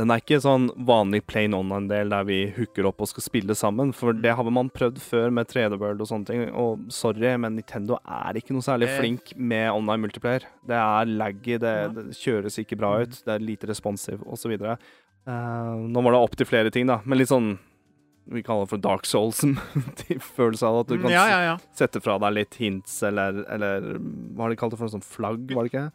Den 0.00 0.08
er 0.14 0.22
ikke 0.22 0.38
sånn 0.40 0.70
vanlig 0.88 1.20
plain 1.28 1.52
online-del 1.52 2.08
der 2.14 2.24
vi 2.24 2.38
hooker 2.56 2.86
opp 2.88 3.02
og 3.04 3.10
skal 3.10 3.24
spille 3.26 3.52
sammen, 3.58 3.90
for 3.92 4.14
Mm. 4.14 4.22
det 4.24 4.32
har 4.38 4.50
man 4.50 4.70
prøvd 4.72 4.96
før 5.04 5.30
med 5.30 5.48
3D 5.50 5.76
World 5.78 6.00
og 6.00 6.08
sånne 6.08 6.26
ting. 6.26 6.44
Og 6.56 6.86
sorry, 6.88 7.36
men 7.36 7.56
Nintendo 7.58 7.98
er 8.08 8.32
ikke 8.40 8.54
noe 8.56 8.64
særlig 8.64 8.88
Eh. 8.88 8.98
flink 8.98 9.36
med 9.36 9.68
online 9.70 10.00
multiplayer. 10.06 10.46
Det 10.66 10.78
er 10.78 11.04
laggy, 11.04 11.58
det, 11.60 11.74
det 11.94 12.06
kjøres 12.16 12.56
ikke 12.64 12.78
bra 12.80 12.96
Mm. 12.96 13.02
ut, 13.02 13.22
det 13.26 13.34
er 13.34 13.44
lite 13.44 13.66
responsive 13.68 14.24
osv. 14.26 14.56
Uh, 15.28 15.76
nå 15.86 16.02
var 16.02 16.12
det 16.12 16.20
opp 16.24 16.34
til 16.36 16.46
flere 16.46 16.70
ting, 16.72 16.86
da, 16.86 17.00
men 17.04 17.18
litt 17.18 17.28
sånn 17.28 17.58
vi 18.30 18.42
kaller 18.42 18.64
det 18.64 18.70
for 18.70 18.78
Dark 18.78 19.04
Souls, 19.04 19.40
følelse 20.36 20.62
av 20.66 20.80
at 20.80 20.86
du 20.88 20.98
kan 21.02 21.10
ja, 21.10 21.24
ja, 21.28 21.40
ja. 21.50 21.56
sette 21.74 22.00
fra 22.00 22.16
deg 22.22 22.32
litt 22.36 22.54
hints, 22.60 23.02
eller, 23.02 23.44
eller 23.50 23.98
hva 23.98 24.44
har 24.46 24.50
de 24.54 24.56
kalt 24.60 24.70
det 24.70 24.78
for, 24.78 24.88
sånn 24.92 25.02
flagg, 25.04 25.50
var 25.52 25.66
det 25.66 25.72
ikke? 25.72 25.92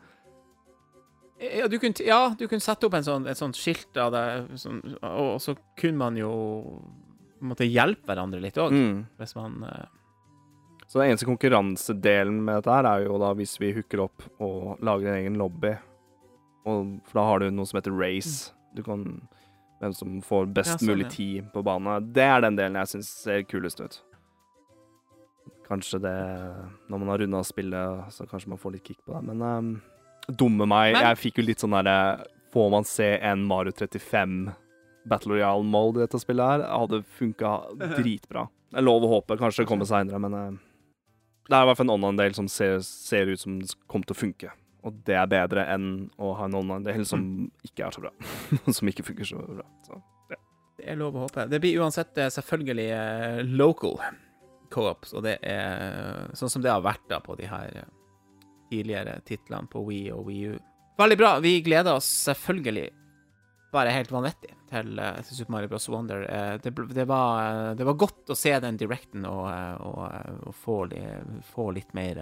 Ja, 1.41 1.67
du 1.67 1.75
kunne, 1.79 2.05
ja, 2.05 2.19
du 2.39 2.45
kunne 2.47 2.63
sette 2.63 2.87
opp 2.87 2.93
en 2.95 3.03
sånn, 3.03 3.25
et 3.27 3.37
sånt 3.39 3.57
skilt 3.59 3.97
av 3.99 4.13
det, 4.15 4.23
sånn, 4.61 4.79
og 5.03 5.35
så 5.43 5.55
kunne 5.75 5.99
man 5.99 6.15
jo 6.19 6.31
måtte 7.43 7.67
hjelpe 7.67 8.07
hverandre 8.07 8.39
litt 8.41 8.55
òg, 8.57 8.71
Mm. 8.71 9.05
hvis 9.19 9.35
man 9.35 9.63
uh... 9.67 9.85
Så 10.87 11.01
den 11.01 11.09
eneste 11.11 11.25
konkurransedelen 11.27 12.43
med 12.45 12.59
dette 12.61 12.71
her 12.71 12.85
er 12.85 13.03
jo 13.07 13.17
da 13.19 13.33
hvis 13.35 13.57
vi 13.59 13.73
hooker 13.73 14.05
opp 14.05 14.21
og 14.39 14.77
lager 14.85 15.09
en 15.11 15.17
egen 15.17 15.37
lobby. 15.41 15.73
Og, 16.65 16.99
for 17.09 17.19
da 17.19 17.23
har 17.25 17.39
du 17.41 17.49
noe 17.51 17.65
som 17.65 17.79
heter 17.81 17.95
race. 17.99 18.53
Du 18.77 18.83
kan 18.85 19.01
Hvem 19.81 19.91
som 19.93 20.21
får 20.23 20.45
best 20.55 20.69
Ja, 20.71 20.77
sånn, 20.77 20.87
mulig 20.93 21.09
tid 21.11 21.49
på 21.51 21.61
banen. 21.65 22.13
Det 22.15 22.23
er 22.23 22.45
den 22.45 22.55
delen 22.55 22.77
jeg 22.79 22.93
syns 22.93 23.09
ser 23.25 23.41
kulest 23.43 23.81
ut. 23.83 23.97
Kanskje 25.67 25.99
det 25.99 26.13
Når 26.87 27.01
man 27.01 27.09
har 27.11 27.17
runda 27.19 27.41
spillet, 27.43 28.13
så 28.13 28.25
kanskje 28.29 28.53
man 28.53 28.61
får 28.61 28.77
litt 28.77 28.87
kick 28.87 29.01
på 29.03 29.17
det. 29.17 29.23
Men 29.33 29.41
ehm, 29.41 29.81
dumme 30.27 30.67
meg, 30.67 30.93
Men- 30.93 31.03
jeg 31.09 31.17
fikk 31.21 31.37
jo 31.41 31.47
litt 31.49 31.59
sånn 31.63 31.75
derre 31.75 32.25
Får 32.55 32.69
man 32.71 32.85
se 32.87 33.17
en 33.19 33.41
Mario 33.43 33.73
35 33.75 34.53
Battle 35.05 35.33
Royale-mode 35.33 35.99
i 35.99 36.05
dette 36.05 36.21
spillet 36.21 36.45
her? 36.53 36.61
Hadde 36.71 37.01
funka 37.03 37.49
dritbra. 37.97 38.45
Det 38.71 38.79
er 38.79 38.85
lov 38.85 39.03
å 39.03 39.09
håpe. 39.11 39.35
Kanskje 39.37 39.65
det 39.65 39.67
kommer 39.67 39.85
seinere, 39.89 40.21
men 40.23 40.33
eh, 40.39 40.55
det 41.49 41.57
er 41.57 41.65
i 41.65 41.67
hvert 41.67 41.77
fall 41.81 41.89
en 41.89 41.97
online-del 41.97 42.33
som 42.37 42.47
ser, 42.47 42.79
ser 42.79 43.27
ut 43.27 43.39
som 43.41 43.59
det 43.59 43.75
kommer 43.91 44.07
til 44.07 44.15
å 44.15 44.21
funke. 44.21 44.53
Og 44.87 45.01
det 45.03 45.17
er 45.19 45.27
bedre 45.27 45.65
enn 45.73 45.89
å 46.21 46.31
ha 46.39 46.47
en 46.47 46.55
online-del 46.61 47.03
som 47.09 47.25
ikke 47.67 47.89
er 47.89 47.91
så 47.97 48.05
bra. 48.05 48.13
som 48.79 48.87
ikke 48.87 49.03
funker 49.03 49.27
så 49.27 49.41
bra. 49.43 49.67
Så. 49.83 49.99
Det 50.79 50.87
er 50.93 50.99
lov 50.99 51.15
å 51.19 51.25
håpe. 51.25 51.49
Det 51.51 51.59
blir 51.59 51.81
uansett 51.83 52.17
eh, 52.23 52.31
selvfølgelig 52.33 52.87
eh, 52.95 53.43
local 53.51 53.99
co-ops, 54.71 55.13
og 55.15 55.27
det 55.27 55.37
er 55.43 56.31
sånn 56.39 56.51
som 56.51 56.63
det 56.63 56.71
har 56.71 56.83
vært 56.85 57.03
da 57.11 57.19
på 57.23 57.35
de 57.39 57.51
her 57.51 57.81
eh, 57.83 57.91
tidligere 58.69 59.19
titlene 59.27 59.67
på 59.71 59.81
Wii 59.87 60.11
og 60.15 60.25
Wii 60.29 60.45
U. 60.53 60.59
Veldig 60.97 61.17
bra. 61.19 61.33
Vi 61.43 61.57
gleder 61.65 61.97
oss 61.99 62.07
selvfølgelig 62.29 62.89
bare 63.75 63.91
helt 63.91 64.11
vanvittig 64.13 64.53
til, 64.69 64.93
eh, 64.99 65.17
til 65.27 65.35
Super 65.41 65.51
Mario 65.51 65.67
Bros. 65.73 65.89
Wonder. 65.91 66.21
Eh, 66.23 66.57
Det, 66.63 66.71
det, 66.95 67.05
var, 67.07 67.41
eh, 67.71 67.73
det 67.75 67.83
var 67.85 67.93
godt 67.99 68.31
å 68.31 68.35
se 68.39 68.53
den 68.63 68.77
directen 68.79 69.25
og, 69.27 69.49
og, 69.83 70.05
og 70.47 70.55
få, 70.55 70.77
få 71.53 71.71
litt 71.75 71.91
mer 71.93 72.21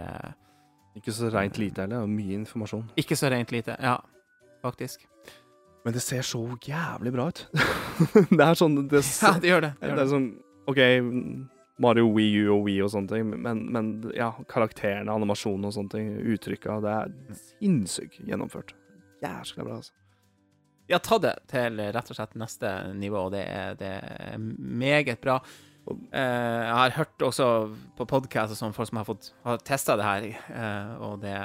Ikke 0.98 1.14
så 1.14 1.30
reint 1.34 1.58
lite 1.58 1.82
heller. 1.86 2.02
det 2.02 2.04
er 2.04 2.08
Mye 2.16 2.40
informasjon. 2.42 2.88
Ikke 2.98 3.16
så 3.18 3.30
rent 3.34 3.52
lite. 3.54 3.78
Ja, 3.82 4.00
faktisk. 4.64 5.06
Men 5.86 5.94
det 5.94 6.02
ser 6.02 6.22
så 6.26 6.40
jævlig 6.64 7.12
bra 7.14 7.28
ut. 7.30 7.46
det 8.32 8.40
er 8.46 8.56
sånn 8.56 8.88
det, 8.88 9.02
Ja, 9.22 9.34
det 9.38 9.50
gjør 9.52 9.62
det. 9.68 9.72
det, 9.74 9.82
det 9.82 9.90
gjør 9.90 9.98
er 9.98 10.02
det. 10.02 10.10
sånn 10.14 10.28
OK, 10.72 10.80
Mario 11.84 12.08
Wii 12.14 12.44
U 12.44 12.54
og 12.58 12.68
Wii 12.68 12.78
og 12.86 12.94
sånne 12.94 13.12
ting, 13.12 13.34
men, 13.46 13.66
men 13.74 13.92
ja, 14.16 14.32
karakterene, 14.52 15.12
animasjonen 15.12 15.68
og 15.70 15.76
sånne 15.76 15.94
ting, 15.94 16.14
uttrykka, 16.36 16.80
det 16.84 16.94
er 16.94 17.42
sinnssykt 17.42 18.24
gjennomført. 18.28 18.74
Jæskla 19.24 19.68
bra, 19.68 19.82
altså. 19.82 19.96
Ja, 20.92 21.00
ta 21.00 21.18
det 21.24 21.38
til 21.48 21.80
rett 21.96 22.10
og 22.12 22.18
slett 22.18 22.34
neste 22.40 22.72
nivå, 23.00 23.30
det 23.32 23.44
er, 23.48 23.78
det 23.80 23.94
er 24.04 24.40
meget 24.40 25.22
bra. 25.24 25.38
Uh, 25.84 25.94
jeg 26.16 26.76
har 26.80 26.96
hørt 26.96 27.24
også 27.28 27.46
på 27.98 28.08
podkast 28.08 28.56
og 28.56 28.60
sånn, 28.60 28.76
folk 28.76 28.92
som 28.92 29.00
har, 29.02 29.08
fått, 29.08 29.32
har 29.44 29.64
testa 29.68 29.96
det 30.00 30.08
her, 30.08 30.28
uh, 30.56 30.92
og 31.08 31.24
det, 31.24 31.36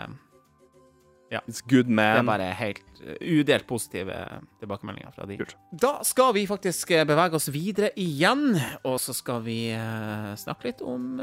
It's 1.30 1.60
good 1.60 1.90
det 1.92 2.04
er 2.04 2.24
bare 2.24 2.52
helt 2.56 3.02
eh, 3.04 3.40
udelt 3.40 3.66
positive 3.68 4.14
tilbakemeldinger 4.60 5.12
fra 5.12 5.26
de. 5.28 5.36
Kult. 5.40 5.56
Da 5.72 5.98
skal 6.02 6.32
vi 6.34 6.46
faktisk 6.48 6.90
eh, 6.96 7.04
bevege 7.08 7.36
oss 7.36 7.50
videre 7.52 7.90
igjen, 8.00 8.56
og 8.84 8.96
så 9.00 9.12
skal 9.16 9.42
vi 9.44 9.58
eh, 9.76 10.32
snakke 10.40 10.70
litt 10.70 10.80
om 10.84 11.20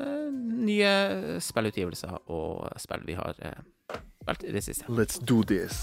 nye 0.66 1.40
spillutgivelser 1.42 2.20
og 2.30 2.70
spill 2.82 3.06
vi 3.06 3.18
har 3.18 3.38
spilt 4.22 4.46
i 4.46 4.56
det 4.56 4.64
siste. 4.66 4.86
Let's 4.90 5.18
do 5.22 5.42
this. 5.44 5.74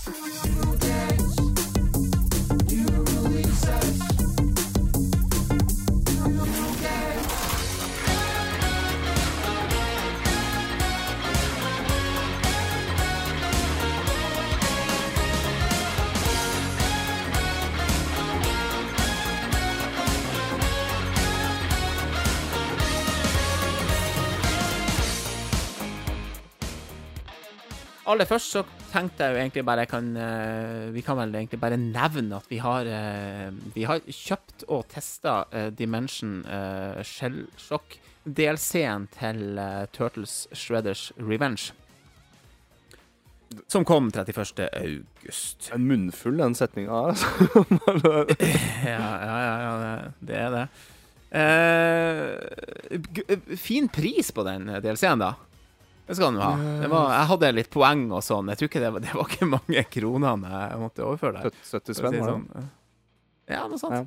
Aller 28.12 28.26
først 28.28 28.50
så 28.52 28.60
tenkte 28.92 29.24
jeg 29.24 29.32
jo 29.34 29.38
egentlig 29.40 29.62
bare 29.64 29.84
jeg 29.86 29.90
kan 29.92 30.08
eh, 30.20 30.88
Vi 30.92 31.00
kan 31.06 31.16
vel 31.16 31.32
egentlig 31.38 31.60
bare 31.62 31.78
nevne 31.80 32.36
at 32.38 32.48
vi 32.50 32.58
har 32.60 32.84
eh, 32.90 33.48
Vi 33.74 33.84
har 33.88 33.98
kjøpt 34.04 34.64
og 34.68 34.84
testa 34.92 35.38
Dimension 35.78 36.42
uh, 36.44 37.00
Shellshock 37.06 37.96
DLC-en 38.22 39.08
til 39.16 39.58
eh, 39.58 39.86
Turtles 39.90 40.44
Shredders 40.54 41.08
Revenge. 41.18 41.72
Som 43.66 43.82
kom 43.84 44.12
31. 44.14 44.62
august. 44.78 45.72
En 45.74 45.82
munnfull, 45.90 46.38
den 46.38 46.54
setninga 46.54 47.00
altså. 47.10 47.26
Ja, 48.86 49.08
ja, 49.26 49.38
ja, 49.42 49.54
ja 49.64 49.72
det- 49.82 50.12
det 50.30 50.36
er 50.44 50.50
det. 50.54 50.62
Uh, 51.34 52.38
fin 53.58 53.90
pris 53.90 54.30
på 54.36 54.46
den 54.46 54.70
DLC-en, 54.84 55.18
da. 55.26 55.32
Det 56.12 56.18
skal 56.20 56.36
jo 56.36 56.42
ha. 56.44 56.52
Det 56.82 56.88
var, 56.92 57.10
jeg 57.16 57.28
hadde 57.32 57.52
litt 57.56 57.70
poeng 57.72 58.04
og 58.12 58.20
sånn. 58.26 58.50
Jeg 58.52 58.60
tror 58.60 58.68
ikke 58.70 58.82
det 58.84 58.90
var, 58.94 59.04
det 59.04 59.12
var 59.16 59.30
ikke 59.32 59.48
mange 59.48 59.84
kronene 59.96 60.50
jeg 60.68 60.80
måtte 60.82 61.06
overføre 61.08 61.40
der. 61.40 61.60
70 61.72 61.96
spenn, 61.98 62.16
det 62.18 62.20
var 62.20 62.34
det? 62.34 62.34
sånn. 62.36 62.68
Ja, 63.52 63.62
noe 63.68 63.80
sånt. 63.80 63.96
Ja. 63.96 64.04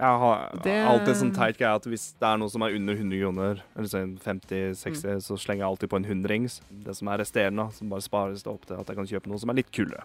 Jeg 0.00 0.18
har 0.22 0.50
Det- 0.64 0.74
alltid 0.88 1.16
sånn 1.18 1.34
teit 1.36 1.58
greie 1.58 1.74
at 1.76 1.84
hvis 1.84 2.14
det 2.18 2.24
er 2.24 2.38
noe 2.40 2.48
som 2.48 2.62
er 2.64 2.72
under 2.72 2.94
100 2.96 3.18
kroner, 3.20 3.58
eller 3.76 3.88
sånn 3.90 4.14
50-60, 4.18 5.04
Mm. 5.04 5.20
så 5.20 5.36
slenger 5.36 5.60
jeg 5.60 5.68
alltid 5.68 5.90
på 5.90 5.96
en 5.96 6.04
hundrings. 6.08 6.60
Det 6.70 6.94
som 6.96 7.08
er 7.08 7.18
resterende, 7.18 7.70
som 7.74 7.90
bare 7.90 8.00
spares 8.00 8.42
det 8.42 8.52
opp 8.52 8.64
til 8.64 8.80
at 8.80 8.86
jeg 8.86 8.96
kan 8.96 9.06
kjøpe 9.06 9.26
noe 9.28 9.38
som 9.38 9.50
er 9.50 9.54
litt 9.60 9.70
kulere. 9.70 10.04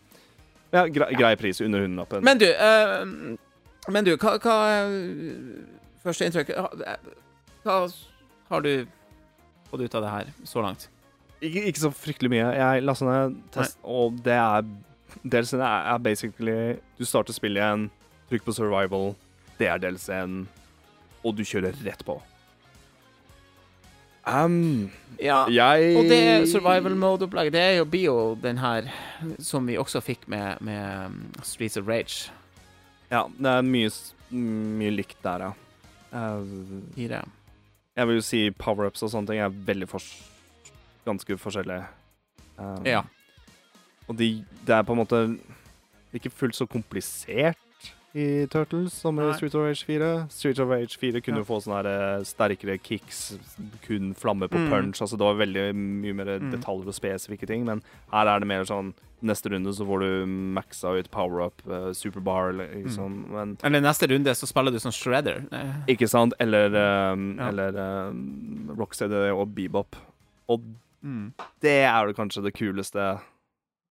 Ja, 0.74 0.86
grei, 0.88 1.14
grei 1.16 1.36
pris 1.38 1.62
under 1.62 1.80
hundrelappen. 1.80 2.24
Men 2.24 2.38
du, 2.38 2.46
uh, 2.52 3.38
men 3.90 4.04
du, 4.04 4.18
hva, 4.18 4.38
hva 4.40 4.58
eh, 4.84 5.64
Første 6.04 6.26
inntrykk 6.28 6.52
Hva 7.64 7.90
har 8.50 8.62
du 8.62 8.86
fått 9.76 9.86
ut 9.86 10.00
av 10.00 10.06
det 10.08 10.14
her 10.16 10.34
så 10.48 10.64
langt? 10.66 10.88
Ikke, 11.44 11.66
ikke 11.70 11.84
så 11.84 11.92
fryktelig 11.94 12.32
mye. 12.32 12.50
Jeg 12.56 12.84
lasta 12.88 13.06
ned 13.10 13.40
test, 13.54 13.78
og 13.84 14.18
det 14.26 14.36
er 14.40 14.66
DLC-en 15.24 15.62
er, 15.64 15.90
er 15.94 16.02
basically 16.04 16.56
Du 17.00 17.06
starter 17.08 17.36
spillet 17.36 17.62
igjen, 17.62 17.90
trykk 18.32 18.48
på 18.48 18.56
survival, 18.56 19.14
det 19.60 19.70
er 19.72 19.82
DLC-en, 19.84 20.46
og 21.26 21.36
du 21.38 21.44
kjører 21.48 21.76
rett 21.86 22.02
på. 22.08 22.18
Um, 24.26 24.90
Ja. 25.22 25.46
jeg 25.48 25.98
Og 26.00 26.10
det 26.10 26.50
survival 26.50 26.96
mode-opplegget, 26.98 27.54
det 27.54 27.62
er 27.62 27.76
jo, 27.78 27.86
bio 27.86 28.16
den 28.42 28.58
her 28.58 28.90
som 29.40 29.68
vi 29.70 29.78
også 29.78 30.02
fikk 30.02 30.26
med, 30.28 30.58
med 30.66 31.06
um, 31.06 31.20
Streets 31.44 31.78
of 31.78 31.88
Rage 31.88 32.32
Ja, 33.12 33.28
det 33.38 33.52
er 33.52 33.62
mye, 33.62 33.92
mye 34.34 34.96
likt 34.96 35.22
der, 35.24 35.46
ja. 35.46 35.52
Uh, 36.16 36.42
4. 36.98 37.22
jeg 37.96 38.08
vil 38.08 38.16
jo 38.16 38.22
si 38.22 38.50
power-ups 38.52 39.04
og 39.04 39.10
sånne 39.14 39.28
ting 39.28 39.40
er 39.40 39.50
veldig 39.50 39.88
fors 39.90 40.08
ganske 41.06 41.38
forskjellige. 41.40 41.86
Um, 42.58 42.84
Ja. 42.86 43.04
Og 44.08 44.18
de, 44.18 44.46
det 44.66 44.76
er 44.76 44.84
på 44.84 44.94
en 44.94 45.00
måte 45.02 45.20
ikke 46.14 46.30
fullt 46.32 46.56
så 46.56 46.68
komplisert 46.70 47.58
i 48.16 48.46
Turtles 48.48 48.94
som 48.94 49.18
i 49.20 49.34
Street 49.36 49.56
of 49.56 49.66
Rage 49.66 49.84
4. 49.84 50.28
Street 50.32 50.60
of 50.60 50.70
Rage 50.70 50.96
4 50.98 51.20
kunne 51.22 51.38
Ja. 51.42 51.44
få 51.44 51.58
sånne 51.60 51.82
her, 51.84 51.88
eh, 52.20 52.24
sterkere 52.24 52.78
kicks, 52.82 53.38
kun 53.88 54.14
flamme 54.16 54.48
på 54.48 54.56
Mm. 54.58 54.70
punch. 54.70 55.02
Altså 55.02 55.18
det 55.18 55.26
var 55.26 55.34
veldig 55.36 55.76
mye 55.76 56.14
mer 56.16 56.40
Mm. 56.40 56.52
detaljer 56.52 56.88
og 56.88 56.94
spesifikke 56.94 57.46
ting, 57.48 57.66
men 57.66 57.82
her 58.12 58.28
er 58.28 58.40
det 58.40 58.48
mer 58.48 58.64
sånn 58.64 58.94
Neste 59.26 59.50
runde 59.50 59.72
så 59.74 59.86
får 59.88 60.00
du 60.04 60.26
maxa 60.56 60.92
ut 61.00 61.08
power-up, 61.12 61.62
uh, 61.68 61.90
superbar, 61.98 62.50
eller 62.54 62.68
Mm. 62.70 62.84
liksom. 62.86 63.16
Men 63.32 63.58
Eller 63.64 63.82
neste 63.82 64.08
runde 64.12 64.30
så 64.38 64.46
spiller 64.48 64.72
du 64.72 64.80
som 64.80 64.92
Shredder. 64.92 65.48
Eh, 65.52 65.96
ikke 65.96 66.08
sant? 66.08 66.34
Eller, 66.40 66.68
um, 67.14 67.38
Ja. 67.40 67.48
eller 67.50 67.80
um, 68.10 68.70
Rocksteady 68.78 69.32
og 69.34 69.56
Bebop. 69.56 69.96
Og 70.50 70.62
Mm. 71.04 71.34
det 71.62 71.84
er 71.86 72.06
vel 72.06 72.14
kanskje 72.14 72.44
det 72.44 72.54
kuleste, 72.54 73.20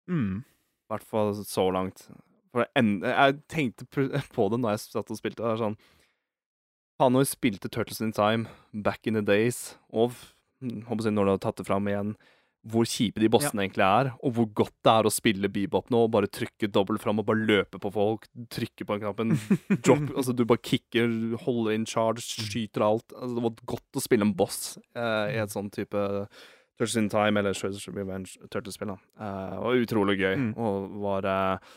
Mm. 0.09 0.43
hvert 0.89 1.03
fall 1.03 1.33
så 1.33 1.71
langt. 1.71 2.07
For 2.51 2.65
jeg 2.75 3.39
tenkte 3.47 3.85
på 4.35 4.49
det 4.51 4.59
når 4.59 4.71
jeg 4.71 4.79
satt 4.79 5.09
og 5.11 5.17
spilte. 5.17 5.37
Det 5.37 5.45
er 5.45 5.57
sånn 5.57 5.77
vi 6.99 7.23
spilte 7.25 7.69
Turtles 7.69 8.01
in 8.01 8.11
Time 8.11 8.47
back 8.73 9.07
in 9.07 9.13
the 9.15 9.21
days, 9.21 9.75
og 9.91 10.11
hm, 10.61 10.83
håper 10.85 11.03
jeg, 11.05 11.13
når 11.13 11.25
du 11.25 11.31
har 11.31 11.37
tatt 11.39 11.55
det 11.57 11.65
fram 11.65 11.87
igjen, 11.87 12.15
hvor 12.69 12.85
kjipe 12.85 13.17
de 13.17 13.29
bossene 13.31 13.63
egentlig 13.63 13.85
er, 13.87 14.11
og 14.21 14.35
hvor 14.37 14.47
godt 14.61 14.75
det 14.85 14.91
er 14.93 15.07
å 15.09 15.11
spille 15.13 15.49
bebop 15.49 15.87
nå, 15.89 16.03
og 16.05 16.11
bare 16.13 16.29
trykke 16.29 16.69
dobbelt 16.69 17.01
fram 17.01 17.17
og 17.21 17.25
bare 17.25 17.41
løpe 17.47 17.79
på 17.81 17.89
folk, 17.93 18.27
trykke 18.53 18.85
på 18.85 18.97
knappen, 19.01 19.33
drop 19.85 20.11
Altså, 20.13 20.35
du 20.37 20.43
bare 20.45 20.61
kicker, 20.61 21.09
holder 21.41 21.73
in 21.73 21.87
charge, 21.89 22.21
skyter 22.21 22.85
alt. 22.85 23.07
Altså, 23.17 23.33
det 23.37 23.45
var 23.47 23.55
godt 23.73 23.97
å 23.97 24.03
spille 24.03 24.27
en 24.27 24.35
boss 24.37 24.75
eh, 24.93 25.33
i 25.33 25.39
et 25.41 25.53
sånn 25.53 25.71
type 25.73 26.03
Turtles 26.77 26.97
in 27.01 27.09
Time 27.13 27.41
eller 27.41 27.57
Shredder's 27.57 27.87
Revenge 27.89 28.37
Turtles-spill. 28.53 28.93
Eh, 28.93 29.57
og 29.57 29.81
utrolig 29.81 30.19
gøy. 30.21 30.35
Mm. 30.37 30.51
Og 30.61 31.01
var 31.03 31.27
eh, 31.29 31.73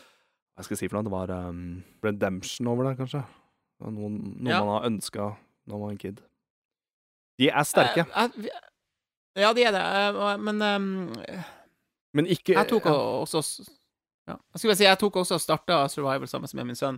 Hva 0.55 0.65
skal 0.65 0.75
jeg 0.77 0.83
si 0.83 0.89
for 0.91 0.99
noe? 0.99 1.05
Det 1.09 1.13
var 1.13 1.33
um, 1.49 1.65
redemption 2.05 2.69
over 2.71 2.89
det, 2.89 2.95
kanskje. 3.01 3.25
Noe, 3.85 4.13
noe 4.13 4.53
Ja. 4.53 4.61
man 4.63 4.77
har 4.77 4.87
ønska 4.89 5.27
når 5.65 5.73
man 5.73 5.83
var 5.83 5.93
en 5.95 6.01
kid. 6.05 6.23
De 7.41 7.49
er 7.51 7.67
sterke, 7.67 8.05
Uh, 8.15 8.29
eh, 8.45 8.71
ja, 9.35 9.51
de 9.53 9.63
er 9.67 9.71
det, 9.75 9.81
eh, 9.83 10.37
men 10.37 10.61
um, 10.61 11.13
men 12.15 12.25
ikke 12.31 12.53
Jeg 12.55 12.67
tok 12.69 12.85
også 12.87 13.41
ja. 14.27 14.35
Jeg 14.37 14.57
skulle 14.59 14.71
bare 14.71 14.79
si, 14.79 14.85
jeg 14.87 14.97
tok 15.01 15.15
også 15.21 15.35
og 15.37 15.41
starta 15.43 15.81
Survival 15.91 16.27
sammen 16.27 16.49
med 16.55 16.65
min 16.71 16.75
sønn. 16.79 16.95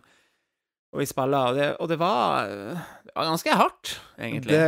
Og 0.94 1.02
vi 1.02 1.06
spilla, 1.10 1.42
og 1.50 1.56
det, 1.58 1.66
og 1.84 1.90
det 1.90 1.98
var, 2.00 2.46
eh, 2.48 2.84
det 3.04 3.12
var 3.16 3.26
ganske 3.32 3.56
hardt, 3.60 3.96
egentlig. 4.20 4.54
Det 4.56 4.68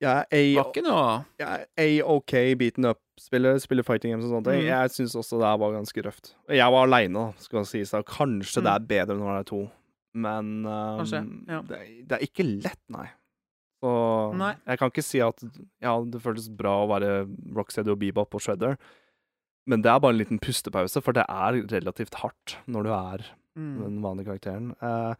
Jeg 0.00 0.26
Det 0.30 0.38
er 0.54 0.62
ikke 0.62 0.82
noe 0.86 1.24
jeg 1.42 1.66
er 1.76 2.06
OK 2.06 2.32
beaten 2.58 2.86
up-spiller, 2.86 3.58
spiller 3.58 3.82
fighting 3.86 4.12
games 4.14 4.28
og 4.28 4.36
sånne 4.36 4.46
ting. 4.52 4.60
Mm. 4.62 4.68
Jeg 4.70 4.92
syns 4.94 5.16
også 5.18 5.40
det 5.40 5.48
her 5.50 5.58
var 5.58 5.72
ganske 5.74 6.04
røft. 6.06 6.32
Jeg 6.54 6.72
var 6.74 6.86
aleine, 6.86 7.24
skal 7.42 7.64
det 7.64 7.70
sies. 7.72 7.90
Kanskje 8.06 8.62
det 8.62 8.70
Mm. 8.70 8.74
er 8.76 8.86
bedre 8.92 9.16
når 9.18 9.32
det 9.32 9.40
er 9.40 9.48
to, 9.50 9.62
men 10.14 10.52
um, 10.66 10.98
Kanskje, 11.00 11.22
ja. 11.48 11.60
det, 11.66 11.80
det 12.08 12.12
er 12.18 12.26
ikke 12.28 12.46
lett, 12.62 12.80
nei. 12.94 13.08
Så 13.78 13.90
Nei. 14.34 14.54
jeg 14.66 14.80
kan 14.80 14.90
ikke 14.90 15.04
si 15.06 15.20
at 15.22 15.38
ja, 15.84 15.92
det 16.02 16.18
føltes 16.24 16.48
bra 16.50 16.72
å 16.82 16.88
være 16.90 17.10
Rocksteady 17.54 17.92
og 17.94 18.00
Bebop 18.00 18.34
og 18.34 18.42
Shredder, 18.42 18.74
men 19.68 19.84
det 19.84 19.92
er 19.92 20.00
bare 20.02 20.16
en 20.16 20.22
liten 20.22 20.40
pustepause, 20.42 20.98
for 21.04 21.14
det 21.14 21.26
er 21.28 21.60
relativt 21.70 22.18
hardt 22.22 22.56
når 22.66 22.88
du 22.88 22.90
er 22.96 23.26
mm. 23.54 23.76
den 23.84 24.00
vanlige 24.02 24.32
karakteren. 24.32 24.72
Eh, 24.82 25.14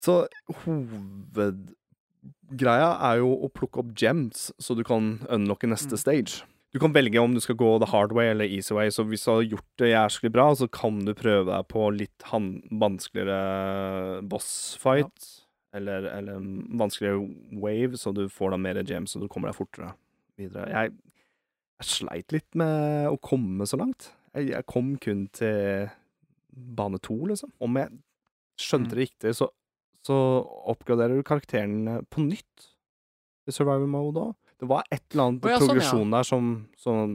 så 0.00 0.24
hovedgreia 0.64 2.90
er 3.10 3.20
jo 3.20 3.34
å 3.44 3.50
plukke 3.52 3.82
opp 3.82 3.90
gems, 3.98 4.48
så 4.58 4.74
du 4.76 4.82
kan 4.86 5.18
unlocke 5.28 5.68
neste 5.68 5.94
Mm. 5.94 5.98
stage. 6.00 6.42
Du 6.72 6.78
kan 6.78 6.92
velge 6.94 7.18
om 7.18 7.34
du 7.34 7.40
skal 7.40 7.56
gå 7.56 7.78
the 7.80 7.90
hard 7.90 8.12
way 8.12 8.28
eller 8.30 8.44
easy 8.44 8.72
way, 8.74 8.88
så 8.88 9.04
hvis 9.04 9.24
du 9.24 9.30
har 9.30 9.42
gjort 9.42 9.76
det 9.78 9.90
jævlig 9.90 10.32
bra, 10.32 10.54
så 10.54 10.68
kan 10.70 11.04
du 11.04 11.12
prøve 11.14 11.46
deg 11.50 11.68
på 11.68 11.90
litt 11.90 12.22
vanskeligere 12.30 14.22
boss 14.22 14.76
fight, 14.80 15.39
eller, 15.76 16.06
eller 16.10 16.40
vanskeligere 16.80 17.22
wave, 17.62 17.98
så 18.00 18.12
du 18.16 18.24
får 18.32 18.54
da 18.54 18.58
mer 18.60 18.82
gems, 18.82 19.14
så 19.14 19.20
du 19.22 19.28
kommer 19.30 19.50
deg 19.50 19.58
fortere 19.58 19.92
videre. 20.40 20.66
Jeg, 20.72 20.94
jeg 21.80 21.88
sleit 21.90 22.34
litt 22.34 22.58
med 22.58 23.08
å 23.10 23.18
komme 23.22 23.66
så 23.68 23.78
langt. 23.80 24.10
Jeg, 24.34 24.50
jeg 24.52 24.66
kom 24.70 24.94
kun 25.02 25.26
til 25.36 25.88
bane 26.50 26.98
to, 27.02 27.16
liksom. 27.30 27.52
Om 27.62 27.78
jeg 27.80 27.94
skjønte 28.60 28.90
Mm. 28.90 28.96
det 28.96 29.00
riktig, 29.04 29.34
så, 29.38 29.48
så 30.06 30.16
oppgraderer 30.72 31.16
du 31.16 31.22
karakteren 31.26 32.04
på 32.10 32.24
nytt 32.26 32.70
i 33.48 33.54
survival 33.54 33.88
mode 33.88 34.26
òg. 34.30 34.34
Det 34.60 34.68
var 34.68 34.84
et 34.92 35.02
eller 35.14 35.30
annet 35.30 35.46
oh, 35.46 35.50
ja, 35.50 35.56
sånn, 35.56 35.62
ja. 35.62 35.72
progresjon 35.72 36.10
der 36.12 36.26
som, 36.28 36.50
som, 36.76 37.14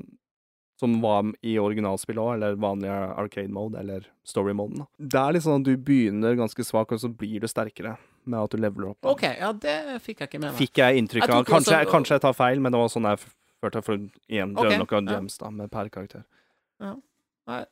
som 0.82 0.96
var 1.04 1.28
i 1.46 1.60
originalspillet 1.62 2.24
òg, 2.24 2.32
eller 2.40 2.58
vanlig 2.58 2.90
arcade 2.90 3.54
mode, 3.54 3.78
eller 3.84 4.08
story-moden. 4.26 4.82
da. 4.82 4.88
Det 4.98 5.22
er 5.22 5.36
litt 5.36 5.46
sånn 5.46 5.62
at 5.62 5.68
du 5.68 5.76
begynner 5.78 6.40
ganske 6.40 6.66
svak, 6.66 6.96
og 6.96 7.04
så 7.04 7.12
blir 7.14 7.44
du 7.44 7.48
sterkere 7.52 7.98
med 8.28 8.40
at 8.40 8.52
du 8.52 8.58
leveler 8.58 8.90
opp. 8.94 9.06
OK, 9.16 9.24
ja, 9.24 9.52
det 9.54 9.76
fikk 10.04 10.20
jeg 10.24 10.30
ikke 10.32 10.40
med 10.42 10.52
meg. 10.52 10.60
Fikk 10.60 10.82
jeg 10.84 11.02
inntrykk 11.04 11.30
av. 11.30 11.46
Kanskje, 11.46 11.80
også- 11.82 11.92
kanskje 11.92 12.16
jeg 12.18 12.22
tar 12.22 12.34
feil, 12.34 12.60
men 12.62 12.72
det 12.72 12.80
var 12.82 12.88
sånn 12.94 13.10
jeg 13.10 13.20
følte. 13.64 13.82
For 13.84 13.98
igjen, 14.30 14.52
Ok, 14.58 14.66
okay, 14.86 15.02
ja. 15.02 15.12
gems 15.16 15.38
da, 15.42 15.50
med 15.50 15.72
per 15.72 15.90
karakter. 15.90 16.24
Ja. 16.80 16.96
Nei. 17.48 17.66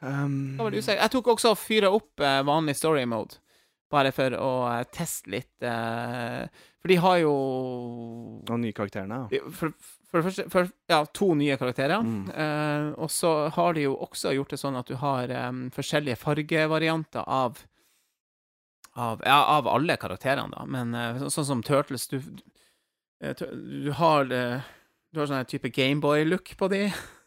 Um, 0.00 0.56
Da 0.56 0.62
var 0.64 0.70
det 0.70 0.78
usikker. 0.78 1.00
Jeg 1.02 1.10
tok 1.10 1.26
også 1.34 1.50
og 1.54 1.58
fyra 1.58 1.90
opp 1.90 2.20
eh, 2.22 2.42
vanlig 2.46 2.76
story 2.78 3.04
mode, 3.04 3.38
bare 3.90 4.12
for 4.14 4.30
å 4.30 4.50
eh, 4.70 4.84
teste 4.94 5.30
litt 5.32 5.64
eh, 5.66 6.46
For 6.78 6.88
de 6.92 6.98
har 7.02 7.16
jo 7.24 7.32
Og 8.48 8.60
nye 8.62 8.72
karakterene, 8.76 9.24
ja. 9.32 9.40
For, 9.50 9.72
for 10.08 10.20
det 10.22 10.28
første 10.28 10.46
for, 10.52 10.70
Ja, 10.88 11.00
to 11.12 11.32
nye 11.34 11.56
karakterer. 11.58 12.04
Mm. 12.04 12.28
Eh, 12.30 12.92
og 13.02 13.10
så 13.10 13.32
har 13.56 13.74
de 13.74 13.88
jo 13.88 13.96
også 13.96 14.32
gjort 14.36 14.54
det 14.54 14.60
sånn 14.62 14.78
at 14.78 14.86
du 14.86 14.94
har 15.02 15.28
em, 15.34 15.64
forskjellige 15.74 16.16
fargevarianter 16.22 17.26
av 17.26 17.58
av, 18.98 19.20
ja, 19.24 19.38
av 19.56 19.68
alle 19.70 19.94
karakterene, 20.00 20.50
da. 20.56 20.64
Men 20.66 20.94
eh, 20.98 21.20
så, 21.22 21.30
sånn 21.38 21.46
som 21.52 21.62
Turtles 21.66 22.08
Du, 22.10 22.18
du, 22.18 22.42
eh, 23.22 23.34
du 23.38 23.92
har 23.98 24.26
eh, 24.34 24.66
Du 25.14 25.20
har 25.22 25.30
sånn 25.30 25.46
type 25.48 25.70
Gameboy-look 25.72 26.50
på 26.60 26.68
de. 26.72 26.82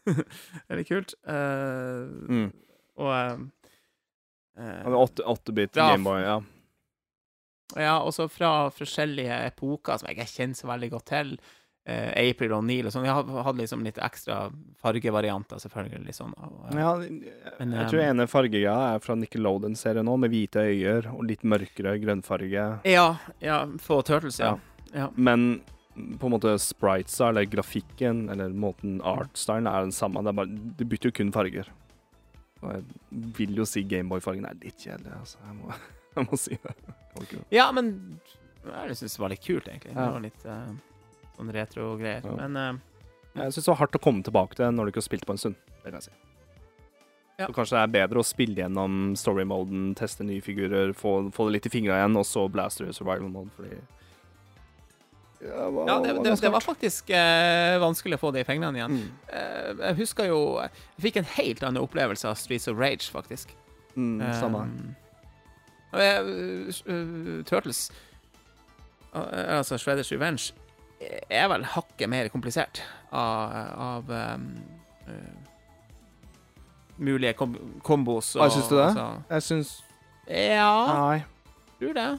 Veldig 0.70 0.86
kult. 0.88 1.14
Uh, 1.26 2.06
Mm. 2.28 2.48
Og 3.02 3.08
em, 3.16 3.46
eh, 4.58 4.82
Han 4.84 4.92
er 4.92 5.00
åtte- 5.00 5.24
8-bit 5.26 5.76
Ja. 5.80 5.88
Gameboy, 5.94 6.20
ja. 6.22 6.40
Ja, 7.80 7.94
også 8.04 8.26
fra 8.28 8.68
forskjellige 8.70 9.38
epoker 9.48 9.96
som 9.98 10.10
jeg 10.10 10.18
ikke 10.18 10.28
kjenner 10.34 10.58
så 10.58 10.68
veldig 10.68 10.90
godt 10.92 11.06
til. 11.08 11.30
Eh, 11.84 12.30
April 12.30 12.52
og 12.54 12.62
Neil 12.62 12.86
og 12.86 12.94
sånn. 12.94 13.08
Jeg 13.08 13.42
hadde 13.42 13.58
liksom 13.58 13.80
litt 13.82 13.98
ekstra 13.98 14.44
fargevarianter, 14.84 15.58
selvfølgelig. 15.64 16.04
Liksom, 16.06 16.34
og, 16.38 16.60
eh, 16.70 16.78
ja 16.78 16.92
Men, 17.58 17.74
jeg 17.74 17.88
tror 17.90 17.98
um, 17.98 18.04
ene 18.06 18.26
fargegreia 18.30 18.74
er 18.92 19.02
fra 19.02 19.16
Nickelodeon-serien 19.18 20.06
nå, 20.06 20.14
med 20.22 20.30
hvite 20.30 20.62
øyer 20.62 21.10
og 21.10 21.24
litt 21.26 21.42
mørkere 21.42 21.96
grønnfarge. 22.02 22.66
ja, 22.86 23.06
ja, 23.42 23.58
på 23.86 23.98
Turtles, 24.06 24.38
ja. 24.38 24.54
ja. 24.94 25.08
Men 25.16 25.64
på 25.92 26.28
en 26.28 26.36
måte 26.36 26.54
spritesa, 26.62 27.32
eller 27.32 27.50
grafikken, 27.50 28.28
eller 28.30 28.54
måten 28.54 29.00
artstylen 29.02 29.66
er 29.66 29.88
den 29.88 29.96
samme. 29.96 30.22
Det 30.22 30.36
bare, 30.38 30.54
du 30.78 30.86
bytter 30.86 31.10
jo 31.10 31.18
kun 31.18 31.34
farger. 31.34 31.72
Og 32.62 32.76
jeg 32.76 33.26
vil 33.40 33.58
jo 33.58 33.66
si 33.66 33.82
Gameboy-fargen 33.90 34.46
er 34.46 34.54
litt 34.62 34.78
kjedelig, 34.78 35.18
altså. 35.18 35.42
Jeg 35.48 35.58
må, 35.58 35.74
jeg 36.14 36.28
må 36.30 36.38
si 36.38 36.62
det. 36.62 37.42
Ja, 37.50 37.66
men 37.74 37.92
jeg 38.62 38.96
syns 39.02 39.18
det 39.18 39.26
var 39.26 39.34
litt 39.34 39.42
kult, 39.42 39.66
egentlig. 39.66 39.98
Det 39.98 40.10
var 40.14 40.22
litt 40.22 40.46
eh, 40.46 40.72
sånn 41.36 41.52
retro-greier. 41.54 42.26
Ja. 42.26 42.34
Men 42.42 42.58
uh, 42.58 43.38
Jeg 43.38 43.54
syns 43.54 43.64
det 43.64 43.72
var 43.72 43.80
hardt 43.84 43.98
å 43.98 44.02
komme 44.02 44.26
tilbake 44.26 44.58
til 44.58 44.74
når 44.74 44.88
du 44.88 44.92
ikke 44.92 45.02
har 45.02 45.08
spilt 45.10 45.26
på 45.28 45.36
en 45.36 45.42
stund. 45.42 45.58
Det 45.82 45.90
kan 45.90 45.98
jeg 46.00 46.10
si. 46.10 46.18
Ja. 47.38 47.48
Så 47.48 47.56
kanskje 47.56 47.78
det 47.78 47.82
er 47.82 47.96
bedre 47.96 48.20
å 48.20 48.26
spille 48.26 48.60
gjennom 48.60 49.16
story-moden, 49.18 49.92
teste 49.98 50.24
nye 50.26 50.42
figurer, 50.44 50.92
få, 50.96 51.32
få 51.34 51.48
det 51.48 51.56
litt 51.56 51.66
i 51.66 51.72
fingra 51.72 51.98
igjen, 51.98 52.18
og 52.20 52.26
så 52.28 52.44
blaster 52.52 52.86
du 52.86 52.94
survival 52.94 53.32
mode, 53.32 53.50
fordi 53.56 53.72
Ja, 55.42 55.64
Ja, 55.88 55.96
det, 56.04 56.12
det, 56.22 56.36
det 56.38 56.52
var 56.54 56.62
faktisk 56.62 57.10
eh, 57.10 57.80
vanskelig 57.82 58.20
å 58.20 58.22
få 58.22 58.30
det 58.36 58.44
i 58.44 58.46
fingrene 58.46 58.78
igjen. 58.78 59.00
Mm. 59.00 59.08
Eh, 59.34 59.70
jeg 59.88 59.98
husker 60.04 60.28
jo 60.28 60.38
Jeg 60.60 61.06
fikk 61.08 61.18
en 61.18 61.30
helt 61.32 61.64
annen 61.66 61.82
opplevelse 61.82 62.28
av 62.28 62.38
Streets 62.38 62.68
of 62.70 62.78
Rage, 62.78 63.08
faktisk. 63.10 63.56
Mm, 63.96 64.22
samme. 64.38 64.60
Um, 64.62 64.94
uh, 65.92 67.42
Turtles, 67.44 67.90
uh, 69.12 69.58
altså 69.58 69.76
Shredders 69.76 70.12
Revenge, 70.12 70.54
er 71.30 71.48
vel 71.52 71.64
hakket 71.74 72.08
mer 72.10 72.28
komplisert 72.32 72.82
av, 73.12 73.54
av 73.86 74.10
um, 74.10 74.48
uh, 75.08 75.32
mulige 77.02 77.34
kom 77.38 77.56
kombos. 77.84 78.34
Hva 78.38 78.50
syns 78.52 78.68
du 78.70 78.76
det? 78.76 78.88
altså- 78.90 79.22
Jeg 79.30 79.42
syns 79.48 79.72
ja, 80.28 80.74
Nei. 80.86 81.24
tror 81.80 81.94
det. 81.94 82.10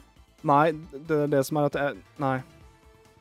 Nei, 0.44 0.72
det 0.92 1.22
er 1.22 1.26
det 1.32 1.46
som 1.46 1.56
er 1.56 1.70
at 1.70 1.78
jeg 1.80 1.96
Nei. 2.20 2.36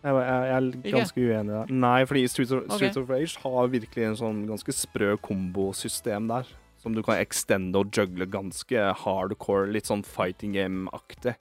Jeg, 0.03 0.11
jeg, 0.11 0.25
jeg 0.27 0.55
er 0.57 0.65
Ikke? 0.83 0.97
ganske 0.97 1.21
uenig 1.21 1.53
der. 1.53 1.69
Nei, 1.71 2.05
fordi 2.05 2.27
Streets 2.27 2.51
of, 2.51 2.63
okay. 2.65 2.75
Streets 2.75 2.97
of 2.97 3.09
Rage 3.09 3.39
har 3.39 3.67
virkelig 3.71 4.03
en 4.09 4.17
sånn 4.19 4.41
ganske 4.49 4.73
sprø 4.75 5.13
kombosystem 5.23 6.27
der. 6.27 6.49
Som 6.83 6.93
du 6.97 6.99
kan 7.01 7.15
extende 7.15 7.79
og 7.79 7.95
juggle 7.95 8.27
ganske 8.27 8.81
hardcore, 9.05 9.71
litt 9.71 9.87
sånn 9.87 10.03
fighting 10.03 10.51
game-aktig. 10.57 11.37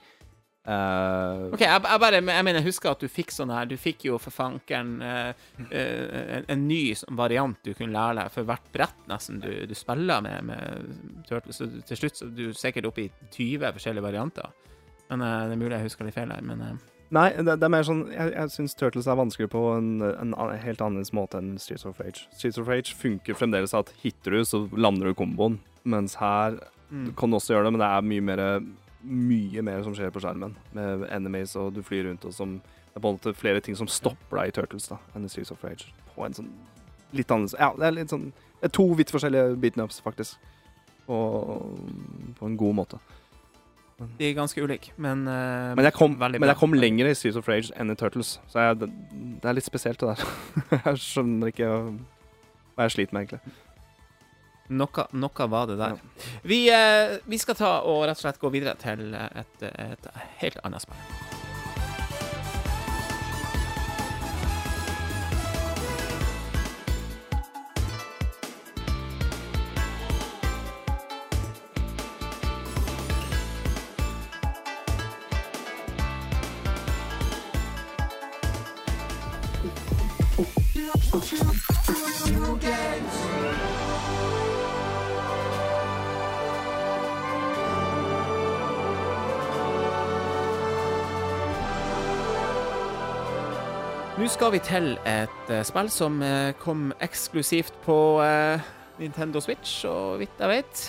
Eh, 0.63 1.41
OK, 1.51 1.63
jeg, 1.65 1.83
jeg 1.83 2.01
bare 2.05 2.21
jeg 2.21 2.23
mener, 2.23 2.61
jeg 2.61 2.69
husker 2.69 2.93
at 2.93 3.01
du 3.03 3.09
fikk 3.11 3.33
sånn 3.35 3.51
her 3.51 3.67
Du 3.67 3.75
fikk 3.75 4.05
jo 4.07 4.15
for 4.23 4.31
fankeren 4.31 4.93
uh, 5.03 5.33
uh, 5.59 5.73
en, 5.75 6.45
en 6.55 6.61
ny 6.69 6.93
variant 7.19 7.59
du 7.67 7.73
kunne 7.75 7.91
lære 7.91 8.21
deg 8.21 8.31
for 8.31 8.47
hvert 8.47 8.69
brett, 8.71 9.01
nesten, 9.11 9.41
du, 9.43 9.51
du 9.67 9.75
spiller 9.75 10.23
med, 10.23 10.47
med 10.47 11.25
Turtles. 11.27 11.59
Så 11.59 11.67
til 11.89 11.99
slutt 11.99 12.21
så 12.21 12.29
er 12.29 12.37
du 12.37 12.55
sikkert 12.55 12.87
oppe 12.93 13.09
i 13.09 13.11
20 13.35 13.75
forskjellige 13.75 14.07
varianter. 14.07 14.55
Men 15.11 15.27
uh, 15.27 15.49
Det 15.49 15.57
er 15.57 15.63
mulig 15.65 15.75
jeg 15.81 15.89
husker 15.89 16.07
litt 16.07 16.19
feil 16.21 16.31
her, 16.31 16.45
men 16.47 16.63
uh, 16.63 16.75
Nei, 17.13 17.27
det, 17.37 17.59
det 17.61 17.67
er 17.67 17.73
mer 17.75 17.85
sånn 17.85 18.07
Jeg, 18.09 18.31
jeg 18.33 18.53
syns 18.55 18.79
Turtles 18.79 19.09
er 19.11 19.19
vanskelig 19.19 19.51
på 19.53 19.65
en, 19.75 19.91
en, 20.07 20.31
en, 20.33 20.53
helt 20.63 20.81
annerledes 20.85 21.13
måte 21.17 21.43
enn 21.43 21.57
Streets 21.61 21.85
of 21.89 21.99
Rage. 22.01 22.29
Streets 22.39 22.61
of 22.63 22.71
Rage 22.71 22.95
funker 22.97 23.37
fremdeles 23.37 23.75
at 23.77 23.91
hitter 24.05 24.39
du, 24.39 24.47
så 24.47 24.63
lander 24.79 25.11
du 25.11 25.19
komboen. 25.19 25.59
Mens 25.83 26.15
her 26.23 26.61
mm. 26.89 27.11
Du 27.11 27.13
kan 27.19 27.35
også 27.35 27.57
gjøre 27.57 27.67
det, 27.67 27.75
men 27.75 27.83
det 27.83 27.91
er 27.91 28.09
mye 28.15 28.25
mer, 28.31 28.45
mye 29.03 29.63
mer 29.65 29.83
som 29.87 29.95
skjer 29.97 30.13
på 30.15 30.23
skjermen. 30.23 30.55
Med 30.77 31.07
enemies, 31.11 31.57
og 31.59 31.73
du 31.77 31.83
flyr 31.87 32.09
rundt, 32.09 32.25
og 32.29 32.35
som 32.37 32.61
Det 32.93 32.99
er 32.99 33.01
på 33.01 33.09
en 33.09 33.17
måte 33.17 33.33
flere 33.33 33.61
ting 33.65 33.77
som 33.77 33.89
stopper 33.89 34.37
deg 34.37 34.51
i 34.51 34.53
Turtles 34.53 34.91
da, 34.91 34.99
enn 35.17 35.25
i 35.25 35.29
Streets 35.33 35.51
of 35.51 35.63
Rage. 35.65 35.89
På 36.13 36.27
en 36.27 36.35
sånn 36.37 36.51
litt 37.17 37.31
annerledes 37.33 37.57
Ja, 37.57 37.71
det 37.79 37.87
er 37.87 37.95
litt 37.97 38.13
sånn 38.13 38.27
Det 38.61 38.69
er 38.69 38.75
to 38.77 38.85
vidt 38.99 39.13
forskjellige 39.13 39.57
beaten 39.63 39.85
ups, 39.85 40.03
faktisk. 40.05 40.37
Og 41.09 41.73
på 42.39 42.47
en 42.47 42.57
god 42.61 42.77
måte. 42.83 43.01
De 44.19 44.27
er 44.27 44.37
ganske 44.37 44.61
ulike, 44.63 44.93
men 44.97 45.27
uh, 45.29 45.73
Men 45.79 45.87
jeg 45.87 45.95
kom, 45.97 46.17
men 46.19 46.49
jeg 46.49 46.59
kom 46.59 46.75
lenger 46.75 47.09
i 47.09 47.15
Streets 47.15 47.39
of 47.39 47.49
Rage 47.49 47.73
enn 47.79 47.93
i 47.93 47.97
Turtles, 47.99 48.41
så 48.51 48.67
jeg, 48.67 48.81
det, 48.83 48.89
det 49.43 49.51
er 49.51 49.57
litt 49.57 49.67
spesielt, 49.67 50.01
det 50.01 50.15
der. 50.15 50.33
jeg 50.87 51.03
skjønner 51.05 51.53
ikke 51.53 51.69
hva 51.73 52.87
jeg 52.87 52.95
sliter 52.97 53.17
med, 53.17 53.27
egentlig. 53.27 53.57
Noe, 54.73 55.07
noe 55.13 55.49
var 55.53 55.69
det 55.71 55.79
der. 55.81 56.01
Vi, 56.49 56.65
eh, 56.73 57.19
vi 57.29 57.39
skal 57.41 57.59
ta 57.59 57.73
og 57.85 58.07
rett 58.07 58.17
og 58.17 58.25
slett 58.25 58.41
gå 58.43 58.53
videre 58.55 58.77
til 58.81 59.13
et, 59.15 59.69
et 59.69 60.13
helt 60.41 60.61
annet 60.65 60.85
spill. 60.87 61.42
Vi 94.53 94.59
til 94.61 94.91
et 95.09 95.51
eh, 95.51 95.63
spill 95.65 95.89
som 95.89 96.19
eh, 96.21 96.51
kom 96.61 96.91
eksklusivt 97.01 97.73
på 97.87 97.95
eh, 98.21 98.61
Nintendo 99.01 99.41
Switch, 99.41 99.79
så 99.81 100.19
vidt 100.21 100.41
jeg 100.41 100.51
vet. 100.51 100.83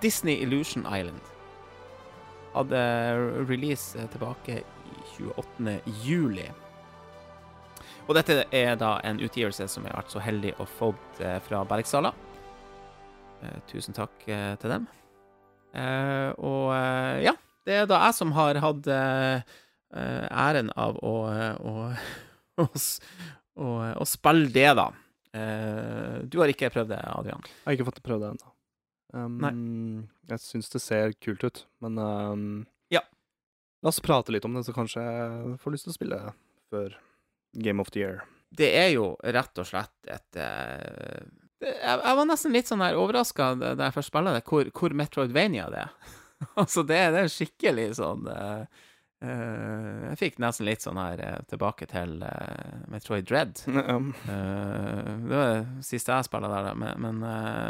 Disney 0.00 0.40
Illusion 0.40 0.86
Island. 0.88 1.20
Hadde 2.54 2.80
release 3.48 4.06
tilbake 4.14 4.62
i 4.62 5.26
28. 5.28 5.74
juli. 6.06 6.46
Og 8.08 8.16
dette 8.16 8.44
er 8.48 8.78
da 8.80 8.94
en 9.04 9.20
utgivelse 9.20 9.68
som 9.68 9.84
jeg 9.84 9.92
har 9.92 10.00
vært 10.00 10.14
så 10.14 10.22
heldig 10.24 10.54
å 10.60 10.68
få 10.78 10.94
fra 11.44 11.60
Bergsala. 11.68 12.14
Tusen 13.68 13.96
takk 13.96 14.16
til 14.24 14.72
dem. 14.72 14.88
Og 16.40 16.72
ja, 17.20 17.36
det 17.68 17.82
er 17.82 17.90
da 17.90 18.00
jeg 18.06 18.16
som 18.16 18.32
har 18.38 18.62
hatt 18.64 18.88
æren 19.92 20.72
av 20.78 20.98
å, 21.04 21.14
eh, 21.32 21.54
å, 21.60 21.92
å, 22.62 22.66
å, 23.60 23.68
å 24.02 24.08
spille 24.08 24.50
det, 24.54 24.70
da. 24.78 24.88
Eh, 25.36 26.18
du 26.28 26.38
har 26.40 26.52
ikke 26.52 26.72
prøvd 26.72 26.92
det, 26.94 27.00
Adrian? 27.12 27.44
Jeg 27.46 27.66
har 27.68 27.78
ikke 27.78 27.88
fått 27.90 28.02
prøvd 28.06 28.24
det 28.24 28.32
ennå. 28.34 28.52
Um, 29.12 30.08
jeg 30.30 30.40
syns 30.40 30.72
det 30.72 30.80
ser 30.80 31.12
kult 31.20 31.44
ut, 31.44 31.64
men 31.84 31.98
um, 32.00 32.44
Ja. 32.92 33.02
La 33.84 33.92
oss 33.92 34.00
prate 34.00 34.32
litt 34.32 34.46
om 34.48 34.56
det, 34.56 34.64
så 34.64 34.72
kanskje 34.76 35.04
jeg 35.04 35.58
får 35.60 35.74
lyst 35.74 35.88
til 35.88 35.92
å 35.92 35.96
spille 35.98 36.20
før 36.72 36.96
Game 37.60 37.82
of 37.82 37.92
the 37.92 38.00
Year. 38.00 38.22
Det 38.52 38.70
er 38.76 38.94
jo 38.94 39.12
rett 39.20 39.60
og 39.60 39.68
slett 39.68 40.12
et 40.12 40.40
uh, 40.40 41.20
det, 41.62 41.76
jeg, 41.78 42.00
jeg 42.02 42.18
var 42.18 42.26
nesten 42.26 42.56
litt 42.56 42.70
sånn 42.70 42.82
her 42.82 42.98
overraska 42.98 43.52
da 43.60 43.74
jeg 43.76 43.94
først 43.94 44.10
spilte 44.10 44.34
det, 44.34 44.42
hvor, 44.48 44.70
hvor 44.74 44.96
Metroidvania 44.98 45.68
det 45.72 45.84
er. 45.84 45.92
altså, 46.60 46.82
det, 46.86 46.98
det 47.14 47.20
er 47.22 47.30
skikkelig 47.30 47.86
sånn 48.00 48.26
eh, 48.32 48.80
eh, 49.22 50.02
Jeg 50.10 50.18
fikk 50.20 50.38
nesten 50.42 50.66
litt 50.68 50.84
sånn 50.84 50.98
her 51.00 51.22
uh, 51.22 51.38
tilbake 51.50 51.88
til 51.90 52.18
uh, 52.24 52.82
Metroid 52.92 53.28
Dread. 53.28 53.62
Eh, 54.32 55.08
det 55.22 55.32
var 55.32 55.48
det 55.52 55.84
siste 55.86 56.14
jeg 56.14 56.26
spilte 56.26 56.48
der, 56.50 56.66
da, 56.68 56.72
men, 56.78 57.00
men, 57.00 57.18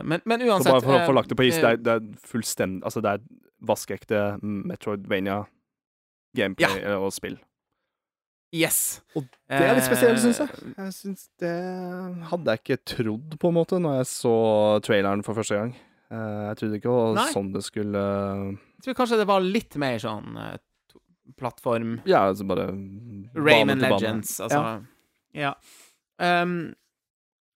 men, 0.08 0.22
men 0.28 0.42
så 0.42 0.48
uansett 0.48 0.74
bare 0.74 0.84
for 0.84 0.96
å 0.96 1.06
få 1.08 1.14
lagt 1.14 1.30
det 1.32 1.38
på 1.38 1.46
is, 1.46 1.58
det 1.60 1.70
er, 1.70 1.80
det 1.80 1.94
er 1.98 2.26
fullstendig 2.28 2.84
Altså, 2.86 3.02
det 3.04 3.14
er 3.14 3.24
vaskeekte 3.62 4.20
Metroidvania 4.42 5.38
gameplay 6.36 6.82
ja. 6.82 6.98
og 6.98 7.12
spill. 7.14 7.38
Yes. 8.52 9.00
Og 9.16 9.24
Det 9.48 9.64
er 9.64 9.78
litt 9.78 9.86
spesielt, 9.86 10.20
syns 10.20 10.42
jeg. 10.42 10.72
Jeg 10.76 10.94
synes 10.96 11.24
Det 11.40 11.54
hadde 12.28 12.56
jeg 12.56 12.62
ikke 12.62 12.82
trodd, 12.94 13.38
på 13.40 13.48
en 13.48 13.56
måte, 13.56 13.80
når 13.80 14.02
jeg 14.02 14.10
så 14.12 14.34
traileren 14.84 15.24
for 15.24 15.38
første 15.38 15.56
gang. 15.56 15.72
Eh, 16.12 16.42
jeg 16.50 16.58
trodde 16.60 16.80
ikke 16.80 16.92
det 16.92 17.16
var 17.16 17.32
sånn 17.32 17.48
det 17.54 17.62
skulle 17.64 18.02
Jeg 18.02 18.84
tror 18.84 18.98
kanskje 18.98 19.20
det 19.22 19.28
var 19.30 19.46
litt 19.46 19.78
mer 19.80 19.96
sånn 20.02 20.36
plattform 21.38 22.00
Ja, 22.08 22.26
altså 22.28 22.46
bare 22.48 22.68
Raymond. 23.34 23.82
Legends, 23.82 24.38
altså. 24.40 24.82
Ja. 25.32 25.54
Um, 26.18 26.74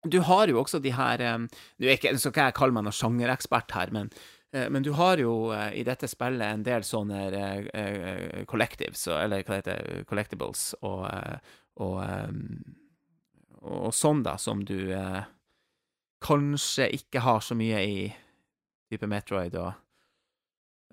du 0.06 0.20
har 0.20 0.48
jo 0.48 0.60
også 0.62 0.80
de 0.80 0.94
her 0.94 1.22
Nå 1.42 1.90
er 1.90 1.98
skal 1.98 2.32
ikke 2.32 2.48
jeg 2.48 2.58
kalle 2.58 2.76
meg 2.76 2.86
noen 2.86 2.96
sjangerekspert 2.96 3.74
her, 3.76 3.92
men, 3.96 4.12
eh, 4.54 4.68
men 4.70 4.86
du 4.86 4.92
har 4.98 5.22
jo 5.22 5.52
eh, 5.56 5.80
i 5.82 5.86
dette 5.88 6.08
spillet 6.10 6.46
en 6.46 6.66
del 6.66 6.86
sånne 6.86 7.22
eh, 7.34 8.44
collectives, 8.50 9.08
eller 9.10 9.44
hva 9.44 9.60
det 9.60 9.78
heter, 9.78 10.04
collectibles, 10.10 10.68
og, 10.86 11.08
og, 11.82 11.98
um, 12.06 12.76
og 13.66 13.96
sånn, 13.98 14.22
da, 14.26 14.36
som 14.38 14.62
du 14.66 14.78
uh, 14.94 15.24
kanskje 16.24 16.92
ikke 17.00 17.24
har 17.26 17.42
så 17.42 17.58
mye 17.58 17.82
i 17.82 17.98
type 18.92 19.10
Metroid 19.10 19.58
og, 19.58 19.74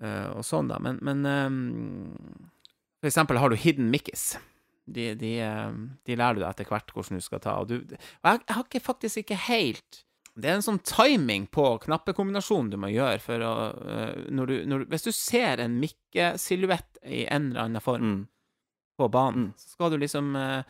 uh, 0.01 0.29
og 0.33 0.41
sånn, 0.47 0.71
da. 0.71 0.79
Men, 0.81 0.99
men 1.05 1.25
um, 1.29 2.49
for 3.03 3.09
eksempel 3.11 3.37
har 3.41 3.51
du 3.51 3.57
Hidden 3.59 3.89
Mickeys. 3.91 4.37
De, 4.87 5.09
de, 5.19 5.33
eh, 5.43 5.75
de 6.07 6.15
lærer 6.19 6.35
du 6.39 6.41
deg 6.43 6.49
etter 6.53 6.67
hvert 6.71 6.89
hvordan 6.95 7.19
du 7.19 7.23
skal 7.23 7.39
ta. 7.43 7.57
Og, 7.59 7.67
du, 7.69 7.75
og 7.83 8.27
jeg, 8.31 8.41
jeg 8.47 8.55
har 8.55 8.63
ikke, 8.67 8.81
faktisk 8.83 9.21
ikke 9.23 9.37
helt 9.49 9.99
Det 10.35 10.49
er 10.49 10.55
en 10.57 10.63
sånn 10.65 10.79
timing 10.81 11.45
på 11.53 11.63
knappekombinasjonen 11.85 12.71
du 12.73 12.77
må 12.81 12.89
gjøre 12.89 13.19
for 13.21 13.43
å 13.45 13.51
eh, 13.85 14.23
når 14.33 14.49
du, 14.49 14.55
når 14.71 14.79
du, 14.83 14.85
Hvis 14.95 15.05
du 15.05 15.11
ser 15.13 15.61
en 15.61 15.75
Mikke-silhuett 15.83 16.97
i 17.05 17.25
en 17.29 17.51
eller 17.51 17.67
annen 17.67 17.83
form 17.85 18.07
Mm. 18.09 18.23
på 18.99 19.07
banen, 19.13 19.45
Mm. 19.47 19.53
så 19.57 19.69
skal 19.77 19.91
du 19.93 19.97
liksom 20.01 20.33
hopp 20.35 20.65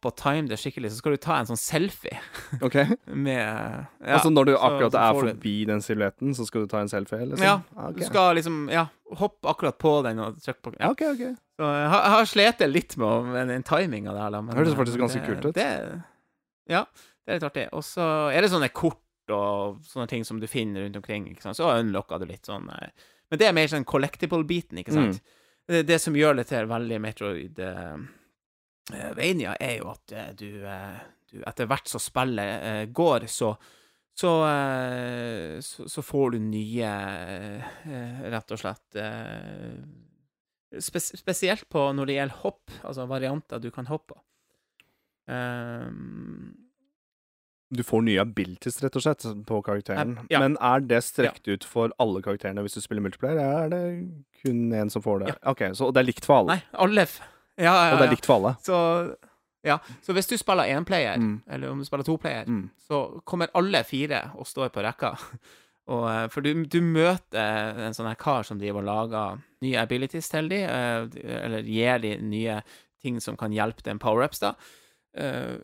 hoppe 0.00 0.08
og 0.08 0.16
time 0.16 0.48
det 0.48 0.56
skikkelig, 0.58 0.90
så 0.90 0.96
skal 1.02 1.12
du 1.12 1.16
ta 1.20 1.36
en 1.38 1.46
sånn 1.46 1.60
selfie 1.60 2.16
OK? 2.64 2.74
med 3.12 3.36
ja, 3.36 4.14
altså 4.16 4.30
når 4.32 4.44
du 4.48 4.52
akkurat 4.56 4.92
så 4.96 5.02
er 5.04 5.20
forbi 5.20 5.54
du- 5.64 5.70
den 5.72 5.82
silhuetten, 5.84 6.32
så 6.34 6.46
skal 6.48 6.64
du 6.64 6.66
ta 6.72 6.80
en 6.80 6.88
selfie? 6.88 7.20
Liksom? 7.28 7.44
Ja, 7.44 7.60
Ah, 7.76 7.90
ok. 7.90 7.98
Du 8.00 8.04
skal 8.08 8.34
liksom 8.40 8.70
ja, 8.72 8.86
hoppe 9.20 9.48
akkurat 9.52 9.76
på 9.78 10.02
den 10.08 10.18
og 10.24 10.40
trykke 10.40 10.62
på 10.64 10.74
Ja, 10.80 10.90
OK, 10.90 11.02
OK. 11.12 11.36
Så 11.56 11.68
jeg 11.72 11.88
har, 11.88 12.04
har 12.12 12.28
slitt 12.28 12.62
litt 12.68 12.96
med, 13.00 13.30
med 13.32 13.50
den 13.52 13.64
timinga 13.64 14.12
der, 14.12 14.34
da. 14.34 14.42
Men, 14.42 14.52
Det 14.52 14.60
hørtes 14.60 14.76
faktisk 14.76 15.00
ganske 15.00 15.22
kult 15.24 15.46
ut. 15.48 15.56
Det, 15.56 15.68
ja, 16.68 16.82
det 17.24 17.32
er 17.32 17.38
litt 17.38 17.48
artig. 17.48 17.66
Og 17.76 17.84
så 17.86 18.06
er 18.28 18.44
det 18.44 18.52
sånne 18.52 18.68
kort 18.76 19.32
og 19.32 19.80
sånne 19.88 20.06
ting 20.10 20.26
som 20.26 20.38
du 20.42 20.46
finner 20.50 20.84
rundt 20.84 21.00
omkring, 21.00 21.24
ikke 21.32 21.42
sant, 21.42 21.58
så 21.58 21.72
unlocka 21.80 22.20
du 22.22 22.28
litt 22.28 22.46
sånn 22.46 22.68
eh, 22.70 22.92
Men 23.32 23.40
det 23.40 23.48
er 23.48 23.56
mer 23.56 23.72
sånn 23.72 23.88
collectible-biten, 23.88 24.78
ikke 24.78 24.94
sant? 24.94 25.18
Det, 25.66 25.80
det 25.88 25.96
som 25.98 26.14
gjør 26.14 26.36
det 26.38 26.44
til 26.46 26.68
veldig 26.70 27.00
Metroid 27.02 27.58
eh, 27.58 27.96
eh, 28.94 29.08
Vania, 29.18 29.56
er 29.58 29.80
jo 29.80 29.88
at 29.90 30.14
uh, 30.14 30.28
du, 30.38 30.62
uh, 30.62 31.00
du 31.32 31.40
Etter 31.42 31.66
hvert 31.66 31.90
som 31.90 32.04
spillet 32.04 32.68
eh, 32.68 32.84
går, 32.94 33.26
så 33.32 33.56
så, 34.16 34.48
eh, 34.48 35.60
så, 35.60 35.88
så 35.88 36.02
får 36.02 36.30
du 36.30 36.38
nye 36.40 36.92
eh, 37.84 38.22
Rett 38.32 38.54
og 38.54 38.60
slett 38.62 38.96
eh, 38.96 39.74
spes 40.82 41.12
Spesielt 41.18 41.68
på 41.72 41.92
når 41.94 42.06
det 42.06 42.16
gjelder 42.18 42.40
hopp, 42.42 42.70
altså 42.84 43.06
varianter 43.08 43.60
du 43.62 43.70
kan 43.70 43.86
hoppe 43.86 44.14
på. 44.14 44.20
Um, 45.28 46.54
Du 47.68 47.82
får 47.82 48.02
nye 48.06 48.20
abilities, 48.22 48.76
rett 48.82 48.94
og 48.94 49.02
slett, 49.02 49.24
på 49.46 49.56
karakteren. 49.66 50.12
Ja. 50.30 50.38
Men 50.38 50.54
er 50.62 50.84
det 50.86 51.00
strekt 51.02 51.48
ut 51.50 51.64
for 51.66 51.90
alle 51.98 52.20
karakterene 52.22 52.62
hvis 52.62 52.76
du 52.78 52.80
spiller 52.84 53.02
multiplayer, 53.02 53.40
er 53.42 53.72
det 53.72 53.80
kun 54.44 54.68
én 54.70 54.90
som 54.92 55.02
får 55.02 55.24
det? 55.24 55.32
OK, 55.50 55.64
så 55.74 55.88
det 55.90 56.04
er 56.04 56.06
likt 56.06 56.28
for 56.28 56.44
alle? 56.44 56.54
nei, 56.54 56.62
alle 56.78 57.06
ja, 57.58 57.72
ja, 57.72 57.92
Og 57.94 57.98
det 57.98 58.06
er 58.06 58.12
likt 58.14 58.28
for 58.28 58.36
alle? 58.38 58.52
Så, 58.62 58.78
ja. 59.66 59.80
så 60.04 60.14
hvis 60.14 60.30
du 60.30 60.36
spiller 60.38 60.70
énplayer, 60.76 61.18
Mm. 61.18 61.42
eller 61.50 61.70
om 61.74 61.78
du 61.82 61.84
spiller 61.84 62.04
toplayer, 62.06 62.46
Mm. 62.46 62.70
så 62.86 63.20
kommer 63.24 63.48
alle 63.54 63.82
fire 63.82 64.30
og 64.36 64.46
står 64.46 64.68
på 64.70 64.82
rekka. 64.86 65.16
Og, 65.86 66.04
eh, 66.10 66.24
for 66.34 66.42
du, 66.42 66.64
du 66.66 66.80
møter 66.82 67.76
en 67.86 67.94
sånn 67.94 68.08
her 68.10 68.16
kar 68.18 68.42
som 68.48 68.58
driver 68.58 68.82
og 68.82 68.88
lager 68.88 69.38
nye 69.62 69.78
abilities 69.84 70.28
til 70.32 70.48
de, 70.50 70.58
eh, 70.66 71.06
eller 71.46 71.62
gir 71.62 72.00
de 72.02 72.16
nye 72.26 72.56
ting 73.02 73.20
som 73.22 73.36
kan 73.38 73.52
hjelpe 73.54 73.84
dem 73.86 74.00
power-ups, 74.02 74.40
da. 74.42 74.54
eh, 75.16 75.54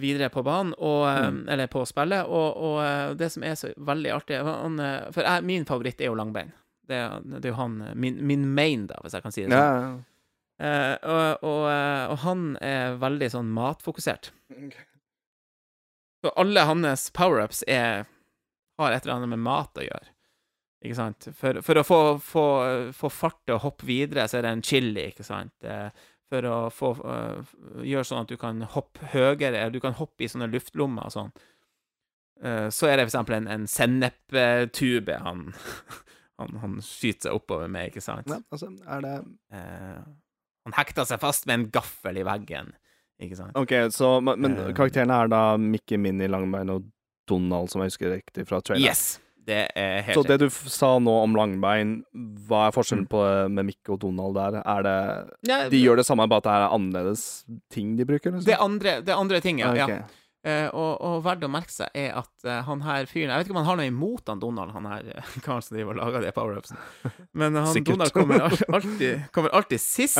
videre 0.00 0.30
på 0.32 0.44
banen, 0.46 0.70
og, 0.78 1.02
Mm. 1.34 1.48
eller 1.52 1.66
på 1.68 1.82
spillet. 1.84 2.24
Og, 2.24 2.56
og 2.56 3.16
det 3.18 3.28
som 3.32 3.42
er 3.44 3.54
så 3.58 3.72
veldig 3.76 4.12
artig 4.14 4.38
han, 4.46 4.78
For 5.12 5.22
jeg, 5.26 5.44
min 5.44 5.64
favoritt 5.68 6.00
er 6.00 6.06
jo 6.12 6.14
langbein. 6.16 6.52
Det, 6.88 7.00
det 7.26 7.44
er 7.44 7.50
jo 7.52 7.58
han 7.58 7.76
min, 7.94 8.22
min 8.26 8.46
main, 8.54 8.86
da, 8.86 8.96
hvis 9.02 9.12
jeg 9.18 9.22
kan 9.22 9.32
si 9.34 9.42
det 9.44 9.50
sånn. 9.52 10.00
Ja, 10.62 10.96
og, 11.02 11.42
og, 11.42 12.16
han 12.22 12.56
er 12.62 12.96
veldig 13.02 13.28
sånn 13.34 13.50
matfokusert. 13.52 14.30
Så 16.22 16.30
alle 16.38 16.60
hans 16.68 17.08
power-ups 17.10 17.64
er 17.66 18.04
har 18.82 18.94
et 18.96 19.06
eller 19.06 19.20
annet 19.20 19.32
med 19.32 19.42
mat 19.46 19.78
å 19.80 19.86
gjøre. 19.86 20.10
Ikke 20.82 20.98
sant? 20.98 21.28
For, 21.38 21.60
for 21.62 21.78
å 21.78 21.84
få, 21.86 21.98
få, 22.18 22.44
få 22.98 23.10
fart 23.14 23.38
til 23.46 23.54
å 23.54 23.62
hoppe 23.62 23.86
videre, 23.86 24.24
så 24.26 24.40
er 24.40 24.48
det 24.48 24.50
en 24.56 24.64
chili, 24.66 25.04
ikke 25.12 25.26
sant? 25.26 25.54
Eh, 25.62 25.88
For 26.32 26.46
å 26.48 26.56
få 26.72 26.88
eh, 27.12 27.50
gjøre 27.86 28.08
sånn 28.08 28.22
at 28.24 28.30
du 28.32 28.38
kan 28.40 28.62
hoppe 28.72 29.10
høyere, 29.12 29.52
eller 29.52 29.74
du 29.74 29.82
kan 29.84 29.94
hoppe 29.98 30.24
i 30.24 30.30
sånne 30.32 30.48
luftlommer 30.50 31.06
og 31.06 31.12
sånn. 31.14 31.30
Eh, 32.42 32.66
så 32.74 32.88
er 32.88 32.96
det 32.96 33.04
for 33.04 33.12
eksempel 33.12 33.36
en, 33.36 33.48
en 33.52 33.66
senneptube 33.70 35.18
han, 35.22 35.44
han, 36.40 36.56
han 36.64 36.78
skyter 36.82 37.28
seg 37.28 37.36
oppover 37.38 37.70
med, 37.70 37.92
ikke 37.92 38.02
sant? 38.02 38.26
ja, 38.32 38.40
altså, 38.50 38.72
er 38.88 39.04
det 39.06 39.14
han 40.62 40.76
hekta 40.78 41.04
seg 41.06 41.20
fast 41.22 41.46
med 41.50 41.58
en 41.58 41.68
gaffel 41.74 42.18
i 42.18 42.24
veggen, 42.26 42.72
ikke 43.22 43.38
sant? 43.38 43.56
OK, 43.58 43.72
så 43.94 44.16
Men, 44.24 44.42
men 44.42 44.58
karakterene 44.74 45.20
er 45.24 45.30
da 45.30 45.42
Mickey, 45.58 45.98
Minnie, 45.98 46.30
Langbein 46.30 46.70
og 46.74 46.86
Donald, 47.28 47.70
som 47.72 47.82
jeg 47.82 47.92
husker 47.92 48.16
riktig 48.16 48.46
fra 48.48 48.60
traileren? 48.64 48.88
Yes! 48.90 49.18
Det 49.42 49.64
er 49.74 50.04
helt 50.06 50.14
Så 50.14 50.22
det 50.22 50.36
du 50.38 50.46
sa 50.50 50.92
nå 51.02 51.12
om 51.24 51.32
Langbein, 51.34 51.96
hva 52.46 52.68
er 52.68 52.74
forskjellen 52.76 53.08
på 53.10 53.22
med 53.50 53.66
Mikke 53.66 53.96
og 53.96 53.98
Donald 54.04 54.36
der? 54.38 54.60
Er 54.62 54.84
det 54.86 54.98
Ja, 55.48 55.56
De 55.72 55.80
gjør 55.82 55.98
det 55.98 56.06
samme, 56.06 56.28
bare 56.30 56.44
at 56.44 56.46
det 56.46 56.52
er 56.54 56.74
annerledes 56.76 57.24
ting 57.72 57.96
de 57.98 58.06
bruker? 58.06 58.36
Liksom? 58.36 58.46
det 58.46 58.58
andre, 58.62 59.00
det 59.02 59.16
andre 59.16 59.40
ting, 59.42 59.58
ja. 59.58 59.72
Ah, 59.72 59.80
ja. 59.80 60.02
Eh, 60.42 60.66
og, 60.74 60.96
og 61.06 61.20
verdt 61.22 61.44
å 61.46 61.50
merke 61.52 61.70
seg 61.70 61.94
er 61.94 62.16
at 62.18 62.46
eh, 62.48 62.64
han 62.66 62.80
her 62.82 63.06
fyren 63.06 63.30
Jeg 63.30 63.38
vet 63.38 63.46
ikke 63.46 63.54
om 63.54 63.60
han 63.60 63.68
har 63.68 63.76
noe 63.78 63.90
imot 63.92 64.26
han 64.26 64.40
Donald, 64.42 64.72
han 64.74 64.88
her 64.90 65.12
eh, 65.14 65.36
karen 65.44 65.62
som 65.62 65.76
driver 65.76 65.94
og 65.94 66.00
lager 66.00 66.26
de 66.26 66.32
power-upsene. 66.34 67.12
Men 67.38 67.60
han 67.60 67.70
Sikkert. 67.70 67.92
Donald 67.94 68.16
kommer 68.16 68.42
alltid, 68.78 69.22
kommer 69.30 69.54
alltid 69.54 69.80
sist, 69.80 70.18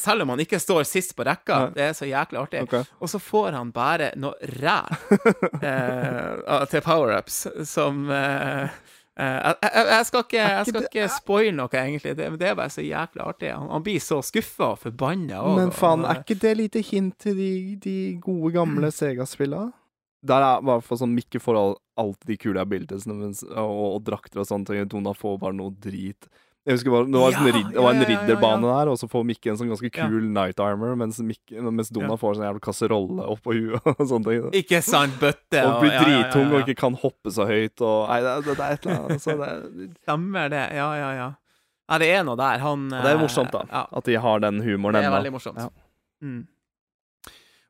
selv 0.00 0.24
om 0.24 0.34
han 0.34 0.42
ikke 0.42 0.58
står 0.62 0.82
sist 0.88 1.14
på 1.14 1.26
rekka. 1.28 1.68
Det 1.76 1.84
er 1.90 1.94
så 1.94 2.08
jæklig 2.10 2.40
artig. 2.42 2.64
Okay. 2.66 2.90
Og 2.98 3.12
så 3.12 3.22
får 3.22 3.54
han 3.54 3.70
bare 3.74 4.10
noe 4.18 4.50
ræl 4.58 4.90
eh, 5.70 6.66
til 6.72 6.82
power-ups 6.82 7.44
som 7.68 8.08
eh, 8.10 8.80
jeg, 9.18 9.56
jeg, 9.60 9.86
jeg 9.92 10.06
skal 10.08 10.22
ikke, 10.24 10.40
jeg 10.40 10.68
skal 10.68 10.86
ikke 10.86 11.08
spoile 11.12 11.52
noe, 11.56 11.68
egentlig. 11.76 12.14
Det, 12.16 12.30
det 12.40 12.48
er 12.48 12.56
bare 12.56 12.72
så 12.72 12.84
jækla 12.84 13.26
artig. 13.28 13.50
Han, 13.52 13.68
han 13.74 13.84
blir 13.84 14.00
så 14.00 14.22
skuffa 14.24 14.70
og 14.72 14.80
forbanna. 14.86 15.42
Men 15.58 15.72
faen, 15.76 16.06
er 16.08 16.22
ikke 16.22 16.38
det 16.40 16.52
lite 16.60 16.84
hint 16.86 17.18
til 17.20 17.36
de, 17.36 17.52
de 17.82 17.96
gode, 18.24 18.54
gamle 18.56 18.92
Sega-spillene? 18.94 19.74
Der 20.22 20.46
er 20.46 20.62
i 20.62 20.66
hvert 20.68 20.86
fall 20.86 21.00
sånn 21.00 21.16
Mikke 21.16 21.40
får 21.42 21.58
all, 21.58 21.76
alltid 21.98 22.28
de 22.30 22.38
kule 22.38 22.62
abilitiesene 22.62 23.32
og, 23.58 23.78
og 23.96 24.00
drakter 24.06 24.44
og 24.44 24.48
sånt, 24.48 24.70
og 24.70 24.88
Dona 24.92 25.12
får 25.18 25.40
bare 25.42 25.58
noe 25.58 25.74
drit. 25.82 26.30
Jeg 26.62 26.76
husker 26.76 26.92
bare, 26.94 27.06
Det 27.10 27.18
var, 27.18 27.34
en 27.34 27.46
Ja, 27.46 27.52
rid, 27.56 27.70
det 27.74 27.82
var 27.82 27.96
en 27.96 28.04
ridderbane 28.06 28.68
der, 28.68 28.90
og 28.92 28.98
så 29.00 29.08
får 29.10 29.24
Mikke 29.26 29.50
en 29.50 29.58
sånn 29.58 29.72
ganske 29.72 29.90
kul 29.96 30.28
night 30.30 30.60
armor, 30.62 30.94
mens, 31.00 31.18
Mikke, 31.26 31.58
mens 31.66 31.90
Donald 31.90 32.20
får 32.22 32.36
sånn 32.38 32.46
jævla 32.46 32.62
kasserolle 32.62 33.26
oppå 33.34 33.56
huet 33.56 33.88
og 33.90 34.04
sånne 34.06 34.28
ting. 34.28 34.44
da. 34.46 34.52
Ikke 34.60 34.82
sant, 34.86 35.16
bøtte 35.18 35.64
Og 35.66 35.82
blir 35.82 35.90
ja, 35.90 36.04
drittung 36.06 36.46
ja. 36.46 36.52
og 36.54 36.62
ikke 36.62 36.78
kan 36.84 36.98
hoppe 37.02 37.34
så 37.34 37.48
høyt 37.50 37.82
og 37.82 38.06
Nei, 38.12 38.20
det, 38.22 38.36
det, 38.46 38.56
det 38.60 38.66
er 38.68 38.78
et 38.78 38.86
eller 38.86 39.00
annet. 39.00 39.24
Så 39.24 39.36
det, 39.40 39.50
Stemmer 40.04 40.54
det. 40.54 40.64
Ja, 40.78 40.88
ja, 41.00 41.10
ja. 41.18 41.28
Ja, 41.90 41.98
det 41.98 42.08
er 42.14 42.22
noe 42.24 42.38
der. 42.38 42.62
Han 42.62 42.86
det 42.92 43.02
er 43.02 43.16
eh, 43.16 43.20
morsomt, 43.20 43.52
da. 43.52 43.66
Ja, 43.68 43.84
At 43.90 44.06
de 44.06 44.14
har 44.22 44.42
den 44.46 44.62
humoren 44.62 44.96
det 44.96 45.02
er 45.02 45.10
ennå. 45.10 45.18
veldig 45.18 45.34
morsomt. 45.34 45.58
Ja. 45.60 45.68
Mm. 46.22 46.44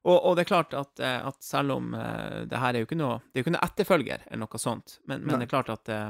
Og, 0.02 0.16
og 0.18 0.36
det 0.36 0.44
er 0.44 0.50
klart 0.50 0.74
at, 0.74 1.00
eh, 1.00 1.18
at 1.28 1.38
selv 1.42 1.76
om 1.78 1.92
uh, 1.94 2.42
det 2.50 2.58
her 2.58 2.74
er 2.74 2.82
jo 2.82 2.88
ikke 2.88 2.98
noe 2.98 3.20
Det 3.30 3.38
er 3.38 3.42
jo 3.42 3.46
ikke 3.46 3.54
noe 3.54 3.66
etterfølger 3.68 4.24
eller 4.26 4.42
noe 4.44 4.60
sånt, 4.60 4.98
men, 5.06 5.22
men 5.22 5.38
det 5.38 5.46
er 5.46 5.52
klart 5.52 5.70
at 5.72 5.92
eh, 5.94 6.08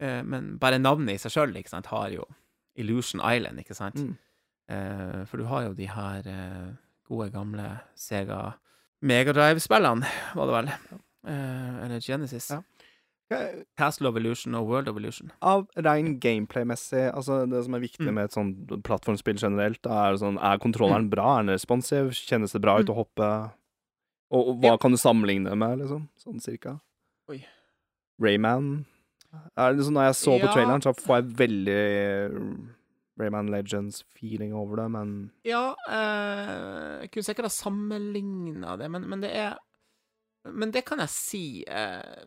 eh, 0.00 0.22
Men 0.22 0.56
bare 0.58 0.78
navnet 0.80 1.14
i 1.14 1.18
seg 1.18 1.32
sjøl 1.32 1.86
har 1.86 2.10
jo 2.10 2.24
Illusion 2.76 3.20
Island, 3.20 3.58
ikke 3.60 3.74
sant? 3.76 3.94
Mm. 3.96 4.16
Eh, 4.70 5.24
for 5.26 5.36
du 5.38 5.44
har 5.44 5.62
jo 5.68 5.74
de 5.74 5.86
her 5.86 6.22
eh, 6.26 6.72
gode, 7.08 7.30
gamle 7.32 7.80
Sega 7.96 8.54
Megadrive-spillene, 9.02 10.06
var 10.36 10.46
det 10.46 10.54
vel? 10.54 10.68
Eh, 11.26 11.84
eller 11.84 12.00
Genesis. 12.00 12.50
Ja. 12.50 12.60
Castle 13.78 14.08
of 14.08 14.16
Illusion 14.16 14.54
og 14.58 14.66
World 14.66 14.88
of 14.88 14.96
Illusion. 14.98 15.30
Av 15.42 15.66
rein 15.76 16.18
gameplay-messig, 16.20 17.12
altså 17.14 17.44
det 17.48 17.60
som 17.64 17.74
er 17.74 17.80
viktig 17.84 18.06
Mm. 18.08 18.14
med 18.14 18.24
et 18.24 18.32
sånt 18.32 18.82
plattformspill 18.82 19.38
generelt, 19.38 19.86
er, 19.86 20.16
sånn, 20.18 20.36
er 20.42 20.58
kontrolleren 20.58 21.08
bra? 21.10 21.38
Er 21.38 21.42
den 21.44 21.54
responsiv? 21.54 22.10
Kjennes 22.10 22.52
det 22.52 22.60
bra 22.60 22.78
ut 22.80 22.86
Mm. 22.86 22.94
å 22.94 22.96
hoppe? 23.04 23.52
Og, 24.32 24.48
og 24.48 24.56
hva 24.60 24.70
Ja. 24.72 24.76
kan 24.76 24.90
du 24.90 24.96
sammenligne 24.96 25.56
med, 25.56 25.78
liksom? 25.78 26.08
Sånn 26.18 26.40
cirka? 26.40 26.80
Oi. 27.28 27.44
Rayman? 28.20 28.84
Sånn, 29.30 29.94
når 29.94 30.08
jeg 30.08 30.18
så 30.18 30.36
på 30.40 30.46
Ja. 30.48 30.52
traileren, 30.52 30.82
så 30.82 30.92
får 30.96 31.20
jeg 31.20 31.34
veldig 31.38 31.82
Rayman 33.20 33.50
Legends-feeling 33.52 34.54
over 34.56 34.82
det, 34.82 34.88
men 34.90 35.30
Ja, 35.44 35.76
eh, 35.88 37.02
jeg 37.02 37.10
kunne 37.12 37.28
sikkert 37.28 37.48
ha 37.48 37.52
sammenligna 37.52 38.76
det, 38.80 38.90
men, 38.90 39.08
men 39.08 39.20
det 39.20 39.32
er 39.36 39.58
Men 40.44 40.70
det 40.72 40.86
kan 40.88 40.98
jeg 40.98 41.12
si 41.12 41.64
eh, 41.68 42.24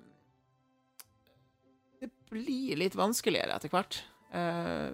Det 1.99 2.11
blir 2.29 2.77
litt 2.77 2.93
vanskeligere 2.95 3.55
etter 3.55 3.69
hvert. 3.73 4.03
Eh, 4.33 4.91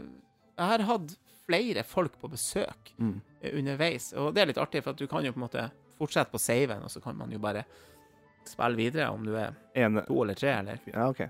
jeg 0.60 0.68
har 0.72 0.86
hatt 0.88 1.18
flere 1.46 1.84
folk 1.84 2.16
på 2.22 2.30
besøk 2.32 2.94
mm. 2.98 3.22
eh, 3.42 3.58
underveis, 3.58 4.14
og 4.14 4.34
det 4.36 4.42
er 4.42 4.52
litt 4.52 4.62
artig, 4.62 4.84
for 4.84 4.94
at 4.94 5.00
du 5.02 5.08
kan 5.08 5.26
jo 5.26 5.34
på 5.34 5.40
en 5.42 5.46
måte 5.48 5.68
fortsette 6.00 6.32
på 6.32 6.40
saven, 6.40 6.84
og 6.84 6.92
så 6.92 7.02
kan 7.04 7.18
man 7.18 7.32
jo 7.32 7.40
bare 7.40 7.66
spille 8.48 8.78
videre 8.80 9.10
om 9.12 9.26
du 9.26 9.34
er 9.36 9.56
ene 9.76 10.04
to 10.08 10.22
eller 10.24 10.38
tre, 10.38 10.54
eller 10.62 10.80
Ja, 10.94 11.10
OK. 11.10 11.26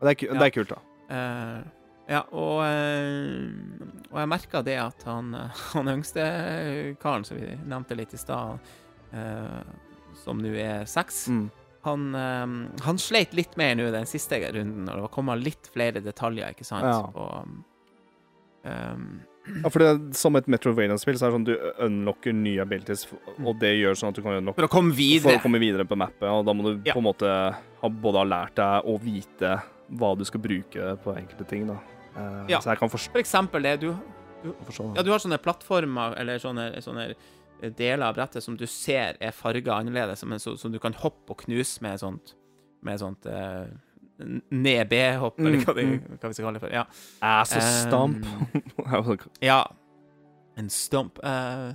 Det 0.00 0.12
er, 0.14 0.34
det 0.38 0.46
er 0.46 0.54
kult, 0.54 0.70
da. 0.74 0.78
Uh, 1.08 1.62
ja, 2.08 2.22
og, 2.32 2.62
eh, 2.64 3.50
og 4.12 4.18
jeg 4.22 4.28
merka 4.32 4.62
det 4.64 4.76
at 4.80 5.02
han, 5.04 5.32
han 5.74 5.90
yngste 5.92 6.24
karen 7.02 7.24
som 7.28 7.36
vi 7.36 7.50
nevnte 7.68 7.96
litt 7.98 8.14
i 8.16 8.20
stad, 8.20 8.58
eh, 9.12 9.58
som 10.24 10.40
nå 10.40 10.54
er 10.56 10.86
seks, 10.88 11.26
Mm. 11.28 11.48
han, 11.84 12.70
han 12.82 12.98
sleit 13.00 13.32
litt 13.36 13.54
mer 13.56 13.74
nå 13.78 13.90
den 13.94 14.04
siste 14.08 14.36
runden, 14.52 14.88
og 14.88 14.94
det 14.96 15.02
var 15.06 15.12
kommet 15.14 15.40
litt 15.44 15.68
flere 15.72 16.00
detaljer, 16.04 16.50
ikke 16.56 16.66
sant? 16.66 16.84
Ja. 16.84 17.04
Og, 17.14 17.46
um, 18.64 19.20
Ja, 19.62 19.70
for 19.72 19.80
det, 19.80 19.86
er 19.88 20.00
som 20.18 20.36
et 20.36 20.48
Metrovania-spill, 20.50 21.16
så 21.16 21.24
er 21.24 21.30
det 21.30 21.36
sånn 21.38 21.46
du 21.46 21.54
unlocker 21.86 22.34
nye 22.36 22.60
abilities, 22.60 23.06
og 23.40 23.54
det 23.62 23.70
gjør 23.78 23.96
sånn 23.96 24.10
at 24.12 24.18
du 24.18 24.20
kan 24.26 24.34
unlocke 24.36 24.60
for 24.60 24.68
å 24.68 24.72
komme 24.74 24.92
For 24.92 24.98
å 24.98 25.30
videre. 25.32 25.40
komme 25.40 25.60
videre 25.62 25.86
på 25.88 25.96
mappet, 25.96 26.26
og 26.28 26.44
da 26.44 26.52
må 26.52 26.66
du 26.66 26.82
Ja. 26.84 26.92
på 26.92 27.00
en 27.00 27.06
måte 27.08 27.30
ha, 27.56 27.88
både 27.88 28.18
ha 28.18 28.24
lært 28.28 28.54
deg 28.56 28.84
og 28.84 29.00
vite 29.00 29.54
hva 29.88 30.12
du 30.18 30.24
skal 30.28 30.42
bruke 30.44 30.92
på 31.04 31.16
enkelte 31.16 31.46
ting, 31.48 31.66
da. 31.70 31.78
Uh, 32.16 32.44
Ja. 32.50 32.60
For 32.60 33.20
eksempel 33.20 33.62
det 33.62 33.80
du 33.80 33.92
du, 34.42 34.52
Ja, 34.94 35.02
du 35.02 35.10
har 35.10 35.18
sånne 35.18 35.38
plattformer, 35.42 36.14
eller 36.20 36.38
sånne, 36.38 36.70
sånne 36.82 37.08
deler 37.74 38.06
av 38.06 38.14
brettet 38.14 38.44
som 38.44 38.56
du 38.56 38.66
ser 38.70 39.16
er 39.20 39.34
farga 39.34 39.80
annerledes, 39.80 40.20
som, 40.22 40.34
så, 40.38 40.54
som 40.56 40.70
du 40.70 40.78
kan 40.78 40.94
hoppe 40.94 41.34
og 41.34 41.42
knuse 41.42 41.82
med 41.82 41.98
sånt 41.98 42.36
Med 42.86 43.00
sånt 43.00 43.26
uh, 43.26 43.66
ned-B-hopp, 44.50 45.38
eller 45.38 45.58
Mm, 45.58 45.64
hva, 45.64 45.74
det, 45.74 45.84
mm. 45.86 46.18
hva 46.20 46.28
vi 46.30 46.34
skal 46.34 46.44
kalle 46.44 46.58
det 46.58 46.62
for. 46.62 46.72
Ja. 46.74 46.84
Ass 47.22 47.54
og 47.54 47.62
stamp. 47.62 48.26
Ja. 49.42 49.64
En 50.58 50.70
stump. 50.70 51.18
Uh, 51.22 51.74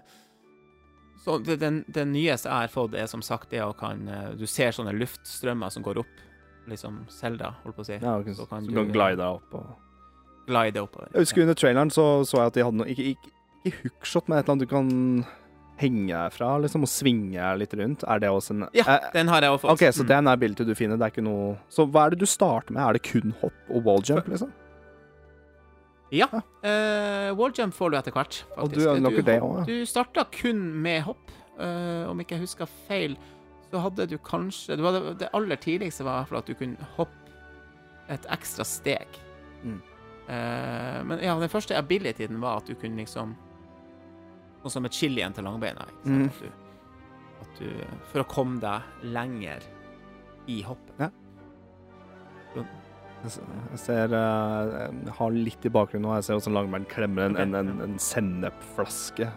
så 1.23 1.37
den, 1.39 1.83
den 1.87 2.11
nyeste 2.11 2.49
jeg 2.49 2.65
har 2.65 2.71
fått, 2.71 2.95
er 2.99 3.07
som 3.07 3.21
sagt 3.23 3.51
det 3.53 3.61
å 3.63 3.71
kan 3.71 4.01
eh, 4.11 4.31
Du 4.35 4.43
ser 4.49 4.73
sånne 4.75 4.91
luftstrømmer 4.91 5.71
som 5.71 5.85
går 5.85 6.01
opp 6.01 6.23
liksom 6.69 7.01
Selda, 7.09 7.55
holdt 7.63 7.75
på 7.75 7.81
å 7.81 7.85
si. 7.85 7.97
Ja, 8.01 8.17
okay. 8.19 8.33
Så 8.33 8.43
så 8.45 8.49
kan 8.49 8.63
du 8.63 8.69
du- 8.71 8.75
kan 8.75 8.91
glide 8.93 9.19
opp 9.35 9.53
og 9.53 9.65
Glide 10.45 10.81
oppover. 10.83 11.07
Jeg 11.13 11.21
husker 11.23 11.41
under 11.41 11.53
traileren 11.55 11.89
så, 11.89 12.03
så 12.27 12.37
jeg 12.41 12.47
at 12.47 12.53
de 12.53 12.63
hadde 12.65 12.75
noe 12.81 12.87
Ikke, 12.91 13.03
ikke, 13.15 13.29
ikke 13.65 13.77
hookshot, 13.85 14.27
men 14.27 14.37
et 14.37 14.43
eller 14.43 14.51
annet 14.57 14.67
du 14.67 14.71
kan 14.73 15.25
henge 15.79 16.07
deg 16.11 16.33
fra, 16.35 16.49
liksom, 16.59 16.83
og 16.83 16.89
svinge 16.91 17.57
litt 17.57 17.73
rundt. 17.79 18.03
Er 18.03 18.19
det 18.19 18.29
også 18.29 18.51
en 18.51 18.65
Ja, 18.75 18.83
eh, 18.87 19.05
den 19.13 19.27
har 19.31 19.39
jeg 19.41 19.49
også 19.55 19.61
fått. 19.69 19.71
OK, 19.71 19.79
så 19.95 20.03
Mm. 20.03 20.07
den 20.07 20.27
er 20.27 20.35
bildet 20.35 20.59
ability 20.59 20.65
du 20.65 20.75
finner. 20.75 20.97
Det 20.99 21.05
er 21.07 21.11
ikke 21.15 21.23
noe 21.23 21.57
Så 21.69 21.85
hva 21.89 22.05
er 22.05 22.09
det 22.11 22.19
du 22.19 22.25
starter 22.25 22.71
med? 22.73 22.83
Er 22.83 22.93
det 22.93 23.03
kun 23.03 23.33
hopp 23.41 23.53
og 23.71 23.83
walljump, 23.85 24.27
liksom? 24.27 24.51
Ja. 26.11 26.27
Uh, 26.29 27.33
Walljump 27.39 27.73
får 27.73 27.89
du 27.91 27.97
etter 27.97 28.11
hvert, 28.13 28.43
faktisk. 28.53 28.57
Og 28.57 28.69
du 28.69 28.75
du, 29.09 29.21
det 29.23 29.39
også, 29.41 29.59
ja. 29.59 29.63
Du 29.65 29.85
starta 29.89 30.25
kun 30.31 30.59
med 30.83 31.01
hopp. 31.03 31.31
uh, 31.59 32.09
om 32.09 32.17
ikke 32.19 32.31
jeg 32.35 32.41
husker 32.41 32.65
feil, 32.87 33.15
så 33.73 33.81
hadde 33.81 34.05
du 34.05 34.19
kanskje 34.21 34.75
det, 34.77 34.83
var 34.85 34.99
det, 35.17 35.31
aller 35.33 35.57
tidligste 35.57 36.05
var 36.05 36.29
at 36.29 36.45
du 36.45 36.53
kunne 36.53 36.89
hoppe 36.93 37.33
et 38.13 38.25
ekstra 38.29 38.65
steg. 38.67 39.17
Mm. 39.63 39.79
Eh, 40.27 40.99
men 41.09 41.23
ja, 41.23 41.33
den 41.41 41.49
første 41.49 41.73
abilityen 41.79 42.37
var 42.43 42.61
at 42.61 42.69
du 42.69 42.75
kunne 42.77 43.01
liksom 43.01 43.33
Sånn 44.63 44.71
som 44.77 44.85
et 44.87 44.95
chilien 44.95 45.33
til 45.35 45.43
langbeina. 45.43 45.83
Ikke 45.89 46.05
sant? 46.07 46.21
Mm. 46.21 46.27
At, 46.29 46.37
du, 46.39 47.41
at 47.43 47.57
du 47.59 47.97
For 48.13 48.21
å 48.21 48.27
komme 48.31 48.61
deg 48.63 49.09
lenger 49.11 49.65
i 50.47 50.61
hoppet. 50.63 51.01
Ja. 51.01 51.09
Jeg 52.53 52.69
Jeg 53.25 53.81
ser 53.81 54.13
eh, 54.15 54.69
Jeg 55.07 55.17
har 55.17 55.35
litt 55.35 55.67
i 55.67 55.73
bakgrunnen 55.73 56.07
nå. 56.07 56.13
Jeg 56.19 56.29
ser 56.29 56.39
hvordan 56.39 56.55
Langbein 56.61 56.87
klemmer 56.93 57.25
en, 57.27 57.35
Ok, 57.35 57.43
en, 57.43 57.59
en, 57.59 57.83
en 57.89 57.97
sennepflaske. 57.99 59.27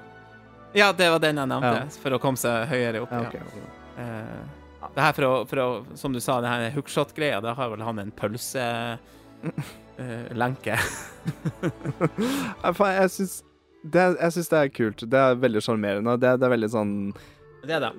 Ja, 0.77 0.93
det 0.93 1.09
var 1.11 1.23
den 1.25 1.41
jeg 1.41 1.49
nevnte, 1.49 1.75
Ja. 1.81 1.99
for 2.05 2.15
å 2.15 2.21
komme 2.21 2.39
seg 2.39 2.69
høyere 2.69 3.03
opp. 3.07 3.11
Ja, 3.17 3.25
okay, 3.27 3.41
ok, 3.41 3.59
ok. 3.65 3.83
Eh, 3.83 3.86
det 3.97 5.03
her 5.03 5.13
for 5.17 5.25
å, 5.27 5.33
for 5.51 5.59
å, 5.63 5.67
som 5.99 6.13
du 6.15 6.21
sa, 6.23 6.41
det 6.45 6.53
her 6.53 6.75
hookshot-greia, 6.77 7.41
da 7.45 7.51
har 7.59 7.69
vel 7.73 7.83
han 7.87 7.99
en 8.03 8.13
pølselenke. 8.17 9.01
Faen, 12.79 12.95
Jeg 13.01 13.11
syns 13.17 13.35
det, 13.87 14.05
jeg 14.19 14.31
syns 14.35 14.51
det 14.51 14.59
er 14.59 14.75
kult. 14.75 15.01
Det 15.11 15.19
er 15.21 15.41
veldig 15.41 15.63
sjarmerende. 15.63 16.17
Det, 16.21 16.31
det 16.41 16.47
er 16.47 16.55
veldig 16.57 16.71
sånn 16.73 16.93
det 17.67 17.75
er 17.75 17.83
det. 17.83 17.93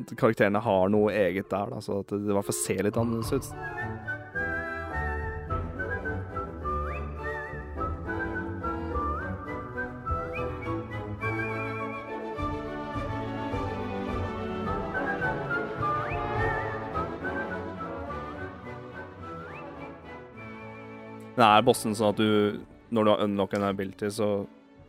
At 0.00 0.12
karakterene 0.16 0.60
har 0.64 0.92
noe 0.92 1.12
eget 1.12 1.50
der, 1.52 1.72
da, 1.74 1.80
så 1.84 2.00
at 2.00 2.12
det 2.14 2.30
i 2.30 2.36
hvert 2.36 2.46
fall 2.48 2.56
ser 2.56 2.86
litt 2.86 2.96
annerledes 3.00 3.32
ut. 3.36 3.44
Det 21.40 21.46
er 21.48 21.64
bossen 21.64 21.96
sånn 21.96 22.12
at 22.12 22.20
du 22.20 22.60
Når 22.90 23.06
du 23.06 23.10
har 23.12 23.22
unlocket 23.24 23.60
en 23.60 23.68
ability, 23.68 24.10
så 24.12 24.30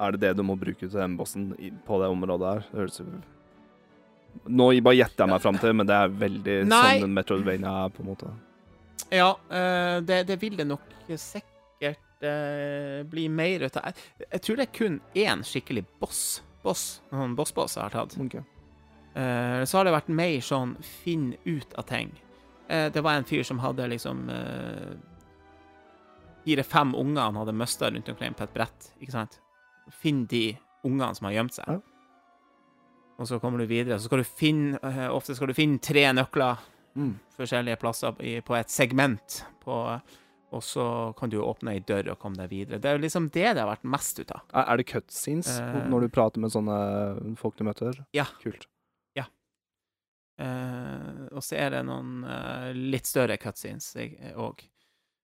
er 0.02 0.16
det 0.16 0.24
det 0.24 0.32
du 0.40 0.44
må 0.44 0.56
bruke 0.58 0.82
til 0.82 0.98
den 0.98 1.16
bossen 1.20 1.52
i, 1.62 1.70
på 1.86 2.00
det 2.02 2.10
området 2.10 2.54
her. 2.56 2.64
Det 2.72 2.80
høres 2.80 3.02
ut 3.04 4.48
Nå 4.48 4.70
bare 4.82 4.96
gjetter 4.96 5.26
jeg 5.26 5.32
meg 5.34 5.44
fram 5.44 5.58
til, 5.60 5.74
men 5.76 5.90
det 5.90 5.98
er 5.98 6.14
veldig 6.22 6.56
Nei. 6.72 6.96
sånn 7.04 7.14
Metroidvania 7.14 7.74
er, 7.84 7.92
på 7.92 8.02
en 8.02 8.10
måte. 8.14 8.30
Ja, 9.12 9.34
eh, 9.52 9.98
det, 10.08 10.22
det 10.30 10.38
vil 10.40 10.56
det 10.56 10.66
nok 10.70 10.86
sikkert 11.20 12.24
eh, 12.24 13.02
bli 13.12 13.26
mer 13.28 13.68
ut 13.68 13.76
av. 13.82 13.90
Jeg, 13.92 14.30
jeg 14.30 14.46
tror 14.46 14.62
det 14.62 14.66
er 14.66 14.74
kun 14.78 14.98
én 15.20 15.44
skikkelig 15.46 15.84
boss. 16.00 16.24
Boss, 16.64 16.86
noen 17.12 17.36
boss-boss 17.36 17.76
jeg 17.76 17.84
har 17.84 17.94
tatt. 17.94 18.16
Okay. 18.24 18.46
Eh, 19.20 19.64
så 19.68 19.78
har 19.82 19.88
det 19.88 19.96
vært 19.98 20.12
mer 20.16 20.40
sånn 20.46 20.78
finn 21.04 21.34
ut 21.44 21.76
av 21.76 21.90
ting. 21.92 22.14
Eh, 22.72 22.88
det 22.94 23.04
var 23.04 23.20
en 23.20 23.28
fyr 23.28 23.44
som 23.44 23.60
hadde 23.60 23.90
liksom 23.92 24.30
eh, 24.32 24.94
Fire-fem 26.42 26.96
unger 26.98 27.28
han 27.28 27.40
hadde 27.42 27.56
mista 27.56 27.90
rundt 27.92 28.10
omkring 28.10 28.36
på 28.38 28.46
et 28.48 28.54
brett, 28.56 28.92
ikke 29.02 29.14
sant? 29.14 29.40
Finn 30.02 30.26
de 30.30 30.52
ungene 30.88 31.14
som 31.18 31.28
har 31.30 31.38
gjemt 31.38 31.58
seg. 31.58 31.70
Ja. 31.70 31.82
Og 33.22 33.30
så 33.30 33.38
kommer 33.42 33.62
du 33.62 33.70
videre, 33.70 34.00
så 34.02 34.10
skal 34.10 34.24
du 34.24 34.26
finne 34.26 34.80
eh, 34.82 35.08
Ofte 35.14 35.36
skal 35.38 35.52
du 35.52 35.58
finne 35.58 35.82
tre 35.84 36.08
nøkler 36.16 36.64
Mm. 36.96 37.14
forskjellige 37.38 37.80
plasser 37.80 38.18
på 38.44 38.56
et 38.58 38.70
segment, 38.70 39.46
på, 39.64 39.76
og 40.52 40.64
så 40.64 40.86
kan 41.18 41.32
du 41.32 41.38
åpne 41.40 41.78
ei 41.78 41.84
dør 41.88 42.12
og 42.12 42.20
komme 42.20 42.36
deg 42.42 42.52
videre. 42.52 42.82
Det 42.84 42.90
er 42.90 42.98
jo 42.98 43.04
liksom 43.06 43.30
det 43.32 43.46
det 43.54 43.62
har 43.62 43.70
vært 43.70 43.88
mest 43.88 44.20
ut 44.20 44.34
av. 44.36 44.42
Er, 44.52 44.82
det 44.82 44.90
cutscenes 44.92 45.54
uh, 45.56 45.86
når 45.88 46.06
du 46.06 46.12
prater 46.12 46.44
med 46.44 46.52
sånne 46.52 47.38
folk 47.40 47.56
du 47.56 47.64
møter? 47.68 48.04
Ja. 48.18 48.28
Kult. 48.44 48.68
Eh, 50.42 51.26
og 51.36 51.44
så 51.46 51.58
er 51.60 51.76
det 51.76 51.82
noen 51.86 52.24
uh, 52.26 52.72
litt 52.74 53.06
større 53.06 53.36
cutscenes 53.38 53.92
òg. 54.34 54.64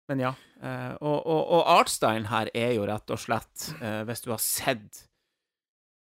Men 0.07 0.19
ja. 0.23 0.33
eh, 0.63 0.93
og, 1.01 1.17
og, 1.27 1.41
og 1.57 1.67
artstylen 1.81 2.29
her 2.31 2.49
er 2.55 2.71
jo 2.77 2.85
rett 2.87 3.09
og 3.11 3.19
slett, 3.19 3.73
eh, 3.81 4.03
hvis 4.07 4.21
du 4.23 4.29
har 4.31 4.39
sett 4.43 5.03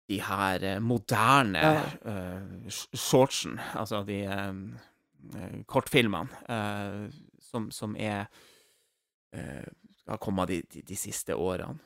de 0.08 0.20
her 0.24 0.64
eh, 0.64 0.80
moderne 0.80 1.64
Ja. 1.64 1.82
eh, 2.06 2.70
shortsen, 2.94 3.58
altså 3.76 4.04
de 4.08 4.20
eh, 4.30 5.58
kortfilmene, 5.66 6.30
eh, 6.48 7.08
som, 7.50 7.72
som 7.72 7.96
er 7.98 8.28
eh, 9.34 9.66
har 10.08 10.22
kommet 10.24 10.48
de, 10.54 10.62
de, 10.72 10.82
de 10.88 10.96
siste 10.96 11.36
årene. 11.36 11.80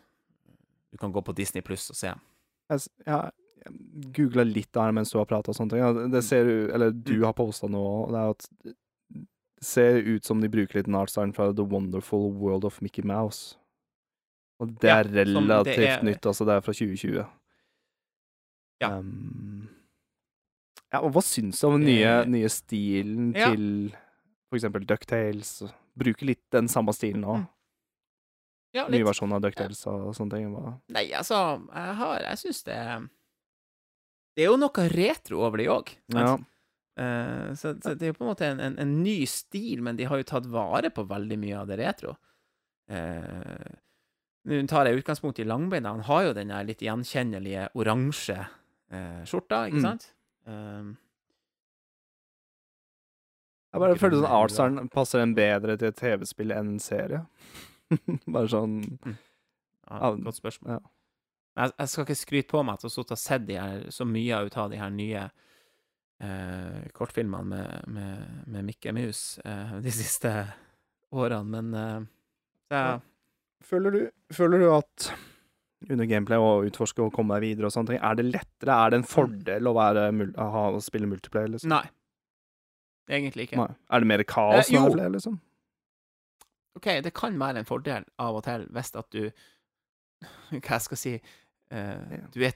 Du 0.91 0.97
kan 0.99 1.11
gå 1.15 1.21
på 1.23 1.33
Disney 1.33 1.63
Pluss 1.63 1.87
og 1.89 1.95
se. 1.95 2.11
Jeg, 2.69 2.83
jeg 3.07 3.71
googla 4.13 4.43
litt 4.45 4.69
der 4.75 4.91
mens 4.93 5.13
du 5.13 5.17
har 5.21 5.25
prata 5.29 5.53
og 5.53 5.55
sånne 5.57 5.71
ting. 5.77 5.81
Det- 5.95 6.11
det 6.17 6.21
ser 6.27 6.43
du, 6.45 6.53
Eller 6.73 6.91
du 6.91 7.13
Mm. 7.15 7.23
har 7.23 7.33
posta 7.33 7.65
og 7.71 8.11
det 8.11 8.19
er 8.19 8.29
at 8.35 8.47
ser 9.61 9.95
ut 10.01 10.25
som 10.25 10.41
de 10.41 10.49
bruker 10.49 10.79
litt 10.79 10.87
en 10.87 10.95
artstyle 10.95 11.33
fra 11.35 11.51
The 11.53 11.63
Wonderful 11.63 12.31
World 12.33 12.65
of 12.65 12.81
Mickey 12.81 13.03
Mouse. 13.05 13.55
Og 14.59 14.75
det 14.79 14.89
Ja, 14.89 14.99
er 14.99 15.03
som 15.03 15.13
det 15.13 15.25
relativt 15.27 15.87
er- 15.87 16.03
nytt, 16.03 16.21
altså. 16.25 16.45
Det 16.45 16.53
er 16.57 16.61
fra 16.61 16.73
2020. 16.73 17.25
Ja. 18.81 18.97
Um, 18.97 19.69
ja, 20.91 20.99
og 21.01 21.11
hva 21.13 21.21
syns 21.21 21.59
du 21.61 21.67
om 21.67 21.79
den 21.79 21.87
nye, 21.89 22.25
nye 22.25 22.49
stilen 22.49 23.33
Ja. 23.35 23.51
til 23.51 23.91
for 24.49 24.57
eksempel 24.57 24.85
Ducktales? 24.85 25.61
Bruker 25.97 26.25
litt 26.25 26.43
den 26.51 26.67
samme 26.67 26.93
stilen 26.93 27.21
nå. 27.21 27.35
Mm. 27.41 27.47
Ja, 28.73 28.87
Nye 28.87 29.03
versjoner 29.03 29.35
av 29.35 29.41
Ducktales 29.41 29.85
og 29.87 30.13
sånne 30.15 30.31
ting. 30.31 30.53
Hva? 30.55 30.79
Nei, 30.89 31.11
altså, 31.11 31.59
jeg 31.73 31.95
har 31.95 32.19
Jeg 32.21 32.37
syns 32.37 32.63
det 32.63 33.09
Det 34.37 34.43
er 34.45 34.47
jo 34.47 34.55
noe 34.57 34.87
retro 34.89 35.41
over 35.43 35.57
det 35.57 35.67
òg. 35.67 35.89
Ja. 36.07 36.37
Så, 37.57 37.71
så 37.81 37.93
det 37.95 38.07
er 38.07 38.11
jo 38.11 38.17
på 38.19 38.25
en 38.25 38.29
måte 38.31 38.45
en, 38.47 38.59
en, 38.63 38.75
en 38.83 38.91
ny 39.03 39.19
stil, 39.29 39.81
men 39.85 39.95
de 39.99 40.05
har 40.09 40.19
jo 40.21 40.27
tatt 40.31 40.47
vare 40.51 40.89
på 40.93 41.05
veldig 41.09 41.37
mye 41.41 41.59
av 41.61 41.69
det 41.71 41.77
retro. 41.81 42.15
Eh, 42.91 43.71
Nå 44.49 44.57
tar 44.67 44.87
jeg 44.89 44.97
utgangspunkt 45.03 45.37
i 45.39 45.45
langbeina. 45.45 45.91
Han 45.93 46.01
har 46.07 46.23
jo 46.25 46.33
den 46.33 46.49
der 46.49 46.65
litt 46.65 46.79
gjenkjennelige 46.81 47.67
oransje 47.77 48.39
eh, 48.41 49.21
skjorta, 49.29 49.67
ikke 49.69 49.77
Mm. 49.83 49.85
sant? 49.85 50.07
Um, 50.49 50.95
Jeg 53.71 53.79
bare 53.83 53.95
føler 54.01 54.25
sånn 54.51 54.79
der, 54.81 54.87
passer 54.91 55.21
en 55.23 55.35
bedre 55.37 55.77
til 55.79 55.91
et 55.91 55.99
TV-spill 56.01 56.51
enn 56.51 56.73
en 56.73 56.81
serie. 56.83 57.21
bare 58.33 58.49
sånn 58.51 58.81
mm. 59.05 59.13
Ja, 59.91 60.09
godt 60.15 60.39
spørsmål. 60.41 60.73
ja. 60.79 60.81
Jeg, 61.61 61.71
jeg 61.77 61.91
skal 61.91 62.05
ikke 62.07 62.15
skryte 62.19 62.51
på 62.51 62.61
meg 62.63 62.73
at 62.79 62.83
jeg 62.83 62.89
har 62.89 62.95
sittet 62.95 63.15
og 63.17 63.21
sett 63.21 63.93
så 63.95 64.05
mye 64.07 64.41
ut 64.47 64.57
av 64.57 64.69
de 64.71 64.77
her 64.79 64.91
nye 64.95 65.23
eh, 65.27 65.31
kortfilmene 66.93 67.47
med, 67.49 67.87
med, 67.95 68.25
med 68.53 68.67
Mikke 68.67 68.93
Mus 68.93 69.39
eh, 69.45 69.77
de 69.81 69.93
siste 70.01 70.33
årene, 71.11 71.43
men 71.49 71.73
eh, 71.77 72.09
jeg, 72.71 73.01
føler, 73.67 73.95
du, 73.97 74.01
føler 74.33 74.61
du 74.63 74.67
at 74.75 75.11
under 75.89 76.05
gameplay 76.05 76.37
og 76.37 76.67
utforske 76.69 77.01
og 77.01 77.13
komme 77.15 77.35
deg 77.35 77.49
videre 77.49 77.69
og 77.69 77.73
sånne 77.73 77.93
ting, 77.95 78.01
er 78.05 78.19
det 78.19 78.27
lettere? 78.29 78.75
Er 78.75 78.93
det 78.93 79.01
en 79.01 79.07
fordel 79.09 79.69
å, 79.69 79.73
være, 79.75 80.05
å 80.37 80.81
spille 80.83 81.09
multiplayer, 81.09 81.49
liksom? 81.55 81.73
Nei. 81.73 81.85
Egentlig 83.11 83.49
ikke. 83.49 83.59
Nei. 83.59 83.71
Er 83.91 84.03
det 84.03 84.09
mer 84.11 84.23
kaos 84.29 84.69
Eh, 84.69 84.77
når 84.77 84.95
det 84.95 85.05
er 85.05 85.15
liksom? 85.15 85.39
OK, 86.77 86.87
det 87.03 87.13
kan 87.17 87.39
være 87.39 87.63
en 87.63 87.67
fordel 87.67 88.05
av 88.21 88.37
og 88.39 88.45
til 88.45 88.67
hvis 88.71 88.93
at 88.95 89.09
du 89.11 89.25
Hva 90.53 90.77
jeg 90.77 90.85
skal 90.85 90.99
si 90.99 91.15
uh, 91.17 91.73
Ja. 91.73 92.27
du, 92.31 92.43
er, 92.45 92.53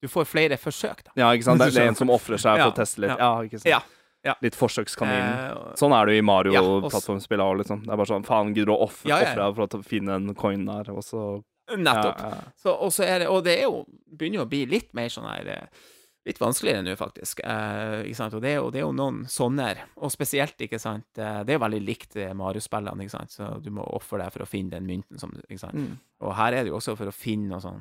du 0.00 0.08
får 0.08 0.28
flere 0.28 0.56
forsøk, 0.60 1.04
da. 1.06 1.14
Ja, 1.20 1.30
ikke 1.36 1.48
sant? 1.50 1.62
Det, 1.62 1.72
er 1.76 1.90
en 1.92 1.98
som 1.98 2.12
ofrer 2.12 2.40
seg 2.40 2.60
for 2.62 2.72
å 2.72 2.76
teste 2.76 3.04
litt. 3.04 3.12
ja. 3.14 3.18
Ja, 3.20 3.48
ikke 3.48 3.60
sant? 3.60 3.70
Ja, 3.70 3.80
ja. 4.26 4.34
Litt 4.44 4.56
forsøkskanin. 4.58 5.16
Eh, 5.16 5.76
Sånn 5.80 5.94
er 5.96 6.08
det 6.08 6.18
jo 6.18 6.20
i 6.20 6.20
Ja, 6.20 6.24
og 6.24 6.32
Mario-plattformspillet 6.32 7.44
òg, 7.44 7.60
liksom. 7.62 7.84
Det 7.86 7.92
er 7.94 8.00
bare 8.00 8.10
sånn 8.10 8.26
Faen, 8.26 8.50
gidder 8.52 8.72
du 8.72 8.74
å 8.74 8.82
ofre 8.88 9.08
Ja, 9.08 9.20
ja, 9.24 9.30
ja. 9.36 9.46
for 9.56 9.64
å 9.64 9.80
finne 9.86 10.18
en 10.18 10.34
coin 10.36 10.66
der, 10.68 10.90
og 10.92 11.04
så 11.06 11.22
Nettopp. 11.70 12.18
Ja, 12.18 12.28
ja. 12.34 12.50
Så, 12.58 12.74
og 12.74 12.92
så 12.92 13.06
er 13.06 13.22
det, 13.22 13.30
og 13.30 13.44
det 13.46 13.54
er 13.60 13.68
jo, 13.68 13.84
begynner 14.10 14.42
jo 14.42 14.44
å 14.44 14.50
bli 14.50 14.64
litt 14.68 14.90
mer 14.96 15.08
sånn 15.12 15.28
her 15.30 15.54
eh, 15.54 15.88
Litt 16.28 16.36
vanskeligere 16.36 16.82
nå, 16.84 16.92
faktisk. 17.00 17.38
Eh, 17.48 18.02
ikke 18.10 18.18
sant? 18.18 18.34
Og 18.36 18.42
det, 18.44 18.50
er 18.50 18.58
jo, 18.58 18.66
det 18.74 18.82
er 18.82 18.84
jo 18.84 18.90
noen 18.92 19.22
sånne, 19.30 19.70
og 20.04 20.12
spesielt, 20.12 20.58
ikke 20.60 20.78
sant 20.82 21.16
eh, 21.16 21.38
Det 21.46 21.54
er 21.54 21.56
jo 21.56 21.62
veldig 21.62 21.80
likt 21.86 22.18
Mario-spillene, 22.36 23.06
ikke 23.06 23.14
sant, 23.14 23.32
så 23.38 23.54
du 23.62 23.70
må 23.72 23.86
ofre 23.96 24.20
deg 24.20 24.34
for 24.34 24.44
å 24.44 24.50
finne 24.50 24.74
den 24.74 24.84
mynten 24.90 25.22
som 25.22 25.32
Ikke 25.46 25.62
sant. 25.62 25.78
Mm. 25.80 25.94
Og 26.26 26.34
her 26.36 26.58
er 26.58 26.66
det 26.66 26.74
jo 26.74 26.76
også 26.76 26.92
for 26.98 27.08
å 27.08 27.14
finne 27.16 27.48
noe 27.54 27.62
sånn, 27.64 27.80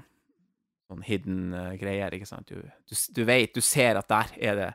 sånn 0.90 1.04
hidden 1.06 1.54
uh, 1.54 1.74
greier, 1.80 2.14
ikke 2.18 2.28
sant. 2.30 2.50
Du, 2.50 2.60
du, 2.60 2.96
du 3.16 3.22
vet, 3.30 3.54
du 3.54 3.62
ser 3.62 4.00
at 4.00 4.10
der 4.10 4.34
er 4.50 4.60
det 4.60 4.70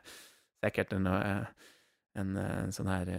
sikkert 0.63 0.95
en, 0.95 1.09
uh, 1.11 1.67
en, 2.15 2.37
uh, 2.39 2.61
sånn 2.73 2.89
her 2.89 3.11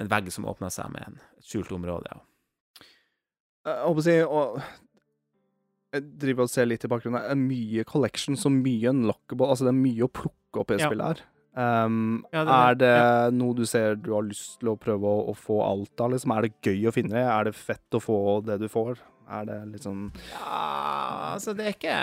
en 0.00 0.08
vegg 0.10 0.30
som 0.32 0.46
åpner 0.48 0.70
seg 0.72 0.92
med 0.94 1.08
en, 1.08 1.18
et 1.36 1.50
skjult 1.50 1.72
område. 1.76 2.08
Ja. 2.14 2.22
Jeg 3.68 3.82
håper 3.84 4.00
å 4.00 4.06
si 4.06 4.14
og 4.24 4.62
Jeg 5.90 6.06
driver 6.22 6.46
og 6.46 6.52
ser 6.52 6.68
litt 6.70 6.84
i 6.86 6.88
bakgrunnen. 6.88 7.18
Det 7.18 7.34
er 7.34 7.40
mye 7.42 7.84
collection, 7.84 8.36
så 8.38 8.48
mye 8.54 8.92
unlockable. 8.92 9.48
Altså, 9.50 9.66
det 9.66 9.72
er 9.74 9.80
mye 9.82 10.06
å 10.06 10.12
plukke 10.20 10.62
opp 10.62 10.70
i 10.70 10.78
Ja. 10.78 10.86
spillet 10.86 11.06
her. 11.10 11.22
Um, 11.50 12.24
Ja, 12.32 12.44
det 12.46 12.54
er 12.54 12.70
er 12.70 12.74
det 12.78 12.90
ja. 12.94 13.30
noe 13.34 13.56
du 13.58 13.64
ser 13.66 13.96
du 13.98 14.12
har 14.14 14.22
lyst 14.22 14.60
til 14.60 14.70
å 14.70 14.78
prøve 14.78 15.02
å, 15.02 15.24
å 15.32 15.34
få 15.34 15.58
alt 15.66 16.00
av? 16.00 16.12
Liksom? 16.12 16.30
Er 16.30 16.46
det 16.46 16.52
gøy 16.62 16.86
å 16.86 16.94
finne? 16.94 17.18
Er 17.18 17.50
det 17.50 17.56
fett 17.58 17.98
å 17.98 18.00
få 18.00 18.40
det 18.46 18.60
du 18.62 18.68
får? 18.70 19.02
Er 19.30 19.44
det 19.46 19.58
liksom 19.76 20.08
ja, 20.32 21.34
altså, 21.36 21.52
det 21.54 21.66
er 21.68 21.74
ikke 21.76 21.96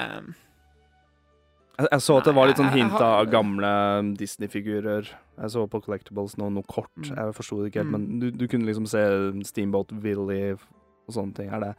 Jeg, 1.78 1.88
jeg 1.92 2.02
så 2.02 2.16
at 2.18 2.26
det 2.30 2.34
var 2.38 2.48
litt 2.50 2.58
sånn 2.58 2.72
hint 2.74 2.96
av 3.04 3.28
gamle 3.30 3.70
Disney-figurer. 4.18 5.10
Jeg 5.38 5.52
så 5.54 5.66
på 5.70 5.82
Collectibles 5.86 6.34
nå, 6.40 6.48
noe 6.56 6.66
kort. 6.66 6.90
Mm. 7.04 7.12
Jeg 7.14 7.36
forsto 7.38 7.60
det 7.62 7.70
ikke 7.70 7.84
helt, 7.84 7.92
Mm. 7.92 7.98
men 8.08 8.20
du, 8.24 8.32
du 8.32 8.48
kunne 8.50 8.66
liksom 8.66 8.88
se 8.90 9.04
Steamboat 9.46 9.92
Willie 10.02 10.56
og 10.56 11.14
sånne 11.14 11.36
ting. 11.38 11.52
Er 11.54 11.60
det 11.62 11.74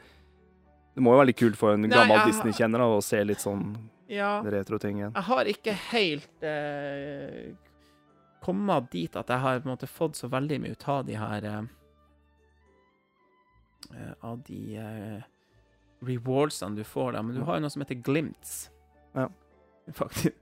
Det 0.94 1.02
må 1.02 1.12
jo 1.14 1.18
være 1.20 1.30
litt 1.32 1.38
kult 1.40 1.56
for 1.58 1.74
en 1.74 1.88
gammel 1.90 2.24
Disney-kjenner 2.28 2.80
å 2.84 3.00
se 3.02 3.24
litt 3.24 3.38
sånn 3.42 3.72
Ja. 4.08 4.40
retro-ting 4.42 4.98
igjen. 5.00 5.12
Jeg 5.14 5.22
har 5.32 5.44
ikke 5.50 5.74
helt 5.92 6.42
eh, 6.46 7.50
kommet 8.42 8.90
dit 8.90 9.16
at 9.16 9.28
jeg 9.28 9.38
har 9.42 9.58
på 9.60 9.66
en 9.68 9.74
måte 9.76 9.86
fått 9.90 10.14
så 10.16 10.28
veldig 10.30 10.60
mye 10.62 10.72
ut 10.78 10.88
av 10.88 11.04
de 11.06 11.14
her 11.18 11.44
eh, 11.44 11.62
eh, 13.94 14.14
Av 14.22 14.38
de 14.46 14.76
eh, 14.76 15.22
rewardsene 16.04 16.78
du 16.78 16.84
får 16.84 17.12
da, 17.12 17.22
Men 17.22 17.36
du 17.36 17.42
har 17.46 17.58
jo 17.58 17.64
noe 17.64 17.72
som 17.72 17.82
heter 17.82 17.98
glimts. 18.04 18.70
Ja. 19.16 19.28
Faktisk. 19.98 20.36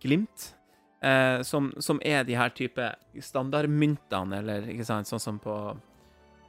Glimt. 0.00 0.54
Eh, 1.00 1.42
som, 1.42 1.72
som 1.78 2.00
er 2.02 2.24
de 2.26 2.34
her 2.38 2.50
type 2.54 2.84
standardmyntene, 3.22 4.40
eller 4.42 4.66
ikke 4.72 4.86
sant, 4.86 5.06
sånn 5.10 5.22
som 5.22 5.36
på 5.42 5.54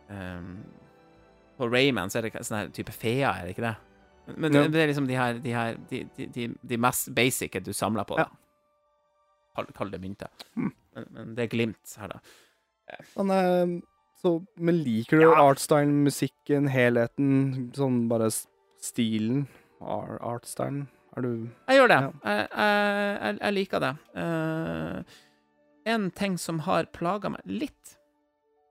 um, 0.09 0.55
På 1.57 1.67
Rayman 1.69 2.09
så 2.09 2.19
er 2.19 2.29
det 2.29 2.41
sånn 2.41 2.57
her 2.63 2.71
type 2.73 2.93
fea, 2.95 3.35
er 3.35 3.45
det 3.45 3.53
ikke 3.53 3.67
det? 3.67 3.75
Men 4.37 4.53
Ja. 4.53 4.63
det, 4.63 4.73
det 4.73 4.81
er 4.81 4.91
liksom 4.91 5.07
de 5.09 5.17
her, 5.17 5.39
de, 5.41 5.53
her 5.53 5.77
de, 5.89 6.03
de, 6.17 6.47
de, 6.61 6.77
mest 6.77 7.09
basice 7.17 7.61
du 7.65 7.71
samler 7.73 8.05
på, 8.09 8.17
da. 8.17 8.27
Kall, 9.57 9.69
kall 9.75 9.93
det 9.93 10.01
mynter. 10.01 10.29
Mm. 10.55 10.73
Men, 10.95 11.07
men 11.15 11.31
det 11.37 11.45
er 11.45 11.53
glimt 11.53 11.95
her, 11.97 12.13
da. 12.13 12.19
Men, 13.17 13.33
eh, 13.33 13.73
så, 14.21 14.45
men 14.59 14.81
liker 14.83 15.17
du 15.17 15.23
Ja. 15.23 15.35
artstylen, 15.49 16.03
musikken, 16.03 16.67
helheten, 16.67 17.71
sånn 17.75 18.07
bare 18.11 18.27
stilen? 18.83 19.47
Ar 19.79 20.19
artstylen? 20.19 20.87
Er 21.15 21.21
du 21.21 21.49
Jeg 21.67 21.79
gjør 21.79 21.87
det. 21.87 21.99
Ja. 22.01 22.11
Jeg, 22.23 22.47
jeg, 22.51 23.37
jeg, 23.39 23.53
liker 23.53 23.79
det. 23.79 23.93
Uh, 24.15 25.03
en 25.85 26.11
ting 26.11 26.37
som 26.37 26.59
har 26.67 26.89
plaga 26.93 27.31
meg 27.33 27.45
litt 27.47 27.95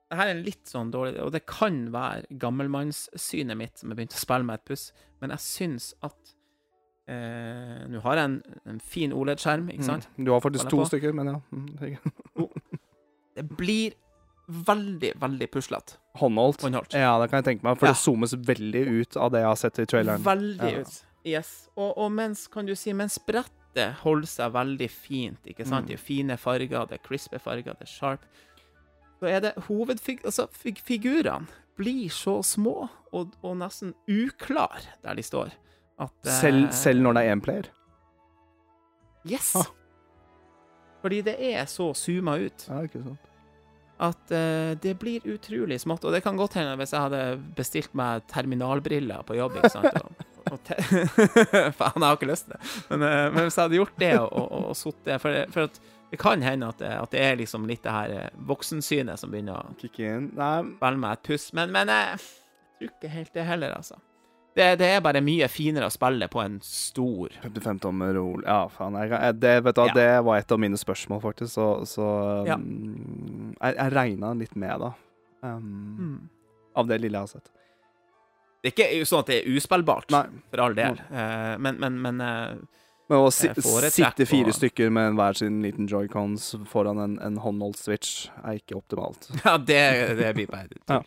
Dette 0.09 0.25
er 0.25 0.39
litt 0.41 0.65
sånn 0.71 0.89
dårlig, 0.89 1.19
og 1.21 1.35
det 1.35 1.43
kan 1.45 1.91
være 1.93 2.39
gammelmannssynet 2.41 3.59
mitt 3.61 3.77
som 3.77 3.91
har 3.91 3.99
begynt 3.99 4.17
å 4.17 4.21
spille 4.21 4.47
meg 4.49 4.63
et 4.63 4.71
puss, 4.71 4.87
men 5.21 5.35
jeg 5.35 5.45
syns 5.45 5.91
at 6.01 6.33
uh, 7.13 7.85
Nå 7.93 8.01
har 8.07 8.21
jeg 8.21 8.31
en, 8.31 8.39
en 8.73 8.81
fin 8.81 9.13
OLED-skjerm, 9.13 9.69
ikke 9.75 9.85
sant? 9.85 10.09
Mm. 10.17 10.25
Du 10.25 10.33
har 10.33 10.41
faktisk 10.45 10.71
to 10.73 10.85
stykker, 10.89 11.13
men 11.17 11.33
ja. 11.35 11.41
Mm. 11.53 12.47
Det 13.39 13.45
blir 13.57 13.93
veldig, 14.49 15.13
veldig 15.21 15.51
puslete 15.53 15.99
Håndholdt. 16.19 16.63
håndholdt. 16.65 16.95
Ja, 16.97 17.19
det 17.21 17.29
kan 17.31 17.43
jeg 17.43 17.49
tenke 17.59 17.65
meg, 17.69 17.79
for 17.79 17.87
Ja. 17.87 17.93
det 17.93 18.01
zoomes 18.01 18.33
veldig 18.35 18.83
ut 19.01 19.17
av 19.17 19.31
det 19.33 19.41
jeg 19.43 19.47
har 19.49 19.57
sett 19.57 19.79
i 19.79 19.87
traileren. 19.87 20.23
Veldig 20.25 20.73
Ja. 20.73 20.81
ut. 20.81 21.05
Yes. 21.25 21.69
Og, 21.77 21.99
og 21.99 22.11
mens, 22.13 22.47
kan 22.49 22.65
du 22.67 22.75
si, 22.75 22.93
mens 22.93 23.19
brettet 23.19 23.95
holder 24.03 24.27
seg 24.27 24.53
veldig 24.53 24.91
fint, 24.91 25.39
ikke 25.47 25.67
sant? 25.67 25.85
Mm. 25.85 25.89
Det 25.89 25.95
er 25.95 26.03
fine 26.03 26.37
farger, 26.39 26.87
det 26.89 26.99
er 27.01 27.05
crispe 27.07 27.39
farger, 27.39 27.75
det 27.77 27.83
er 27.83 27.93
sharp. 27.93 28.21
Så 29.21 29.27
er 29.29 29.41
det 29.41 29.55
hovedfig... 29.69 30.21
Altså, 30.25 30.47
fig 30.53 30.79
figurene 30.79 31.47
blir 31.77 32.09
så 32.11 32.43
små 32.43 32.89
og, 33.13 33.35
og 33.43 33.57
nesten 33.59 33.93
uklar 34.09 34.81
der 35.03 35.15
de 35.15 35.23
står, 35.23 35.53
at 36.01 36.11
eh, 36.27 36.33
Selv, 36.41 36.73
selv 36.73 37.03
når 37.03 37.15
det 37.15 37.23
er 37.27 37.35
én 37.37 37.43
player? 37.45 37.69
Yes! 39.29 39.53
Ah. 39.57 39.67
Fordi 41.03 41.21
det 41.23 41.37
er 41.39 41.65
så 41.71 41.93
zooma 41.95 42.39
ut 42.41 42.65
Ja, 42.69 42.81
ikke 42.87 43.03
sant. 43.05 43.28
At 43.99 44.33
uh, 44.33 44.73
det 44.79 44.95
blir 45.01 45.27
utrolig 45.27 45.81
smått. 45.83 46.07
Og 46.07 46.15
det 46.15 46.23
kan 46.25 46.39
godt 46.39 46.59
hende 46.61 46.77
hvis 46.79 46.95
jeg 46.95 47.07
hadde 47.09 47.23
bestilt 47.59 47.95
meg 47.99 48.25
terminalbriller 48.31 49.27
på 49.27 49.39
jobb, 49.39 49.59
ikke 49.59 49.73
sant. 49.75 50.01
Og, 50.01 50.25
og 50.55 50.73
Faen, 51.79 52.01
jeg 52.01 52.07
har 52.07 52.17
ikke 52.17 52.31
lyst 52.31 52.49
til 52.49 52.57
det. 52.57 52.73
Men, 52.93 53.05
uh, 53.05 53.29
men 53.35 53.45
hvis 53.45 53.59
jeg 53.59 53.65
hadde 53.65 53.81
gjort 53.81 54.03
det 54.03 54.13
og, 54.21 54.29
og, 54.33 54.67
og 54.73 54.79
sittet 54.79 55.23
For, 55.23 55.41
for 55.55 55.69
at 55.69 55.81
det 56.11 56.17
kan 56.17 56.43
hende 56.43 56.69
at 56.69 56.79
det, 56.81 56.89
at 56.89 57.13
det 57.13 57.21
er 57.21 57.37
liksom 57.37 57.67
litt 57.69 57.83
det 57.85 57.93
her 57.93 58.13
eh, 58.17 58.37
voksensynet 58.49 59.21
som 59.21 59.33
begynner 59.33 59.61
å 59.61 59.75
Kick 59.81 59.99
in. 60.01 60.31
Nei, 60.39 60.55
spille 60.79 61.01
meg 61.03 61.19
et 61.19 61.27
puss. 61.29 61.51
Men, 61.57 61.73
men 61.75 61.93
eh, 61.93 62.15
jeg 62.17 62.89
tror 62.89 62.95
ikke 62.95 63.11
helt 63.13 63.35
det 63.35 63.45
heller, 63.45 63.75
altså. 63.77 63.99
Det, 64.59 64.67
det 64.81 64.89
er 64.97 65.03
bare 65.05 65.21
mye 65.23 65.47
finere 65.53 65.87
å 65.87 65.93
spille 65.95 66.27
på 66.33 66.41
en 66.43 66.57
stor 66.67 67.35
55 67.45 67.79
tommer 67.85 68.17
Ol 68.19 68.43
Ja, 68.43 68.65
faen. 68.75 68.97
Jeg, 68.99 69.37
det, 69.39 69.53
vet 69.69 69.77
du, 69.79 69.85
Ja. 69.87 69.95
det 69.95 70.09
var 70.27 70.41
et 70.41 70.55
av 70.57 70.59
mine 70.59 70.81
spørsmål, 70.81 71.21
faktisk, 71.23 71.53
så, 71.55 71.69
så 71.87 72.09
Ja. 72.49 72.57
um, 72.59 73.55
Jeg, 73.61 73.77
jeg 73.79 73.93
regna 73.95 74.33
litt 74.35 74.57
med, 74.59 74.83
da. 74.83 74.91
Um, 75.47 75.71
mm. 76.01 76.19
Av 76.83 76.91
det 76.91 76.99
lille 77.05 77.15
jeg 77.21 77.29
har 77.29 77.33
sett. 77.39 77.53
Det 78.59 78.73
er 78.75 78.75
ikke 78.99 79.07
sånn 79.07 79.23
at 79.23 79.31
det 79.31 79.37
er 79.45 79.55
uspillbart, 79.55 80.11
Nei. 80.11 80.25
for 80.51 80.65
all 80.65 80.75
del. 80.75 80.99
uh, 81.13 81.55
men, 81.63 81.79
men, 81.79 82.01
men 82.03 82.21
uh, 82.21 82.57
Men 83.09 83.23
å 83.25 83.31
si, 83.33 83.49
sitte 83.55 84.27
fire 84.29 84.53
stykker 84.53 84.91
med 84.93 85.15
hver 85.17 85.39
sin 85.39 85.63
liten 85.63 85.87
joycons 85.89 86.51
foran 86.69 86.99
en, 87.01 87.15
en 87.25 87.39
håndholdt 87.41 87.79
switch 87.81 88.27
er 88.43 88.59
ikke 88.59 88.77
optimalt. 88.83 89.31
Ja, 89.47 89.55
det, 89.57 89.81
det 90.19 90.35
blir 90.37 90.51
bare 90.51 90.67
tull. 90.75 90.83
Ja. 90.91 91.01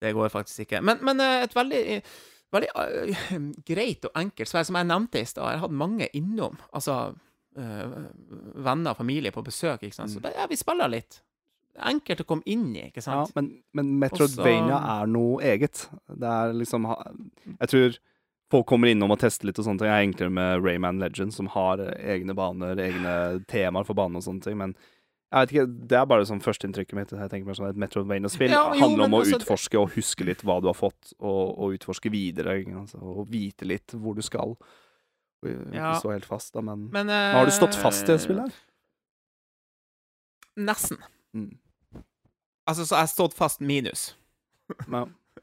Det 0.00 0.12
går 0.14 0.28
faktisk 0.32 0.60
ikke. 0.66 0.80
Men, 0.82 0.98
men 1.02 1.20
eh, 1.20 1.42
et 1.46 1.54
veldig, 1.56 1.82
veldig 2.52 2.70
uh, 2.76 3.50
greit 3.66 4.04
og 4.04 4.10
enkelt 4.20 4.48
svar, 4.50 4.64
som 4.68 4.76
jeg 4.76 4.86
nevnte 4.90 5.20
i 5.20 5.24
stad. 5.28 5.44
Jeg 5.50 5.58
har 5.60 5.66
hatt 5.68 5.76
mange 5.84 6.08
innom, 6.14 6.56
altså 6.72 6.96
uh, 7.58 8.00
venner 8.64 8.90
og 8.94 8.98
familie 8.98 9.30
på 9.32 9.44
besøk, 9.46 9.82
ikke 9.86 9.94
sant. 9.94 10.10
Så 10.10 10.20
Mm. 10.20 10.32
ja, 10.36 10.46
vi 10.50 10.56
spiller 10.56 10.88
litt. 10.88 11.20
Enkelt 11.74 12.20
å 12.22 12.24
komme 12.24 12.42
inn 12.46 12.68
i, 12.76 12.84
ikke 12.88 13.02
Ja, 13.02 13.24
sant. 13.24 13.32
men, 13.34 13.48
men 13.74 13.98
Metroidvania 13.98 14.76
Også- 14.76 15.02
er 15.02 15.06
noe 15.10 15.42
eget. 15.42 15.88
Det 16.08 16.28
er 16.30 16.52
liksom 16.54 16.86
Jeg 17.60 17.68
tror 17.68 17.96
folk 18.50 18.66
kommer 18.66 18.86
innom 18.92 19.10
og 19.10 19.18
tester 19.18 19.46
litt 19.48 19.58
og 19.58 19.64
sånne 19.66 19.78
ting. 19.80 19.88
Jeg 19.88 19.96
er 19.98 20.06
enklere 20.12 20.30
med 20.30 20.62
Rayman 20.62 21.00
Legends, 21.00 21.34
som 21.36 21.46
har 21.48 21.78
egne 21.98 22.34
baner, 22.36 22.76
egne 22.78 23.44
temaer 23.50 23.84
for 23.84 23.94
baner 23.94 24.16
og 24.18 24.22
sånne 24.22 24.42
ting, 24.44 24.56
men 24.58 24.76
jeg 25.34 25.48
vet 25.48 25.52
ikke, 25.54 25.66
Det 25.90 25.96
er 25.98 26.06
bare 26.06 26.26
sånn 26.28 26.42
førsteinntrykket 26.44 26.94
mitt. 26.94 27.12
Jeg 27.14 27.30
tenker 27.32 27.48
meg 27.48 27.56
sånn 27.58 27.70
Et 27.72 27.80
Metroidvania-spill 27.82 28.52
Ja, 28.54 28.68
handler 28.78 29.08
om 29.08 29.16
å 29.18 29.22
altså, 29.24 29.40
utforske 29.40 29.80
og 29.80 29.90
huske 29.96 30.26
litt 30.28 30.44
hva 30.46 30.60
du 30.62 30.68
har 30.70 30.78
fått, 30.78 31.14
og, 31.18 31.42
og 31.58 31.74
utforske 31.78 32.12
videre. 32.14 32.60
Altså, 32.78 33.00
og 33.02 33.26
vite 33.32 33.66
litt 33.66 33.96
hvor 33.98 34.14
du 34.14 34.22
skal. 34.22 34.54
Ja. 35.44 35.58
Ikke 35.72 35.98
så 36.04 36.14
helt 36.14 36.28
fast, 36.28 36.54
da, 36.54 36.62
men, 36.64 36.86
Men, 36.94 37.10
uh... 37.10 37.34
Har 37.38 37.50
du 37.50 37.52
stått 37.52 37.76
fast 37.76 38.06
i 38.06 38.12
det 38.12 38.20
spill 38.22 38.38
spillet? 38.38 38.54
her? 38.54 38.62
Nesten. 40.70 41.02
Mm. 41.34 41.58
Altså, 42.64 42.86
så 42.86 42.94
jeg 42.94 43.02
har 43.02 43.12
stått 43.12 43.34
fast 43.36 43.60
minus. 43.60 44.14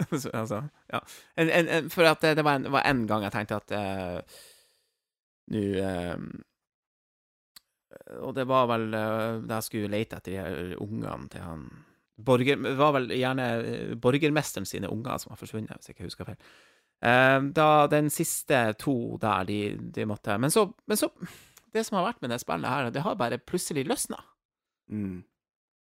Så, 0.09 0.31
altså, 0.33 0.63
ja. 0.89 0.99
En, 1.35 1.49
en, 1.49 1.67
en, 1.67 1.89
for 1.91 2.07
at 2.07 2.21
det, 2.23 2.31
det 2.39 2.45
var 2.47 2.55
en, 2.57 2.71
var 2.73 2.87
en 2.87 3.03
gang 3.05 3.25
jeg 3.27 3.33
tenkte 3.35 3.59
at 3.59 3.73
uh, 3.75 4.39
Nå 5.51 5.61
eh, 5.77 6.15
Og 8.21 8.35
det 8.35 8.45
var 8.49 8.67
vel 8.71 8.91
eh, 8.95 9.39
da 9.47 9.59
jeg 9.59 9.67
skulle 9.67 9.93
lete 9.93 10.19
etter 10.19 10.33
de 10.33 10.41
her 10.41 10.75
ungene 10.81 11.29
til 11.31 11.45
han 11.45 11.65
borger, 12.21 12.59
Det 12.61 12.75
var 12.77 12.93
vel 12.95 13.09
gjerne 13.15 13.47
eh, 13.61 13.95
borgermesteren 13.99 14.67
sine 14.69 14.91
unger 14.91 15.17
som 15.21 15.33
har 15.33 15.39
forsvunnet, 15.39 15.73
hvis 15.77 15.91
jeg 15.91 15.97
ikke 15.97 16.09
husker 16.09 16.29
feil. 16.29 16.37
Eh, 17.01 17.39
da 17.57 17.69
den 17.91 18.11
siste 18.13 18.61
to 18.79 19.17
der, 19.21 19.47
de, 19.49 19.61
de 19.95 20.05
måtte 20.05 20.37
men 20.37 20.53
så, 20.53 20.67
men 20.85 20.99
så 20.99 21.09
Det 21.73 21.85
som 21.87 21.97
har 21.97 22.11
vært 22.11 22.21
med 22.21 22.33
det 22.33 22.41
spillet 22.43 22.67
her, 22.67 22.89
det 22.91 23.01
har 23.01 23.15
bare 23.15 23.39
plutselig 23.39 23.85
løsna. 23.87 24.17
Mm. 24.91 25.21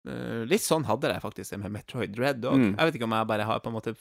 Eh, 0.10 0.44
litt 0.50 0.64
sånn 0.66 0.88
hadde 0.88 1.12
jeg 1.12 1.22
faktisk 1.22 1.54
det 1.54 1.60
med 1.62 1.76
Metroid 1.76 2.16
Dread 2.16 2.46
òg. 2.46 2.58
Mm. 2.58 2.72
Jeg 2.74 2.90
vet 2.90 2.98
ikke 2.98 3.10
om 3.10 3.14
jeg 3.18 3.30
bare 3.30 3.46
har 3.46 3.62
på 3.62 3.70
en 3.70 3.76
måte 3.78 3.94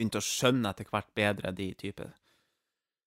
begynt 0.00 0.18
å 0.18 0.24
skjønne 0.24 0.72
etter 0.72 0.88
hvert 0.90 1.10
bedre 1.14 1.52
de 1.54 1.68
type 1.78 2.08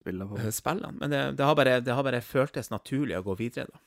Eh, 0.06 0.51
spillene. 0.55 0.93
Men 0.98 1.10
det, 1.12 1.22
det, 1.39 1.44
har 1.44 1.55
bare, 1.59 1.78
det 1.85 1.94
har 1.94 2.05
bare 2.06 2.20
føltes 2.24 2.70
naturlig 2.72 3.18
å 3.18 3.24
gå 3.27 3.36
videre, 3.39 3.68
da. 3.72 3.81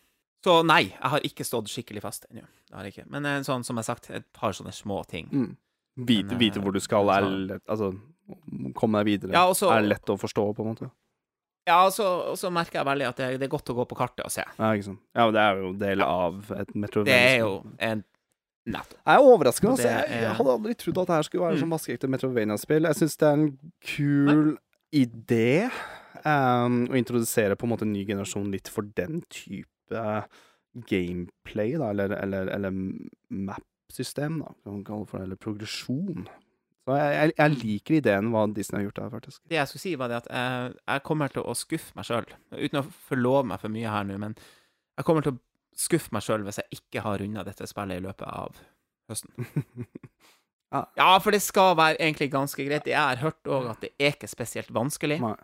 Så 0.43 0.57
nei, 0.67 0.81
jeg 0.91 1.09
har 1.13 1.23
ikke 1.23 1.45
stått 1.47 1.69
skikkelig 1.71 2.01
fast 2.03 2.25
ennå. 2.29 2.43
Det 2.67 2.75
har 2.75 2.83
jeg 2.87 2.93
ikke. 2.97 3.05
Men 3.13 3.45
sånn, 3.47 3.63
som 3.63 3.77
jeg 3.79 3.85
har 3.85 3.95
sagt, 3.95 4.09
et 4.11 4.25
par 4.35 4.51
sånne 4.51 4.73
små 4.75 4.97
ting. 5.07 5.29
Mm. 5.31 5.53
Vite, 5.95 6.33
Men, 6.33 6.39
vite 6.41 6.59
eh, 6.59 6.63
hvor 6.65 6.75
du 6.75 6.81
skal, 6.83 7.07
er 7.13 7.27
lett 7.53 7.69
Altså, 7.69 7.93
komme 8.75 8.99
deg 8.99 9.11
videre. 9.13 9.35
Ja, 9.35 9.45
også, 9.47 9.69
er 9.71 9.85
lett 9.87 10.09
å 10.11 10.17
forstå, 10.19 10.49
på 10.57 10.65
en 10.65 10.73
måte. 10.73 10.89
Ja, 11.63 11.77
og 11.87 11.93
så, 11.95 12.49
merker 12.51 12.81
jeg 12.81 12.87
veldig 12.89 13.05
at 13.07 13.19
det, 13.21 13.27
det 13.39 13.47
er 13.47 13.51
godt 13.53 13.71
å 13.71 13.75
gå 13.77 13.85
på 13.87 13.95
kartet 13.95 14.25
og 14.25 14.33
se. 14.33 14.43
Ja, 14.43 14.73
ikke 14.75 14.89
sant. 14.89 14.99
Ja, 15.15 15.29
men 15.29 15.37
det 15.37 15.43
er 15.45 15.61
jo 15.61 15.69
del 15.79 16.03
av 16.03 16.51
et 16.59 16.73
Metro 16.75 17.05
Det 17.07 17.15
er 17.15 17.37
jo 17.45 17.53
en 17.79 18.03
Nettopp. 18.63 18.99
Jeg 19.03 19.19
er 19.19 19.25
overraska. 19.27 19.69
Altså. 19.73 19.87
Jeg, 19.89 20.19
jeg 20.23 20.35
hadde 20.37 20.51
aldri 20.53 20.73
trodd 20.79 20.99
at 21.01 21.09
det 21.09 21.15
her 21.17 21.25
skulle 21.27 21.43
være 21.43 21.55
Mm. 21.57 21.63
sånn 21.65 21.73
vaskeekte 21.73 22.07
Metrovania-spill. 22.07 22.85
Jeg 22.87 22.95
syns 22.95 23.17
det 23.19 23.27
er 23.27 23.33
en 23.33 23.49
kul 23.83 24.53
idé 24.95 25.49
um, 26.25 26.83
å 26.89 26.97
introdusere 26.99 27.57
på 27.59 27.67
en 27.67 27.73
måte 27.73 27.87
en 27.87 27.93
ny 27.93 28.05
generasjon 28.07 28.51
litt 28.53 28.71
for 28.71 28.87
den 28.97 29.21
type 29.33 30.01
gameplay, 30.89 31.75
da, 31.77 31.91
eller, 31.93 32.15
eller, 32.17 32.49
eller 32.55 32.73
map-system, 33.29 34.39
da, 34.41 34.55
kan 34.63 34.79
man 34.79 34.87
kalle 34.87 35.05
det 35.05 35.11
for 35.11 35.21
det, 35.21 35.27
eller 35.27 35.41
progresjon. 35.41 36.27
Så 36.83 36.97
jeg, 36.99 37.13
jeg, 37.15 37.33
jeg 37.37 37.59
liker 37.61 37.97
ideen 37.99 38.31
hva 38.33 38.43
Disney 38.51 38.81
har 38.81 38.89
gjort 38.89 38.99
der, 38.99 39.11
faktisk. 39.13 39.41
Det 39.51 39.59
jeg 39.59 39.69
skulle 39.71 39.83
si, 39.85 39.95
var 39.99 40.11
det 40.11 40.19
at 40.23 40.29
jeg, 40.33 40.75
jeg 40.81 41.05
kommer 41.07 41.31
til 41.31 41.45
å 41.45 41.55
skuffe 41.55 41.95
meg 41.95 42.09
sjøl, 42.09 42.27
uten 42.57 42.81
å 42.81 42.85
forlove 43.07 43.45
meg 43.53 43.61
for 43.61 43.71
mye 43.73 43.93
her 43.93 44.07
nå, 44.09 44.19
men 44.25 44.35
jeg 44.97 45.07
kommer 45.07 45.25
til 45.25 45.35
å 45.35 45.41
skuffe 45.79 46.13
meg 46.13 46.25
sjøl 46.25 46.43
hvis 46.45 46.59
jeg 46.61 46.79
ikke 46.81 47.05
har 47.05 47.21
runda 47.21 47.45
dette 47.47 47.69
spillet 47.69 48.01
i 48.01 48.05
løpet 48.07 48.27
av 48.29 48.63
høsten. 49.11 49.35
Ja. 50.73 50.79
Ja, 50.97 51.07
for 51.21 51.29
det 51.29 51.43
skal 51.45 51.75
være 51.77 51.99
egentlig 52.01 52.31
ganske 52.33 52.63
greit. 52.65 52.87
Jeg 52.89 52.97
har 52.97 53.19
hørt 53.21 53.45
òg 53.45 53.67
at 53.69 53.83
det 53.83 53.91
er 54.01 54.15
ikke 54.15 54.25
spesielt 54.25 54.71
vanskelig. 54.73 55.19
Nei. 55.21 55.35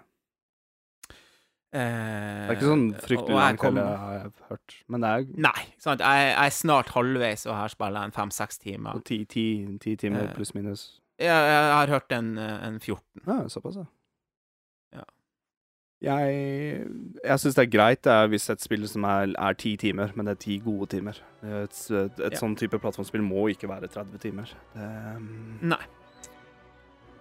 Eh, 1.72 2.48
Det 2.48 2.50
er 2.50 2.56
ikke 2.56 2.70
sånn 2.72 2.88
fryktelig 2.98 3.36
langt 3.38 3.62
heller, 3.62 3.98
har 4.02 4.14
jeg 4.18 4.32
hørt. 4.50 4.76
Men 4.90 5.02
det 5.06 5.10
er 5.10 5.26
Nei. 5.46 5.66
Jeg, 5.86 6.00
jeg 6.02 6.34
er 6.48 6.56
snart 6.56 6.90
halvveis, 6.96 7.46
og 7.46 7.54
her 7.60 7.68
spiller 7.70 8.00
jeg 8.02 8.10
en 8.10 8.16
fem-seks 8.16 8.58
timer. 8.64 9.02
ti, 9.06 9.20
ti, 9.26 9.46
ti 9.80 9.96
timer 9.96 10.24
Eh. 10.30 10.34
pluss 10.34 10.56
minus. 10.56 10.88
Jeg, 11.20 11.28
jeg 11.30 11.74
har 11.76 11.88
hørt 11.94 12.12
en, 12.16 12.38
en 12.40 12.80
14. 12.80 13.04
Ja, 13.28 13.48
såpass, 13.52 13.76
ja. 13.76 13.86
Ja. 14.98 15.04
Jeg, 16.02 16.88
jeg 17.26 17.40
syns 17.44 17.56
det 17.60 17.66
er 17.68 17.72
greit 17.78 18.02
det 18.08 18.14
er 18.16 18.28
hvis 18.32 18.50
et 18.50 18.62
spill 18.64 18.88
som 18.88 19.04
er, 19.04 19.34
er 19.38 19.54
ti 19.60 19.76
timer, 19.78 20.14
men 20.16 20.26
det 20.26 20.38
er 20.38 20.42
ti 20.46 20.58
gode 20.64 20.88
timer. 20.96 21.20
Et, 21.44 21.76
et, 21.92 22.20
et 22.20 22.34
Ja. 22.34 22.40
sånn 22.40 22.56
type 22.58 22.80
plattformspill 22.80 23.22
må 23.22 23.46
ikke 23.52 23.68
være 23.70 23.88
30 23.92 24.18
timer. 24.24 24.50
Det, 24.74 24.90
um, 25.18 25.60
Nei. 25.62 25.84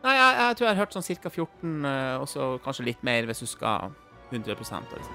Nei, 0.04 0.14
jeg, 0.14 0.36
jeg 0.38 0.56
tror 0.56 0.66
jeg 0.68 0.76
har 0.76 0.86
hørt 0.86 0.94
sånn 0.94 1.08
ca. 1.20 1.28
14, 1.28 1.84
eh, 1.84 2.16
og 2.22 2.28
så 2.30 2.52
kanskje 2.62 2.84
litt 2.86 3.02
mer 3.04 3.26
hvis 3.26 3.40
du 3.42 3.46
skal 3.50 3.90
100 4.30 4.52
og 4.52 4.59
liksom. 4.98 5.14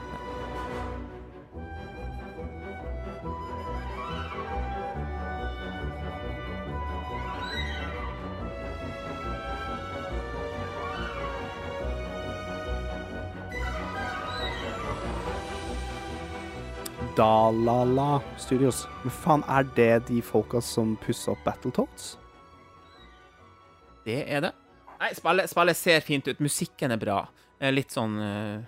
Dalala 17.17 18.21
Studios. 18.37 18.87
Men 19.03 19.11
faen, 19.13 19.43
er 19.49 19.67
det 19.77 19.91
de 20.09 20.21
folka 20.25 20.61
som 20.63 20.95
pusser 21.03 21.33
opp 21.35 21.43
Battletoads? 21.45 22.13
Det 24.07 24.21
er 24.27 24.47
det. 24.47 24.53
Nei, 24.99 25.11
spillet, 25.15 25.51
spillet 25.51 25.77
ser 25.79 26.03
fint 26.03 26.27
ut. 26.31 26.41
Musikken 26.43 26.91
er 26.95 26.99
bra. 27.01 27.19
Eh, 27.59 27.71
Litt 27.71 27.91
sånn 27.91 28.17
ha- 28.19 28.63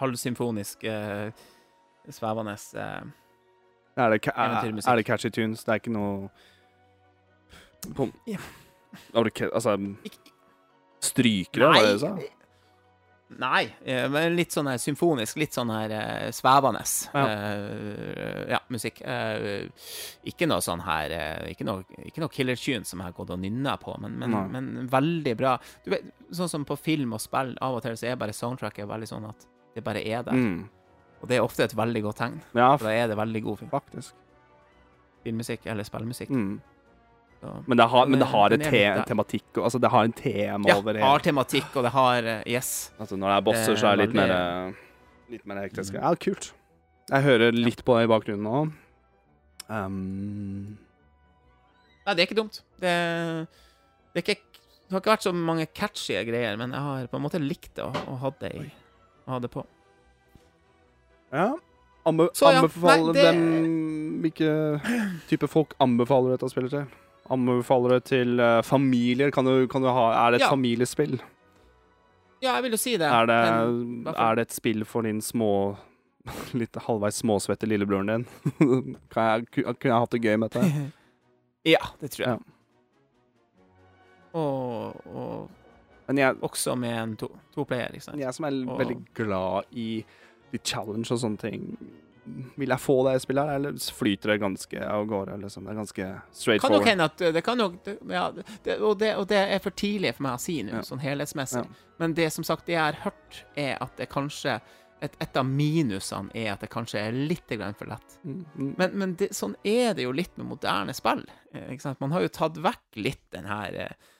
halvsymfonisk, 0.00 0.84
uh, 0.84 1.30
svevende. 2.10 2.52
eh. 2.74 3.02
Er 3.96 4.10
det, 4.10 4.26
er, 4.26 4.62
er 4.90 4.96
det 4.96 5.06
catchy 5.06 5.30
tunes? 5.30 5.64
Det 5.64 5.70
er 5.72 5.74
ikke 5.80 5.92
noe 5.94 6.28
Pum. 7.94 8.12
Ca- 9.14 9.50
Altså 9.54 9.76
Stryker 11.00 11.60
det, 11.60 11.68
var 11.68 11.74
det 11.82 11.92
du 11.94 11.98
sa? 11.98 12.16
Nei, 13.28 13.64
eh, 13.82 14.04
men 14.12 14.36
litt 14.36 14.52
sånn 14.52 14.68
her 14.68 14.78
symfonisk, 14.78 15.38
litt 15.40 15.56
sånn 15.56 15.70
her 15.72 15.92
uh, 15.96 16.28
svevende 16.34 16.82
Ja. 16.84 17.22
Uh, 17.24 18.42
ja, 18.52 18.60
musikk. 18.70 19.00
Uh, 19.00 19.64
ikke 20.28 20.46
noe 20.46 20.62
sånn 20.62 20.84
her 20.84 21.14
Ikke 21.50 21.64
noe, 21.66 21.86
ikke 22.04 22.22
noe 22.22 22.32
killer 22.32 22.58
tune 22.60 22.84
som 22.86 23.00
jeg 23.00 23.08
har 23.08 23.16
gått 23.16 23.32
og 23.34 23.40
nynna 23.40 23.76
på, 23.80 23.96
men, 24.02 24.18
men, 24.20 24.36
men 24.52 24.90
veldig 24.92 25.34
bra. 25.40 25.56
Du 25.86 25.90
vet, 25.94 26.12
sånn 26.36 26.52
som 26.52 26.68
på 26.68 26.76
film 26.78 27.16
og 27.16 27.22
spill, 27.24 27.56
av 27.64 27.78
og 27.78 27.82
til 27.84 27.96
så 27.98 28.12
er 28.12 28.20
bare 28.20 28.36
soundtracket 28.36 28.88
veldig 28.90 29.10
sånn 29.10 29.26
at 29.30 29.48
det 29.74 29.82
bare 29.86 30.04
er 30.04 30.22
der. 30.26 30.38
Mm. 30.38 30.68
Og 31.22 31.30
det 31.30 31.38
er 31.38 31.46
ofte 31.46 31.64
et 31.64 31.74
veldig 31.76 32.04
godt 32.04 32.20
tegn. 32.20 32.38
Ja, 32.52 32.74
da 32.78 32.92
er 32.92 33.08
det 33.10 33.18
veldig 33.18 33.42
god 33.48 33.64
film. 33.64 33.72
faktisk. 33.72 34.14
filmmusikk 35.24 35.66
eller 35.66 35.86
spillmusikk. 35.88 36.30
Mm. 36.30 36.60
Men 37.66 37.76
det 37.80 37.86
har, 37.92 38.06
men 38.06 38.20
det 38.22 38.28
har 38.30 38.52
et 38.56 38.62
te 38.62 38.82
tematikk 39.08 39.58
og- 39.58 39.64
Altså, 39.68 39.80
det 39.80 39.90
har 39.90 40.04
en 40.04 40.12
tema 40.12 40.68
Ja, 40.68 40.76
over 40.78 40.98
har 40.98 41.18
tematikk, 41.24 41.76
og 41.76 41.82
det 41.86 41.92
har 41.92 42.24
eh, 42.24 42.42
Yes. 42.46 42.90
Altså, 42.98 43.16
når 43.16 43.28
det 43.32 43.36
er 43.36 43.44
bosser, 43.48 43.76
så 43.80 43.90
er 43.92 43.96
det 43.96 44.06
litt 44.08 44.16
mer 44.16 44.30
eh, 44.30 44.72
Litt 45.30 45.46
mer 45.46 45.56
hektisk. 45.64 45.94
Ja, 45.94 46.14
kult. 46.14 46.52
Jeg 47.10 47.22
hører 47.24 47.52
litt 47.52 47.82
på 47.84 47.96
det 47.98 48.04
i 48.06 48.10
bakgrunnen 48.12 48.44
nå. 48.44 48.72
Um, 49.68 50.76
Nei, 52.04 52.14
det 52.14 52.20
er 52.20 52.26
ikke 52.28 52.36
dumt. 52.36 52.58
Det, 52.80 52.92
det, 54.12 54.20
er 54.20 54.24
ikke, 54.24 54.36
det 54.84 54.92
har 54.92 55.00
ikke 55.00 55.14
vært 55.14 55.24
så 55.26 55.32
mange 55.34 55.66
catchy 55.72 56.18
greier, 56.28 56.58
men 56.60 56.72
jeg 56.76 56.80
har 56.84 57.06
på 57.08 57.16
en 57.16 57.24
måte 57.24 57.40
likt 57.40 57.72
det 57.76 57.84
og, 57.86 57.96
og 58.08 58.18
hatt 58.20 58.40
det 58.44 58.50
i 58.58 58.64
å 59.24 59.30
ha 59.32 59.38
det 59.40 59.50
på. 59.54 59.64
ja. 61.32 61.54
Anbe 62.04 62.26
Så 62.36 62.50
ja, 62.52 62.58
anbefaler 62.60 63.06
nei, 63.06 63.12
det- 63.16 63.22
Hvem 63.24 64.20
Hvilke 64.24 64.50
type 65.30 65.48
folk 65.48 65.72
anbefaler 65.80 66.28
du 66.28 66.36
dette 66.36 66.50
spillet 66.52 66.70
til? 66.74 66.84
Anbefaler 67.32 67.94
du 67.96 68.00
til 68.10 68.40
uh, 68.40 68.60
familier? 68.62 69.30
Kan 69.32 69.44
du, 69.48 69.66
kan 69.70 69.80
du 69.82 69.88
ha 69.88 70.08
Er 70.26 70.30
det 70.34 70.40
et 70.42 70.44
Ja. 70.46 70.50
familiespill? 70.52 71.20
Ja, 72.42 72.54
jeg 72.58 72.62
vil 72.66 72.72
jo 72.72 72.76
si 72.82 72.96
det. 73.00 73.06
Er 73.08 73.26
det, 73.26 73.38
men 73.72 74.14
er 74.14 74.34
det 74.36 74.42
et 74.50 74.52
spill 74.52 74.84
for 74.84 75.02
din 75.06 75.22
små 75.24 75.76
Litt 76.60 76.76
halvveis 76.86 77.22
småsvette 77.22 77.66
lillebroren 77.68 78.06
din? 78.10 78.26
kan 79.12 79.24
jeg, 79.30 79.46
kunne 79.54 79.90
jeg 79.92 80.00
hatt 80.04 80.10
det 80.12 80.22
gøy 80.24 80.36
med 80.36 80.50
dette? 80.52 80.92
Ja, 81.64 81.80
det 82.00 82.10
tror 82.12 82.26
jeg. 82.26 82.38
Ja. 82.38 82.52
Og, 84.36 85.06
og 85.16 85.50
Men 86.08 86.18
jeg, 86.18 86.36
også 86.44 86.74
med 86.76 86.92
en 87.02 87.14
to, 87.16 87.28
toplayer, 87.54 87.94
ikke 87.96 88.04
sant. 88.04 88.20
jeg 88.20 88.34
som 88.36 88.44
er 88.44 88.58
Og- 88.68 88.78
veldig 88.82 88.96
glad 89.16 89.62
i 89.72 90.04
challenge 90.64 91.08
og 91.10 91.18
sånne 91.22 91.38
ting 91.40 91.62
Vil 92.56 92.72
jeg 92.72 92.80
få 92.80 92.96
det 93.08 93.18
spillet 93.22 93.48
her, 93.50 93.58
eller 93.58 93.78
flyter 93.98 94.32
det 94.32 94.38
ganske 94.40 94.84
av 94.88 95.06
gårde? 95.10 95.36
Liksom? 95.42 95.66
Det 95.66 95.72
er 95.74 95.80
ganske 95.80 96.06
straight 96.32 96.62
Kan 96.64 96.72
nok 96.72 96.86
hende 96.88 97.08
at 97.10 97.24
det 97.36 97.42
kan 97.44 97.60
nok 97.60 97.74
ja, 98.10 98.28
det, 98.32 98.78
og, 98.78 98.96
det, 98.98 99.10
og 99.20 99.26
det 99.28 99.42
er 99.56 99.60
for 99.64 99.76
tidlig 99.76 100.14
for 100.16 100.26
meg 100.28 100.38
å 100.38 100.42
si 100.42 100.62
nå, 100.64 100.78
Ja. 100.78 100.86
sånn 100.86 101.02
helhetsmessig. 101.04 101.64
Ja. 101.64 101.90
Men 102.00 102.16
det 102.16 102.30
som 102.32 102.46
sagt, 102.46 102.66
det 102.66 102.78
jeg 102.78 102.82
har 102.82 103.00
hørt, 103.04 103.44
er 103.60 103.76
at 103.84 103.96
det 104.00 104.08
kanskje 104.12 104.58
et, 105.04 105.16
et 105.20 105.36
av 105.36 105.46
minusene 105.46 106.32
er 106.38 106.52
at 106.54 106.64
det 106.64 106.70
kanskje 106.72 107.02
er 107.02 107.12
litt 107.12 107.50
for 107.78 107.90
lett. 107.90 108.18
Mm, 108.24 108.40
mm. 108.56 108.74
Men, 108.78 108.98
men 109.02 109.14
det, 109.20 109.32
sånn 109.36 109.56
er 109.64 109.94
det 109.94 110.06
jo 110.06 110.12
litt 110.16 110.36
med 110.40 110.48
moderne 110.48 110.94
spill. 110.96 111.24
eh? 111.52 111.74
Man 112.00 112.14
har 112.14 112.24
jo 112.24 112.32
tatt 112.32 112.56
vekk 112.56 113.00
litt 113.02 113.24
den 113.34 113.48
her, 113.50 113.74
eh, 113.74 114.12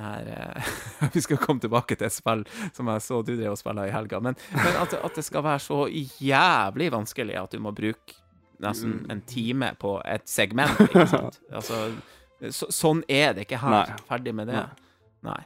her 0.00 0.28
eh, 0.32 0.70
Vi 1.14 1.20
skal 1.24 1.40
komme 1.42 1.60
tilbake 1.60 1.96
til 1.98 2.06
et 2.08 2.14
spill 2.14 2.44
som 2.72 2.88
jeg 2.92 3.04
så 3.04 3.20
du 3.26 3.34
drev 3.36 3.52
og 3.54 3.60
spilte 3.60 3.86
i 3.88 3.92
helga. 3.94 4.20
Men, 4.24 4.36
men 4.56 4.78
at, 4.80 4.94
at 4.98 5.18
det 5.18 5.24
skal 5.26 5.44
være 5.44 5.62
så 5.64 5.84
jævlig 5.90 6.90
vanskelig 6.94 7.36
at 7.40 7.52
du 7.54 7.60
må 7.64 7.74
bruke 7.76 8.18
nesten 8.62 9.00
en 9.10 9.20
time 9.26 9.72
på 9.80 9.96
et 10.06 10.24
segment. 10.30 10.78
Ikke 10.86 11.06
sant? 11.10 11.40
Altså, 11.58 11.82
så, 12.50 12.68
sånn 12.74 13.02
er 13.10 13.34
det 13.36 13.44
ikke 13.46 13.58
her. 13.62 13.74
Nei. 13.74 13.98
Ferdig 14.08 14.32
med 14.34 14.48
det. 14.50 14.62
Nei. 15.26 15.40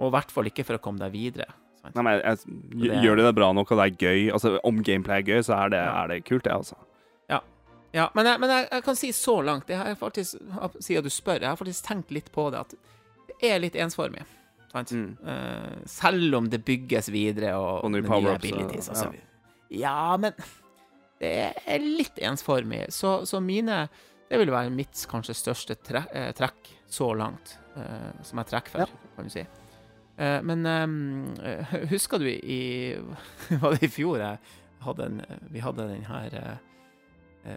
Og 0.00 0.08
i 0.08 0.14
hvert 0.16 0.30
fall 0.32 0.48
ikke 0.48 0.64
for 0.68 0.78
å 0.78 0.82
komme 0.84 1.00
deg 1.02 1.12
videre. 1.12 1.48
Nei, 1.80 2.04
men 2.04 2.14
jeg, 2.18 2.22
jeg, 2.24 2.60
Det- 2.84 3.00
Gjør 3.04 3.16
de 3.20 3.24
det 3.26 3.34
bra 3.36 3.50
nok, 3.56 3.70
og 3.72 3.78
det 3.80 3.84
er 3.88 3.94
gøy 4.04 4.26
Altså, 4.34 4.50
Om 4.68 4.82
gameplay 4.84 5.22
er 5.22 5.28
gøy, 5.30 5.38
så 5.46 5.54
er 5.56 5.70
det, 5.72 5.80
er 5.80 6.10
det 6.12 6.18
kult, 6.28 6.44
det, 6.44 6.52
altså. 6.52 6.76
Ja, 7.90 8.04
men, 8.14 8.26
jeg, 8.26 8.38
men 8.38 8.50
jeg, 8.52 8.66
jeg 8.70 8.84
kan 8.86 8.98
si 8.98 9.08
så 9.16 9.32
langt, 9.42 9.66
det 9.66 9.74
har 9.80 9.94
faktisk, 9.98 10.38
siden 10.78 11.02
du 11.06 11.10
spør, 11.10 11.40
jeg 11.42 11.50
har 11.50 11.58
faktisk 11.58 11.88
tenkt 11.88 12.12
litt 12.14 12.28
på 12.30 12.44
det, 12.54 12.60
at 12.62 12.74
er 13.42 13.58
litt 13.62 13.74
ensformig. 13.76 14.22
Mm. 14.70 15.16
Uh, 15.26 15.80
selv 15.90 16.34
om 16.38 16.46
det 16.50 16.60
bygges 16.64 17.08
videre 17.10 17.56
og, 17.58 17.84
Og 17.84 17.90
nye 17.90 18.02
med 18.04 18.10
power-ups, 18.10 18.44
abilities 18.52 18.88
og- 18.88 18.96
og 18.96 19.02
så. 19.02 19.14
Ja, 19.70 20.16
men 20.16 20.32
det 21.20 21.32
er 21.66 21.78
litt 21.82 22.18
ensformig. 22.22 22.86
Så, 22.92 23.24
så 23.26 23.40
mine 23.42 23.88
Det 24.30 24.38
vil 24.38 24.50
være 24.50 24.70
mitt 24.70 24.94
kanskje 25.10 25.34
største 25.34 25.74
tre, 25.82 26.04
eh, 26.14 26.30
trekk 26.32 26.68
så 26.86 27.08
langt, 27.18 27.56
uh, 27.76 28.12
som 28.22 28.38
jeg 28.38 28.46
trekker 28.46 28.70
for, 28.70 28.78
Ja. 28.78 28.86
kan 29.16 29.24
du 29.24 29.30
si. 29.30 29.42
Uh, 30.20 30.40
men 30.42 30.64
eh, 31.42 31.64
husker 31.90 32.18
du 32.18 32.26
i 32.30 32.94
Var 33.50 33.74
det 33.74 33.82
i 33.82 33.88
fjor 33.88 34.22
hadde 34.86 35.04
en, 35.04 35.20
vi 35.50 35.58
hadde 35.60 35.88
den 35.88 36.04
her 36.04 36.58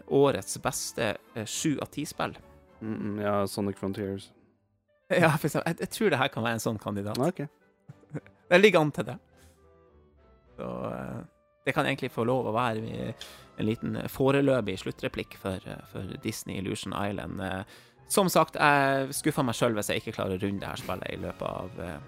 årets 0.08 0.58
beste 0.64 1.16
sju 1.46 1.78
av 1.80 1.92
ti-spill? 1.94 2.34
Mm, 2.82 2.96
mm, 2.98 3.20
ja, 3.22 3.46
Sonic 3.48 3.78
Frontiers. 3.78 4.32
Ja, 5.24 5.30
for 5.38 5.48
eksempel, 5.48 5.70
jeg, 5.74 5.80
jeg 5.80 5.90
tror 5.90 6.10
det 6.10 6.18
her 6.20 6.28
kan 6.34 6.44
være 6.44 6.54
en 6.60 6.64
sånn 6.64 6.80
kandidat. 6.82 7.18
Okay. 7.20 7.48
Det 8.50 8.60
ligger 8.62 8.80
an 8.84 8.92
til 8.92 9.06
det. 9.06 9.16
Så 10.58 10.68
eh, 10.92 11.22
det 11.66 11.74
kan 11.74 11.86
egentlig 11.88 12.12
få 12.12 12.26
lov 12.28 12.46
å 12.46 12.54
være 12.54 12.84
i- 12.84 13.14
en 13.58 13.66
liten 13.66 13.96
foreløpig 14.10 14.76
sluttreplikk 14.82 15.38
for, 15.42 15.60
eh, 15.70 15.82
for 15.92 16.02
Disney 16.24 16.58
Illusion 16.60 16.94
Island. 16.94 17.42
Eh, 17.42 17.64
Som 18.08 18.28
sagt, 18.30 18.56
jeg 18.60 19.14
skuffer 19.16 19.44
meg 19.48 19.56
sjøl 19.56 19.74
hvis 19.74 19.88
jeg 19.90 20.02
ikke 20.04 20.14
klarer 20.18 20.36
å 20.38 20.42
runde 20.44 20.60
det 20.60 20.68
her 20.70 20.82
spillet 20.82 21.14
i 21.14 21.22
løpet 21.24 21.48
av 21.50 21.80
eh, 21.80 22.00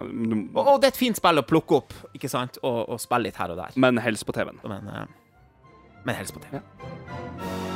Du- 0.00 0.48
Og, 0.56 0.66
og 0.66 0.80
det 0.80 0.88
er 0.88 0.94
et 0.96 0.96
fint 0.98 1.16
spill 1.20 1.38
å 1.38 1.46
plukke 1.46 1.76
opp, 1.76 1.92
ikke 2.16 2.28
sant, 2.32 2.58
og, 2.64 2.88
og 2.88 2.98
spille 3.00 3.28
litt 3.28 3.36
her 3.38 3.52
og 3.54 3.60
der. 3.60 3.76
Men 3.76 3.98
helst 4.02 4.26
på 4.26 4.32
TV-en. 4.34 4.58
Men, 4.64 4.88
eh, 4.88 5.06
men 6.04 6.14
helst 6.18 6.34
på 6.34 6.42
TV. 6.48 7.73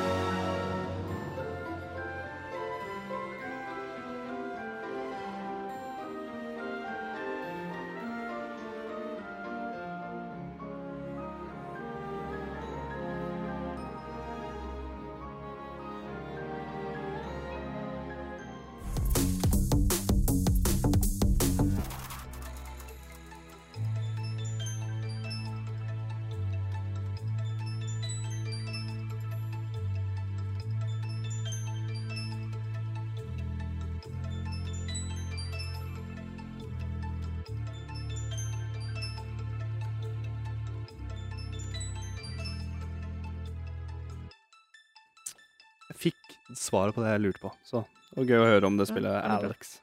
Svaret 46.68 46.94
på 46.96 47.02
det 47.04 47.10
jeg 47.16 47.24
lurte 47.26 47.42
på. 47.42 47.52
Så 47.66 47.82
det 48.12 48.16
var 48.22 48.30
gøy 48.32 48.40
å 48.44 48.48
høre 48.52 48.66
om 48.70 48.76
det 48.80 48.86
spillet 48.88 49.12
veldig 49.12 49.38
bra. 49.42 49.52
Alex. 49.52 49.74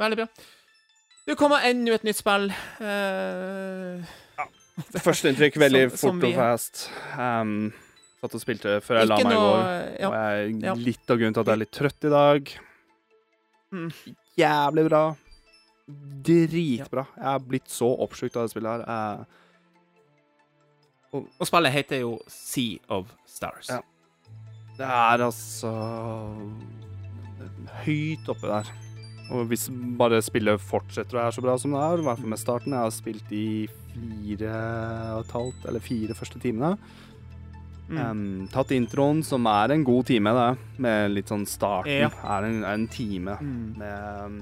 Veldig 0.00 0.18
bra. 0.22 0.26
Det 1.26 1.34
kommer 1.40 1.64
enda 1.66 1.94
et 1.96 2.04
nytt 2.06 2.18
spill. 2.20 2.50
Eh, 2.80 4.14
Førsteinntrykk 5.02 5.56
veldig 5.64 5.84
Som- 5.90 5.98
som 5.98 6.20
fort 6.20 6.26
vi- 6.28 6.34
og 6.34 6.40
fast. 6.42 6.82
Um, 7.16 7.72
satt 8.20 8.34
og 8.36 8.42
spilte 8.42 8.76
før 8.84 9.00
jeg 9.00 9.08
la 9.08 9.16
meg 9.16 9.24
meg 9.26 9.32
i 9.32 9.40
går. 9.40 9.62
ja. 10.00 10.08
Og 10.08 10.14
jeg, 10.20 10.60
ja. 10.66 10.74
litt 10.88 11.10
av 11.10 11.18
grunnen 11.20 11.34
til 11.36 11.40
at 11.42 11.46
jeg 11.50 11.56
er 11.56 11.62
litt 11.64 11.74
trøtt 11.78 12.04
i 12.04 12.12
dag. 12.12 12.52
Mm. 13.72 13.90
Jævlig 14.38 14.84
bra. 14.90 15.02
Dritbra. 16.26 17.06
Jeg 17.16 17.28
er 17.34 17.42
blitt 17.46 17.68
så 17.70 17.88
oppslukt 18.04 18.36
av 18.36 18.46
det 18.46 18.52
spillet 18.54 18.86
her. 18.86 19.20
Eh, 19.20 19.24
Og 21.16 21.46
spillet 21.48 21.72
heter 21.72 22.00
jo 22.02 22.18
Sea 22.28 22.78
of 22.92 23.08
Stars. 23.26 23.68
Ja. 23.70 23.80
Det 24.76 24.86
er 24.86 25.22
altså 25.24 25.70
høyt 27.84 28.28
oppe 28.32 28.50
der. 28.50 28.68
Og 29.34 29.48
hvis 29.50 29.66
bare 29.98 30.20
spillet 30.22 30.62
fortsetter 30.62 31.18
og 31.18 31.24
er 31.24 31.34
så 31.34 31.42
bra 31.42 31.56
som 31.58 31.72
det 31.74 31.80
er, 31.82 31.98
i 32.02 32.06
hvert 32.06 32.20
fall 32.20 32.30
med 32.30 32.38
starten 32.38 32.74
Jeg 32.76 32.84
har 32.84 32.92
spilt 32.94 33.32
i 33.34 33.46
fire 33.96 34.52
og 35.16 35.24
et 35.24 35.32
halvt, 35.34 35.64
eller 35.66 35.82
fire 35.82 36.14
første 36.14 36.38
timene. 36.42 36.76
Mm. 37.86 37.98
Um, 38.02 38.48
tatt 38.50 38.72
introen, 38.74 39.20
som 39.26 39.46
er 39.46 39.70
en 39.74 39.84
god 39.86 40.08
time, 40.08 40.32
det. 40.34 40.46
Med 40.82 41.12
litt 41.14 41.30
sånn 41.30 41.44
starten. 41.46 42.06
Ja. 42.06 42.10
Er 42.36 42.46
en, 42.48 42.62
en 42.66 42.86
time 42.90 43.36
Mm. 43.40 43.74
med 43.78 44.24
um, 44.26 44.38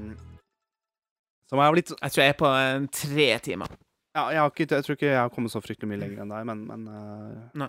Som 1.49 1.61
er 1.61 1.73
blitt 1.77 1.93
Jeg 1.93 2.11
tror 2.15 2.23
jeg 2.25 2.33
er 2.33 2.39
på 2.41 2.49
en 2.49 2.89
tre 2.89 3.29
timer. 3.45 3.69
Ja, 4.17 4.29
jeg, 4.33 4.41
har 4.41 4.51
ikke, 4.53 4.69
jeg 4.71 4.85
tror 4.87 4.97
ikke 4.97 5.11
jeg 5.11 5.19
har 5.21 5.33
kommet 5.35 5.53
så 5.53 5.61
fryktelig 5.61 5.89
mye 5.91 6.01
lenger 6.01 6.23
enn 6.23 6.31
deg, 6.33 6.45
men, 6.49 6.61
men 6.69 6.85
uh, 6.89 7.49
Nei. 7.65 7.69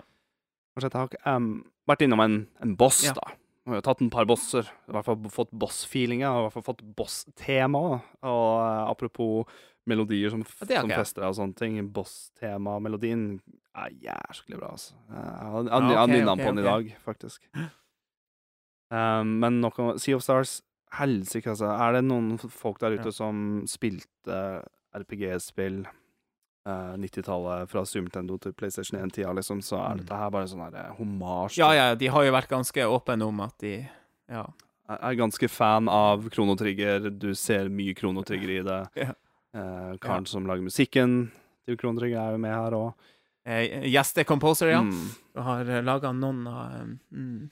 Kanskje 0.76 0.88
jeg 0.92 1.00
har 1.00 1.10
ikke 1.10 1.34
um, 1.36 1.50
vært 1.88 2.02
innom 2.06 2.20
en, 2.24 2.38
en 2.62 2.76
boss, 2.76 3.04
Ja. 3.06 3.12
da. 3.14 3.32
Vi 3.66 3.74
har 3.74 3.82
tatt 3.82 4.00
en 4.00 4.10
par 4.10 4.24
bosser. 4.30 4.62
I 4.86 4.92
hvert 4.94 5.04
fall 5.08 5.16
fått 5.34 5.50
boss-feelinga, 5.50 6.28
i 6.30 6.42
hvert 6.44 6.52
fall 6.54 6.62
fått 6.68 6.82
boss-tema. 6.96 7.80
Og 8.22 8.44
uh, 8.62 8.90
apropos 8.92 9.48
melodier 9.90 10.30
som, 10.30 10.44
Ja, 10.68 10.82
som 10.84 10.90
fester 10.94 11.22
deg 11.24 11.32
og 11.32 11.34
sånne 11.40 11.56
ting. 11.58 11.80
Boss-tema-melodien 11.94 13.40
er 13.74 13.90
jæsklig 14.04 14.60
bra, 14.60 14.70
altså. 14.76 14.94
Jeg 15.10 15.50
har 15.50 15.66
Ja, 15.66 15.80
jeg 15.82 15.98
har 15.98 16.06
ok, 16.06 16.14
nynna 16.14 16.32
ok, 16.36 16.44
på 16.44 16.52
den 16.54 16.58
i 16.62 16.66
dag, 16.68 16.92
faktisk. 17.04 17.48
Um, 18.90 19.34
men 19.42 19.60
nok 19.60 19.78
om 19.82 19.98
Sea 19.98 20.14
of 20.14 20.22
Stars 20.22 20.60
Helsike, 20.94 21.50
altså. 21.50 21.66
Er 21.74 21.98
det 21.98 22.04
noen 22.06 22.38
folk 22.38 22.78
der 22.78 22.94
ute 23.00 23.10
Ja. 23.10 23.16
som 23.18 23.64
spilte 23.66 24.62
RPG-spill 24.94 25.82
eh, 26.66 26.96
90-tallet 26.98 27.70
fra 27.70 27.84
Super 27.86 28.08
Nintendo 28.08 28.36
til 28.42 28.52
PlayStation 28.58 28.98
1-tida, 29.00 29.32
liksom, 29.38 29.62
så 29.62 29.78
er 29.78 29.94
Mm. 29.94 29.98
dette 30.02 30.16
her 30.18 30.30
bare 30.30 30.48
sånn 30.50 30.64
her 30.74 30.94
homasj. 30.98 31.58
Ja, 31.58 31.72
ja, 31.72 31.94
de 31.94 32.06
har 32.08 32.24
jo 32.24 32.32
vært 32.32 32.48
ganske 32.50 32.86
åpne 32.90 33.22
om 33.26 33.40
at 33.40 33.56
de 33.58 33.88
Ja. 34.28 34.46
Jeg 34.88 34.98
er 35.02 35.14
ganske 35.18 35.48
fan 35.50 35.88
av 35.88 36.28
Kronotrigger. 36.30 37.10
Du 37.18 37.34
ser 37.34 37.68
mye 37.68 37.94
Kronotrigger 37.94 38.60
i 38.60 38.62
det. 38.62 38.88
Ja. 39.06 39.12
Uh, 39.56 39.96
karen 39.96 40.26
som 40.26 40.44
lager 40.46 40.62
musikken 40.62 41.30
til 41.66 41.76
Kronotrigger, 41.78 42.18
er 42.20 42.32
jo 42.32 42.38
med 42.38 42.52
her 42.52 42.72
òg. 42.76 42.92
Gjeste 43.88 44.24
Composer, 44.26 44.68
ja. 44.68 44.82
Mm. 44.82 45.08
Har 45.42 45.64
laga 45.82 46.10
noen 46.12 46.46
av 46.46 46.88
mm. 47.10 47.48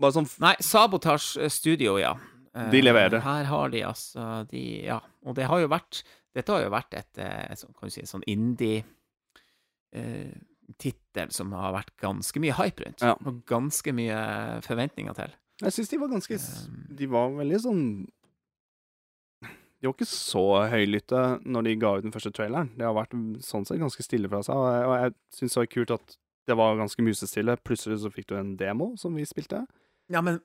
Bare 0.00 0.12
sånn 0.16 0.26
Nei, 0.42 0.54
Sabotage 0.60 1.48
Studio, 1.52 1.96
ja. 2.00 2.14
Eh, 2.56 2.70
De 2.72 2.80
leverer. 2.82 3.20
Her 3.24 3.44
har 3.44 3.68
de 3.72 3.82
altså 3.84 4.46
de, 4.50 4.64
Ja. 4.84 5.00
Og 5.24 5.34
det 5.36 5.46
har 5.46 5.60
jo 5.60 5.68
vært 5.68 6.02
Dette 6.36 6.52
har 6.52 6.66
jo 6.66 6.74
vært 6.74 6.98
et, 6.98 7.22
eh, 7.22 7.56
kan 7.56 7.88
du 7.88 7.94
si, 7.94 8.04
sånn 8.04 8.24
indie 8.28 8.84
eh, 9.96 10.34
som 11.30 11.52
har 11.54 11.72
vært 11.72 11.94
ganske 12.02 12.40
mye 12.42 12.54
hype 12.58 12.84
rundt. 12.84 13.00
Ja. 13.00 13.14
Og 13.24 13.44
ganske 13.48 13.92
mye 13.94 14.18
forventninger 14.66 15.14
til. 15.16 15.34
Jeg 15.62 15.72
syns 15.72 15.88
de 15.88 15.98
var 16.02 16.12
ganske 16.12 16.36
Um. 16.36 16.96
De 16.96 17.06
var 17.08 17.30
veldig 17.32 17.60
sånn 17.62 17.84
De 19.80 19.88
var 19.88 19.94
ikke 19.94 20.08
så 20.08 20.44
høylytte 20.72 21.22
når 21.44 21.64
de 21.64 21.74
ga 21.80 21.94
ut 21.96 22.04
den 22.04 22.12
første 22.12 22.32
traileren. 22.32 22.72
Det 22.76 22.84
har 22.84 22.96
vært 22.96 23.14
sånn 23.44 23.64
sett 23.68 23.80
ganske 23.80 24.04
stille 24.04 24.28
fra 24.28 24.42
seg, 24.44 24.56
og 24.56 24.94
jeg, 24.96 25.14
syns 25.36 25.56
det 25.56 25.60
var 25.60 25.72
kult 25.72 25.94
at 25.96 26.16
det 26.46 26.56
var 26.56 26.78
ganske 26.78 27.04
musestille. 27.04 27.56
Plutselig 27.64 28.00
så 28.02 28.12
fikk 28.12 28.28
du 28.30 28.36
en 28.38 28.54
demo 28.56 28.94
som 29.00 29.16
vi 29.16 29.26
spilte. 29.28 29.66
Ja, 30.12 30.20
men 30.20 30.40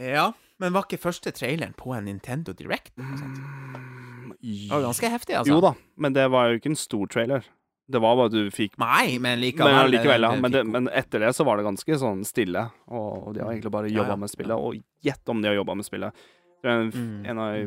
Ja, 0.00 0.32
men 0.58 0.72
var 0.72 0.86
ikke 0.88 1.02
første 1.02 1.32
traileren 1.36 1.74
på 1.76 1.92
en 1.92 2.06
Nintendo 2.08 2.54
Direct? 2.56 2.96
Mm, 2.96 4.19
Det 4.40 4.70
var 4.72 4.82
ganske 4.88 5.08
heftig, 5.12 5.34
altså. 5.36 5.52
Jo 5.52 5.60
da, 5.60 5.74
men 6.00 6.12
det 6.16 6.26
var 6.32 6.48
jo 6.50 6.58
ikke 6.60 6.70
en 6.72 6.78
stor 6.80 7.06
trailer. 7.12 7.44
Det 7.90 7.98
var 8.00 8.14
bare 8.16 8.30
at 8.30 8.32
du 8.36 8.50
fikk 8.54 8.76
Nei, 8.78 9.18
men 9.18 9.40
likevel. 9.42 9.72
Men 9.74 9.90
likevel, 9.90 10.22
ja. 10.22 10.30
Men, 10.38 10.52
det, 10.54 10.60
men 10.64 10.86
etter 10.94 11.24
det 11.24 11.32
så 11.34 11.42
var 11.44 11.58
det 11.58 11.64
ganske 11.66 11.96
sånn 11.98 12.20
stille. 12.24 12.62
Og, 12.88 13.32
de 13.34 13.42
har 13.42 13.50
egentlig 13.50 13.72
bare 13.74 13.90
Ja, 13.90 13.96
jobba 14.04 14.14
ja, 14.14 14.20
med 14.22 14.30
spillet. 14.30 14.54
Og 14.56 14.78
gjett 15.02 15.28
om 15.32 15.42
de 15.42 15.48
har 15.50 15.56
jobba 15.58 15.74
med 15.80 15.84
spillet. 15.88 16.22
Det 16.62 16.70
er 16.70 16.84
en, 16.84 16.92
Mm. 16.94 17.26
en 17.32 17.38
av 17.38 17.52
de 17.56 17.64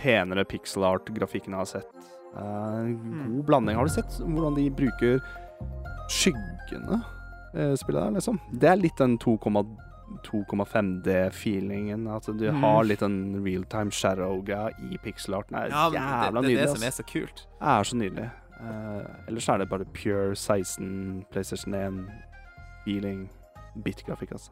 penere 0.00 0.44
pixel 0.48 0.84
art-grafikkene 0.84 1.56
jeg 1.56 1.62
har 1.62 1.70
sett. 1.70 2.08
Eh, 2.36 2.88
god 3.28 3.44
blanding. 3.48 3.76
Har 3.76 3.84
du 3.84 3.92
sett 3.92 4.16
hvordan 4.22 4.56
de 4.56 4.66
bruker 4.70 5.20
skyggene 6.12 7.02
i 7.56 7.68
spillet 7.80 8.00
der, 8.02 8.16
liksom? 8.18 8.40
Det 8.52 8.68
er 8.70 8.76
litt 8.80 8.96
den 9.00 9.16
2,5D-feelingen. 10.24 12.06
At 12.16 12.26
du 12.26 12.50
Mm. 12.52 12.60
har 12.60 12.84
litt 12.84 13.00
den 13.00 13.44
realtime 13.44 13.90
shadow-greia 13.90 14.70
i 14.92 14.98
pixel-arten, 14.98 15.56
er 15.56 15.68
ja, 15.70 15.90
jævla 15.90 15.92
det, 15.92 16.32
det 16.32 16.36
er 16.36 16.42
nydelig. 16.42 16.56
det 16.66 16.78
som 16.78 16.82
er 16.82 16.90
så 16.90 17.02
kult. 17.06 17.46
Det 17.60 17.68
er 17.68 17.82
så 17.84 17.96
nydelig. 17.96 18.30
Uh, 18.60 19.28
ellers 19.28 19.48
er 19.48 19.58
det 19.58 19.68
bare 19.68 19.84
pure 19.92 20.34
16 20.34 21.24
PlayStation 21.30 21.74
1-feeling. 21.74 23.28
bit-grafikk, 23.82 24.32
altså. 24.32 24.50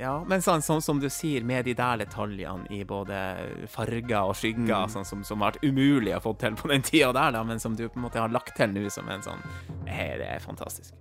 Ja, 0.00 0.24
men 0.24 0.40
sånn, 0.40 0.58
sånn 0.60 0.82
som 0.82 0.98
du 0.98 1.06
sier, 1.08 1.44
med 1.44 1.66
de 1.66 1.72
der 1.74 1.98
detaljene 1.98 2.66
i 2.68 2.82
både 2.82 3.68
farger 3.68 4.24
og 4.26 4.34
skygger, 4.34 4.66
Mm. 4.86 4.90
sånn 4.90 5.04
som, 5.06 5.22
som 5.22 5.40
har 5.40 5.52
vært 5.52 5.62
umulig 5.62 6.12
å 6.16 6.20
få 6.20 6.36
til 6.36 6.56
på 6.56 6.66
den 6.68 6.82
tida 6.82 7.12
der, 7.12 7.30
da, 7.30 7.44
men 7.44 7.60
som 7.60 7.76
du 7.76 7.88
på 7.88 7.96
en 7.96 8.02
måte 8.02 8.18
har 8.18 8.28
lagt 8.28 8.56
til 8.56 8.66
nå 8.74 8.90
som 8.90 9.08
en 9.08 9.20
sånn 9.22 9.38
hey, 9.86 10.18
Det 10.18 10.26
er 10.26 10.40
fantastisk. 10.40 10.92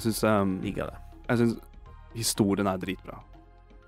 Jeg 0.00 0.06
syns 0.08 0.24
um, 0.24 0.56
Liker 0.64 0.88
det. 0.90 0.98
Jeg 1.28 1.42
syns 1.44 1.60
historien 2.16 2.66
er 2.66 2.80
dritbra. 2.82 3.20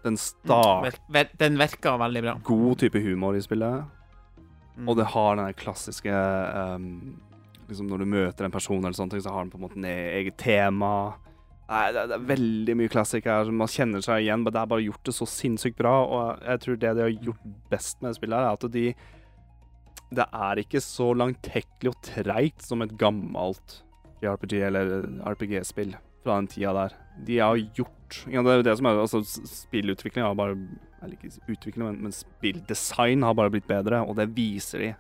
Den 0.05 0.17
Ver, 0.47 0.97
ver, 1.15 1.29
den 1.39 1.57
virker 1.59 1.99
veldig 1.99 2.23
bra. 2.25 2.33
god 2.45 2.79
type 2.83 3.01
humor 3.03 3.37
i 3.39 3.43
spillet, 3.45 3.85
Mm. 4.73 4.87
og 4.89 4.97
det 4.97 5.05
har 5.13 5.37
den 5.37 5.53
klassiske 5.53 6.09
um, 6.11 7.21
Liksom 7.69 7.87
Når 7.91 7.99
du 7.99 8.05
møter 8.09 8.45
en 8.47 8.51
person, 8.55 8.81
eller 8.81 8.97
sånne 8.97 9.11
ting, 9.13 9.21
så 9.21 9.31
har 9.35 9.45
den 9.45 9.51
på 9.53 9.59
en 9.59 9.63
måte 9.67 9.77
en 9.77 9.85
eget 9.85 10.37
tema. 10.41 11.13
Nei, 11.69 11.93
det, 11.93 12.07
det 12.09 12.17
er 12.17 12.25
veldig 12.27 12.75
mye 12.77 12.89
klassikk 12.93 13.29
her. 13.31 13.51
Man 13.53 13.69
kjenner 13.71 14.01
seg 14.05 14.25
igjen, 14.25 14.43
men 14.43 14.53
det 14.53 14.61
er 14.61 14.67
bare 14.73 14.83
gjort 14.85 15.05
det 15.05 15.15
så 15.15 15.29
sinnssykt 15.29 15.77
bra. 15.79 15.93
Og 16.05 16.43
jeg 16.43 16.61
tror 16.65 16.77
det 16.83 16.91
de 16.99 17.05
har 17.07 17.15
gjort 17.29 17.45
best 17.71 18.01
med 18.03 18.11
det 18.11 18.17
spillet, 18.19 18.37
her 18.37 18.49
er 18.49 18.59
at 18.59 18.67
de 18.75 18.95
Det 20.13 20.27
er 20.33 20.61
ikke 20.65 20.83
så 20.85 21.13
langtekkelig 21.17 21.93
og 21.95 22.03
treigt 22.05 22.63
som 22.67 22.83
et 22.85 22.97
gammelt 23.01 23.79
JRPG 24.23 24.55
eller 24.69 25.03
RPG-spill 25.27 25.97
fra 26.23 26.39
den 26.39 26.49
tida 26.51 26.73
der. 26.77 26.97
De 27.27 27.39
har 27.39 27.57
gjort 27.57 28.25
ja, 28.31 28.43
Det 28.43 28.53
er 28.53 28.61
jo 28.61 28.67
det 28.67 28.77
som 28.79 28.87
er 28.87 29.01
altså, 29.03 29.21
Spillutvikling 29.49 30.25
har 30.25 30.35
bare 30.37 30.57
Eller 31.03 31.17
ikke 31.17 31.33
utvikling, 31.49 31.87
men, 31.87 32.03
men 32.05 32.15
spilldesign 32.15 33.25
har 33.27 33.35
bare 33.35 33.51
blitt 33.51 33.67
bedre, 33.67 34.03
og 34.07 34.17
det 34.17 34.29
viser 34.37 34.85
de. 34.85 34.91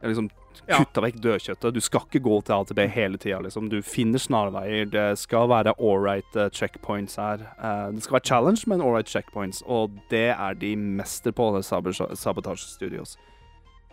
Det 0.00 0.08
er 0.08 0.14
liksom 0.14 0.30
Ja. 0.66 0.80
Vekk 0.82 1.20
dødkjøttet. 1.22 1.74
Du 1.74 1.80
skal 1.80 2.02
ikke 2.08 2.24
gå 2.24 2.40
til 2.42 2.54
AtB 2.56 2.80
hele 2.90 3.18
tida. 3.22 3.38
Liksom. 3.44 3.68
Du 3.70 3.78
finner 3.86 4.18
snarveier. 4.18 4.88
Det 4.90 5.18
skal 5.18 5.46
være 5.48 5.76
ålreit 5.78 6.36
uh, 6.36 6.48
checkpoints 6.50 7.14
her. 7.16 7.44
Uh, 7.54 7.94
det 7.94 8.02
skal 8.02 8.16
være 8.18 8.26
challenge, 8.26 8.64
men 8.66 8.82
ålreit 8.82 9.08
checkpoints. 9.08 9.62
Og 9.66 9.94
det 10.10 10.34
er 10.34 10.58
de 10.58 10.74
mester 10.76 11.30
på, 11.30 11.52
det 11.54 11.64
Sabotage 11.64 12.66
Studios. 12.66 13.16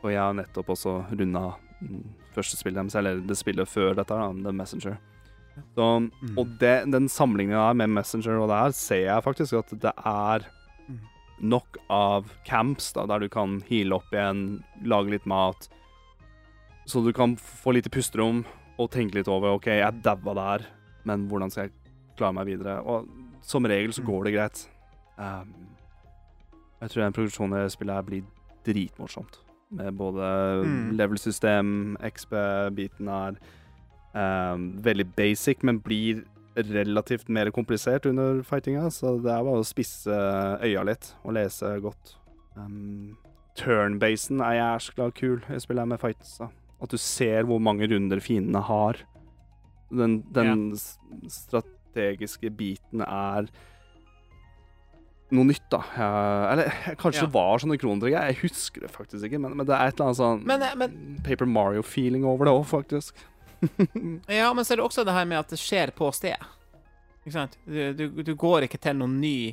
Og 0.02 0.12
jeg 0.12 0.22
har 0.22 0.34
nettopp 0.34 0.74
også 0.74 1.04
runda 1.12 1.52
første 2.36 2.58
spillet 2.58 2.80
deres, 2.82 2.95
eller 2.99 3.22
det 3.28 3.38
spillet 3.38 3.68
før 3.70 3.95
dette, 3.98 4.14
da, 4.16 4.32
The 4.44 4.52
Messenger. 4.56 4.98
Så, 5.76 5.88
Mm. 6.22 6.38
Og 6.38 6.52
det, 6.60 6.76
den 6.91 7.08
sammenligninga 7.10 7.74
med 7.76 7.90
Messenger 7.90 8.38
og 8.41 8.48
det 8.49 8.58
her, 8.62 8.72
ser 8.78 9.06
jeg 9.08 9.24
faktisk 9.24 9.54
at 9.58 9.70
det 9.82 9.94
er 10.06 10.45
Mm. 10.88 10.99
nok 11.41 11.78
av 11.90 12.30
camps 12.45 12.94
da, 12.94 13.06
der 13.06 13.20
du 13.20 13.30
kan 13.30 13.62
heale 13.70 13.95
opp 13.95 14.12
igjen, 14.14 14.64
lage 14.86 15.10
litt 15.10 15.26
mat. 15.26 15.68
Så 16.86 17.04
du 17.04 17.12
kan 17.14 17.36
få 17.36 17.74
lite 17.74 17.90
pusterom 17.90 18.45
og 18.80 18.91
tenke 18.91 19.16
litt 19.16 19.28
over 19.28 19.56
OK, 19.56 19.66
jeg 19.68 20.02
daua 20.04 20.34
der, 20.36 20.66
men 21.06 21.28
hvordan 21.28 21.52
skal 21.52 21.64
jeg 21.68 21.74
klare 22.18 22.34
meg 22.34 22.45
videre? 22.45 22.80
Og 22.86 23.08
som 23.41 23.66
regel 23.66 23.91
så 23.91 24.04
går 24.06 24.24
det 24.26 24.34
greit. 24.34 24.68
Um, 25.18 25.54
jeg 26.82 26.90
tror 26.90 27.04
den 27.04 27.14
produksjonen 27.14 27.66
i 27.66 27.70
spillet 27.70 27.95
her 27.95 28.04
blir 28.04 28.24
dritmorsomt. 28.64 29.40
Med 29.72 29.94
både 29.99 30.64
Mm. 30.64 30.98
level-system, 30.98 31.98
XP-biten 32.02 33.07
er 33.10 33.38
Um, 34.18 34.72
veldig 34.81 35.06
basic, 35.15 35.61
men 35.64 35.77
blir 35.84 36.23
relativt 36.56 37.30
mer 37.30 37.52
komplisert 37.53 38.06
under 38.10 38.41
fightinga, 38.41 38.88
så 38.89 39.11
det 39.22 39.30
er 39.30 39.44
bare 39.45 39.60
å 39.61 39.68
spisse 39.68 40.10
øya 40.64 40.84
litt 40.88 41.11
og 41.23 41.35
lese 41.38 41.76
godt. 41.84 42.15
Um, 42.56 43.18
Turn-basen 43.60 44.41
er 44.41 44.57
jæskla 44.57 45.11
kul 45.14 45.44
i 45.49 45.60
spillet 45.61 45.84
her 45.84 45.91
med 45.91 45.99
fights. 46.02 46.38
da. 46.39 46.48
At 46.81 46.89
du 46.89 46.98
ser 46.98 47.44
hvor 47.44 47.60
mange 47.61 47.85
runder 47.91 48.19
fiendene 48.23 48.64
har. 48.64 48.98
Den, 49.91 50.23
den 50.34 50.72
yeah. 50.72 51.30
strategiske 51.30 52.49
biten 52.57 53.02
er 53.02 53.48
noe 55.32 55.44
nytt, 55.49 55.66
da. 55.70 55.82
Eller 56.54 56.70
kanskje 56.95 57.22
Ja. 57.24 57.26
det 57.28 57.34
var 57.34 57.58
sånne 57.60 57.78
kronetrekker. 57.82 58.28
Jeg 58.30 58.38
husker 58.44 58.82
det 58.86 58.91
faktisk 58.94 59.26
ikke, 59.28 59.40
men, 59.44 59.58
men 59.58 59.66
det 59.68 59.76
er 59.76 59.88
et 59.91 59.95
eller 59.99 60.06
annet 60.12 60.22
sånn 60.22 60.45
Men, 60.45 60.62
eh, 60.64 60.76
men- 60.76 61.18
Paper 61.24 61.45
Mario-feeling 61.45 62.24
over 62.26 62.45
det 62.45 62.54
òg, 62.54 62.66
faktisk. 62.66 63.14
Ja, 64.30 64.54
men 64.54 64.64
så 64.64 64.74
er 64.74 64.78
det 64.78 64.86
også 64.86 65.04
det 65.06 65.14
her 65.14 65.26
med 65.26 65.40
at 65.40 65.49
det 65.49 65.60
skjer 65.60 65.91
på 65.98 66.12
stedet. 66.14 66.40
Ikke 67.26 67.34
sant? 67.34 67.58
Du, 67.68 67.94
du, 67.94 68.24
du 68.24 68.36
går 68.36 68.64
ikke 68.70 68.80
til 68.80 68.94
noen 68.95 69.18
ny 69.20 69.49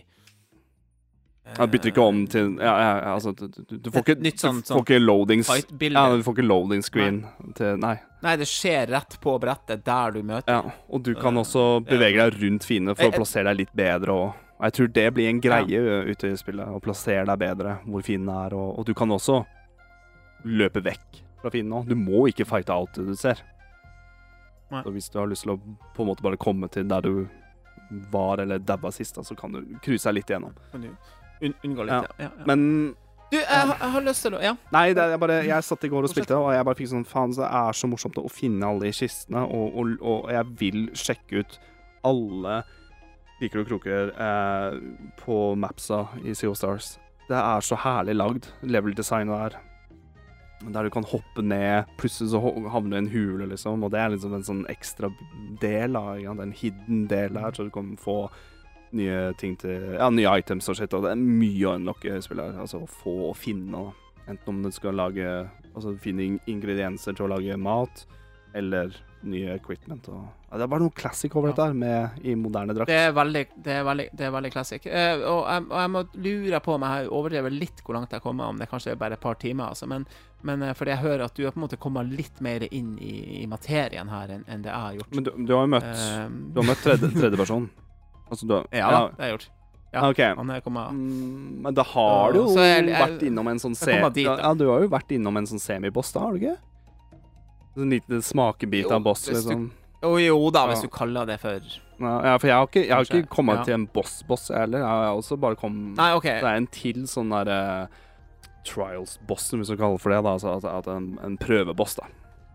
eh, 1.46 1.56
Jeg 1.58 1.70
bytter 1.72 1.90
ikke 1.90 2.04
om 2.06 2.20
til 2.30 2.52
Ja, 2.62 2.74
ja, 2.78 2.92
ja, 3.00 3.14
altså 3.16 3.32
Du, 3.34 3.48
du, 3.50 3.76
du 3.78 3.90
får 3.90 4.04
ikke, 4.04 4.16
nytt 4.22 4.38
sånn- 4.44 4.60
du 4.62 4.70
får 4.76 4.84
ikke 4.86 5.00
loadings. 5.02 5.48
Ja, 5.50 6.04
du 6.14 6.22
får 6.22 6.36
ikke 6.38 6.46
loading 6.46 6.82
screen 6.86 7.24
til 7.58 7.76
Nei. 7.82 7.96
Nei, 8.22 8.36
det 8.40 8.46
skjer 8.48 8.86
rett 8.94 9.18
på 9.20 9.34
brettet 9.42 9.82
der 9.84 10.14
du 10.14 10.22
møter. 10.22 10.48
Ja, 10.48 10.70
og 10.88 11.02
du 11.04 11.12
kan 11.18 11.34
også 11.36 11.82
bevege 11.84 12.22
deg 12.30 12.38
rundt 12.40 12.64
fiendene 12.64 12.94
for 12.96 13.04
Eh, 13.04 13.10
å 13.10 13.12
eh. 13.12 13.18
plassere 13.18 13.50
deg 13.50 13.64
litt 13.64 13.74
bedre 13.76 14.14
og 14.14 14.34
Jeg 14.62 14.72
tror 14.76 14.88
det 14.94 15.06
blir 15.16 15.28
en 15.28 15.40
greie 15.42 15.80
ja. 15.82 16.02
ute 16.06 16.30
i 16.30 16.36
spillet, 16.38 16.68
å 16.70 16.80
plassere 16.82 17.24
deg 17.26 17.38
bedre 17.42 17.78
hvor 17.84 18.04
fienden 18.06 18.30
er, 18.32 18.54
og, 18.54 18.78
og 18.78 18.86
du 18.86 18.94
kan 18.94 19.10
også 19.10 19.40
løpe 20.44 20.82
vekk 20.84 21.22
fra 21.42 21.50
fienden 21.52 21.74
òg. 21.80 21.88
Du 21.90 21.96
må 21.98 22.26
ikke 22.30 22.46
fighte 22.48 22.72
alt 22.72 22.94
det 22.96 23.06
du 23.08 23.14
ser. 23.18 23.40
Nei. 24.72 24.82
Så 24.86 24.92
hvis 24.94 25.10
du 25.12 25.18
har 25.20 25.28
lyst 25.30 25.44
til 25.44 25.54
å 25.56 25.58
på 25.94 26.04
en 26.04 26.08
måte 26.12 26.24
bare 26.24 26.38
komme 26.40 26.68
til 26.72 26.86
der 26.88 27.04
du 27.04 27.26
var 28.12 28.40
eller 28.42 28.62
daua 28.64 28.90
sist, 28.94 29.18
så 29.22 29.36
kan 29.36 29.52
du 29.52 29.78
cruise 29.84 30.10
litt 30.14 30.30
igjennom. 30.30 30.54
Un 30.74 31.54
unngå 31.66 31.84
litt, 31.84 32.14
Ja. 32.18 32.28
ja. 32.28 32.30
Men 32.46 32.94
Du, 33.30 33.38
jeg, 33.40 33.46
har- 33.48 33.78
jeg 33.80 33.90
har 33.90 34.02
lyst 34.02 34.22
til 34.22 34.34
å 34.36 34.40
Ja. 34.42 34.54
Nei, 34.72 34.92
det 34.94 35.02
er 35.02 35.18
bare, 35.18 35.42
jeg 35.44 35.64
satt 35.64 35.84
i 35.84 35.88
går 35.88 36.04
og 36.04 36.10
spilte, 36.10 36.36
og 36.38 36.52
jeg 36.54 36.64
bare 36.64 36.74
fikk 36.78 36.88
sånn 36.92 37.06
Faen, 37.06 37.32
det 37.34 37.44
er 37.48 37.72
så 37.72 37.88
morsomt 37.90 38.14
å 38.20 38.30
finne 38.30 38.62
alle 38.66 38.86
de 38.86 38.92
kistene, 38.92 39.42
og, 39.42 39.74
og, 39.74 39.96
og 40.00 40.30
jeg 40.30 40.44
vil 40.60 40.90
sjekke 40.94 41.40
ut 41.42 41.58
alle 42.04 42.62
kriker 43.44 43.62
og 43.62 43.68
kroker 43.68 44.10
eh, 44.16 44.78
på 45.20 45.38
mapsa 45.60 46.06
i 46.24 46.34
of 46.48 46.56
Stars. 46.56 46.96
Det 47.28 47.36
er 47.36 47.64
så 47.64 47.76
herlig 47.80 48.16
lagd, 48.16 48.48
level-designet 48.62 49.34
der. 49.34 49.60
Der 50.64 50.86
du 50.86 50.90
kan 50.90 51.04
hoppe 51.04 51.42
ned, 51.44 51.84
plutselig 52.00 52.30
så 52.32 52.40
havner 52.40 52.90
du 52.90 52.96
i 52.96 53.02
en 53.02 53.12
hule, 53.12 53.48
liksom, 53.50 53.84
og 53.84 53.92
det 53.92 54.00
er 54.00 54.14
liksom 54.14 54.34
en 54.36 54.46
sånn 54.46 54.64
ekstra 54.72 55.10
del 55.60 55.96
av 55.96 56.20
ja, 56.22 56.32
en 56.32 56.54
hidden 56.56 57.04
del 57.10 57.36
her, 57.36 57.52
så 57.52 57.66
du 57.66 57.72
kan 57.74 57.94
få 58.00 58.30
nye 58.94 59.34
ting 59.40 59.56
til 59.60 59.96
Ja, 59.98 60.08
nye 60.10 60.38
items 60.38 60.68
og 60.70 60.78
shit, 60.78 60.94
og 60.94 61.04
det 61.04 61.12
er 61.12 61.20
mye 61.20 61.68
å 61.68 61.76
unlocke 61.76 62.14
i 62.14 62.24
spillet 62.24 62.52
her. 62.52 62.64
Altså 62.64 62.84
å 62.84 62.90
få 63.02 63.16
og 63.30 63.36
finne. 63.36 63.90
Enten 64.24 64.54
om 64.54 64.62
du 64.64 64.70
skal 64.72 64.96
lage 64.96 65.28
Altså 65.74 65.96
finne 65.98 66.38
ingredienser 66.46 67.16
til 67.18 67.26
å 67.26 67.32
lage 67.32 67.56
mat, 67.58 68.04
eller 68.54 68.94
nye 69.24 69.54
equipment 69.56 70.06
og 70.12 70.20
ja, 70.50 70.58
Det 70.58 70.62
er 70.66 70.68
bare 70.70 70.84
noe 70.84 70.92
classic 70.94 71.32
over 71.34 71.48
dette 71.50 71.64
her, 71.64 71.72
med 71.74 72.20
i 72.28 72.34
moderne 72.38 72.74
drakt. 72.76 72.86
Det 72.92 72.98
er 73.08 73.12
veldig, 73.16 73.42
det 73.64 73.72
er 73.74 73.84
veldig, 73.88 74.04
det 74.14 74.26
er 74.26 74.30
veldig 74.34 74.50
classic. 74.54 74.84
Eh, 74.86 75.22
og, 75.26 75.40
jeg, 75.48 75.64
og 75.70 75.78
jeg 75.80 75.90
må 75.94 76.02
lure 76.26 76.60
på 76.62 76.74
om 76.76 76.84
jeg 76.86 77.08
overdrevet 77.18 77.56
litt 77.56 77.80
hvor 77.82 77.96
langt 77.96 78.12
jeg 78.12 78.20
har 78.20 78.24
kommet, 78.26 78.46
om 78.52 78.60
det 78.60 78.68
kanskje 78.70 78.92
er 78.92 79.00
bare 79.00 79.16
et 79.18 79.24
par 79.24 79.34
timer, 79.42 79.72
altså. 79.72 79.88
Men, 79.90 80.04
men 80.46 80.62
eh, 80.62 80.74
fordi 80.78 80.92
jeg 80.94 81.02
hører 81.02 81.24
at 81.26 81.34
du 81.34 81.42
har 81.46 81.56
på 81.56 81.58
en 81.58 81.64
måte 81.66 81.80
kommet 81.80 82.12
litt 82.14 82.38
mer 82.44 82.66
inn 82.70 82.92
i, 83.02 83.40
i 83.42 83.46
materien 83.50 84.12
her 84.12 84.36
enn 84.36 84.44
enn 84.46 84.62
det 84.62 84.70
jeg 84.70 84.84
har 84.86 84.94
gjort. 85.00 85.14
Men 85.18 85.24
du, 85.26 85.32
du 85.48 85.54
har 85.56 85.64
jo 85.66 85.72
møtt 85.74 85.90
Eh, 85.90 86.28
Du 86.54 86.60
har 86.62 86.68
møtt 86.70 86.84
tredje, 86.86 87.10
tredjeperson. 87.18 87.70
Altså, 88.30 88.46
du 88.48 88.54
har 88.56 88.64
ja 88.72 88.86
ja, 88.88 89.00
det 89.12 89.20
har 89.20 89.28
jeg 89.28 89.34
gjort. 89.38 89.48
Ja, 89.94 90.08
okay. 90.10 90.32
Mm, 90.34 91.62
men 91.62 91.74
da 91.76 91.82
har 91.86 92.32
du 92.32 92.38
jo 92.40 92.54
jeg- 92.56 92.86
jeg- 92.88 93.02
vært 93.02 93.22
innom 93.28 93.48
en 93.48 93.58
sånn 93.62 93.76
jeg 93.78 94.12
dit. 94.14 94.26
Ja, 94.26 94.54
du 94.54 94.64
har 94.68 94.80
jo 94.82 94.88
vært 94.88 95.12
innom 95.14 95.36
en 95.36 95.46
sånn 95.46 95.60
semiboss, 95.60 96.12
da, 96.12 96.20
har 96.24 96.32
du 96.32 96.38
ikke? 96.40 96.56
En 97.76 97.90
liten 97.90 98.22
smakebit 98.22 98.84
Jo, 98.86 98.92
av 98.94 99.02
boss, 99.02 99.26
liksom. 99.28 99.48
du- 99.48 99.70
liksom. 100.04 100.20
Jo 100.26 100.50
da, 100.50 100.66
hvis 100.68 100.82
Ja. 100.82 100.82
du 100.82 100.88
kaller 100.88 101.26
det 101.26 101.40
for 101.40 101.60
Ja, 102.00 102.36
for 102.38 102.46
jeg 102.46 102.56
har 102.56 102.66
ikke, 102.66 102.86
jeg 102.86 102.94
har 102.94 103.04
ikke 103.04 103.28
kommet 103.28 103.56
ja. 103.56 103.64
til 103.64 103.74
en 103.74 103.86
boss-boss, 103.86 104.48
heller. 104.48 104.78
Jeg 104.78 104.86
har 104.86 105.14
også 105.14 105.38
bare 105.40 105.56
kommet 105.56 105.96
Nei, 105.96 106.12
OK. 106.12 106.22
Det 106.24 106.42
er 106.42 106.56
en 106.56 106.66
til 106.66 107.06
sånn 107.06 107.30
derre 107.30 107.88
Trials-bossen, 108.64 109.58
hvis 109.60 109.68
du 109.68 109.76
kaller 109.76 109.96
det 109.96 110.00
for 110.02 110.10
det. 110.10 110.22
da 110.24 110.34
Altså 110.34 110.56
at, 110.56 110.64
at 110.64 110.86
en, 110.88 111.18
en 111.24 111.36
prøveboss, 111.38 111.94
da. 111.96 112.06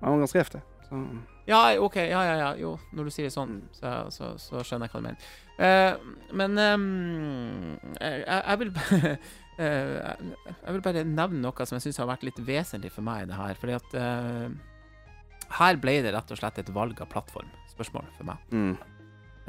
Den 0.01 0.09
var 0.09 0.17
ganske 0.25 0.39
heftig. 0.39 0.61
Så. 0.89 1.03
Ja, 1.47 1.75
OK. 1.81 1.95
Ja, 1.95 2.21
ja, 2.23 2.35
ja. 2.37 2.53
Jo, 2.57 2.77
når 2.93 3.03
du 3.09 3.13
sier 3.13 3.27
det 3.27 3.33
sånn, 3.33 3.61
så, 3.73 3.93
så, 4.13 4.33
så 4.41 4.63
skjønner 4.65 4.87
jeg 4.87 4.93
hva 4.93 5.01
du 5.01 5.07
mener. 5.07 5.29
Uh, 5.59 6.35
men 6.39 6.57
um, 6.57 7.79
jeg, 7.99 8.23
jeg 8.25 8.59
vil 8.61 8.69
uh, 8.71 9.15
Jeg 9.59 10.73
vil 10.73 10.81
bare 10.85 11.03
nevne 11.03 11.41
noe 11.43 11.65
som 11.67 11.75
jeg 11.75 11.87
syns 11.89 11.97
har 11.99 12.07
vært 12.07 12.23
litt 12.23 12.37
vesentlig 12.47 12.93
for 12.95 13.03
meg 13.03 13.25
i 13.25 13.29
det 13.31 13.35
her. 13.35 13.57
Fordi 13.59 13.73
at 13.75 13.95
eh, 13.99 14.45
her 15.57 15.79
ble 15.81 15.99
det 16.05 16.13
rett 16.13 16.31
og 16.33 16.39
slett 16.39 16.59
et 16.61 16.71
valg 16.73 16.99
av 17.01 17.09
plattform-spørsmål 17.11 18.09
for 18.17 18.29
meg. 18.29 18.49
Mm. 18.53 18.73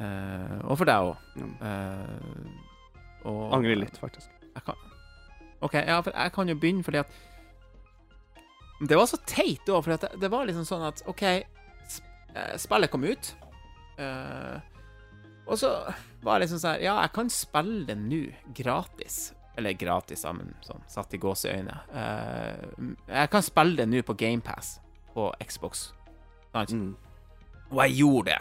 Uh, 0.00 0.58
og 0.70 0.78
for 0.80 0.88
deg 0.88 1.10
òg. 1.10 1.26
Mm. 1.36 1.56
og 3.28 3.42
Angrer 3.58 3.82
litt, 3.82 3.98
faktisk. 4.00 4.32
Jeg 4.54 4.64
kan, 4.66 4.86
OK, 5.60 5.76
ja, 5.76 5.98
for 6.00 6.16
jeg 6.16 6.32
kan 6.34 6.48
jo 6.48 6.56
begynne 6.58 6.82
fordi 6.82 7.02
at 7.02 7.12
Det 8.80 8.96
var 8.96 9.06
så 9.06 9.20
teit 9.28 9.68
òg, 9.68 9.84
for 9.84 9.92
det, 9.92 10.08
det 10.22 10.30
var 10.32 10.48
liksom 10.48 10.64
sånn 10.64 10.86
at 10.88 11.02
OK, 11.10 11.22
eh, 11.28 12.54
spillet 12.58 12.90
kom 12.90 13.04
ut, 13.04 13.34
Uh, 14.00 14.56
og 15.50 15.58
så 15.60 15.70
var 16.24 16.38
det 16.38 16.46
liksom 16.46 16.60
sånn 16.62 16.76
her 16.76 16.84
Ja, 16.86 16.94
jeg 17.04 17.12
kan 17.16 17.30
spille 17.32 17.84
det 17.88 17.96
nå, 18.00 18.22
gratis. 18.56 19.34
Eller 19.58 19.76
gratis, 19.76 20.22
sammen 20.24 20.52
men 20.52 20.64
sånn 20.64 20.84
satt 20.88 21.12
i 21.16 21.20
gåseøyne. 21.20 21.74
Uh, 21.92 22.94
jeg 23.10 23.32
kan 23.32 23.44
spille 23.44 23.82
det 23.82 23.88
nå 23.90 24.00
på 24.06 24.16
GamePass 24.16 24.78
på 25.14 25.30
Xbox. 25.44 25.90
Sant? 26.52 26.72
Mm. 26.74 26.94
Og 27.70 27.82
jeg 27.84 28.00
gjorde 28.02 28.32
det 28.32 28.40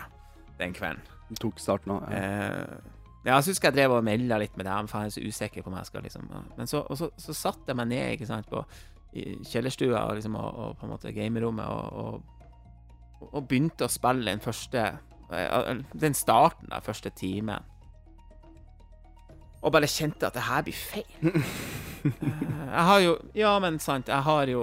den 0.60 0.74
kvelden. 0.74 1.04
Du 1.30 1.36
tok 1.38 1.60
starten 1.62 1.94
òg. 1.94 2.08
Ja. 2.10 2.22
Eh, 2.22 2.96
ja, 3.26 3.36
jeg 3.36 3.52
husker 3.52 3.70
jeg 3.70 3.76
drev 3.76 3.98
og 3.98 4.06
melda 4.08 4.38
litt 4.40 4.56
med 4.58 4.66
dem, 4.66 4.88
for 4.88 5.04
jeg 5.04 5.12
er 5.12 5.16
så 5.18 5.22
usikker 5.28 5.64
på 5.64 5.70
om 5.70 5.78
jeg 5.78 5.90
skal 5.90 6.06
liksom. 6.08 6.30
Men 6.58 6.70
så, 6.72 6.82
så, 6.96 7.10
så 7.20 7.36
satte 7.36 7.68
jeg 7.68 7.78
meg 7.78 7.90
ned, 7.92 8.14
ikke 8.16 8.30
sant, 8.30 8.48
på 8.50 8.64
kjellerstua 9.50 10.06
og, 10.06 10.16
liksom, 10.20 10.38
og, 10.40 10.60
og 10.64 10.78
på 10.78 10.86
en 10.86 10.94
måte 10.94 11.14
gamerommet 11.14 11.66
og, 11.66 12.22
og, 13.20 13.28
og 13.34 13.48
begynte 13.50 13.88
å 13.88 13.92
spille 13.92 14.30
den 14.30 14.42
første 14.44 14.86
eh, 15.34 15.84
Den 15.94 16.16
starten 16.18 16.72
av 16.74 16.86
første 16.86 17.12
timen. 17.18 17.66
Og 19.60 19.74
bare 19.76 19.90
kjente 19.92 20.30
at 20.30 20.38
det 20.38 20.48
her 20.48 20.66
blir 20.68 20.86
feil. 20.92 21.44
Eh, 22.00 22.14
jeg 22.24 22.84
har 22.88 23.00
jo 23.04 23.14
Ja, 23.36 23.50
men 23.60 23.76
sant, 23.84 24.08
jeg 24.08 24.24
har 24.24 24.48
jo 24.48 24.62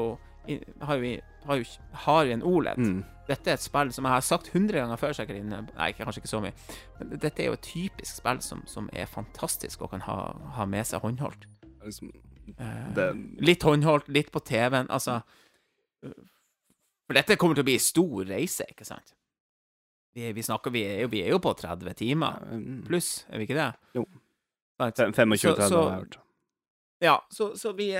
jeg 0.48 0.62
har 0.88 0.96
jo, 0.96 1.10
har 1.46 1.56
jo, 1.60 1.64
har 2.06 2.24
jo 2.24 2.32
en 2.36 2.42
OLED. 2.42 2.78
Mm. 2.78 3.04
Dette 3.26 3.50
er 3.50 3.54
et 3.58 3.64
spill 3.64 3.90
som 3.92 4.04
jeg 4.06 4.12
har 4.12 4.20
sagt 4.22 4.52
100 4.54 4.78
ganger 4.78 4.96
før, 5.00 5.12
sikkert 5.16 5.44
Nei, 5.50 5.88
kanskje 5.98 6.20
ikke 6.22 6.30
så 6.30 6.40
mye. 6.44 6.52
Men 7.00 7.16
dette 7.18 7.42
er 7.42 7.46
jo 7.50 7.56
et 7.58 7.66
typisk 7.66 8.20
spill 8.20 8.40
som, 8.40 8.62
som 8.70 8.88
er 8.92 9.06
fantastisk 9.10 9.82
og 9.82 9.90
kan 9.90 10.04
ha, 10.06 10.18
ha 10.58 10.66
med 10.66 10.86
seg 10.86 11.02
håndholdt. 11.02 11.46
Liksom, 11.84 12.12
Eh, 12.46 12.92
det, 12.94 13.06
Litt 13.42 13.64
håndholdt, 13.66 14.06
litt 14.14 14.28
på 14.30 14.38
TV-en, 14.46 14.86
altså 14.86 15.16
For 17.06 17.16
dette 17.18 17.36
kommer 17.38 17.58
til 17.58 17.64
å 17.64 17.68
bli 17.68 17.78
stor 17.82 18.22
reise, 18.28 18.66
ikke 18.70 18.86
sant? 18.86 19.14
Vi, 20.16 20.28
vi 20.32 20.44
snakker 20.46 20.70
Vi 20.74 20.84
er 20.86 21.00
jo, 21.04 21.08
vi 21.12 21.24
er 21.24 21.32
jo 21.34 21.40
på 21.42 21.52
30 21.58 21.96
timer 21.98 22.38
pluss, 22.86 23.24
er 23.30 23.42
vi 23.42 23.48
ikke 23.48 23.58
det? 23.58 23.66
Jo. 23.98 24.06
25-30 24.78 25.36
Så- 25.42 25.56
så- 25.68 25.82
har 25.82 25.90
jeg 25.90 25.98
hørt. 26.04 26.18
Ja, 27.02 27.16
så, 27.30 27.50
så 27.58 27.72
vi 27.76 27.90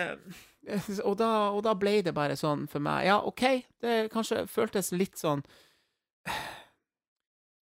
og 1.09 1.17
da, 1.21 1.31
og 1.55 1.63
da 1.67 1.75
ble 1.79 2.01
det 2.03 2.15
bare 2.17 2.37
sånn 2.39 2.67
for 2.71 2.83
meg 2.83 3.07
Ja, 3.07 3.21
OK, 3.23 3.43
det 3.85 3.97
kanskje 4.15 4.47
føltes 4.51 4.93
litt 4.97 5.19
sånn 5.21 5.45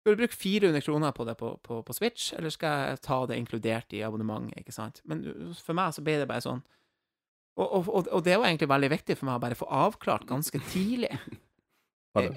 Skal 0.05 0.13
du 0.15 0.19
bruke 0.21 0.37
400 0.37 0.81
kroner 0.85 1.11
på 1.17 1.25
det 1.25 1.33
på, 1.39 1.51
på, 1.65 1.79
på 1.81 1.93
Switch, 1.97 2.31
eller 2.37 2.53
skal 2.53 2.91
jeg 2.91 2.99
ta 3.07 3.15
det 3.25 3.39
inkludert 3.41 3.93
i 3.97 4.03
abonnementet, 4.05 4.59
ikke 4.61 4.75
sant? 4.75 5.01
Men 5.09 5.23
for 5.57 5.73
meg 5.77 5.95
så 5.95 6.03
ble 6.05 6.19
det 6.21 6.27
bare 6.29 6.45
sånn 6.45 6.61
Og, 7.57 7.65
og, 7.65 7.89
og, 8.11 8.21
det 8.25 8.35
var 8.37 8.49
egentlig 8.51 8.69
veldig 8.69 8.91
viktig 8.91 9.15
for 9.17 9.29
meg 9.29 9.39
å 9.39 9.43
bare 9.47 9.57
få 9.57 9.67
avklart 9.71 10.27
ganske 10.29 10.59
tidlig. 10.71 11.13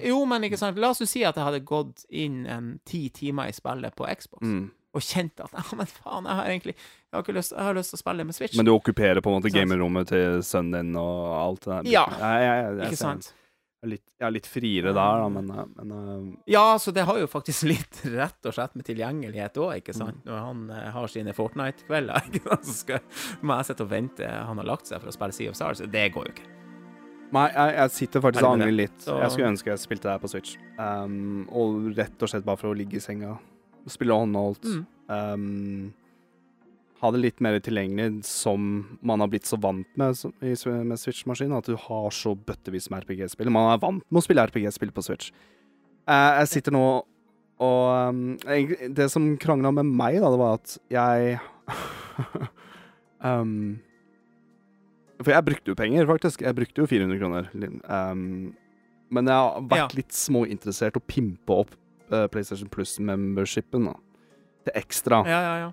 Jo, 0.03 0.25
men 0.27 0.43
ikke 0.43 0.57
sant, 0.59 0.75
la 0.75 0.89
oss 0.91 0.99
jo 0.99 1.05
si 1.07 1.21
at 1.23 1.37
jeg 1.39 1.45
hadde 1.45 1.61
gått 1.63 2.01
inn 2.11 2.41
en 2.51 2.65
ti 2.83 3.05
timer 3.15 3.47
i 3.47 3.53
spillet 3.55 3.95
på 3.95 4.09
Xbox, 4.11 4.43
Mm. 4.43 4.65
og 4.91 5.05
kjent 5.05 5.39
at 5.39 5.53
ja, 5.55 5.63
men 5.79 5.87
faen, 5.87 6.25
jeg 6.27 6.35
har 6.35 6.49
egentlig 6.51 6.73
jeg 7.09 7.17
har, 7.25 7.33
lyst, 7.33 7.53
jeg 7.55 7.65
har 7.65 7.73
lyst 7.77 7.93
til 7.93 7.97
å 7.97 8.03
spille 8.03 8.25
med 8.27 8.37
Switch. 8.37 8.57
Men 8.59 8.67
du 8.67 8.71
okkuperer 8.75 9.23
på 9.25 9.31
en 9.31 9.39
måte 9.39 9.49
gamerommet 9.53 10.11
til 10.11 10.43
sønnen 10.45 10.91
din 10.91 10.99
og 11.01 11.21
alt 11.39 11.65
det 11.65 11.71
der? 11.71 11.91
Ja. 11.95 12.05
jeg, 12.21 12.49
jeg, 12.49 12.89
Ikke 12.91 12.99
sant? 13.01 13.31
Litt, 13.87 14.03
jeg 14.19 14.25
er 14.27 14.33
litt 14.35 14.47
friere 14.51 14.91
der, 14.91 15.21
da, 15.21 15.27
men, 15.31 15.49
eh, 15.55 15.67
men 15.77 15.91
uh... 15.95 16.23
Ja, 16.51 16.73
så 16.83 16.91
det 16.91 17.05
har 17.07 17.15
jo 17.15 17.29
faktisk 17.31 17.63
litt 17.71 18.01
rett 18.11 18.49
og 18.49 18.53
slett 18.57 18.75
med 18.75 18.85
tilgjengelighet 18.89 19.55
òg, 19.63 19.77
ikke 19.79 19.95
sant? 19.95 20.19
Mm. 20.19 20.25
Når 20.27 20.41
han 20.43 20.63
eh, 20.75 20.89
har 20.97 21.11
sine 21.13 21.35
Fortnite-kvelder, 21.37 22.27
så 22.67 22.75
skal, 22.75 22.99
må 23.39 23.55
jeg 23.61 23.69
sitte 23.69 23.87
og 23.87 23.93
vente 23.93 24.27
han 24.27 24.59
har 24.59 24.67
lagt 24.67 24.91
seg 24.91 24.99
for 24.99 25.09
å 25.09 25.15
spille 25.15 25.37
Sea 25.37 25.53
of 25.53 25.57
Stars. 25.57 25.81
Det 25.87 26.05
går 26.13 26.27
jo 26.27 26.35
ikke. 26.35 26.49
Nei, 27.29 27.45
jeg, 27.53 27.73
jeg 27.77 27.93
sitter 27.95 28.25
faktisk 28.25 28.43
og 28.43 28.57
angrer 28.57 28.75
litt. 28.75 28.99
Så- 29.05 29.17
Jeg 29.21 29.31
skulle 29.33 29.53
ønske 29.53 29.71
jeg 29.71 29.81
spilte 29.85 30.09
det 30.09 30.15
her 30.17 30.21
på 30.25 30.31
Switch. 30.33 30.59
Um, 30.81 31.47
og 31.47 31.89
rett 31.97 32.25
og 32.25 32.31
slett 32.31 32.45
bare 32.45 32.59
for 32.59 32.73
å 32.73 32.77
ligge 32.77 32.99
i 32.99 33.03
senga. 33.03 33.37
og 33.79 33.93
Spille 33.93 34.17
håndholdt. 34.17 34.65
Mm. 34.65 34.85
Um, 35.07 35.93
ha 36.99 37.11
det 37.15 37.21
litt 37.23 37.39
mer 37.43 37.59
tilgjengelig 37.63 38.25
som 38.27 38.65
man 39.05 39.23
har 39.23 39.29
blitt 39.31 39.47
så 39.47 39.59
vant 39.61 39.87
med 39.99 40.17
med 40.39 40.99
Switch-maskinen. 40.99 41.57
At 41.57 41.69
du 41.69 41.77
har 41.79 42.09
så 42.15 42.35
bøttevis 42.35 42.89
med 42.91 43.05
RPG-spill. 43.05 43.51
Man 43.53 43.71
er 43.71 43.79
vant 43.81 44.03
med 44.03 44.21
å 44.21 44.25
spille 44.25 44.43
RPG-spill 44.49 44.91
på 44.95 45.05
Switch. 45.07 45.31
Eh, 46.09 46.31
jeg 46.41 46.51
sitter 46.55 46.75
nå 46.75 46.85
og 47.59 48.13
um, 48.15 48.37
Det 48.95 49.09
som 49.11 49.33
krangla 49.35 49.73
med 49.75 49.89
meg, 49.91 50.21
da, 50.23 50.29
det 50.31 50.39
var 50.39 50.59
at 50.61 50.77
jeg 50.95 51.39
um, 53.19 53.79
For 55.19 55.33
jeg 55.33 55.47
brukte 55.49 55.73
jo 55.73 55.75
penger, 55.75 56.07
faktisk. 56.07 56.45
Jeg 56.47 56.55
brukte 56.55 56.79
jo 56.79 56.87
400 56.87 57.19
kroner. 57.19 57.49
Um, 57.83 58.53
men 59.11 59.27
jeg 59.27 59.35
har 59.35 59.65
vært 59.67 59.97
litt 59.97 60.15
småinteressert 60.15 60.95
å 60.95 61.03
pimpe 61.03 61.57
opp 61.65 61.73
eh, 62.07 62.27
PlayStation 62.31 62.69
Plus-membershipen. 62.71 63.89
da. 63.89 63.97
Til 64.63 64.79
ekstra. 64.79 65.19
Ja, 65.27 65.41
ja, 65.43 65.55
ja. 65.65 65.69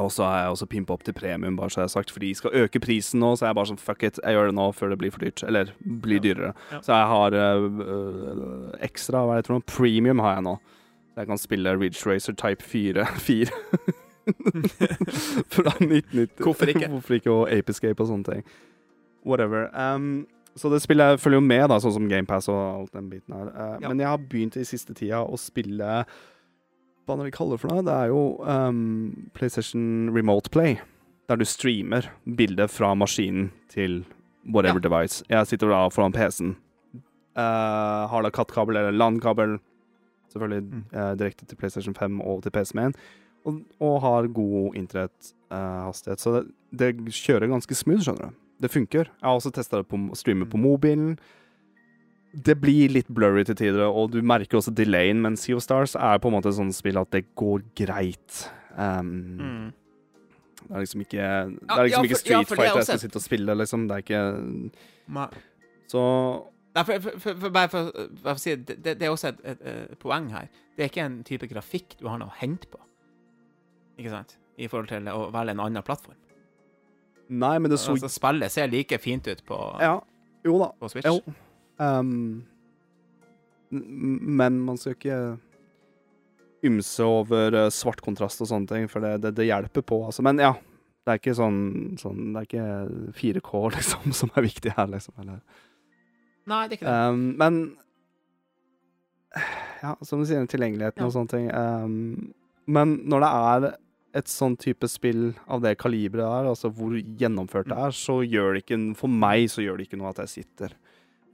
Og 0.00 0.08
så 0.12 0.24
har 0.24 0.38
jeg 0.44 0.52
også 0.54 0.66
pimpa 0.72 0.94
opp 0.94 1.02
til 1.04 1.12
premium, 1.12 1.56
bare 1.56 1.68
så 1.68 1.82
jeg 1.82 1.84
har 1.90 1.92
sagt, 1.92 2.10
for 2.10 2.20
de 2.24 2.30
skal 2.34 2.54
øke 2.62 2.80
prisen 2.80 3.20
nå. 3.20 3.34
Så 3.36 3.44
er 3.44 3.50
jeg 3.50 3.56
bare 3.58 3.68
sånn 3.74 3.78
fuck 3.82 4.02
it, 4.08 4.16
jeg 4.24 4.32
gjør 4.38 4.46
det 4.48 4.54
nå 4.56 4.68
før 4.72 4.88
det 4.94 4.98
blir 5.02 5.12
for 5.12 5.20
dyrt. 5.20 5.42
Eller 5.44 5.72
blir 5.84 6.16
Ja. 6.16 6.22
dyrere. 6.24 6.52
Ja. 6.72 6.80
Så 6.80 6.92
jeg 6.96 7.06
har 7.12 7.36
øh, 7.36 8.72
ekstra, 8.80 9.26
hva 9.26 9.36
er 9.36 9.42
det 9.42 9.50
jeg 9.50 9.58
noe? 9.58 9.66
Premium 9.68 10.18
har 10.24 10.34
jeg 10.38 10.46
nå. 10.48 10.54
Så 11.12 11.20
jeg 11.20 11.26
kan 11.28 11.38
spille 11.38 11.76
Ridge 11.76 12.06
Racer 12.08 12.32
Type 12.32 12.62
4. 12.64 13.04
4. 13.20 13.46
Fra 15.52 15.72
1990. 15.80 16.28
Hvorfor 16.40 16.66
ikke? 16.72 16.88
Hvorfor 16.94 17.14
ikke? 17.14 17.30
Og 17.30 17.50
Ape 17.52 17.70
Escape 17.74 18.00
og 18.00 18.08
sånne 18.08 18.24
ting. 18.32 18.44
Whatever. 19.26 19.68
Um, 19.76 20.26
så 20.56 20.68
det 20.72 20.82
spillet 20.84 21.20
følger 21.20 21.40
jo 21.40 21.44
med, 21.46 21.64
da, 21.72 21.78
sånn 21.80 21.94
som 21.96 22.08
GamePass 22.10 22.48
og 22.52 22.60
alt 22.62 22.92
den 22.96 23.10
biten 23.12 23.34
her. 23.36 23.52
Uh, 23.52 23.76
Ja. 23.82 23.88
Men 23.92 24.00
jeg 24.02 24.08
har 24.08 24.18
begynt 24.30 24.56
i 24.60 24.64
siste 24.68 24.94
tida 24.96 25.22
å 25.24 25.38
spille 25.40 26.02
Hva 27.06 27.16
vi 27.24 27.30
kaller 27.34 27.56
det 27.58 27.60
for 27.64 27.72
noe? 27.72 27.82
Det 27.86 27.94
er 27.94 28.10
jo 28.12 28.20
um, 28.46 29.30
PlayStation 29.34 30.10
Remote 30.14 30.50
Play. 30.54 30.76
Der 31.28 31.36
du 31.40 31.44
streamer 31.44 32.06
bildet 32.38 32.70
fra 32.70 32.92
maskinen 32.94 33.50
til 33.72 34.04
whatever 34.46 34.80
Ja. 34.82 34.88
device. 34.88 35.22
Jeg 35.30 35.46
sitter 35.46 35.68
da 35.68 35.88
foran 35.90 36.12
PC-en. 36.12 36.56
Uh, 37.36 38.06
har 38.12 38.22
da 38.22 38.30
kattkabel 38.30 38.76
eller 38.76 38.92
LAN-kabel. 38.92 39.58
Selvfølgelig 40.32 40.62
Mm. 40.72 40.84
uh, 40.94 41.14
direkte 41.18 41.46
til 41.46 41.56
PlayStation 41.56 41.94
5 41.94 42.20
og 42.20 42.42
til 42.42 42.50
PC-en. 42.50 42.94
Og, 43.44 43.62
og 43.80 44.00
har 44.00 44.26
god 44.28 44.74
internetthastighet. 44.78 46.20
så 46.20 46.32
det, 46.38 46.52
det 46.78 47.12
kjører 47.12 47.48
ganske 47.50 47.74
smooth, 47.74 48.02
skjønner 48.04 48.30
du. 48.30 48.36
Det 48.62 48.70
funker. 48.70 49.08
Jeg 49.10 49.26
har 49.26 49.34
også 49.34 49.50
testa 49.52 49.76
det 49.80 49.88
på 49.90 49.98
å 49.98 50.14
streame 50.16 50.46
på 50.46 50.56
mobilen. 50.60 51.18
Det 52.32 52.54
blir 52.60 52.88
litt 52.88 53.08
blurry 53.12 53.44
til 53.44 53.54
tider, 53.58 53.84
og 53.92 54.10
du 54.14 54.22
merker 54.24 54.56
også 54.58 54.72
delayen, 54.74 55.20
men 55.20 55.36
Sea 55.36 55.54
of 55.56 55.62
Stars 55.62 55.94
er 55.94 56.18
på 56.18 56.30
en 56.30 56.36
måte 56.38 56.48
et 56.48 56.56
sånt 56.56 56.72
spill 56.74 56.96
at 56.98 57.10
det 57.12 57.26
går 57.36 57.62
greit. 57.76 58.48
Um, 58.76 59.10
Mm. 59.38 59.72
Det 60.62 60.76
er 60.76 60.80
liksom 60.84 61.00
ikke 61.02 61.18
Det 61.18 61.76
er 61.76 61.82
liksom 61.84 62.04
ja, 62.04 62.08
ikke 62.08 62.08
for- 62.08 62.08
ja, 62.08 62.14
Street 62.16 62.38
er 62.40 62.44
Fighter 62.56 62.76
jeg 62.78 62.84
skal 62.86 62.98
sitte 63.02 63.16
og 63.16 63.22
spille, 63.22 63.54
liksom. 63.58 63.88
Det 63.88 63.94
er 63.96 64.02
ikke 64.06 64.70
Ma- 65.12 65.28
Så 65.90 66.02
Nei, 66.74 66.84
for, 66.84 67.18
for, 67.20 67.50
bare 67.50 67.68
for, 67.68 67.90
å 68.24 68.34
si 68.40 68.54
det, 68.56 68.78
det, 68.82 68.94
det 68.98 69.02
er 69.06 69.10
også 69.12 69.28
et, 69.28 69.40
et, 69.44 69.58
et 69.92 69.98
poeng 70.00 70.30
her. 70.32 70.46
Det 70.76 70.84
er 70.86 70.88
ikke 70.88 71.04
en 71.04 71.18
type 71.28 71.46
grafikk 71.50 71.98
du 72.00 72.06
har 72.08 72.16
noe 72.22 72.28
å 72.32 72.38
hente 72.38 72.66
på, 72.72 72.78
ikke 73.98 74.08
sant? 74.14 74.38
I 74.56 74.68
forhold 74.72 74.88
til 74.88 75.04
å 75.12 75.26
velge 75.34 75.50
en 75.52 75.60
annen 75.60 75.82
plattform. 75.84 76.16
Nei, 77.28 77.58
men 77.58 77.70
det 77.70 77.78
så 77.78 77.92
Altså, 77.92 78.08
spillet 78.08 78.50
ser 78.54 78.68
like 78.72 78.96
fint 78.98 79.28
ut 79.28 79.44
på, 79.44 79.58
Ja. 79.80 79.98
Jo 80.44 80.58
da. 80.62 80.70
på 80.80 80.88
Switch. 80.88 81.04
Jo. 81.04 81.20
Um, 81.82 82.44
men 83.72 84.58
man 84.66 84.76
skal 84.78 84.94
ikke 84.96 85.18
ymse 86.68 87.02
over 87.02 87.54
eh, 87.58 87.70
svart 87.74 88.02
kontrast 88.04 88.42
og 88.44 88.50
sånne 88.50 88.68
ting, 88.70 88.84
for 88.92 89.02
det, 89.02 89.16
det, 89.24 89.32
det 89.38 89.48
hjelper 89.48 89.82
på, 89.88 90.02
altså. 90.06 90.22
Men 90.26 90.38
ja. 90.42 90.52
Det 91.02 91.10
er 91.10 91.18
ikke 91.18 91.32
sånn, 91.34 91.56
sånn 91.98 92.18
Det 92.30 92.38
er 92.38 92.44
ikke 92.46 93.12
4K, 93.18 93.62
liksom, 93.74 94.12
som 94.14 94.30
er 94.38 94.44
viktig 94.46 94.70
her, 94.76 94.86
liksom. 94.92 95.16
Eller. 95.18 95.40
Nei, 96.46 96.60
det 96.70 96.76
er 96.76 96.78
ikke 96.78 96.92
det. 96.92 96.98
Um, 97.10 97.24
men 97.40 97.58
Ja, 99.82 99.96
som 100.06 100.20
du 100.22 100.26
sier, 100.28 100.44
tilgjengeligheten 100.46 101.02
Ja. 101.02 101.08
og 101.08 101.14
sånne 101.16 101.32
ting. 101.32 101.48
Um, 101.50 102.34
men 102.70 102.98
når 103.08 103.24
det 103.24 103.30
er 103.32 103.66
et 104.20 104.28
sånn 104.30 104.54
type 104.60 104.86
spill 104.92 105.32
av 105.50 105.62
det 105.64 105.72
kaliberet 105.80 106.20
der, 106.22 106.50
altså 106.52 106.70
hvor 106.70 106.92
gjennomført 107.18 107.66
det 107.72 107.74
Mm. 107.78 107.86
er, 107.88 107.90
så 107.96 108.20
gjør 108.22 108.52
det 108.54 108.62
ikke 108.66 108.78
For 109.00 109.08
meg 109.08 109.48
så 109.50 109.64
gjør 109.64 109.78
det 109.80 109.88
ikke 109.88 109.98
noe 109.98 110.10
at 110.12 110.20
jeg 110.22 110.28
sitter 110.44 110.74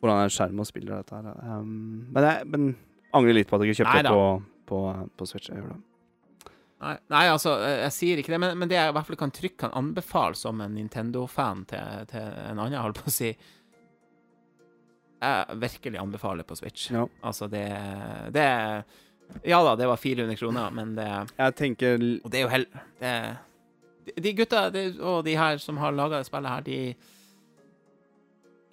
foran 0.00 0.24
er 0.24 0.32
skjerm 0.32 0.62
og 0.62 0.68
spiller 0.68 1.00
dette 1.00 1.18
her. 1.18 1.42
Um, 1.42 2.06
men 2.14 2.28
jeg 2.28 2.48
men 2.52 2.70
angrer 3.16 3.38
litt 3.38 3.50
på 3.50 3.58
at 3.58 3.64
jeg 3.64 3.74
ikke 3.74 3.82
kjøpte 3.82 4.02
det 4.06 4.14
på, 4.14 4.24
på, 4.68 4.80
på 5.18 5.28
Switch. 5.28 5.50
Jeg 5.50 5.62
gjør 5.62 5.74
det. 5.74 5.82
Nei, 6.78 6.94
nei, 7.10 7.24
altså, 7.26 7.56
jeg, 7.58 7.78
jeg 7.82 7.94
sier 7.96 8.20
ikke 8.20 8.32
det, 8.36 8.38
men, 8.44 8.54
men 8.60 8.70
det 8.70 8.76
jeg 8.78 8.92
i 8.92 8.94
hvert 8.94 9.08
fall 9.08 9.18
kan 9.18 9.34
trygt 9.34 9.58
kan 9.64 9.74
anbefale 9.78 10.38
som 10.38 10.60
en 10.62 10.76
Nintendo-fan 10.78 11.64
til, 11.72 12.04
til 12.12 12.22
en 12.44 12.60
annen, 12.60 12.78
holdt 12.78 13.00
på 13.00 13.10
å 13.10 13.14
si 13.14 13.32
Jeg 15.18 15.58
virkelig 15.58 15.98
anbefaler 15.98 16.46
på 16.46 16.54
Switch. 16.60 16.92
Ja. 16.94 17.02
Altså, 17.26 17.48
det, 17.50 17.66
det 18.34 18.46
Ja 19.42 19.58
da, 19.66 19.74
det 19.80 19.90
var 19.90 19.98
400 19.98 20.38
kroner, 20.38 20.70
men 20.70 20.94
det 20.94 21.10
Jeg 21.10 21.58
tenker 21.58 21.98
Og 22.22 22.30
det 22.30 22.40
er 22.40 22.46
jo 22.46 22.54
hell... 22.54 22.68
Det, 23.02 23.14
de 24.16 24.32
gutta 24.38 24.68
de, 24.72 24.84
og 25.04 25.24
de 25.26 25.34
her 25.36 25.58
som 25.60 25.76
har 25.82 25.92
laga 25.92 26.22
det 26.22 26.28
spillet 26.30 26.54
her, 26.54 26.62
de 26.64 26.78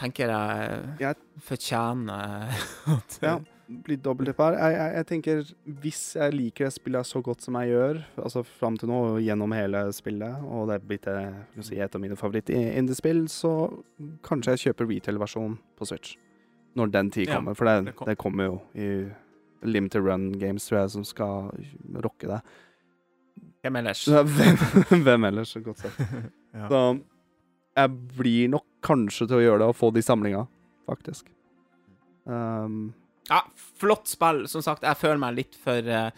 tenker 0.01 0.27
jeg 0.29 0.79
Jeg- 0.99 1.41
fortjener 1.41 2.49
at 2.97 3.19
Ja. 3.21 3.39
bli 3.67 3.95
dobbelttipp 3.97 4.37
her. 4.37 4.53
Jeg, 4.59 4.73
jeg, 4.75 4.93
jeg 4.95 5.05
tenker, 5.09 5.39
hvis 5.81 6.01
jeg 6.15 6.33
liker 6.35 6.65
det 6.67 6.73
spillet 6.75 7.07
så 7.09 7.21
godt 7.25 7.41
som 7.41 7.55
jeg 7.57 7.71
gjør, 7.73 8.01
altså 8.21 8.43
fram 8.45 8.77
til 8.77 8.89
nå 8.91 8.99
og 9.15 9.21
gjennom 9.25 9.55
hele 9.57 9.81
spillet, 9.95 10.43
og 10.45 10.67
det 10.69 10.75
er 10.75 10.85
blitt 10.85 11.07
eh, 11.09 11.39
si, 11.65 11.79
et 11.81 11.95
av 11.95 12.01
mine 12.03 12.15
favoritt-indiespill, 12.19 13.23
så 13.27 13.55
kanskje 14.21 14.53
jeg 14.53 14.63
kjøper 14.67 14.85
retail-versjonen 14.91 15.57
på 15.79 15.87
Switch. 15.89 16.13
Når 16.75 16.91
den 16.91 17.09
tid 17.09 17.27
Ja, 17.27 17.37
kommer, 17.39 17.55
for 17.55 17.65
det, 17.65 17.85
det 17.85 17.95
kom- 17.95 18.07
det 18.11 18.17
kommer 18.21 18.43
jo 18.51 18.61
i 18.75 19.09
Limited 19.65 20.03
Run 20.05 20.31
Games, 20.37 20.67
tror 20.69 20.81
jeg, 20.83 20.89
som 20.91 21.03
skal 21.03 21.49
rocke 22.03 22.27
det. 22.29 22.41
Hvem 23.65 23.75
ellers? 23.81 24.05
Hvem, 24.05 24.57
hvem 25.07 25.23
ellers, 25.31 25.55
godt 25.65 25.79
sagt. 25.87 25.99
Ja. 26.55 26.69
Så 26.69 26.81
jeg 27.75 27.91
blir 28.17 28.49
nok 28.55 28.65
kanskje 28.85 29.27
til 29.27 29.37
å 29.39 29.43
gjøre 29.43 29.59
det 29.63 29.67
og 29.71 29.75
få 29.79 29.89
de 29.95 30.01
samlinga, 30.05 30.45
faktisk. 30.89 31.27
Um, 32.25 32.93
Ja, 33.29 33.39
flott 33.81 34.07
spill. 34.07 34.43
Som 34.47 34.61
sagt, 34.61 34.83
jeg 34.85 34.97
føler 35.01 35.17
meg 35.21 35.35
litt 35.39 35.55
for 35.57 35.87
eh, 35.89 36.11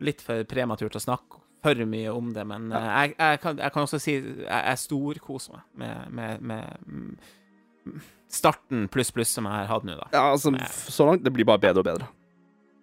Litt 0.00 0.20
for 0.24 0.42
prematur 0.48 0.88
til 0.88 0.96
å 1.00 1.02
snakke 1.04 1.40
for 1.60 1.76
mye 1.84 2.08
om 2.16 2.30
det, 2.32 2.46
men 2.48 2.70
eh, 2.72 2.86
jeg, 2.88 3.14
jeg, 3.18 3.40
kan, 3.42 3.58
jeg 3.60 3.72
kan 3.74 3.84
også 3.84 3.98
si 4.00 4.14
jeg, 4.14 4.44
jeg 4.48 4.78
storkoser 4.80 5.58
meg 5.76 6.14
med, 6.16 6.40
med, 6.40 6.86
med 6.88 7.98
starten 8.32 8.86
pluss 8.88 9.10
pluss 9.12 9.34
som 9.36 9.44
jeg 9.44 9.52
har 9.58 9.68
hatt 9.68 9.84
nå, 9.84 9.96
da. 9.98 10.06
Ja, 10.14 10.22
altså, 10.32 10.54
så 10.88 11.04
langt 11.10 11.24
Det 11.26 11.32
blir 11.36 11.44
bare 11.48 11.60
bedre 11.60 11.82
og 11.82 11.88
bedre. 11.90 12.08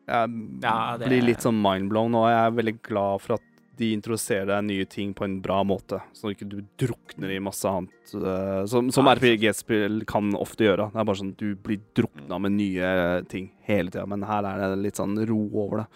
Jeg 0.08 0.30
Ja, 0.62 0.76
det- 0.98 1.10
blir 1.10 1.26
litt 1.26 1.42
sånn 1.42 1.58
mindblown, 1.62 2.14
og 2.22 2.28
jeg 2.30 2.38
er 2.44 2.56
veldig 2.60 2.76
glad 2.86 3.22
for 3.26 3.40
at 3.40 3.47
de 3.78 3.92
introduserer 3.94 4.50
deg 4.50 4.66
nye 4.68 4.86
ting 4.90 5.14
på 5.18 5.26
en 5.28 5.38
bra 5.44 5.60
måte, 5.68 6.00
så 6.18 6.32
ikke 6.34 6.48
du 6.50 6.58
drukner 6.80 7.36
i 7.36 7.40
masse 7.44 7.70
annet. 7.70 7.94
Uh, 8.14 8.64
som 8.70 8.90
som 8.94 9.10
RPG-spill 9.10 10.02
kan 10.10 10.34
ofte 10.38 10.68
gjøre. 10.68 10.90
Det 10.94 11.02
er 11.02 11.08
bare 11.10 11.22
sånn 11.22 11.36
du 11.38 11.52
blir 11.62 11.82
drukna 11.98 12.40
med 12.42 12.58
nye 12.58 12.92
ting 13.32 13.52
hele 13.68 13.94
tida, 13.94 14.08
men 14.10 14.26
her 14.28 14.48
er 14.50 14.64
det 14.64 14.82
litt 14.86 15.02
sånn 15.02 15.18
ro 15.30 15.42
over 15.54 15.84
det. 15.84 15.88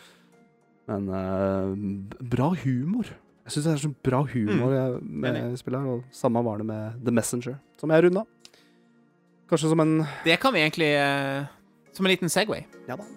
Men 0.92 1.08
uh, 1.14 2.26
bra 2.34 2.52
humor. 2.64 3.10
Jeg 3.46 3.56
syns 3.56 3.66
det 3.66 3.74
er 3.74 3.86
sånn 3.88 3.98
bra 4.06 4.22
humor 4.30 4.76
mm. 4.76 5.00
med. 5.02 5.40
Enig. 5.40 5.62
spillet 5.62 5.82
her, 5.82 5.98
og 5.98 6.16
samme 6.16 6.44
var 6.46 6.62
det 6.62 6.68
med 6.70 7.02
The 7.06 7.16
Messenger, 7.16 7.58
som 7.82 7.94
jeg 7.94 8.08
runda. 8.08 8.26
Kanskje 9.52 9.74
som 9.74 9.84
en 9.84 9.98
Det 10.24 10.38
kan 10.40 10.54
vi 10.56 10.62
egentlig 10.64 10.94
uh, 10.96 11.44
Som 11.92 12.06
en 12.06 12.14
liten 12.14 12.32
Segway. 12.32 12.64
Ja 12.88 12.96
da. 12.96 13.10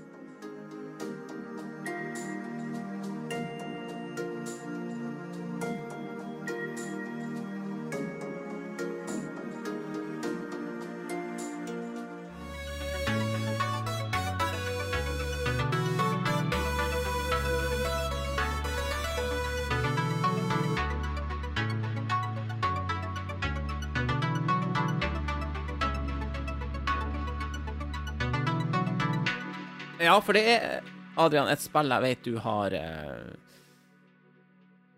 For 30.24 30.32
det 30.36 30.44
er, 30.56 30.80
Adrian, 31.20 31.48
et 31.52 31.60
spill 31.62 31.92
jeg 31.94 32.02
vet 32.02 32.22
du 32.26 32.38
har 32.42 32.74
eh, 32.74 33.34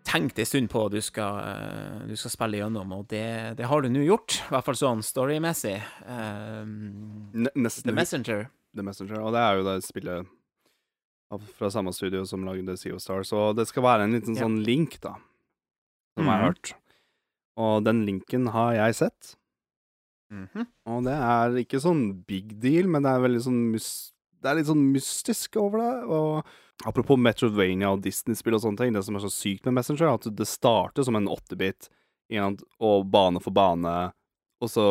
tenkt 0.07 0.39
en 0.39 0.47
stund 0.47 0.69
på 0.71 0.85
du 0.93 0.99
skal, 1.03 1.39
eh, 1.43 2.07
du 2.07 2.15
skal 2.19 2.31
spille 2.33 2.61
gjennom, 2.61 2.93
og 2.95 3.07
det, 3.11 3.57
det 3.59 3.67
har 3.67 3.83
du 3.83 3.89
nå 3.91 4.05
gjort. 4.07 4.37
I 4.47 4.53
hvert 4.55 4.65
fall 4.69 4.79
sånn 4.79 5.03
storymessig. 5.03 5.75
Um, 6.07 7.33
The 7.35 7.93
Messenger. 7.93 8.47
The 8.77 8.85
Messenger. 8.87 9.19
Og 9.21 9.33
det 9.35 9.41
er 9.43 9.59
jo 9.59 9.65
det 9.67 9.77
spillet 9.85 10.33
fra 11.57 11.67
samme 11.73 11.91
studio 11.91 12.21
som 12.25 12.45
lagde 12.47 12.77
Sea 12.79 12.95
of 12.95 13.01
Stars. 13.03 13.33
Og 13.35 13.57
det 13.59 13.65
skal 13.67 13.83
være 13.83 14.05
en 14.07 14.13
liten 14.15 14.35
Ja. 14.37 14.45
sånn 14.45 14.61
link, 14.63 14.99
da, 15.03 15.15
som 16.15 16.23
jeg 16.25 16.31
har 16.31 16.39
Mhm. 16.39 16.47
hørt. 16.47 16.73
Og 17.57 17.83
den 17.83 18.05
linken 18.05 18.47
har 18.53 18.73
jeg 18.75 18.95
sett. 18.95 19.35
Mhm. 20.31 20.67
Og 20.85 21.03
det 21.03 21.13
er 21.13 21.49
ikke 21.65 21.81
sånn 21.83 22.23
big 22.25 22.59
deal, 22.61 22.87
men 22.87 23.01
det 23.03 23.09
er 23.11 23.19
veldig 23.27 23.43
sånn 23.43 23.71
mys 23.73 24.13
Det 24.41 24.49
er 24.51 24.55
litt 24.59 24.67
sånn 24.69 24.83
mystisk 24.93 25.55
over 25.61 25.81
det. 25.81 25.93
Og 26.07 26.87
apropos 26.87 27.17
Metrovania 27.17 27.89
og 27.91 28.01
Disney-spill 28.05 28.53
og 28.57 28.61
sånne 28.61 28.77
ting, 28.77 28.93
det 28.93 29.03
som 29.05 29.15
er 29.17 29.23
så 29.25 29.31
sykt 29.33 29.65
med 29.65 29.73
Messenger, 29.79 30.07
er 30.07 30.13
at 30.19 30.27
det 30.37 30.47
starter 30.47 31.03
som 31.07 31.15
en 31.17 31.27
8-bit, 31.27 31.89
og 32.79 33.05
bane 33.09 33.39
for 33.41 33.51
bane, 33.55 34.11
og 34.61 34.69
så 34.69 34.83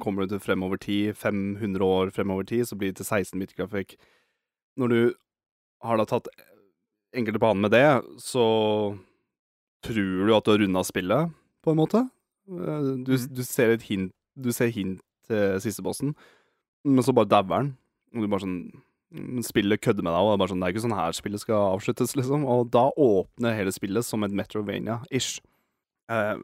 kommer 0.00 0.24
du 0.24 0.34
til 0.34 0.40
fremover 0.44 0.78
tid, 0.78 1.14
500 1.16 1.80
år 1.84 2.10
fremover 2.14 2.44
tid, 2.46 2.64
så 2.68 2.76
blir 2.76 2.92
det 2.92 3.00
til 3.02 3.08
16-bit-grafikk. 3.08 3.96
Når 4.78 4.88
du 4.92 5.14
har 5.82 5.96
da 6.00 6.04
tatt 6.04 6.28
enkelte 7.14 7.40
baner 7.42 7.60
med 7.66 7.72
det, 7.72 7.86
så 8.22 8.44
tror 9.84 10.26
du 10.28 10.34
at 10.34 10.44
du 10.46 10.50
har 10.54 10.58
runda 10.64 10.82
spillet, 10.84 11.32
på 11.64 11.72
en 11.72 11.80
måte. 11.80 12.04
Eh, 12.48 13.04
Du, 13.04 13.12
Mhm. 13.16 13.34
du 13.34 13.42
ser 13.42 13.70
et 13.72 13.82
hint 13.82 14.12
Du 14.36 14.50
ser 14.52 14.66
hint 14.68 15.00
til 15.26 15.60
siste 15.60 15.80
bossen, 15.82 16.14
men 16.84 17.02
så 17.04 17.14
bare 17.14 17.24
dauer 17.28 17.48
den. 17.62 17.76
Og 18.14 18.20
du 18.22 18.28
bare 18.28 18.40
sånn 18.40 18.82
Spillet 19.46 19.82
kødder 19.84 20.02
med 20.02 20.10
deg, 20.10 20.20
og 20.20 20.30
det 20.30 20.34
er 20.34 20.40
bare 20.42 20.50
sånn 20.50 20.62
Det 20.62 20.66
er 20.66 20.74
ikke 20.74 20.84
sånn 20.84 20.98
her 20.98 21.14
spillet 21.14 21.42
skal 21.44 21.68
avsluttes, 21.76 22.14
liksom. 22.18 22.46
Og 22.50 22.68
da 22.74 22.88
åpner 22.98 23.56
hele 23.56 23.74
spillet 23.74 24.06
som 24.06 24.26
et 24.26 24.34
Metrovania-ish. 24.34 25.38
Eh, 26.12 26.36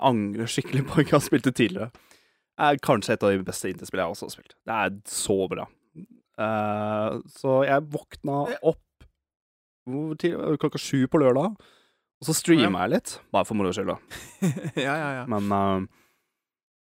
angrer 0.00 0.48
skikkelig 0.48 0.86
på 0.88 1.02
ikke 1.02 1.16
å 1.16 1.20
ha 1.20 1.24
spilt 1.24 1.48
det 1.48 1.56
tidligere. 1.58 1.90
Er 2.62 2.78
kanskje 2.84 3.16
et 3.16 3.24
av 3.26 3.32
de 3.32 3.44
beste 3.44 3.72
interspillene 3.72 4.06
jeg 4.06 4.16
også 4.16 4.28
har 4.28 4.34
spilt. 4.36 4.56
Det 4.68 4.78
er 4.78 4.96
så 5.10 5.38
bra. 5.50 5.66
Eh, 6.42 7.18
så 7.34 7.58
jeg 7.68 7.88
våkna 7.92 8.38
opp 8.62 9.08
tid, 10.22 10.38
klokka 10.62 10.78
sju 10.80 11.08
på 11.10 11.20
lørdag, 11.20 11.56
og 12.22 12.28
så 12.28 12.36
streama 12.38 12.84
jeg 12.84 12.94
litt. 12.94 13.16
Bare 13.34 13.48
for 13.48 13.58
moro 13.58 13.72
skyld, 13.74 13.90
da. 13.90 13.98
ja, 14.86 14.94
ja, 14.94 15.10
ja. 15.20 15.24
Men 15.30 15.50
eh, 15.58 15.90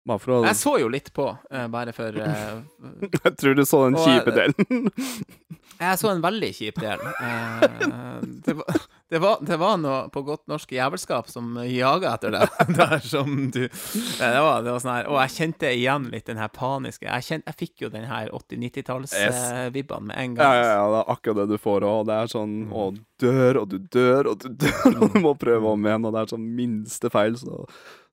å 0.06 0.40
Jeg 0.46 0.58
så 0.58 0.76
jo 0.82 0.88
litt 0.92 1.12
på, 1.16 1.26
uh, 1.34 1.66
bare 1.72 1.94
for 1.96 2.14
uh, 2.14 2.62
Jeg 3.24 3.36
tror 3.40 3.58
du 3.58 3.64
så 3.66 3.86
den 3.88 3.98
Og, 3.98 4.06
kjipe 4.06 4.32
eh, 4.32 4.38
delen. 4.42 4.90
Jeg 5.76 5.98
så 6.00 6.08
en 6.08 6.22
veldig 6.24 6.48
kjip 6.56 6.78
del. 6.80 7.02
Uh, 7.20 8.22
det, 8.46 8.54
var, 8.56 8.78
det, 9.12 9.18
var, 9.20 9.42
det 9.44 9.58
var 9.60 9.74
noe 9.80 9.98
på 10.12 10.22
godt 10.24 10.46
norsk 10.48 10.72
jævelskap 10.72 11.28
som 11.28 11.58
jaga 11.68 12.14
etter 12.16 12.32
deg. 12.32 12.54
Der 12.78 12.96
som 13.04 13.50
du 13.52 13.66
eh, 13.66 14.22
det 14.22 14.40
var, 14.40 14.64
det 14.64 14.72
var 14.72 14.80
sånn 14.80 14.94
her 14.94 15.10
Og 15.10 15.18
jeg 15.20 15.34
kjente 15.34 15.72
igjen 15.76 16.08
litt 16.12 16.26
den 16.28 16.40
her 16.40 16.48
paniske 16.52 17.06
Jeg, 17.06 17.26
kjente, 17.26 17.52
jeg 17.52 17.60
fikk 17.60 17.84
jo 17.84 17.92
den 17.92 18.08
her 18.08 18.32
80-90-talls-vibbene 18.32 20.08
med 20.08 20.16
en 20.22 20.38
gang. 20.38 20.56
ja, 20.56 20.72
ja, 20.78 20.88
det 20.94 21.02
er 21.02 21.12
akkurat 21.16 21.42
det 21.42 21.46
du 21.52 21.60
får 21.60 21.86
òg. 21.90 22.00
Det 22.08 22.16
er 22.16 22.32
sånn 22.32 22.56
Å, 22.72 22.88
dør, 23.20 23.62
og 23.62 23.70
du 23.72 23.78
dør, 23.92 24.32
og 24.32 24.40
du 24.40 24.48
dør, 24.64 24.90
og 24.94 25.12
du 25.12 25.20
må 25.24 25.36
prøve 25.40 25.76
om 25.76 25.86
igjen, 25.86 26.08
og 26.08 26.16
det 26.16 26.22
er 26.22 26.34
sånn 26.36 26.50
minste 26.56 27.12
feil, 27.12 27.36
så, 27.40 27.66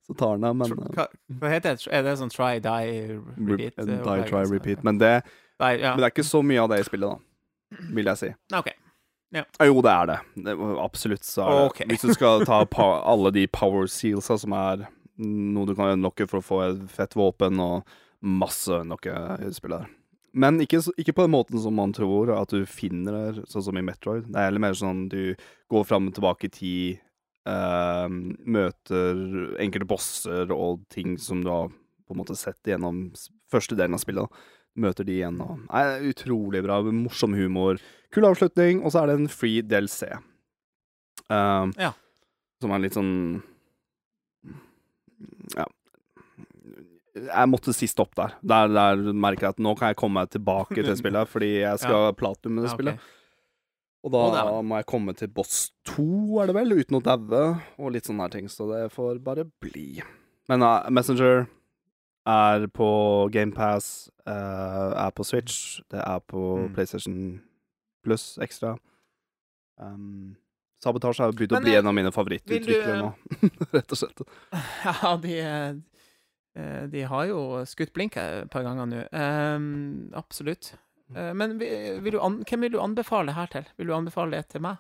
så 0.07 0.13
tar 0.19 0.35
den 0.37 0.43
av, 0.49 0.55
men 0.59 0.71
eh, 0.75 0.93
Hva, 0.97 1.05
hva 1.39 1.51
heter 1.53 1.77
det? 1.79 1.87
Er 1.95 2.03
det 2.03 2.17
sånn 2.19 2.31
try, 2.33 2.57
die, 2.63 3.19
repeat? 3.37 3.75
Rep- 3.77 3.79
eh, 3.79 3.85
Die, 3.87 3.99
opplegg, 4.01 4.25
try, 4.29 4.39
altså? 4.43 4.53
repeat. 4.57 4.83
Men 4.83 4.97
det, 5.01 5.13
Die, 5.61 5.77
ja. 5.79 5.93
men 5.93 6.01
det 6.03 6.09
er 6.09 6.15
ikke 6.15 6.25
så 6.27 6.41
mye 6.43 6.63
av 6.65 6.71
det 6.73 6.81
i 6.83 6.87
spillet, 6.89 7.13
da. 7.13 7.85
Vil 7.95 8.09
jeg 8.11 8.19
si. 8.19 8.31
OK. 8.53 8.71
Ja, 9.33 9.41
Jo, 9.65 9.79
det 9.81 9.89
er 9.95 10.05
det. 10.11 10.17
det 10.45 10.53
absolutt 10.83 11.23
så 11.25 11.47
er 11.49 11.71
det. 11.79 11.87
Hvis 11.89 12.03
du 12.05 12.11
skal 12.13 12.43
ta 12.45 12.59
alle 13.01 13.31
de 13.33 13.47
power 13.49 13.87
sealsa, 13.89 14.35
som 14.37 14.53
er 14.53 14.83
noe 15.23 15.65
du 15.69 15.73
kan 15.77 15.93
unlocke 15.95 16.27
for 16.29 16.37
å 16.41 16.45
få 16.45 16.59
et 16.67 16.83
fett 16.93 17.15
våpen, 17.17 17.57
og 17.63 17.87
masse 18.21 18.69
unlocke 18.83 19.13
i 19.41 19.49
spillet 19.55 19.85
her. 19.87 19.89
Men 20.33 20.57
ikke, 20.63 20.79
ikke 20.97 21.13
på 21.13 21.25
den 21.27 21.33
måten 21.35 21.59
som 21.61 21.75
man 21.77 21.91
tror, 21.93 22.31
at 22.33 22.49
du 22.53 22.63
finner 22.69 23.13
det, 23.33 23.43
sånn 23.49 23.65
som 23.67 23.77
i 23.77 23.83
Metroid. 23.85 24.25
Det 24.33 24.37
er 24.41 24.47
heller 24.51 24.63
mer 24.63 24.77
sånn 24.77 25.03
du 25.11 25.35
går 25.69 25.83
fram 25.85 26.07
og 26.09 26.15
tilbake 26.17 26.49
i 26.49 26.53
tid, 26.53 27.01
eh, 27.49 28.07
møter 28.57 29.23
enkelte 29.63 29.87
bosser 29.89 30.51
og 30.55 30.83
ting 30.93 31.17
som 31.21 31.43
du 31.43 31.49
har 31.51 31.69
på 31.69 32.15
en 32.15 32.19
måte 32.19 32.35
sett 32.37 32.59
gjennom 32.67 33.05
første 33.51 33.77
delen 33.79 33.95
av 33.95 34.01
spillet. 34.03 34.27
da. 34.27 34.49
Møter 34.83 35.05
de 35.05 35.19
igjen 35.19 35.37
og 35.45 35.59
Nei, 35.69 35.83
utrolig 36.09 36.63
bra. 36.65 36.79
Morsom 36.81 37.35
humor. 37.37 37.77
Kul 38.13 38.25
avslutning, 38.25 38.81
og 38.83 38.91
så 38.93 39.03
er 39.03 39.11
det 39.11 39.19
en 39.21 39.29
free 39.31 39.61
DLC. 39.61 40.09
Uh, 41.29 41.69
Ja. 41.79 41.93
Som 42.63 42.71
er 42.71 42.79
litt 42.79 42.95
sånn 42.97 43.41
Ja. 45.55 45.65
Jeg 47.13 47.49
måtte 47.51 47.73
si 47.77 47.85
stopp 47.87 48.15
der. 48.17 48.33
Der, 48.41 48.71
der 48.73 49.01
merker 49.13 49.45
jeg 49.47 49.55
at 49.55 49.61
nå 49.61 49.75
kan 49.77 49.91
jeg 49.91 49.99
komme 50.01 50.23
meg 50.23 50.31
tilbake 50.33 50.79
til 50.81 50.95
spillet, 51.01 51.29
fordi 51.29 51.51
jeg 51.61 51.81
skal 51.83 52.09
platinum 52.17 52.57
med 52.57 52.65
det 52.65 52.71
Ja, 52.71 52.73
okay. 52.73 52.79
spillet. 52.79 53.11
Og 54.03 54.11
da 54.11 54.43
må 54.61 54.75
jeg 54.81 54.87
komme 54.89 55.13
til 55.15 55.29
boss 55.31 55.69
to, 55.87 56.03
er 56.43 56.49
det 56.51 56.55
vel, 56.57 56.73
uten 56.75 56.97
å 56.99 57.03
daue, 57.03 57.43
og 57.79 57.93
litt 57.95 58.09
sånne 58.09 58.25
her 58.25 58.33
ting, 58.33 58.49
så 58.51 58.67
det 58.67 58.81
får 58.91 59.21
bare 59.23 59.45
bli. 59.63 60.01
Men 60.51 60.65
uh, 60.65 60.89
Messenger 60.91 61.45
er 62.27 62.67
på 62.75 62.89
GamePass, 63.31 64.09
uh, 64.27 64.91
er 65.05 65.11
på 65.15 65.23
Switch, 65.27 65.79
det 65.91 66.03
er 66.03 66.19
på 66.19 66.43
Mm. 66.65 66.73
PlayStation 66.75 67.17
Pluss 68.03 68.37
ekstra. 68.43 68.73
Um, 69.79 70.35
Sabotasje 70.83 71.23
har 71.23 71.31
begynt 71.31 71.55
å 71.55 71.61
bli 71.63 71.71
eh, 71.71 71.79
en 71.79 71.87
av 71.87 71.95
mine 71.95 72.11
favorittutviklere 72.11 72.97
du, 72.99 73.05
nå, 73.05 73.11
rett 73.77 73.95
og 73.95 73.99
slett. 74.01 74.23
Ja, 74.83 75.13
de, 75.23 75.37
eh, 76.59 76.83
de 76.91 77.05
har 77.07 77.29
jo 77.31 77.39
skutt 77.71 77.93
blink 77.95 78.17
et 78.19 78.51
par 78.51 78.67
ganger 78.67 78.89
nå. 78.91 79.03
Um, 79.15 80.11
absolutt. 80.19 80.73
Eh, 81.15 81.33
men 81.33 81.57
vil 81.59 82.11
du 82.15 82.19
an 82.23 82.39
hvem 82.47 82.61
vil 82.67 82.71
du 82.75 82.79
anbefale 82.81 83.33
her 83.35 83.47
til? 83.51 83.65
Vil 83.77 83.87
du 83.91 83.93
anbefale 83.97 84.37
det 84.39 84.47
til 84.53 84.61
meg? 84.65 84.77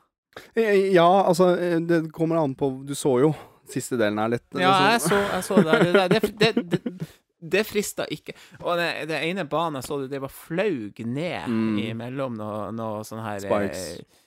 Eh, 0.55 0.91
Ja, 0.95 1.07
altså, 1.27 1.51
eh, 1.59 1.79
det 1.79 2.11
kommer 2.11 2.39
an 2.41 2.55
på 2.57 2.71
Du 2.87 2.95
så 2.97 3.19
jo 3.21 3.33
siste 3.69 3.95
delen 3.99 4.17
her 4.19 4.31
litt 4.33 4.47
Ja, 4.59 4.71
jeg 4.93 5.01
så, 5.05 5.19
jeg 5.19 5.43
så 5.45 5.59
det. 5.67 5.93
Det, 5.93 6.31
det, 6.39 6.49
det, 6.71 7.07
det, 7.53 7.61
frista 7.67 8.05
ikke. 8.11 8.33
Og 8.63 8.75
det, 8.79 8.89
det 9.11 9.19
ene 9.29 9.45
banen 9.49 9.79
jeg 9.81 9.87
så, 9.87 9.99
du, 10.01 10.07
det 10.11 10.19
var 10.23 10.31
flaug 10.33 10.99
ned 11.05 11.47
Mm. 11.47 11.77
imellom 11.91 12.35
noe, 12.39 12.71
noe 12.75 13.03
sånn 13.07 13.21
her 13.23 13.39
Spikes. 13.45 13.85
Eh, 13.99 14.19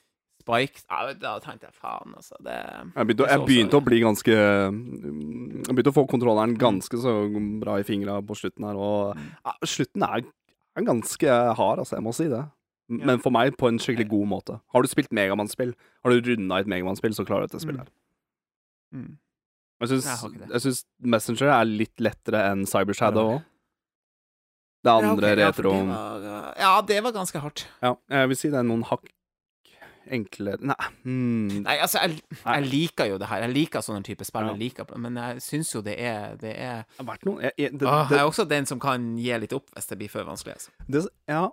spikes. 0.47 0.85
Ja, 0.89 1.13
da 1.19 1.35
tenkte 1.43 1.67
jeg 1.67 1.75
faen, 1.75 2.15
altså. 2.17 2.37
Det 2.45 2.55
Jeg 2.55 3.07
begynte, 3.11 3.29
Jeg 3.33 3.45
begynte 3.49 3.81
å 3.81 3.85
bli 3.85 3.99
ganske 4.05 4.37
Jeg 4.37 5.73
begynte 5.75 5.91
å 5.93 5.97
få 5.97 6.07
kontrolleren 6.11 6.57
ganske 6.61 7.01
så 7.03 7.15
bra 7.61 7.79
i 7.81 7.87
fingra 7.89 8.21
på 8.23 8.37
slutten 8.39 8.67
her, 8.69 8.77
og 8.79 9.17
Mm. 9.17 9.31
ja, 9.45 9.53
slutten 9.67 10.03
er, 10.07 10.25
er 10.83 10.87
ganske 10.93 11.37
hard, 11.57 11.79
altså, 11.83 11.97
jeg 11.97 12.05
må 12.05 12.13
si 12.15 12.29
det. 12.29 12.43
M- 12.91 13.01
Men 13.07 13.19
for 13.19 13.31
meg 13.35 13.57
på 13.59 13.67
en 13.69 13.79
skikkelig 13.83 14.09
god 14.09 14.27
måte. 14.31 14.61
Har 14.73 14.83
du 14.83 14.89
spilt 14.89 15.11
Megamann-spill, 15.11 15.75
har 16.05 16.11
du 16.13 16.21
runda 16.31 16.59
et 16.63 16.67
Megamann-spill, 16.71 17.15
så 17.17 17.25
klarer 17.27 17.47
du 17.49 17.53
dette 17.57 17.63
spillet. 17.65 17.79
her. 17.87 17.93
mm. 19.01 19.17
Syns, 19.87 20.07
Jeg 20.49 20.61
syns 20.65 20.85
Messenger 21.03 21.51
er 21.53 21.65
litt 21.69 21.97
lettere 22.01 22.41
enn 22.53 22.63
Cybershadow 22.65 23.35
òg. 23.35 23.43
Det 24.87 24.93
Ja, 25.03 25.11
andre 25.11 25.29
ja, 25.35 25.35
retro 25.51 25.73
det 25.73 25.89
var- 25.89 26.55
Ja, 26.59 26.81
det 26.83 27.03
var 27.03 27.13
ganske 27.13 27.41
hardt. 27.41 27.67
Ja, 27.83 27.95
jeg 28.09 28.29
vil 28.29 28.37
si 28.37 28.49
det 28.49 28.59
er 28.59 28.63
noen 28.63 28.85
hakk 28.85 29.05
enklere 30.13 30.59
Nei, 30.63 30.77
Mm. 31.05 31.63
Nei, 31.65 31.77
altså, 31.83 32.03
jeg, 32.05 32.21
jeg 32.45 32.67
liker 32.71 33.11
jo 33.11 33.19
det 33.19 33.29
her. 33.31 33.45
Jeg 33.47 33.55
liker 33.55 33.85
sånne 33.85 34.05
type 34.07 34.25
spill, 34.27 34.49
Ja. 34.51 34.55
liker, 34.59 34.97
men 34.99 35.17
jeg 35.17 35.43
syns 35.45 35.75
jo 35.75 35.83
det 35.83 35.99
er, 35.99 36.37
det 36.41 36.55
er 36.57 36.83
Det 36.97 36.99
har 37.03 37.11
vært 37.13 37.27
noe 37.29 37.43
jeg, 37.43 37.53
jeg, 37.59 37.79
det, 37.79 37.87
Åh, 37.87 38.09
det, 38.11 38.19
er 38.19 38.27
også 38.27 38.49
den 38.49 38.67
som 38.67 38.81
kan 38.83 39.17
gi 39.19 39.31
litt 39.39 39.53
opp 39.57 39.71
hvis 39.75 39.87
det 39.91 39.99
blir 39.99 40.11
for 40.13 40.25
vanskelig. 40.29 40.55
Altså. 40.59 40.71
Det, 40.89 41.05
ja, 41.29 41.45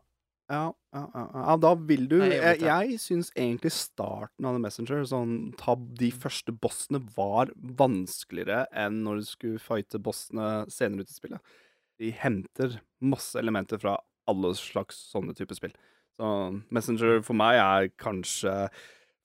ja, 0.51 0.63
ja, 0.93 1.03
ja, 1.15 1.55
da 1.57 1.73
vil 1.79 2.07
du 2.11 2.17
Nei, 2.19 2.33
jeg 2.35 2.59
jeg 2.67 2.97
syns 3.01 3.31
egentlig 3.35 3.71
starten 3.73 4.45
av 4.45 4.57
The 4.57 4.61
Messenger, 4.61 5.05
sånn 5.09 5.35
tab, 5.57 5.85
de 5.97 6.11
første 6.11 6.51
bossene, 6.51 6.99
var 7.15 7.49
vanskeligere 7.79 8.65
enn 8.75 9.01
når 9.05 9.21
du 9.21 9.29
skulle 9.29 9.61
fighte 9.63 10.01
bossene 10.03 10.65
senere 10.73 11.05
ut 11.05 11.13
i 11.13 11.17
spillet. 11.17 11.53
De 12.01 12.11
henter 12.11 12.79
masse 13.01 13.39
elementer 13.39 13.79
fra 13.81 13.97
alle 14.29 14.53
slags 14.59 14.99
sånne 15.11 15.35
typer 15.37 15.57
spill. 15.57 15.73
Så 16.19 16.27
Messenger 16.73 17.21
for 17.25 17.33
meg 17.39 17.53
er 17.57 17.87
kanskje 17.99 18.53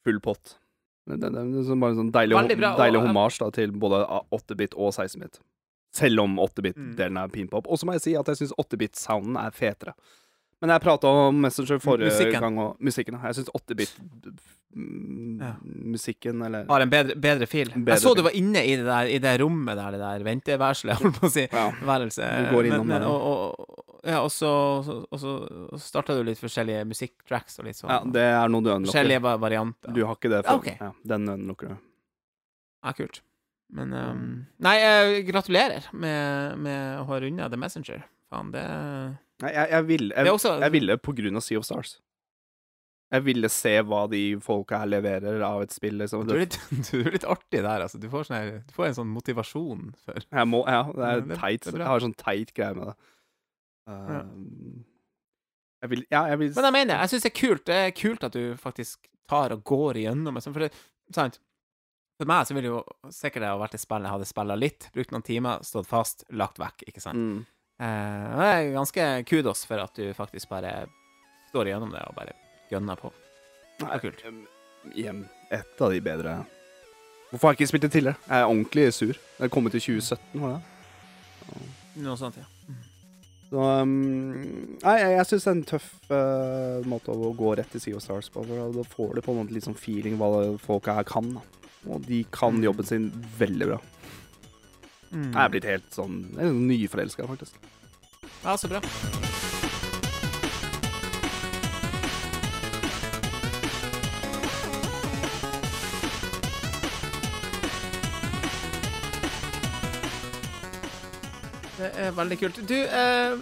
full 0.06 0.20
pott. 0.24 0.44
Det, 1.08 1.16
det, 1.20 1.28
det 1.32 1.40
er 1.40 1.44
bare 1.80 1.92
en 1.94 2.00
sånn 2.02 2.12
deilig, 2.12 2.34
bra, 2.60 2.70
deilig 2.76 3.00
hommage 3.06 3.38
da, 3.40 3.46
til 3.56 3.70
både 3.72 3.96
8-bit 4.36 4.74
og 4.76 4.90
16-bit. 4.92 5.34
Selv 5.96 6.20
om 6.20 6.30
Mm. 6.36 6.42
8-bit-delen 6.44 7.16
er 7.22 7.28
pinpop. 7.32 7.64
Og 7.68 7.78
så 7.80 7.86
må 7.88 7.92
jeg 7.96 8.02
si 8.04 8.12
at 8.18 8.28
jeg 8.28 8.36
syns 8.42 8.52
8-bit-sounden 8.60 9.36
er 9.40 9.50
fetere. 9.56 9.92
Men 10.60 10.70
jeg 10.74 10.82
prata 10.84 11.06
om 11.28 11.36
Messenger 11.40 11.78
forrige 11.80 12.10
Musikken. 12.10 12.40
gang, 12.42 12.58
og 12.58 12.76
musikken. 12.82 13.14
Jeg 13.22 13.34
syns 13.38 13.50
8-bit-musikken, 13.56 16.40
Ja. 16.40 16.46
eller 16.46 16.64
Har 16.68 16.80
en 16.80 16.90
bedre, 16.90 17.14
bedre 17.16 17.46
fil. 17.46 17.68
Bedre 17.70 17.92
jeg 17.94 18.00
så 18.02 18.14
du 18.16 18.22
var 18.22 18.30
inne 18.36 18.64
i 18.66 18.76
det 18.76 18.84
der 18.86 19.06
i 19.06 19.18
det 19.18 19.40
rommet 19.40 19.76
der, 19.78 19.90
det 19.92 20.00
der 20.00 20.24
venteværelset, 20.26 20.84
jeg 20.90 20.96
holdt 21.02 21.20
på 21.20 21.26
å 21.26 21.30
si. 21.32 21.46
Ja. 21.52 21.70
Værelse. 21.86 22.22
Du 22.22 22.50
går 22.56 22.64
innom 22.72 22.86
men, 22.86 23.00
det. 23.00 23.08
og, 23.08 23.22
og, 23.22 23.54
ja, 24.08 24.22
og 24.24 24.30
så, 24.32 24.48
og 25.12 25.18
så 25.20 25.32
starta 25.82 26.16
du 26.16 26.22
litt 26.26 26.40
forskjellige 26.40 26.86
musikktracks 26.88 27.58
og 27.60 27.68
litt 27.68 27.78
sånn. 27.78 27.92
Ja, 27.92 28.00
det 28.16 28.24
er 28.32 28.48
noe 28.52 28.64
du 28.64 28.70
unlocker. 28.72 28.90
forskjellige 28.92 29.36
varianter. 29.44 29.92
Du 29.96 30.02
har 30.08 30.16
ikke 30.18 30.32
det 30.32 30.42
før. 30.46 30.60
Okay. 30.62 30.76
Ja, 30.80 30.90
den 31.14 31.28
unlocker 31.34 31.74
du. 31.74 31.76
Ja, 32.84 32.92
kult. 32.96 33.20
Men 33.74 33.92
um, 33.92 34.20
Nei, 34.64 34.76
jeg 34.80 35.24
gratulerer 35.28 35.90
med, 35.92 36.54
med 36.64 37.00
å 37.02 37.06
ha 37.10 37.18
runda 37.20 37.48
The 37.52 37.58
Messenger. 37.60 38.04
Faen, 38.32 38.52
det 38.54 38.62
Nei, 39.42 39.50
jeg, 39.54 39.68
jeg, 39.70 39.84
ville, 39.92 40.14
jeg, 40.16 40.32
også- 40.34 40.58
jeg 40.64 40.72
ville 40.74 40.96
på 41.04 41.12
grunn 41.18 41.36
av 41.38 41.44
Sea 41.44 41.60
of 41.60 41.66
Stars. 41.68 41.98
Jeg 43.08 43.24
ville 43.24 43.48
se 43.48 43.70
hva 43.88 44.02
de 44.12 44.22
folka 44.44 44.82
her 44.82 44.88
leverer 44.90 45.40
av 45.46 45.62
et 45.64 45.72
spill. 45.72 45.94
Liksom. 46.00 46.26
Du 46.28 46.34
er 46.34 46.42
litt, 46.44 46.58
du 46.90 46.96
er 47.06 47.14
litt 47.14 47.24
artig 47.28 47.62
der, 47.64 47.84
altså. 47.86 48.00
Du 48.00 48.08
får, 48.12 48.26
sånne, 48.28 48.58
du 48.68 48.74
får 48.76 48.90
en 48.90 48.98
sånn 48.98 49.12
motivasjon 49.14 49.86
for 50.04 50.26
må, 50.48 50.64
ja, 50.68 50.82
det 50.92 51.06
er 51.12 51.22
det- 51.28 51.38
teit. 51.40 51.68
det 51.70 51.78
jeg 51.80 51.88
har 51.92 52.04
sånn 52.04 52.16
teit 52.20 52.52
greie 52.56 52.76
med 52.76 52.90
det. 52.90 52.96
Uh, 53.88 54.22
Jeg 55.82 55.90
vil 55.94 56.02
Ja, 56.10 56.26
jeg 56.28 56.38
vil 56.42 56.50
Men 56.56 56.66
jeg 56.68 56.74
mener, 56.74 56.98
jeg 57.00 57.12
syns 57.14 57.24
det 57.24 57.30
er 57.32 57.38
kult. 57.40 57.64
Det 57.66 57.76
er 57.86 57.92
kult 57.96 58.24
at 58.28 58.34
du 58.36 58.56
faktisk 58.60 59.08
tar 59.28 59.54
og 59.54 59.62
går 59.64 60.00
igjennom 60.02 60.36
det. 60.36 60.42
For 60.44 60.64
det, 60.64 60.72
sant? 61.14 61.38
For 62.18 62.26
meg 62.26 62.48
så 62.48 62.56
ville 62.56 62.72
jo 62.72 62.80
sikkert 63.14 63.44
det 63.44 63.50
ha 63.52 63.58
vært 63.60 63.76
et 63.78 63.82
spill 63.84 64.02
jeg 64.02 64.10
hadde 64.16 64.26
spilla 64.26 64.56
litt, 64.58 64.88
brukt 64.94 65.12
noen 65.14 65.22
timer, 65.22 65.60
stått 65.62 65.86
fast, 65.86 66.24
lagt 66.34 66.58
vekk, 66.58 66.82
ikke 66.90 67.02
sant. 67.04 67.14
mm. 67.20 67.46
Eh, 67.78 68.30
det 68.34 68.46
er 68.50 68.72
ganske 68.74 69.04
kudos 69.30 69.60
for 69.68 69.78
at 69.78 69.94
du 69.94 70.08
faktisk 70.10 70.48
bare 70.50 70.88
står 71.52 71.68
igjennom 71.70 71.92
det 71.94 72.00
og 72.08 72.16
bare 72.16 72.32
gønner 72.72 72.98
på. 72.98 73.12
Det 73.78 73.86
er 73.86 74.02
kult. 74.02 74.24
Hjem 74.24 74.40
Igjen, 74.94 75.20
et 75.54 75.80
av 75.82 75.92
de 75.92 76.00
bedre 76.02 76.32
Hvorfor 77.28 77.48
har 77.48 77.54
jeg 77.54 77.60
ikke 77.60 77.68
spilt 77.70 77.84
det 77.86 77.90
tidligere? 77.92 78.18
Jeg 78.24 78.40
er 78.42 78.48
ordentlig 78.48 78.84
sur. 78.96 79.12
Det 79.36 79.46
er 79.46 79.52
kommet 79.52 79.76
i 79.78 79.82
2017, 79.84 80.40
var 80.42 80.56
det? 80.56 81.62
Noe 82.02 82.16
sånt, 82.18 82.38
ja. 82.40 82.46
Så 83.48 83.56
um, 83.56 83.92
Nei, 84.82 84.96
jeg, 85.00 85.12
jeg 85.16 85.26
syns 85.30 85.44
det 85.46 85.50
er 85.50 85.56
en 85.56 85.62
tøff 85.70 85.86
uh, 86.12 86.88
måte 86.88 87.14
å 87.14 87.30
gå 87.38 87.54
rett 87.56 87.70
til 87.72 87.80
Sea 87.80 87.96
of 87.96 88.04
Stars 88.04 88.28
på. 88.34 88.42
For 88.44 88.74
da 88.76 88.84
får 88.92 89.14
du 89.16 89.22
på 89.24 89.32
en 89.32 89.40
måte 89.42 89.56
litt 89.56 89.64
sånn 89.64 89.78
feeling 89.78 90.18
hva 90.20 90.28
folk 90.60 90.90
her 90.92 91.06
kan. 91.08 91.30
Da. 91.38 91.44
Og 91.88 92.04
de 92.08 92.24
kan 92.34 92.58
Mm. 92.58 92.64
jobben 92.66 92.84
sin 92.84 93.08
veldig 93.38 93.70
bra. 93.72 93.80
Mm. 95.12 95.30
Jeg 95.32 95.40
er 95.46 95.48
blitt 95.54 95.64
helt 95.70 95.88
sånn 95.94 96.18
er 96.36 96.52
nyforelska, 96.52 97.24
faktisk. 97.30 97.56
Ja, 98.44 98.56
så 98.60 98.68
bra. 98.68 98.82
Er 112.08 112.16
veldig 112.18 112.38
kult. 112.40 112.60
Du, 112.68 112.76
eh, 112.76 113.38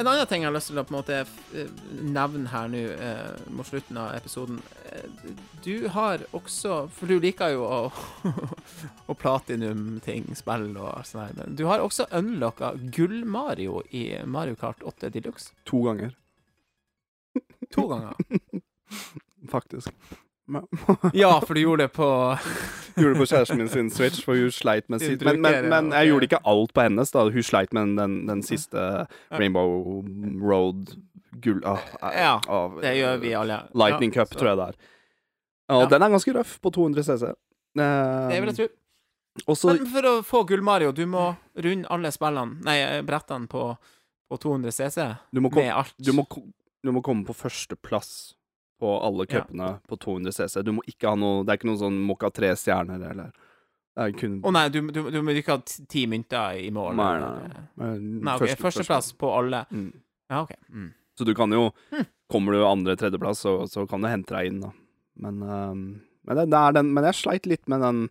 en 0.00 0.08
annen 0.08 0.26
ting 0.26 0.40
jeg 0.42 0.48
har 0.48 0.54
lyst 0.54 0.70
til 0.70 0.80
å 0.80 0.84
på 0.88 0.94
en 0.94 0.98
måte 0.98 1.18
eh, 1.20 1.72
nevne 2.00 2.48
her 2.48 2.70
nå 2.72 2.80
eh, 2.94 3.42
mot 3.52 3.68
slutten 3.68 3.98
av 4.00 4.14
episoden. 4.16 4.62
Eh, 4.88 5.34
du 5.62 5.88
har 5.94 6.24
også 6.34 6.86
For 6.96 7.10
du 7.10 7.20
liker 7.22 7.52
jo 7.54 7.66
å, 7.66 7.80
å 9.10 9.16
platinum-ting, 9.18 10.30
spill 10.38 10.70
og 10.78 11.04
sånn 11.08 11.26
her. 11.26 11.36
Men 11.38 11.58
du 11.60 11.66
har 11.68 11.84
også 11.84 12.08
unlocka 12.18 12.72
Gull-Mario 12.96 13.82
i 13.92 14.06
Mario 14.24 14.56
Kart 14.58 14.82
8 14.82 15.12
Deluxe. 15.12 15.52
To 15.68 15.84
ganger, 15.90 16.16
To 17.72 17.86
ganger. 17.88 18.16
faktisk. 19.54 19.92
Ja, 21.14 21.40
for 21.40 21.54
du 21.54 21.60
gjorde 21.60 21.86
det 21.86 21.92
på 21.96 22.06
Gjorde 22.96 23.14
det 23.14 23.20
på 23.20 23.26
kjæresten 23.30 23.58
min 23.58 23.68
sin 23.72 23.90
Switch, 23.90 24.24
for 24.24 24.36
hun 24.36 24.50
sleit 24.52 24.88
med 24.92 25.00
sitt 25.00 25.22
men, 25.24 25.40
men, 25.40 25.68
men 25.70 25.92
jeg 25.94 26.10
gjorde 26.10 26.28
ikke 26.28 26.42
alt 26.44 26.74
på 26.76 26.84
hennes. 26.84 27.12
da 27.14 27.24
Hun 27.30 27.46
sleit 27.46 27.72
med 27.72 27.94
den, 27.96 28.18
den 28.28 28.42
siste 28.44 29.06
Rainbow 29.32 30.02
Road 30.42 30.92
gull... 31.42 31.62
ah, 31.64 31.80
ah, 32.02 32.12
Ja, 32.12 32.34
ah, 32.48 32.74
Det 32.82 32.92
gjør 32.98 33.22
vi 33.22 33.32
alle. 33.38 33.62
Lightning 33.72 34.12
Ja, 34.12 34.22
Cup, 34.24 34.36
tror 34.36 34.52
jeg 34.52 34.60
det 34.60 34.68
er. 34.72 34.76
Og 35.72 35.82
Ja. 35.86 35.88
den 35.88 36.02
er 36.02 36.12
ganske 36.12 36.34
røff 36.36 36.58
på 36.60 36.70
200 36.74 37.02
CC. 37.06 37.32
Det 37.78 38.40
vil 38.42 38.52
jeg 38.52 38.56
tro. 38.58 38.68
Også, 39.48 39.72
Men 39.72 39.86
for 39.88 40.04
å 40.10 40.12
få 40.26 40.42
Gull-Mario, 40.44 40.92
du 40.92 41.06
må 41.08 41.30
runde 41.56 41.88
alle 41.88 42.10
spillene 42.12 42.60
Nei, 42.66 42.76
brettene 43.08 43.48
på, 43.48 43.70
på 44.28 44.38
200 44.42 44.74
CC 44.76 45.06
med 45.32 45.70
alt. 45.72 45.94
du, 45.96 46.12
må, 46.12 46.26
du 46.84 46.92
må 46.92 47.00
komme 47.00 47.24
på 47.24 47.32
førsteplass 47.32 48.34
på 48.82 48.92
alle 49.06 49.26
Ja. 49.30 49.44
på 49.88 49.98
200 50.02 50.32
CC. 50.34 50.62
Du 50.66 50.72
må 50.76 50.82
ikke 50.90 51.12
ha 51.12 51.16
noe 51.18 51.44
Det 51.46 51.54
er 51.54 51.60
ikke 51.60 51.70
noe 51.70 51.80
sånn 51.80 52.00
Mokka 52.08 52.32
tre 52.34 52.50
stjerner 52.58 53.02
eller 53.12 53.30
er 54.02 54.12
kun 54.16 54.38
Å 54.42 54.52
nei, 54.56 54.64
du, 54.72 54.80
du, 54.90 55.02
du 55.12 55.20
må 55.22 55.34
ikke 55.36 55.56
ha 55.58 55.62
ti 55.92 56.06
mynter 56.10 56.58
i 56.64 56.70
mål? 56.74 56.96
Nei, 56.96 57.12
nei, 57.20 57.48
nei. 57.52 57.92
Nei, 58.24 58.34
ok, 58.34 58.46
Første- 58.46 58.62
Førsteplass 58.66 59.12
på 59.20 59.30
alle. 59.36 59.64
Mm. 59.70 59.90
Ja, 60.32 60.42
OK. 60.46 60.54
Mm. 60.72 60.90
Så 61.18 61.26
du 61.28 61.34
kan 61.36 61.52
jo 61.52 61.70
Hm. 61.92 62.06
Kommer 62.32 62.54
du 62.56 62.62
andre-tredjeplass, 62.64 63.42
så, 63.44 63.50
så 63.68 63.82
kan 63.86 64.00
du 64.00 64.08
hente 64.08 64.32
deg 64.32 64.46
inn, 64.48 64.60
da. 64.64 64.70
Men, 65.20 65.42
ehm, 65.44 65.82
men, 66.24 66.36
det, 66.38 66.46
det 66.48 66.60
den, 66.78 66.94
men 66.96 67.04
jeg 67.04 67.18
sleit 67.18 67.44
litt 67.50 67.68
med 67.68 67.82
den 67.84 68.06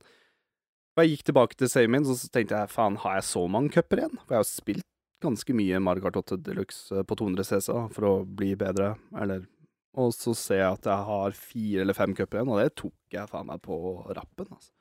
Da 0.96 1.02
jeg 1.02 1.16
gikk 1.16 1.24
tilbake 1.32 1.58
til 1.58 1.72
saven 1.72 1.90
min, 1.96 2.06
så, 2.06 2.14
tenkte 2.30 2.60
jeg 2.62 2.70
faen, 2.70 3.00
har 3.02 3.16
jeg 3.18 3.24
så 3.32 3.48
mange 3.50 3.72
cuper 3.74 4.04
igjen? 4.04 4.20
For 4.28 4.36
jeg 4.36 4.44
har 4.44 4.50
spilt 4.52 4.86
ganske 5.24 5.54
mye 5.58 5.80
Mario 5.82 6.04
Kart 6.06 6.18
8 6.22 6.38
Deluxe 6.46 6.92
eh, 7.00 7.02
på 7.08 7.18
200 7.18 7.46
CC 7.48 7.74
for 7.96 8.08
å 8.10 8.14
bli 8.28 8.52
bedre, 8.60 8.92
eller 9.18 9.48
Og 10.00 10.14
så 10.16 10.36
ser 10.38 10.62
jeg 10.62 10.78
at 10.78 10.86
jeg 10.88 11.08
har 11.10 11.34
fire 11.36 11.82
eller 11.84 11.98
fem 11.98 12.14
cuper 12.16 12.40
igjen, 12.40 12.54
og 12.54 12.62
det 12.62 12.76
tok 12.80 13.18
jeg 13.18 13.32
faen 13.32 13.50
meg 13.50 13.64
på 13.66 13.76
rappen, 14.16 14.54
altså. 14.54 14.72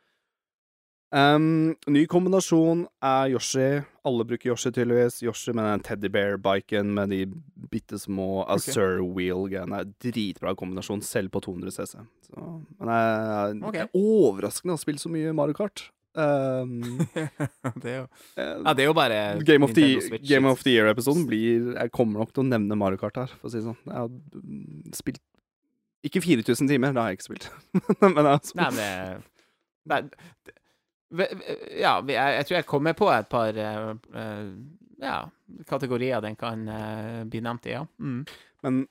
Um, 1.11 1.75
ny 1.91 2.05
kombinasjon 2.07 2.85
er 3.03 3.33
Yoshi. 3.33 3.81
Alle 4.07 4.27
bruker 4.31 4.53
Yoshi, 4.53 4.71
tydeligvis. 4.71 5.19
Yoshi 5.27 5.51
med 5.59 5.67
den 5.67 5.83
teddybear-biken 5.89 6.93
med 6.95 7.11
de 7.11 7.25
bitte 7.73 7.99
små 7.99 8.45
Azure 8.47 9.03
Wheel-greiene. 9.03 9.83
Dritbra 9.99 10.55
kombinasjon, 10.55 11.03
selv 11.03 11.33
på 11.35 11.43
200 11.43 11.75
CC. 11.75 12.05
Så, 12.29 12.45
men 12.79 12.93
jeg, 12.95 13.59
okay. 13.59 13.81
jeg 13.81 13.89
er 13.89 13.99
overraskende 13.99 14.77
å 14.77 14.79
ha 14.79 14.85
spilt 14.85 15.03
så 15.03 15.11
mye 15.11 15.35
Mario 15.35 15.59
Kart. 15.59 15.89
Ehm, 16.19 16.81
det 17.83 17.91
er 17.91 17.99
jo 18.01 18.07
eh, 18.35 18.55
Ja, 18.65 18.73
det 18.75 18.83
er 18.83 18.89
jo 18.89 18.95
bare 18.99 19.19
Game 19.47 19.63
of 19.63 19.75
the, 19.77 19.85
Nintendo 19.85 20.07
Switch, 20.09 20.27
Game 20.27 20.51
of 20.51 20.65
the 20.67 20.73
Year-episoden 20.75 21.27
blir 21.29 21.69
Jeg 21.77 21.93
kommer 21.95 22.25
nok 22.25 22.33
til 22.35 22.43
å 22.43 22.49
nevne 22.49 22.79
Mario 22.79 22.99
Kart 22.99 23.21
her, 23.21 23.35
for 23.39 23.47
å 23.47 23.53
si 23.53 23.61
det 23.61 23.69
sånn. 23.69 23.79
Jeg 23.87 23.95
har 23.95 24.11
mm, 24.11 24.97
spilt 24.99 25.23
Ikke 26.07 26.25
4000 26.25 26.73
timer, 26.73 26.97
det 26.97 27.05
har 27.05 27.13
jeg 27.13 27.21
ikke 27.21 27.29
spilt. 27.29 27.49
men 28.03 28.19
jeg 28.19 28.27
har 28.27 28.43
spilt 28.43 28.63
Nei, 28.65 28.71
men 28.81 29.25
nei, 29.95 30.03
Ja, 31.79 31.95
jeg, 32.03 32.19
jeg 32.41 32.49
tror 32.49 32.59
jeg 32.59 32.71
kommer 32.75 32.99
på 32.99 33.11
et 33.15 33.31
par 33.31 33.63
eh, 33.67 33.91
eh, 34.25 34.47
ja, 35.01 35.21
kategorier 35.71 36.21
den 36.21 36.35
kan 36.37 36.67
bli 37.31 37.41
nevnt 37.41 37.71
i, 37.71 37.73
ja. 37.73 37.87
Mm. 38.03 38.25
Men 38.67 38.83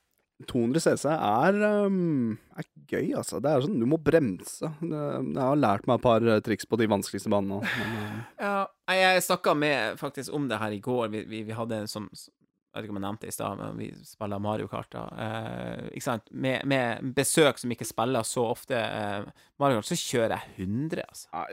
200 0.47 0.79
CC 0.79 1.05
er, 1.11 1.57
um, 1.85 2.37
er 2.55 2.67
gøy, 2.89 3.11
altså. 3.19 3.41
Det 3.43 3.51
er 3.51 3.65
sånn, 3.65 3.79
Du 3.81 3.85
må 3.89 3.99
bremse. 4.01 4.71
Det, 4.79 4.99
jeg 5.35 5.43
har 5.43 5.59
lært 5.59 5.87
meg 5.89 5.99
et 5.99 6.05
par 6.05 6.25
eh, 6.25 6.41
triks 6.45 6.67
på 6.69 6.79
de 6.79 6.87
vanskeligste 6.91 7.31
banene. 7.33 7.59
Men, 7.67 7.95
uh. 7.99 8.19
Ja, 8.39 8.59
jeg 8.95 9.25
snakka 9.27 9.55
med 9.57 9.99
faktisk 9.99 10.33
om 10.35 10.47
det 10.49 10.61
her 10.61 10.75
i 10.75 10.79
går. 10.83 11.09
Vi, 11.13 11.25
vi, 11.29 11.43
vi 11.49 11.57
hadde 11.57 11.83
en 11.83 11.91
som 11.91 12.07
Jeg 12.13 12.77
vet 12.77 12.85
ikke 12.85 12.93
om 12.93 12.99
jeg 12.99 13.05
nevnte 13.07 13.25
det 13.25 13.33
i 13.33 13.35
stad, 13.35 13.59
men 13.59 13.77
vi 13.81 13.89
spiller 14.07 14.41
Mario 14.45 14.69
Kart. 14.71 14.91
da 14.93 15.03
eh, 15.25 15.85
Ikke 15.91 16.05
sant? 16.05 16.31
Med, 16.31 16.63
med 16.69 17.11
besøk 17.17 17.59
som 17.59 17.71
ikke 17.73 17.87
spiller 17.89 18.23
så 18.27 18.45
ofte 18.53 18.77
eh, 18.79 19.27
Mario 19.59 19.81
Kart, 19.81 19.89
så 19.89 19.97
kjører 19.99 20.37
jeg 20.37 20.69
100, 20.69 21.03
altså. 21.09 21.45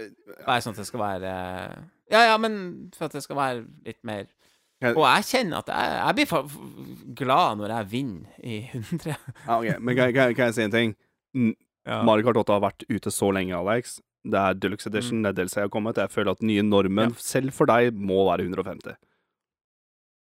Bare 0.44 0.62
sånn 0.62 0.76
at 0.76 0.82
det 0.84 0.88
skal 0.92 1.02
være 1.02 1.32
eh, 1.32 1.78
Ja, 2.12 2.26
ja, 2.30 2.36
men 2.38 2.60
for 2.94 3.08
at 3.08 3.16
det 3.16 3.24
skal 3.24 3.40
være 3.40 3.64
litt 3.88 4.02
mer 4.06 4.28
Og 4.84 5.02
jeg 5.08 5.24
kjenner 5.30 5.62
at 5.62 5.70
jeg, 5.72 5.92
jeg 5.96 6.16
blir 6.18 7.14
glad 7.16 7.60
når 7.62 7.72
jeg 7.72 7.88
vinner 7.94 8.42
i 8.44 8.56
100. 8.74 9.14
ja, 9.46 9.54
okay. 9.56 9.78
Men 9.80 9.96
kan, 9.96 10.12
kan, 10.12 10.34
kan 10.36 10.50
jeg 10.50 10.54
si 10.58 10.64
en 10.66 10.74
ting? 10.74 10.92
Ja. 11.86 12.02
Mario 12.04 12.26
Kart 12.26 12.36
8 12.42 12.52
har 12.58 12.64
vært 12.66 12.84
ute 12.90 13.12
så 13.14 13.30
lenge, 13.32 13.56
Alex. 13.56 13.96
Det 14.26 14.36
er 14.40 14.56
Deluxe 14.58 14.88
Edition, 14.90 15.22
det 15.22 15.30
er 15.32 15.38
DLC 15.38 15.60
har 15.62 15.70
kommet. 15.72 15.96
Jeg 16.02 16.10
føler 16.12 16.34
at 16.34 16.40
den 16.42 16.50
nye 16.50 16.64
normen, 16.66 17.12
Ja. 17.14 17.22
selv 17.22 17.54
for 17.54 17.70
deg, 17.70 17.94
må 17.94 18.24
være 18.28 18.44
150. 18.48 18.96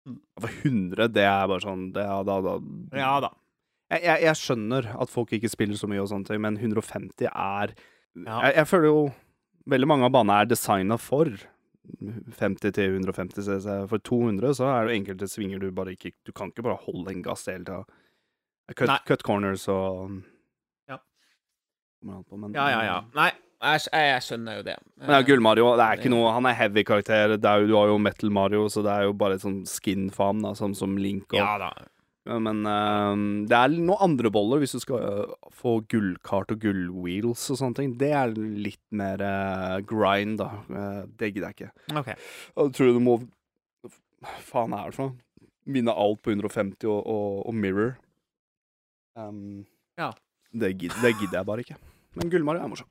Mm. 0.07 0.19
For 0.39 0.47
100, 0.63 1.07
det 1.17 1.25
er 1.27 1.47
bare 1.51 1.63
sånn 1.65 1.87
det 1.95 2.03
er, 2.05 2.23
da, 2.27 2.35
da, 2.45 2.53
ja 2.95 3.13
da. 3.25 3.29
jeg, 3.91 4.03
jeg, 4.07 4.21
jeg 4.29 4.39
skjønner 4.39 4.87
at 5.03 5.11
folk 5.11 5.33
ikke 5.35 5.51
spiller 5.51 5.75
så 5.79 5.89
mye 5.91 5.99
og 6.05 6.07
sånne 6.13 6.29
ting, 6.29 6.39
men 6.45 6.55
150 6.61 7.27
er 7.27 7.73
Ja. 8.15 8.39
jeg, 8.47 8.55
jeg 8.61 8.67
føler 8.71 8.87
jo 8.89 9.01
veldig 9.69 9.89
mange 9.91 10.07
av 10.07 10.13
banene 10.15 10.39
er 10.45 10.49
designa 10.49 10.95
for 10.97 11.27
50 12.39 12.73
til 12.75 12.95
150 12.99 13.47
cc. 13.47 13.75
For 13.91 14.03
200 14.09 14.55
så 14.59 14.69
er 14.73 14.87
det 14.87 14.97
enkelte 14.99 15.29
svinger 15.31 15.61
du 15.61 15.71
bare 15.75 15.95
ikke 15.95 16.13
Du 16.25 16.31
kan 16.35 16.53
ikke 16.53 16.65
bare 16.67 16.81
holde 16.85 17.15
en 17.15 17.23
gass 17.25 17.47
hele 17.49 17.65
tida. 17.65 17.83
Cut, 18.77 18.91
cut 19.07 19.23
corners 19.25 19.67
og 19.67 20.19
Ja. 20.89 20.99
På, 22.05 22.37
men, 22.37 22.53
Ja, 22.53 22.69
ja, 22.69 22.81
ja. 22.85 22.99
Nei, 23.15 23.31
jeg, 23.59 23.87
jeg, 23.91 24.23
skjønner 24.23 24.59
jo 24.59 24.63
det. 24.63 24.75
Men 25.01 25.17
ja, 25.17 25.23
Gull-Mario, 25.27 25.71
det 25.75 25.85
er 25.85 25.99
ikke 25.99 26.11
noe 26.13 26.31
Han 26.31 26.45
er 26.47 26.55
heavy 26.55 26.83
karakter. 26.87 27.35
Det 27.35 27.49
er 27.49 27.63
jo, 27.63 27.67
du 27.67 27.75
har 27.75 27.87
jo 27.91 27.97
Metal 27.97 28.31
Mario, 28.31 28.67
så 28.69 28.83
det 28.85 28.93
er 28.93 29.07
jo 29.09 29.15
bare 29.19 29.39
et 29.39 29.43
sånn 29.43 29.63
skin-faen, 29.67 30.43
da, 30.45 30.53
som, 30.55 30.75
som 30.77 30.95
Link 30.97 31.33
og 31.33 31.41
Ja 31.41 31.57
da. 31.59 31.73
Ja, 32.29 32.37
Men 32.45 32.61
uh, 32.67 33.13
det 33.49 33.57
er 33.57 33.73
noen 33.73 34.03
andre 34.05 34.29
boller 34.33 34.61
hvis 34.61 34.75
du 34.77 34.83
skal 34.83 35.01
uh, 35.01 35.49
få 35.55 35.79
gullkart 35.89 36.53
og 36.53 36.61
gullwheels 36.61 37.47
og 37.49 37.59
sånne 37.59 37.79
ting. 37.81 37.95
Det 37.97 38.11
er 38.13 38.35
litt 38.37 38.83
mer 38.93 39.23
uh, 39.25 39.79
grind, 39.89 40.37
da. 40.43 40.51
Det 41.17 41.33
gidder 41.33 41.49
jeg 41.49 41.57
ikke. 41.57 41.73
Okay. 42.03 42.19
Og 42.55 42.71
tror 42.75 42.91
du 42.91 42.99
du 42.99 43.03
må 43.07 43.17
faen 44.43 44.73
er 44.75 44.91
det 44.91 44.97
for 44.97 45.09
noe? 45.09 45.17
vinne 45.73 45.93
alt 45.93 46.21
på 46.23 46.33
150 46.33 46.87
og, 46.89 47.01
og, 47.07 47.41
og 47.47 47.55
Mirror. 47.55 47.97
Um, 49.15 49.65
Ja. 49.99 50.11
Det 50.51 50.71
gidder, 50.79 50.95
det 51.03 51.13
gidder 51.19 51.37
jeg 51.37 51.45
bare 51.45 51.59
ikke. 51.65 51.75
Men 52.17 52.31
Gull-Mario 52.31 52.63
er 52.63 52.71
morsom. 52.71 52.87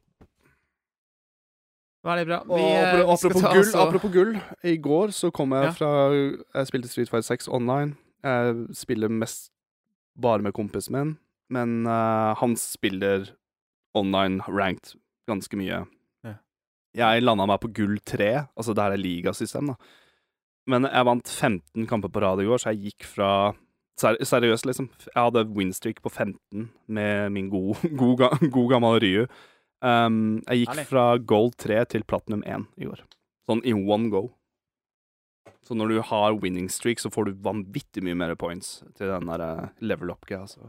Veldig 2.06 2.26
bra. 2.28 2.36
Vi, 2.46 2.62
eh, 2.62 3.00
apropos, 3.00 3.24
apropos, 3.24 3.42
gull, 3.42 3.80
apropos 3.82 4.12
gull, 4.12 4.36
i 4.62 4.76
går 4.76 5.10
så 5.10 5.32
kom 5.34 5.52
jeg 5.52 5.72
fra 5.74 5.88
Jeg 6.14 6.68
spilte 6.68 6.88
Street 6.88 7.10
Fighter 7.10 7.26
6 7.26 7.48
online. 7.48 7.96
Jeg 8.24 8.76
spiller 8.76 9.12
mest 9.12 9.52
bare 10.18 10.42
med 10.42 10.54
kompisen 10.56 10.96
min, 10.96 11.12
men 11.54 11.86
uh, 11.86 12.34
han 12.38 12.56
spiller 12.58 13.28
online 13.98 14.42
ranked 14.48 14.96
ganske 15.28 15.58
mye. 15.60 15.84
Ja. 16.26 16.34
Jeg 16.98 17.22
landa 17.22 17.46
meg 17.48 17.60
på 17.62 17.70
gull 17.76 17.98
3, 18.02 18.32
altså 18.58 18.74
det 18.74 18.84
her 18.84 18.96
er 18.96 19.02
ligasystem, 19.02 19.72
da. 19.72 19.78
Men 20.68 20.84
jeg 20.84 21.08
vant 21.08 21.30
15 21.30 21.86
kamper 21.88 22.12
på 22.12 22.22
rad 22.24 22.42
i 22.42 22.48
går, 22.48 22.60
så 22.60 22.74
jeg 22.74 22.90
gikk 22.90 23.06
fra 23.08 23.30
ser, 24.00 24.18
Seriøst, 24.20 24.66
liksom. 24.68 24.90
Jeg 25.06 25.16
hadde 25.16 25.46
winstreak 25.56 26.02
på 26.04 26.12
15 26.12 26.68
med 26.86 27.30
min 27.34 27.48
god, 27.54 27.86
god, 27.96 28.50
god 28.50 28.74
gammel 28.74 29.00
Ryu. 29.04 29.28
Um, 29.78 30.40
jeg 30.48 30.64
gikk 30.64 30.82
fra 30.90 31.06
gold 31.22 31.54
3 31.62 31.84
til 31.94 32.04
platinum 32.04 32.42
1 32.46 32.66
i 32.82 32.90
går. 32.90 33.04
Sånn 33.48 33.62
in 33.64 33.86
one 33.88 34.10
go. 34.12 34.26
Så 35.66 35.76
når 35.76 35.88
du 35.92 35.98
har 36.10 36.36
winning 36.42 36.68
streak, 36.72 37.00
så 37.02 37.10
får 37.12 37.28
du 37.30 37.32
vanvittig 37.44 38.02
mye 38.06 38.16
mer 38.18 38.34
points 38.40 38.78
til 38.98 39.10
den 39.12 39.28
der 39.30 39.44
eh, 39.44 39.68
level 39.80 40.10
up-greia. 40.14 40.46
Så 40.50 40.60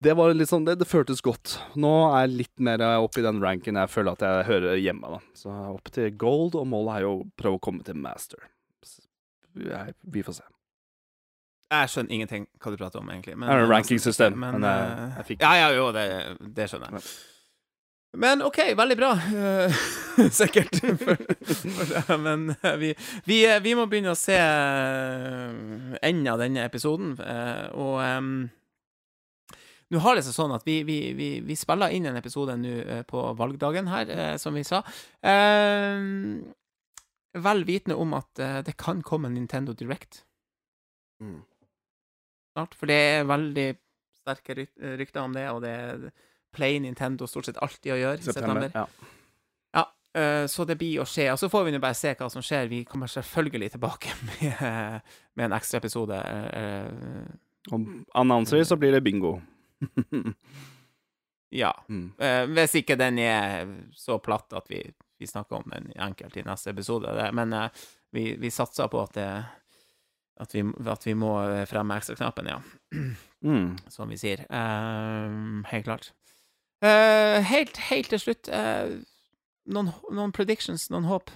det 0.00 0.14
sånn, 0.48 0.64
det, 0.64 0.78
det 0.80 0.86
føltes 0.88 1.20
godt. 1.20 1.58
Nå 1.76 1.90
er 2.14 2.22
jeg 2.24 2.36
litt 2.38 2.62
mer 2.64 2.80
oppe 3.04 3.20
i 3.20 3.24
den 3.26 3.40
ranken 3.44 3.76
jeg 3.76 3.90
føler 3.92 4.16
at 4.16 4.22
jeg 4.24 4.46
hører 4.48 4.78
hjemme. 4.80 5.10
da. 5.12 5.18
Så 5.36 5.52
oppe 5.74 5.92
til 5.92 6.08
gold, 6.16 6.54
og 6.56 6.66
målet 6.70 6.94
er 6.96 7.04
jo 7.04 7.10
å 7.18 7.26
prøve 7.36 7.58
å 7.58 7.62
komme 7.68 7.84
til 7.84 7.98
master. 8.00 8.48
Jeg, 9.60 9.94
vi 10.06 10.22
får 10.24 10.38
se. 10.38 10.46
Jeg 11.70 11.90
skjønner 11.92 12.14
ingenting 12.16 12.46
hva 12.58 12.72
du 12.72 12.78
prater 12.80 12.98
om, 13.02 13.10
egentlig. 13.12 13.36
Men, 13.36 13.46
Det 13.46 13.52
er 13.54 13.60
et 13.60 13.68
ranking 13.68 13.74
rankingsystem, 13.76 14.38
men, 14.40 14.56
men 14.60 14.64
eh, 14.70 15.18
jeg 15.20 15.26
fikk- 15.28 15.44
Ja, 15.44 15.52
ja, 15.60 15.68
jo, 15.76 15.90
det, 15.94 16.06
det 16.56 16.66
skjønner 16.70 16.96
jeg. 16.96 17.04
Men 18.12 18.42
OK, 18.42 18.58
veldig 18.76 18.96
bra. 18.98 19.10
Sikkert. 20.40 20.80
For, 20.98 21.16
for 21.16 21.90
det. 21.90 22.16
Men 22.18 22.54
eh, 22.62 22.76
vi, 22.80 22.94
vi, 23.24 23.40
eh, 23.46 23.60
vi 23.62 23.74
må 23.78 23.86
begynne 23.90 24.14
å 24.14 24.18
se 24.18 24.36
eh, 24.36 25.98
enden 26.02 26.30
av 26.32 26.40
denne 26.42 26.64
episoden, 26.66 27.12
og 27.78 28.00
um, 28.02 28.32
nå 29.90 30.00
har 30.02 30.16
det 30.16 30.24
seg 30.26 30.36
sånn 30.36 30.54
at 30.54 30.66
vi, 30.66 30.80
vi, 30.86 31.56
spiller 31.58 31.94
inn 31.94 32.06
en 32.06 32.18
episode 32.18 32.54
nå 32.58 33.02
på 33.10 33.22
valgdagen 33.38 33.90
her, 33.90 34.12
som 34.38 34.54
vi 34.58 34.62
sa. 34.66 34.82
Eh, 35.22 36.02
vel 37.46 37.64
vitende 37.66 37.98
om 37.98 38.14
at 38.18 38.42
det 38.66 38.74
kan 38.78 39.02
komme 39.06 39.30
en 39.30 39.38
Nintendo 39.38 39.74
Direct 39.74 40.24
Mm. 41.20 41.42
snart, 42.54 42.72
for 42.72 42.88
det 42.88 42.94
er 42.96 43.26
veldig 43.28 43.66
sterke 44.22 44.54
ryk 44.56 44.70
rykter 44.96 45.20
om 45.20 45.34
det, 45.36 45.42
og 45.52 45.58
det 45.60 45.72
er 45.76 46.06
Play 46.52 46.80
Nintendo 46.82 47.26
stort 47.30 47.46
sett 47.50 47.58
alltid 47.62 47.92
å 47.94 47.98
gjøre 48.00 48.18
i 48.18 48.26
september. 48.26 48.70
Ja. 48.74 48.86
Ja, 49.76 49.84
eh, 50.20 50.46
så 50.50 50.64
det 50.66 50.76
blir 50.80 51.02
å 51.02 51.06
skje. 51.08 51.28
Og 51.32 51.38
så 51.38 51.48
får 51.52 51.64
vi 51.68 51.74
nå 51.76 51.80
bare 51.82 51.94
se 51.98 52.14
hva 52.18 52.30
som 52.32 52.42
skjer. 52.42 52.68
Vi 52.72 52.82
kommer 52.88 53.06
selvfølgelig 53.10 53.70
tilbake 53.76 54.14
med, 54.28 55.00
med 55.38 55.44
en 55.46 55.56
ekstra 55.58 55.78
episode. 55.82 56.18
eh, 56.56 57.70
Om 57.70 57.86
annonser 58.14 58.64
så 58.64 58.76
blir 58.80 58.92
det 58.96 59.02
bingo. 59.06 59.36
ja. 61.50 61.70
mm. 61.88 62.12
Eh, 62.18 62.42
hvis 62.54 62.74
ikke 62.82 62.98
den 63.00 63.18
er 63.22 63.70
så 63.96 64.18
platt 64.22 64.52
at 64.58 64.68
vi, 64.70 64.82
vi 65.18 65.26
snakker 65.28 65.60
om 65.60 65.70
den 65.72 65.90
enkelt 65.96 66.36
i 66.36 66.44
neste 66.46 66.70
episode. 66.74 67.14
Men 67.36 67.52
eh, 67.52 67.82
vi, 68.10 68.34
vi 68.40 68.50
satser 68.50 68.88
på 68.90 69.02
at, 69.04 69.14
det, 69.14 69.28
at, 70.40 70.54
vi, 70.54 70.64
at 70.90 71.06
vi 71.06 71.14
må 71.14 71.34
fremme 71.70 71.98
ekstraknappen, 72.00 72.50
ja. 72.50 72.60
Mm. 73.46 73.76
Som 73.94 74.10
vi 74.10 74.18
sier. 74.20 74.42
Eh, 74.50 75.36
helt 75.70 75.86
klart. 75.86 76.10
Eh, 76.80 77.38
helt, 77.44 77.76
helt 77.90 78.08
til 78.08 78.22
slutt 78.22 78.48
uh, 78.48 78.94
noen, 79.68 79.90
noen 80.08 80.32
predictions, 80.32 80.88
noen 80.92 81.08
håp? 81.10 81.32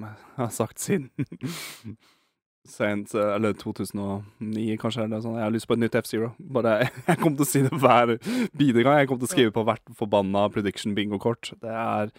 Jeg 0.00 0.16
har 0.38 0.54
sagt 0.54 0.80
siden 0.80 1.10
Sent, 2.70 3.14
eh, 3.16 3.32
eller 3.34 3.54
2009, 3.56 4.76
kanskje. 4.80 5.06
Eller 5.06 5.22
sånn. 5.24 5.38
Jeg 5.38 5.46
har 5.46 5.54
lyst 5.54 5.66
på 5.68 5.76
et 5.76 5.80
nytt 5.82 5.96
F-Zero. 6.02 6.34
Bare 6.38 6.74
Jeg 7.08 7.20
kommer 7.22 7.40
til 7.40 7.46
å 7.46 7.48
si 7.48 7.62
det 7.64 7.78
hver 7.82 8.12
bidige 8.56 8.84
gang. 8.84 9.00
Jeg 9.00 9.08
kommer 9.10 9.24
til 9.24 9.30
å 9.30 9.32
skrive 9.32 9.54
på 9.56 9.64
hvert 9.66 9.94
forbanna 9.96 10.44
prediction 10.52 10.94
bingo-kort. 10.96 11.52
Det 11.64 11.72
er 11.72 12.12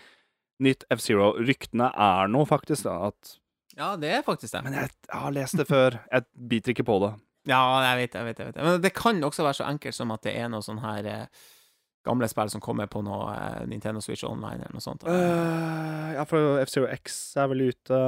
nytt 0.66 0.86
F-Zero. 0.98 1.32
Ryktene 1.40 1.92
er 1.94 2.32
nå 2.34 2.44
faktisk 2.50 2.90
da, 2.90 2.98
at 3.12 3.38
Ja, 3.78 3.94
det 4.02 4.12
er 4.18 4.26
faktisk 4.26 4.58
det. 4.58 4.64
Men 4.66 4.76
jeg, 4.80 4.92
jeg 5.08 5.24
har 5.24 5.38
lest 5.38 5.62
det 5.62 5.68
før. 5.70 6.02
Jeg 6.12 6.28
biter 6.52 6.76
ikke 6.76 6.90
på 6.90 6.98
det. 7.06 7.14
Ja, 7.50 7.62
jeg 7.86 8.02
vet, 8.04 8.20
jeg 8.20 8.28
vet, 8.28 8.42
jeg 8.42 8.52
vet. 8.52 8.62
Men 8.66 8.84
det 8.84 8.94
kan 8.98 9.24
også 9.26 9.46
være 9.46 9.62
så 9.62 9.70
enkelt 9.70 9.98
som 9.98 10.12
at 10.14 10.26
det 10.26 10.36
er 10.38 10.52
noe 10.52 10.66
sånn 10.66 10.82
her 10.84 11.08
eh, 11.10 11.46
gamle 12.08 12.28
spill 12.32 12.50
som 12.50 12.62
kommer 12.64 12.88
på 12.90 13.02
noe 13.06 13.30
eh, 13.36 13.64
Nintendo 13.70 14.02
Switch 14.02 14.24
Online 14.26 14.64
eller 14.64 14.74
noe 14.78 14.82
sånt. 14.84 15.04
Uh, 15.06 16.14
ja, 16.18 16.24
for 16.30 16.60
F-Zero 16.64 16.88
X 16.96 17.20
er 17.38 17.50
vel 17.52 17.68
ute. 17.70 18.00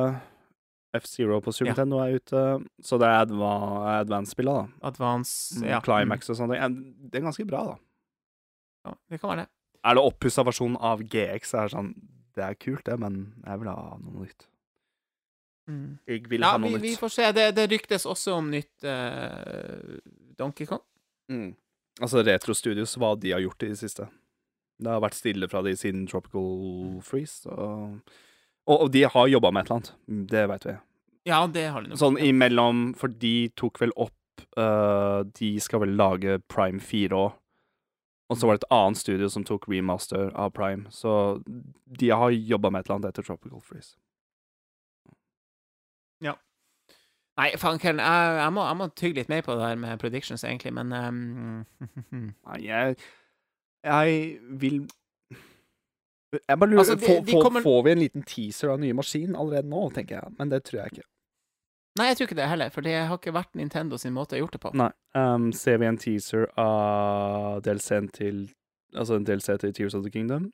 F-Zero 0.98 1.40
på 1.42 1.54
Super 1.54 1.72
Ja. 1.72 1.74
Nintendo 1.74 2.00
er 2.04 2.16
ute. 2.20 2.42
Så 2.86 3.00
det 3.02 3.08
er 3.10 3.24
adva 3.24 3.52
advance-spillet, 4.00 4.54
da. 4.54 4.88
Advance 4.92 5.58
Mm, 5.60 5.68
ja. 5.70 5.80
Climax 5.82 6.30
og 6.30 6.38
sånne 6.38 6.58
ting. 6.60 7.10
Det 7.10 7.18
er 7.22 7.26
ganske 7.28 7.46
bra, 7.50 7.64
da. 7.72 7.76
Ja, 8.86 8.96
det 9.10 9.20
kan 9.22 9.30
være 9.34 9.46
det. 9.46 9.50
Er 9.84 9.96
det 9.98 10.04
oppussa 10.04 10.44
versjon 10.48 10.76
av 10.80 11.02
GX, 11.02 11.54
er 11.54 11.68
det 11.68 11.74
sånn 11.74 11.94
Det 12.34 12.44
er 12.44 12.56
kult, 12.56 12.84
det, 12.86 12.96
men 13.00 13.18
jeg 13.46 13.60
vil 13.62 13.68
ha 13.70 13.98
noe 14.02 14.24
nytt. 14.26 14.48
Mm. 15.70 16.00
Jeg 16.10 16.24
vil 16.30 16.42
Ja, 16.42 16.52
ha 16.56 16.58
noe 16.58 16.74
vi, 16.78 16.90
vi 16.90 16.96
får 16.98 17.12
se. 17.14 17.28
Det, 17.32 17.44
det 17.56 17.68
ryktes 17.72 18.06
også 18.10 18.34
om 18.40 18.50
nytt 18.52 18.84
uh, 18.90 20.00
Donkey 20.40 20.66
Kong. 20.68 20.82
Mm. 21.32 21.52
Altså, 22.02 22.24
Retro 22.26 22.56
Studios, 22.58 22.96
hva 22.98 23.14
de 23.20 23.34
har 23.36 23.44
gjort 23.44 23.66
i 23.66 23.72
det 23.74 23.80
siste. 23.82 24.08
Det 24.82 24.90
har 24.90 25.04
vært 25.04 25.18
stille 25.18 25.50
fra 25.50 25.62
de 25.66 25.76
siden 25.78 26.08
Tropical 26.10 26.98
Freeze. 27.06 27.46
Og, 27.50 28.00
og, 28.66 28.88
de 28.94 29.06
har 29.06 29.30
jobba 29.30 29.52
med 29.54 29.64
et 29.64 29.70
eller 29.70 29.80
annet. 29.80 29.94
Det 30.32 30.48
veit 30.50 30.68
vi. 30.68 30.76
Ja, 31.30 31.46
det 31.48 31.68
har 31.72 31.84
de 31.84 31.94
nok. 31.94 32.02
Sånn 32.02 32.20
imellom, 32.20 32.90
for 33.00 33.14
de 33.22 33.52
tok 33.60 33.80
vel 33.80 33.94
opp 33.96 34.44
uh, 34.60 35.24
De 35.38 35.54
skal 35.64 35.86
vel 35.86 35.94
lage 36.00 36.40
Prime 36.52 36.82
4 36.84 37.16
òg. 37.16 37.38
Og 38.32 38.40
så 38.40 38.48
var 38.48 38.58
det 38.58 38.64
et 38.64 38.74
annet 38.74 38.98
studio 38.98 39.28
som 39.30 39.44
tok 39.46 39.68
remaster 39.70 40.32
av 40.34 40.54
Prime. 40.58 40.90
Så 40.90 41.44
de 42.00 42.10
har 42.10 42.34
jobba 42.34 42.72
med 42.72 42.82
et 42.82 42.88
eller 42.90 42.98
annet 42.98 43.12
etter 43.12 43.28
Tropical 43.28 43.62
Freeze. 43.62 43.94
Nei, 47.38 47.48
fanken, 47.58 47.98
jeg, 47.98 48.34
jeg, 48.38 48.54
må, 48.54 48.62
jeg 48.68 48.78
må 48.78 48.88
tygge 48.94 49.16
litt 49.24 49.30
mer 49.32 49.42
på 49.42 49.56
det 49.58 49.66
her 49.66 49.76
med 49.82 50.00
predictions, 50.02 50.44
egentlig, 50.46 50.74
men 50.78 50.92
um, 51.02 51.66
jeg 52.62 52.96
Jeg 53.84 54.40
vil 54.62 54.84
Jeg 56.50 56.60
bare 56.60 56.70
lurer 56.70 56.80
Altså, 56.84 56.96
de- 56.96 57.26
de 57.26 57.32
får, 57.32 57.42
kommer- 57.42 57.62
får 57.66 57.84
vi 57.84 57.92
en 57.92 58.00
liten 58.04 58.24
teaser 58.24 58.70
av 58.74 58.80
nye 58.80 58.94
maskin 58.94 59.36
allerede 59.36 59.70
nå, 59.70 59.90
tenker 59.94 60.16
jeg. 60.22 60.34
Men 60.40 60.50
det 60.50 60.64
tror 60.66 60.80
jeg 60.84 60.92
ikke. 60.94 61.08
Nei, 62.00 62.08
jeg 62.10 62.18
tror 62.18 62.26
ikke 62.28 62.36
det 62.40 62.48
heller, 62.50 62.70
for 62.74 62.82
det 62.82 62.94
har 63.06 63.18
ikke 63.20 63.34
vært 63.36 63.52
Nintendo 63.56 63.98
sin 64.02 64.14
måte 64.16 64.34
å 64.34 64.40
gjort 64.42 64.56
det 64.56 64.62
på. 64.64 64.72
Nei. 64.74 64.88
Um, 65.14 65.52
ser 65.54 65.78
vi 65.78 65.86
en 65.86 65.98
teaser 66.02 66.48
av 66.58 67.62
DLC-en 67.66 68.08
til 68.10 68.48
Altså 68.96 69.16
en 69.18 69.24
DLC 69.26 69.56
til 69.62 69.72
Tears 69.74 69.96
of 69.98 70.04
the 70.06 70.10
Kingdom? 70.14 70.52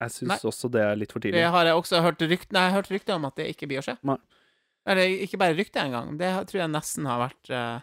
Jeg 0.00 0.10
syns 0.14 0.44
også 0.48 0.68
det 0.72 0.80
er 0.80 0.94
litt 0.96 1.12
for 1.12 1.20
tidlig. 1.20 1.42
Det 1.42 1.50
har 1.52 1.64
jeg 1.68 1.74
også 1.76 2.00
hørt 2.04 2.22
rykt, 2.24 2.52
nei, 2.52 2.62
jeg 2.64 2.72
har 2.72 2.78
hørt 2.80 2.90
rykter 2.90 3.14
om 3.18 3.24
at 3.28 3.36
det 3.36 3.50
ikke 3.52 3.66
blir 3.68 3.80
å 3.80 3.84
skje. 3.84 3.96
Nei. 4.08 4.16
Eller 4.86 5.10
ikke 5.26 5.38
bare 5.40 5.56
rykte 5.58 5.80
engang. 5.82 6.12
Det 6.20 6.28
tror 6.46 6.60
jeg 6.62 6.70
nesten 6.70 7.06
har 7.10 7.18
vært 7.28 7.50
uh, 7.50 7.80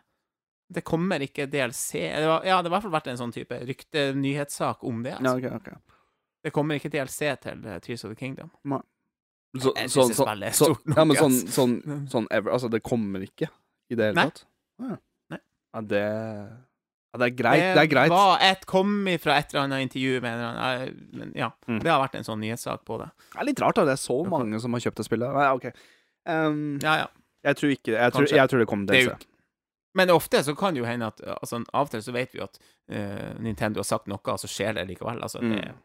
Det 0.74 0.84
kommer 0.88 1.20
ikke 1.26 1.46
DLC 1.52 2.00
det 2.00 2.26
var, 2.30 2.46
Ja, 2.48 2.62
det 2.62 2.70
har 2.70 2.72
i 2.72 2.74
hvert 2.78 2.86
fall 2.88 2.96
vært 2.96 3.10
en 3.12 3.20
sånn 3.20 3.34
type 3.36 3.58
rykte-nyhetssak 3.68 4.84
om 4.88 5.04
det. 5.04 5.18
Ja, 5.20 5.34
Altså. 5.34 5.38
okay. 5.38 5.58
ok. 5.76 6.00
Det 6.44 6.52
kommer 6.56 6.76
ikke 6.80 6.90
DLC 6.92 7.20
til 7.44 7.62
uh, 7.68 7.78
Tears 7.84 8.04
of 8.06 8.12
the 8.12 8.16
Kingdom. 8.20 8.50
Så, 9.54 9.72
Jeg 9.78 9.90
synes 9.92 10.16
så, 10.18 10.26
det 10.34 10.54
så, 10.56 10.66
stort 10.66 10.86
nok, 10.88 10.98
Ja, 10.98 11.04
men 11.06 11.18
sånn, 11.20 11.36
ass. 11.44 11.54
sånn, 11.56 11.74
sånn 12.10 12.28
ever 12.34 12.52
Altså, 12.56 12.70
det 12.74 12.82
kommer 12.84 13.22
ikke 13.22 13.52
i 13.92 13.96
det 14.00 14.08
hele 14.10 14.16
Nei. 14.18 14.26
tatt? 14.32 14.46
Ja. 14.82 14.96
Nei. 15.30 15.40
Ja, 15.76 15.82
det 15.92 16.02
Ja, 17.14 17.20
det 17.22 17.28
er 17.28 17.36
greit. 17.38 17.62
Det 17.76 17.82
er 17.84 17.90
greit. 17.92 18.10
var 18.10 18.40
et, 18.42 18.64
kom 18.66 18.96
fra 19.22 19.36
et 19.38 19.52
eller 19.54 19.68
annet 19.68 19.84
intervju 19.86 20.22
med 20.24 20.32
en 20.32 20.40
eller 20.40 20.48
annen 20.50 20.88
eh, 20.88 21.18
men 21.20 21.34
Ja, 21.38 21.52
Mm. 21.68 21.84
det 21.84 21.92
har 21.92 22.02
vært 22.02 22.16
en 22.18 22.24
sånn 22.26 22.40
nyhetssak 22.42 22.82
på 22.86 22.98
det. 23.04 23.12
Det 23.36 23.40
er 23.44 23.46
litt 23.46 23.60
rart, 23.62 23.76
da. 23.76 23.86
Det 23.86 23.94
er 23.94 24.02
så 24.02 24.18
mange 24.26 24.60
som 24.60 24.74
har 24.74 24.80
kjøpt 24.82 24.98
det 24.98 25.06
spillet. 25.06 25.34
Nei, 25.38 25.46
OK. 25.54 25.70
Um, 26.26 26.80
Ja, 26.84 26.96
ja. 27.04 27.08
jeg 27.44 27.56
tror 27.60 27.72
ikke 27.76 27.92
Jeg 27.98 28.12
tror, 28.16 28.28
jeg 28.32 28.50
tror 28.50 28.60
det 28.64 28.68
kommer 28.68 28.88
til 28.88 29.10
å 29.10 29.14
skje. 29.16 29.28
Men 29.96 30.10
ofte 30.10 30.40
så 30.44 30.56
kan 30.58 30.74
det 30.74 30.80
jo 30.82 30.86
hende 30.90 31.06
at 31.12 31.20
altså, 31.22 31.60
Av 31.74 31.86
og 31.86 31.92
til 31.92 32.02
så 32.02 32.14
vet 32.16 32.32
vi 32.34 32.40
at 32.42 32.56
uh, 32.90 33.34
Nintendo 33.44 33.80
har 33.84 33.86
sagt 33.86 34.08
noe, 34.08 34.18
og 34.24 34.40
så 34.42 34.48
skjer 34.50 34.74
det 34.80 34.88
likevel. 34.90 35.22
Altså, 35.22 35.40
det 35.44 35.66
Mm. 35.68 35.82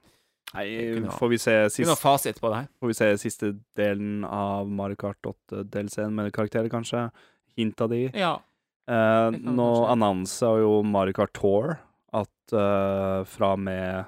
Nei, 0.54 0.64
noe- 1.04 1.12
får 1.12 1.28
vi 1.28 1.36
se 1.36 1.54
sist, 1.68 2.00
fasit 2.00 2.38
på 2.40 2.48
det 2.48 2.56
her. 2.56 2.68
Får 2.80 2.88
vi 2.88 2.94
se 2.96 3.08
siste 3.20 3.50
delen 3.76 4.24
av 4.24 4.66
Mario 4.70 4.96
Kart 4.96 5.20
8-DLC-en 5.22 6.14
med 6.14 6.32
karakterer, 6.32 6.70
kanskje? 6.72 7.10
Hint 7.58 7.78
av 7.84 7.90
de. 7.90 8.06
Ja. 8.16 8.38
Uh, 8.88 9.28
nå 9.36 9.66
annonsa 9.92 10.54
jo 10.62 10.78
Mario 10.82 11.12
Kart 11.12 11.34
Tour 11.36 11.74
at 12.16 12.54
uh, 12.56 13.24
fra 13.28 13.50
og 13.52 13.58
med 13.60 14.06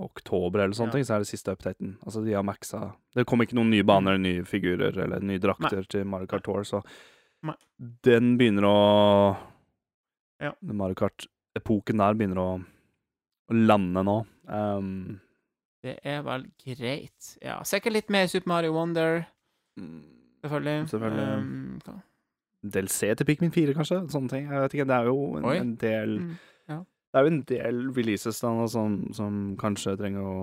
oktober 0.00 0.60
eller 0.64 0.74
sånne 0.74 0.90
Ja. 0.90 0.92
ting, 0.98 1.04
så 1.04 1.14
er 1.14 1.18
det 1.22 1.28
siste 1.28 1.52
updaten. 1.54 1.96
Altså, 2.04 2.24
de 2.24 2.32
har 2.34 2.42
maxa 2.42 2.94
Det 3.14 3.26
kommer 3.26 3.46
ikke 3.46 3.54
noen 3.54 3.70
nye 3.70 3.84
baner, 3.86 4.18
nye 4.18 4.42
figurer 4.44 4.96
eller 4.98 5.20
nye 5.20 5.38
drakter 5.38 5.86
til 5.88 6.04
Mario 6.04 6.26
Kart 6.26 6.42
Tour, 6.44 6.62
så 6.64 6.82
Nei. 7.44 7.54
Den 8.02 8.36
begynner 8.38 8.64
å 8.64 9.36
Ja. 10.40 10.52
Den 10.64 10.76
Mario 10.76 10.94
Kart-epoken 10.94 11.98
der 11.98 12.14
begynner 12.14 12.36
å, 12.42 12.64
å 13.50 13.66
lande 13.66 14.02
nå. 14.02 14.26
Um, 14.48 15.20
Det 15.82 15.98
er 16.04 16.22
vel 16.22 16.46
greit. 16.64 17.36
Ja, 17.42 17.60
sikkert 17.62 17.92
litt 17.92 18.10
mer 18.10 18.26
Super 18.26 18.48
Mario 18.48 18.72
Wonder, 18.72 19.26
selvfølgelig. 20.42 20.88
Selvfølgelig. 20.88 21.28
Um, 21.38 21.80
DLC 22.64 23.14
til 23.18 23.26
Pikmin 23.28 23.52
4, 23.52 23.74
kanskje? 23.76 23.98
Sånne 24.10 24.30
ting. 24.30 24.46
Jeg 24.48 24.60
vet 24.64 24.74
ikke, 24.74 24.86
Det 24.88 24.96
er 24.96 25.04
jo 25.10 25.36
en, 25.36 25.44
en 25.44 25.74
del 25.76 26.18
Mm. 26.20 26.38
Det 27.14 27.20
er 27.20 27.26
jo 27.28 27.30
en 27.30 27.42
del 27.46 27.76
releases 27.94 28.40
da, 28.42 28.50
som, 28.66 28.98
som 29.14 29.34
kanskje 29.60 29.94
trenger 30.00 30.26
å 30.26 30.38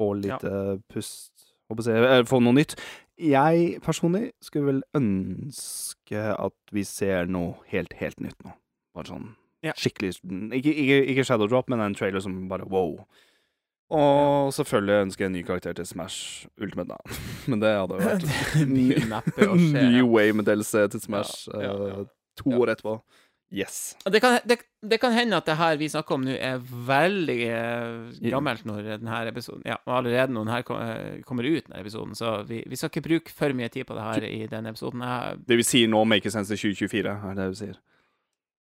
få 0.00 0.08
litt 0.18 0.42
ja. 0.42 0.74
pust 0.90 1.52
håper 1.70 1.86
jeg, 1.86 2.26
Få 2.26 2.40
noe 2.42 2.56
nytt. 2.56 2.74
Jeg 3.22 3.78
personlig 3.84 4.32
skulle 4.42 4.72
vel 4.72 4.80
ønske 4.98 6.24
at 6.34 6.74
vi 6.74 6.82
ser 6.88 7.30
noe 7.30 7.60
helt, 7.70 7.94
helt 8.00 8.18
nytt 8.24 8.38
nå. 8.42 8.56
Bare 8.96 9.12
sånn 9.12 9.30
Ja. 9.62 9.76
skikkelig 9.78 10.16
ikke, 10.18 10.72
ikke, 10.74 10.96
ikke 11.12 11.24
Shadow 11.24 11.46
Drop, 11.46 11.68
men 11.70 11.80
en 11.80 11.94
trailer 11.94 12.20
som 12.20 12.48
bare 12.50 12.66
wow. 12.66 12.96
Og 13.92 14.52
selvfølgelig 14.56 15.04
ønsker 15.06 15.24
jeg 15.24 15.30
en 15.30 15.36
ny 15.36 15.42
karakter 15.46 15.76
til 15.76 15.86
Smash 15.86 16.48
Ultimate, 16.58 16.88
da. 16.88 17.16
Men 17.50 17.60
det 17.60 17.72
hadde 17.76 17.98
jo 17.98 18.06
vært 18.08 18.24
ny. 18.76 18.86
Ny 19.92 20.02
way 20.08 20.32
med 20.32 20.48
DLC 20.48 20.86
til 20.90 21.02
Smash 21.02 21.46
eh, 21.52 22.06
to 22.40 22.54
år 22.56 22.72
etterpå. 22.72 22.96
Yes. 23.52 23.96
Det 24.08 24.20
kan, 24.24 24.38
det, 24.48 24.56
det 24.80 24.96
kan 25.00 25.12
hende 25.12 25.36
at 25.36 25.44
det 25.44 25.58
her 25.60 25.76
vi 25.76 25.88
snakker 25.92 26.16
om 26.16 26.22
nå, 26.24 26.32
er 26.40 26.56
veldig 26.88 27.36
eh, 27.52 28.30
gammelt 28.32 28.62
når 28.64 28.86
denne 28.94 29.18
episoden 29.28 29.60
Ja, 29.68 29.76
allerede 29.92 30.32
når 30.32 30.46
den 30.46 30.52
her 30.54 30.62
kom, 30.64 30.78
eh, 30.80 31.18
kommer 31.28 31.44
ut, 31.44 31.66
denne 31.66 31.82
episoden, 31.82 32.14
så 32.16 32.38
vi, 32.48 32.62
vi 32.64 32.78
skal 32.80 32.88
ikke 32.88 33.04
bruke 33.04 33.34
for 33.36 33.52
mye 33.58 33.68
tid 33.68 33.84
på 33.90 33.96
det 33.98 34.06
her 34.06 34.24
i 34.24 34.46
denne 34.48 34.72
episoden. 34.72 35.04
Jeg, 35.04 35.42
Det 35.50 35.58
vi 35.60 35.66
sier 35.68 35.90
nå, 35.92 36.00
maker 36.08 36.32
sense 36.32 36.56
til 36.56 36.72
2024, 36.72 37.12
er 37.28 37.36
det 37.42 37.48
du 37.52 37.58
sier. 37.60 37.76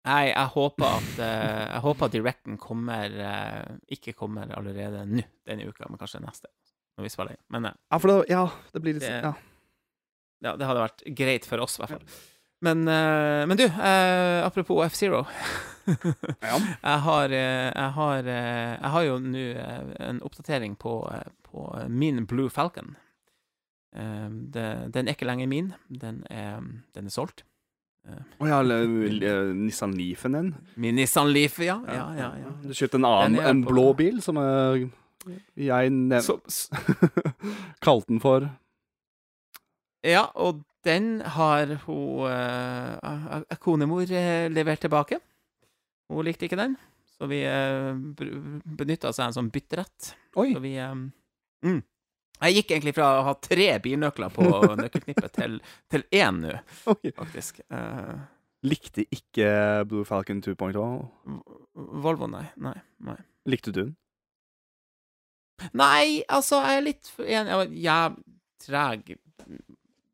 Nei, 0.06 0.22
jeg 0.30 0.52
håper 0.53 0.86
at 0.99 1.24
eh, 1.26 1.64
Jeg 1.72 1.82
håper 1.88 2.06
at 2.06 2.14
Directen 2.14 2.60
kommer 2.62 3.16
Ikke 3.90 4.14
kommer 4.14 4.52
allerede 4.53 5.02
nå 5.10 5.26
denne 5.49 5.66
uka, 5.66 5.90
men 5.90 5.98
kanskje 5.98 6.22
neste, 6.22 6.52
når 6.99 7.07
vi 7.07 7.14
spiller 7.16 7.34
inn. 7.34 7.41
Men 7.57 7.72
Ja, 7.74 7.98
for 7.98 8.14
det, 8.14 8.20
ja, 8.30 8.45
det 8.70 8.86
blir 8.86 8.99
litt 8.99 9.07
Det- 9.07 9.18
ja. 9.26 9.34
ja, 10.45 10.56
det 10.62 10.70
hadde 10.70 10.86
vært 10.86 11.03
greit 11.18 11.49
for 11.49 11.66
oss, 11.66 11.80
i 11.80 11.84
hvert 11.88 11.98
fall. 11.98 12.06
Men, 12.61 12.88
eh, 12.88 13.45
men 13.48 13.57
du, 13.57 13.64
eh, 13.64 14.45
apropos 14.45 14.86
F-Zero. 14.86 15.26
Ja. 16.41 16.60
jeg, 16.82 16.99
har, 16.99 17.30
eh, 17.30 17.72
jeg, 17.76 17.90
har, 17.98 18.30
jeg 18.30 18.91
har 18.95 19.03
jo 19.06 19.18
nå 19.22 19.48
en 19.99 20.22
oppdatering 20.26 20.77
på, 20.82 20.95
på 21.45 21.65
min 21.90 22.26
Blue 22.26 22.49
Falcon. 22.49 22.95
Det, 23.95 24.64
den 24.91 25.07
er 25.07 25.15
ikke 25.15 25.27
lenger 25.27 25.48
min. 25.48 25.69
Den 25.88 26.23
er, 26.30 26.60
den 26.95 27.07
er 27.07 27.14
solgt. 27.14 27.45
Å 28.06 28.45
ja, 28.45 28.60
eller, 28.60 28.84
eller 29.07 29.53
Nissan 29.57 29.95
Leafen 29.98 30.36
din. 30.36 30.49
Min 30.76 30.99
Nissan 30.99 31.32
Leaf, 31.32 31.56
ja. 31.64 31.80
ja, 31.88 32.10
ja, 32.18 32.27
ja. 32.41 32.52
Du 32.61 32.73
kjøpte 32.76 32.99
en 32.99 33.07
annen, 33.07 33.40
en 33.40 33.64
blå 33.65 33.88
bil, 33.98 34.19
som 34.22 34.38
er 34.41 34.84
jeg 35.57 35.90
nevnte 35.90 36.36
kalte 37.86 38.11
den 38.11 38.19
for 38.22 38.45
ja, 40.06 40.27
og 40.38 40.60
den 40.86 41.20
har 41.36 41.72
hun 41.86 42.28
uh, 42.30 43.56
konemor 43.62 44.12
eh, 44.12 44.45
levert 44.52 44.84
tilbake. 44.86 45.20
Hun 46.12 46.26
likte 46.28 46.48
ikke 46.48 46.60
den, 46.60 46.76
så 47.18 47.30
vi 47.30 47.41
uh, 47.49 47.98
benytta 47.98 49.10
oss 49.10 49.20
av 49.20 49.32
en 49.32 49.38
sånn 49.40 49.52
bytterett. 49.53 50.14
Oi! 50.38 50.52
Så 50.53 50.62
vi 50.64 50.78
um, 50.84 51.10
mm. 51.66 51.82
Jeg 52.36 52.57
gikk 52.57 52.72
egentlig 52.76 52.94
fra 52.98 53.10
å 53.16 53.28
ha 53.30 53.34
tre 53.40 53.68
bilnøkler 53.82 54.32
på 54.36 54.45
nøkkelknippet 54.82 55.38
til, 55.38 55.60
til 55.91 56.03
én 56.14 56.41
nå, 56.44 56.56
okay. 56.91 57.14
faktisk. 57.16 57.62
Uh, 57.72 58.20
Likte 58.66 59.06
ikke 59.14 59.86
Blue 59.88 60.06
Falcon 60.07 60.41
2.0. 60.44 60.76
Volvo, 62.03 62.28
nei. 62.32 62.48
Nei. 62.62 62.76
nei. 63.06 63.18
Likte 63.49 63.72
du 63.72 63.82
den? 63.84 63.94
Nei, 65.78 66.26
altså, 66.28 66.60
jeg 66.66 66.80
er 66.80 66.84
litt 66.84 67.12
enig 67.24 67.78
Jeg 67.80 67.94
er 67.95 68.16
treg 68.66 69.14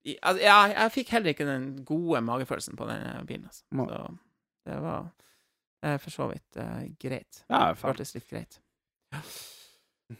I- 0.06 0.18
altså, 0.22 0.42
jeg, 0.42 0.74
jeg 0.78 0.92
fikk 0.98 1.10
heller 1.16 1.30
ikke 1.36 1.46
den 1.46 1.66
gode 1.86 2.22
magefølelsen 2.26 2.78
på 2.80 2.88
den 2.90 3.26
bilen, 3.30 3.46
altså. 3.46 3.64
Så 3.70 4.72
det 4.72 4.82
var 4.82 5.10
eh, 5.84 5.98
for 6.02 6.10
så 6.14 6.28
vidt 6.32 6.58
eh, 6.62 6.84
greit. 7.02 7.44
Ja, 7.50 7.72
faen. 7.74 7.82
Føltes 7.92 8.14
litt 8.18 8.30
greit. 8.30 8.60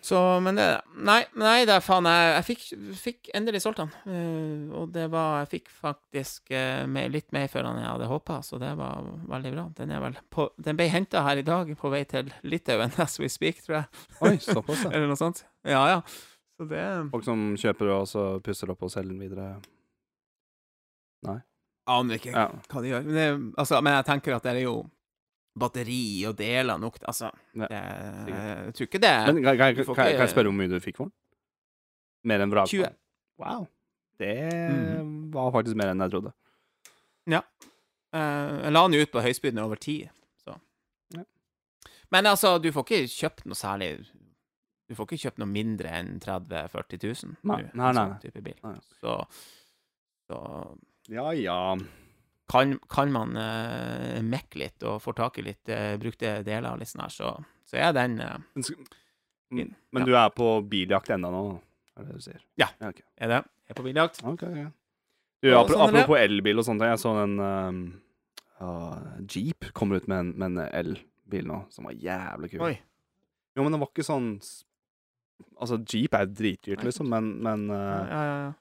Så, 0.02 0.40
men 0.40 0.56
det 0.56 0.66
Nei, 1.04 1.18
nei 1.36 1.66
det 1.68 1.74
er 1.76 1.84
faen 1.84 2.08
Jeg, 2.08 2.28
jeg 2.38 2.46
fikk, 2.48 2.62
fikk 3.02 3.30
endelig 3.36 3.60
solgt 3.66 3.82
den. 3.82 3.90
Uh, 4.08 4.78
og 4.80 4.94
det 4.96 5.10
var 5.12 5.42
Jeg 5.42 5.50
fikk 5.58 5.72
faktisk 5.82 6.54
uh, 6.56 6.86
mer- 6.88 7.12
litt 7.12 7.28
mer 7.36 7.50
før 7.52 7.68
enn 7.68 7.82
jeg 7.82 7.90
hadde 7.90 8.08
håpa, 8.08 8.38
så 8.46 8.60
det 8.62 8.72
var 8.80 9.04
veldig 9.34 9.52
bra. 9.58 9.66
Den 9.76 9.92
er 9.92 10.04
vel 10.06 10.16
på 10.32 10.48
Den 10.64 10.80
ble 10.80 10.88
henta 10.94 11.26
her 11.28 11.42
i 11.42 11.46
dag, 11.48 11.74
på 11.76 11.92
vei 11.92 12.06
til 12.08 12.32
Litauen 12.48 12.94
as 13.04 13.20
we 13.20 13.28
speak, 13.32 13.60
tror 13.66 13.82
jeg. 13.82 14.06
Oi, 14.24 14.36
såpass, 14.46 14.86
ja. 14.88 14.92
Eller 14.96 15.12
noe 15.12 15.20
sånt. 15.20 15.44
Ja, 15.68 15.84
ja. 15.92 16.00
Så 16.62 16.66
det 16.70 17.10
Folk 17.10 17.26
som 17.26 17.40
kjøper 17.58 17.88
og 17.90 18.04
så 18.06 18.24
pusser 18.46 18.70
opp 18.70 18.84
og 18.86 18.92
selger 18.94 19.16
den 19.16 19.22
videre. 19.24 19.56
Nei? 21.26 21.40
Aner 21.90 22.20
ikke 22.20 22.36
Ja. 22.36 22.52
hva 22.70 22.84
de 22.84 22.92
gjør. 22.92 23.08
Men, 23.08 23.16
det, 23.16 23.54
altså, 23.58 23.80
men 23.82 23.96
jeg 23.98 24.06
tenker 24.06 24.36
at 24.36 24.44
det 24.46 24.52
er 24.52 24.60
jo 24.68 24.76
batteri 25.58 26.22
og 26.30 26.38
deler 26.38 26.78
nok 26.78 27.00
Altså, 27.02 27.32
Ja, 27.58 27.66
det, 27.66 27.80
jeg 28.30 28.74
tror 28.78 28.88
ikke 28.88 29.02
det 29.02 29.34
Men 29.34 29.44
kan, 29.44 29.58
kan, 29.58 29.76
du 29.76 29.84
kan, 29.84 29.96
kan 29.96 30.22
jeg 30.22 30.30
spørre 30.30 30.54
hvor 30.54 30.56
mye 30.60 30.70
du 30.70 30.80
fikk 30.80 31.02
for 31.02 31.10
den? 31.10 31.16
Mer 32.30 32.46
enn 32.46 32.54
vrak? 32.54 32.70
20. 32.70 32.94
Wow. 33.42 33.66
Det 34.22 34.38
mm. 35.02 35.34
var 35.34 35.52
faktisk 35.52 35.76
mer 35.76 35.90
enn 35.90 36.06
jeg 36.06 36.14
trodde. 36.14 36.32
Ja. 37.26 37.42
Jeg 38.14 38.72
la 38.72 38.84
den 38.86 38.94
jo 38.94 39.02
ut 39.02 39.12
på 39.12 39.24
høyspydende 39.26 39.66
over 39.66 39.82
tid, 39.82 40.14
så 40.38 40.60
Ja. 41.18 41.24
Men 42.12 42.30
altså, 42.30 42.60
du 42.62 42.70
får 42.72 42.86
ikke 42.86 43.08
kjøpt 43.10 43.48
noe 43.50 43.58
særlig 43.58 44.06
Du 44.92 44.96
får 44.98 45.08
ikke 45.08 45.22
kjøpt 45.24 45.40
noe 45.40 45.48
mindre 45.48 45.88
enn 46.02 46.18
30 46.20 46.52
000-40 46.68 47.04
000 47.08 47.36
Nei, 47.48 47.62
nei, 47.64 47.72
nei, 47.80 47.92
sånn 47.96 48.10
nei. 48.12 48.20
type 48.26 48.42
bil. 48.44 48.58
Nei. 48.66 48.74
Så, 49.00 49.14
så 50.28 50.40
Ja, 51.12 51.30
ja. 51.38 51.58
kan, 52.52 52.74
kan 52.92 53.12
man 53.16 53.38
uh, 53.40 54.20
mekke 54.28 54.60
litt 54.60 54.84
og 54.84 54.98
få 55.04 55.14
tak 55.16 55.40
i 55.40 55.46
litt 55.48 55.72
uh, 55.72 55.94
brukte 56.02 56.42
deler 56.44 56.76
litt 56.82 56.92
sånn 56.92 57.06
her, 57.06 57.14
så, 57.16 57.32
så 57.72 57.80
er 57.80 57.96
den 57.96 58.20
uh, 58.20 58.36
Men, 58.58 58.68
Fin. 59.52 59.72
men 59.96 60.04
Ja. 60.04 60.08
du 60.12 60.14
er 60.26 60.30
på 60.36 60.50
biljakt 60.68 61.10
ennå 61.16 61.32
nå, 61.32 61.44
er 62.00 62.06
det 62.10 62.20
du 62.20 62.24
sier? 62.28 62.44
Ja. 62.60 62.68
ok. 62.88 63.00
Er 63.18 63.32
det? 63.38 63.40
Jeg 63.68 63.74
Er 63.76 63.80
på 63.80 63.84
biljakt. 63.88 64.22
Okay, 64.36 64.54
ja. 64.66 64.70
Du, 65.42 65.48
Ja, 65.50 65.64
apro- 65.64 65.80
sånn 65.80 65.96
apropos 65.96 66.20
elbil 66.20 66.60
og 66.60 66.68
sånne 66.68 66.84
ting. 66.84 66.92
Jeg 66.92 67.00
så 67.02 67.12
en 67.24 67.40
um, 67.40 67.82
ja, 68.60 68.72
Jeep 69.32 69.72
kommer 69.74 69.98
ut 70.04 70.08
med 70.12 70.20
en, 70.26 70.32
med 70.38 70.52
en 70.52 70.68
elbil 70.84 71.48
nå, 71.48 71.62
som 71.74 71.88
var 71.88 71.96
jævlig 71.96 72.52
kul. 72.54 72.64
Oi. 72.68 72.76
Jo, 73.56 73.64
men 73.66 73.72
den 73.74 73.82
var 73.82 73.90
ikke 73.92 74.06
sånn 74.08 74.28
Altså, 75.60 75.80
Jeep 75.94 76.14
er 76.18 76.26
dritdyrt, 76.30 76.84
liksom, 76.88 77.10
men, 77.12 77.32
men 77.44 77.68
Ja, 77.70 77.76
uh, 77.76 78.08
ja, 78.12 78.24
ja. 78.32 78.52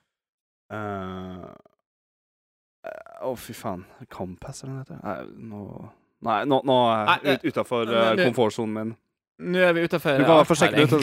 uh, 0.77 1.45
Å, 3.29 3.35
fy 3.37 3.55
faen. 3.57 3.85
Compass, 4.13 4.63
eller 4.65 4.75
hva 4.75 4.85
det 4.85 4.97
heter? 4.97 5.03
Nei, 5.05 5.49
nå 5.51 5.61
Nei, 6.21 6.43
nå, 6.45 6.59
nå 6.69 6.75
er 6.93 7.23
jeg 7.25 7.39
ut, 7.41 7.47
utafor 7.55 7.89
uh, 7.89 8.11
komfortsonen 8.21 8.75
min. 8.77 8.91
Nå 9.41 9.61
er 9.65 9.73
vi 9.73 9.87
utafor 9.89 10.21
Du 10.21 10.27
kan 10.29 10.45
få 10.45 10.57
sjekke 10.61 10.77
det 10.85 10.93
ut. 10.93 11.01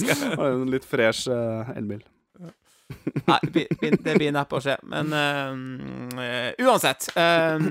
Det 0.00 0.36
var 0.38 0.46
en 0.48 0.70
litt 0.72 0.86
fresh 0.88 1.28
uh, 1.28 1.68
elbil. 1.76 2.00
Nei, 3.24 3.38
det 3.52 3.66
det 4.04 4.32
neppe 4.32 4.58
å 4.58 4.62
skje. 4.64 4.76
Men 4.88 5.12
uh, 5.12 5.52
uansett 6.64 7.08
eh, 7.16 7.68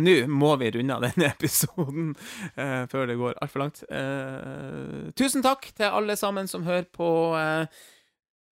Nå 0.00 0.14
må 0.32 0.54
vi 0.60 0.70
runde 0.76 0.94
av 0.96 1.04
denne 1.04 1.30
episoden 1.34 2.12
eh, 2.56 2.84
før 2.92 3.10
det 3.10 3.18
går 3.20 3.40
altfor 3.44 3.64
langt. 3.64 3.82
Eh, 3.92 5.10
tusen 5.18 5.44
takk 5.44 5.68
til 5.76 5.90
alle 5.90 6.16
sammen 6.16 6.48
som 6.48 6.64
hører 6.64 6.88
på 6.92 7.10
uh, 7.36 7.82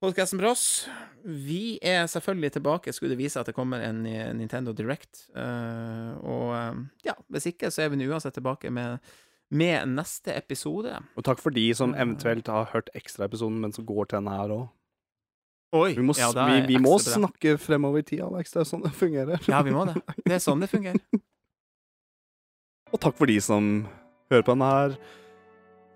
podkasten 0.01 0.41
Brås. 0.41 0.89
Vi 1.25 1.79
er 1.85 2.07
selvfølgelig 2.09 2.53
tilbake, 2.53 2.93
skulle 2.93 3.15
det 3.15 3.21
vise 3.21 3.41
at 3.41 3.49
det 3.51 3.55
kommer 3.57 3.83
en 3.85 4.05
eh, 4.09 4.33
Nintendo 4.37 4.73
Direct. 4.73 5.27
Eh, 5.37 6.13
og 6.25 6.55
eh, 6.57 6.79
ja, 7.05 7.17
hvis 7.29 7.51
ikke, 7.53 7.71
så 7.71 7.85
er 7.85 7.93
vi 7.93 8.01
nå 8.01 8.09
uansett 8.09 8.35
tilbake 8.39 8.73
med, 8.73 8.99
med 9.53 9.93
neste 9.93 10.35
episode. 10.37 10.97
Og 11.21 11.27
takk 11.27 11.43
for 11.43 11.53
de 11.55 11.67
som 11.77 11.93
eventuelt 11.95 12.49
har 12.49 12.71
hørt 12.73 12.89
ekstraepisoden, 12.97 13.61
men 13.61 13.77
som 13.77 13.89
går 13.89 14.09
til 14.09 14.23
denne 14.23 14.37
her 14.41 14.55
òg. 14.57 14.69
Oi! 15.77 15.93
Vi 15.95 16.03
må, 16.03 16.17
ja, 16.19 16.33
vi, 16.35 16.63
vi 16.67 16.79
må 16.83 16.97
snakke 16.99 17.55
fremover 17.63 18.03
i 18.03 18.07
tid, 18.09 18.25
Alex. 18.27 18.57
Det 18.57 18.65
er 18.65 18.71
sånn 18.73 18.83
det 18.83 18.91
fungerer. 18.97 19.45
Ja, 19.47 19.61
vi 19.63 19.75
må 19.75 19.85
det. 19.87 20.01
Det 20.25 20.41
er 20.41 20.43
sånn 20.43 20.65
det 20.65 20.71
fungerer. 20.73 20.99
Og 22.93 23.01
takk 23.03 23.17
for 23.19 23.31
de 23.31 23.39
som 23.45 23.71
hører 24.31 24.45
på 24.47 24.55
denne 24.55 24.69
her 24.71 24.95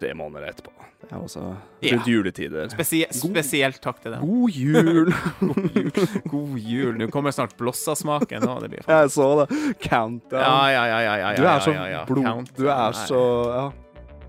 tre 0.03 0.13
måneder 0.19 0.49
etterpå. 0.53 0.71
Det 1.05 1.13
er 1.13 1.21
også 1.21 1.43
Ja. 1.85 1.99
juletider. 2.09 2.69
Spesie 2.73 3.07
God- 3.11 3.19
spesielt 3.35 3.81
takk 3.85 4.01
til 4.03 4.13
dem. 4.15 4.21
God 4.25 4.51
jul! 4.51 5.13
God 5.41 5.77
jul. 5.77 5.91
God 6.33 6.57
jul. 6.59 6.95
Nå 6.99 7.11
kommer 7.13 7.31
snart 7.35 7.57
blossasmaken. 7.61 8.41
Nå, 8.47 8.55
det 8.65 8.81
Jeg 8.89 9.11
så 9.13 9.29
det. 9.43 9.59
Countdown. 9.85 10.41
Ja, 10.41 10.69
ja, 10.73 10.85
ja, 10.89 11.01
ja, 11.05 11.15
ja, 11.17 11.31
ja, 11.31 11.37
Du 11.37 11.45
er 11.45 11.61
så 11.61 12.07
blod... 12.09 12.49
Du 12.57 12.69
er 12.73 12.93
så 13.05 13.23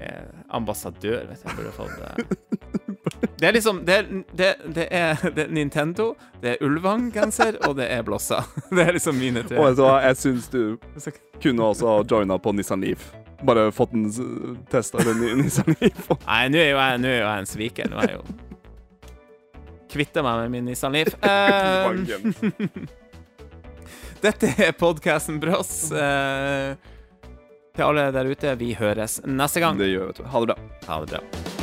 Ja. 0.02 0.12
Ambassadør, 0.52 1.24
vet 1.32 1.46
jeg. 1.46 1.56
Burde 1.56 1.72
fått 1.72 1.96
det. 2.02 2.95
Det 3.46 3.50
er 3.52 3.54
liksom 3.54 3.80
Det, 3.86 3.94
er- 3.94 4.24
det, 4.34 4.48
det, 4.74 4.88
er, 4.92 5.20
det 5.36 5.44
er 5.44 5.52
Nintendo, 5.54 6.16
det 6.42 6.56
er 6.56 6.64
Ulvang-genser, 6.66 7.60
og 7.68 7.76
det 7.78 7.86
er 7.94 8.02
blåsa. 8.08 8.40
Det 8.74 8.82
er 8.88 8.96
liksom 8.98 9.20
mine 9.22 9.44
tre. 9.46 9.60
Og 9.62 9.78
jeg 9.78 10.18
syns 10.18 10.48
du 10.50 10.80
kunne 11.44 11.68
også 11.68 12.00
joina 12.10 12.40
på 12.42 12.56
Nissan 12.58 12.82
Leaf. 12.82 13.12
Bare 13.46 13.68
fått 13.76 13.94
en 13.94 14.08
testa 14.72 14.98
den 15.06 15.22
Nissan 15.44 15.76
Leaf. 15.78 16.10
Nei, 16.26 16.42
nå 16.50 16.58
er 16.58 16.72
jo 16.72 16.80
jeg, 16.82 17.00
nå 17.04 17.12
er 17.12 17.20
jo 17.20 17.28
jeg 17.28 17.44
en 17.46 17.52
sviker. 17.54 17.92
Nå 17.94 18.02
er 18.02 18.16
jeg 18.16 18.18
jo 18.18 18.42
Kvitta 19.96 20.24
meg 20.26 20.42
med 20.42 20.56
min 20.58 20.66
Nissan 20.72 20.98
Leaf. 20.98 21.14
Um, 24.26 24.26
dette 24.26 24.50
er 24.58 24.72
podkasten 24.74 25.38
Brås. 25.44 25.92
Uh, 25.94 26.74
til 27.78 27.86
alle 27.86 28.08
der 28.16 28.32
ute, 28.32 28.56
vi 28.58 28.74
høres 28.80 29.20
neste 29.28 29.62
gang. 29.62 29.78
Det 29.78 29.92
gjør 29.94 30.16
vi. 30.18 30.26
Ha 30.34 30.42
det 30.42 30.56
bra. 30.56 30.58
Ha 30.90 31.04
det 31.04 31.14
bra. 31.14 31.55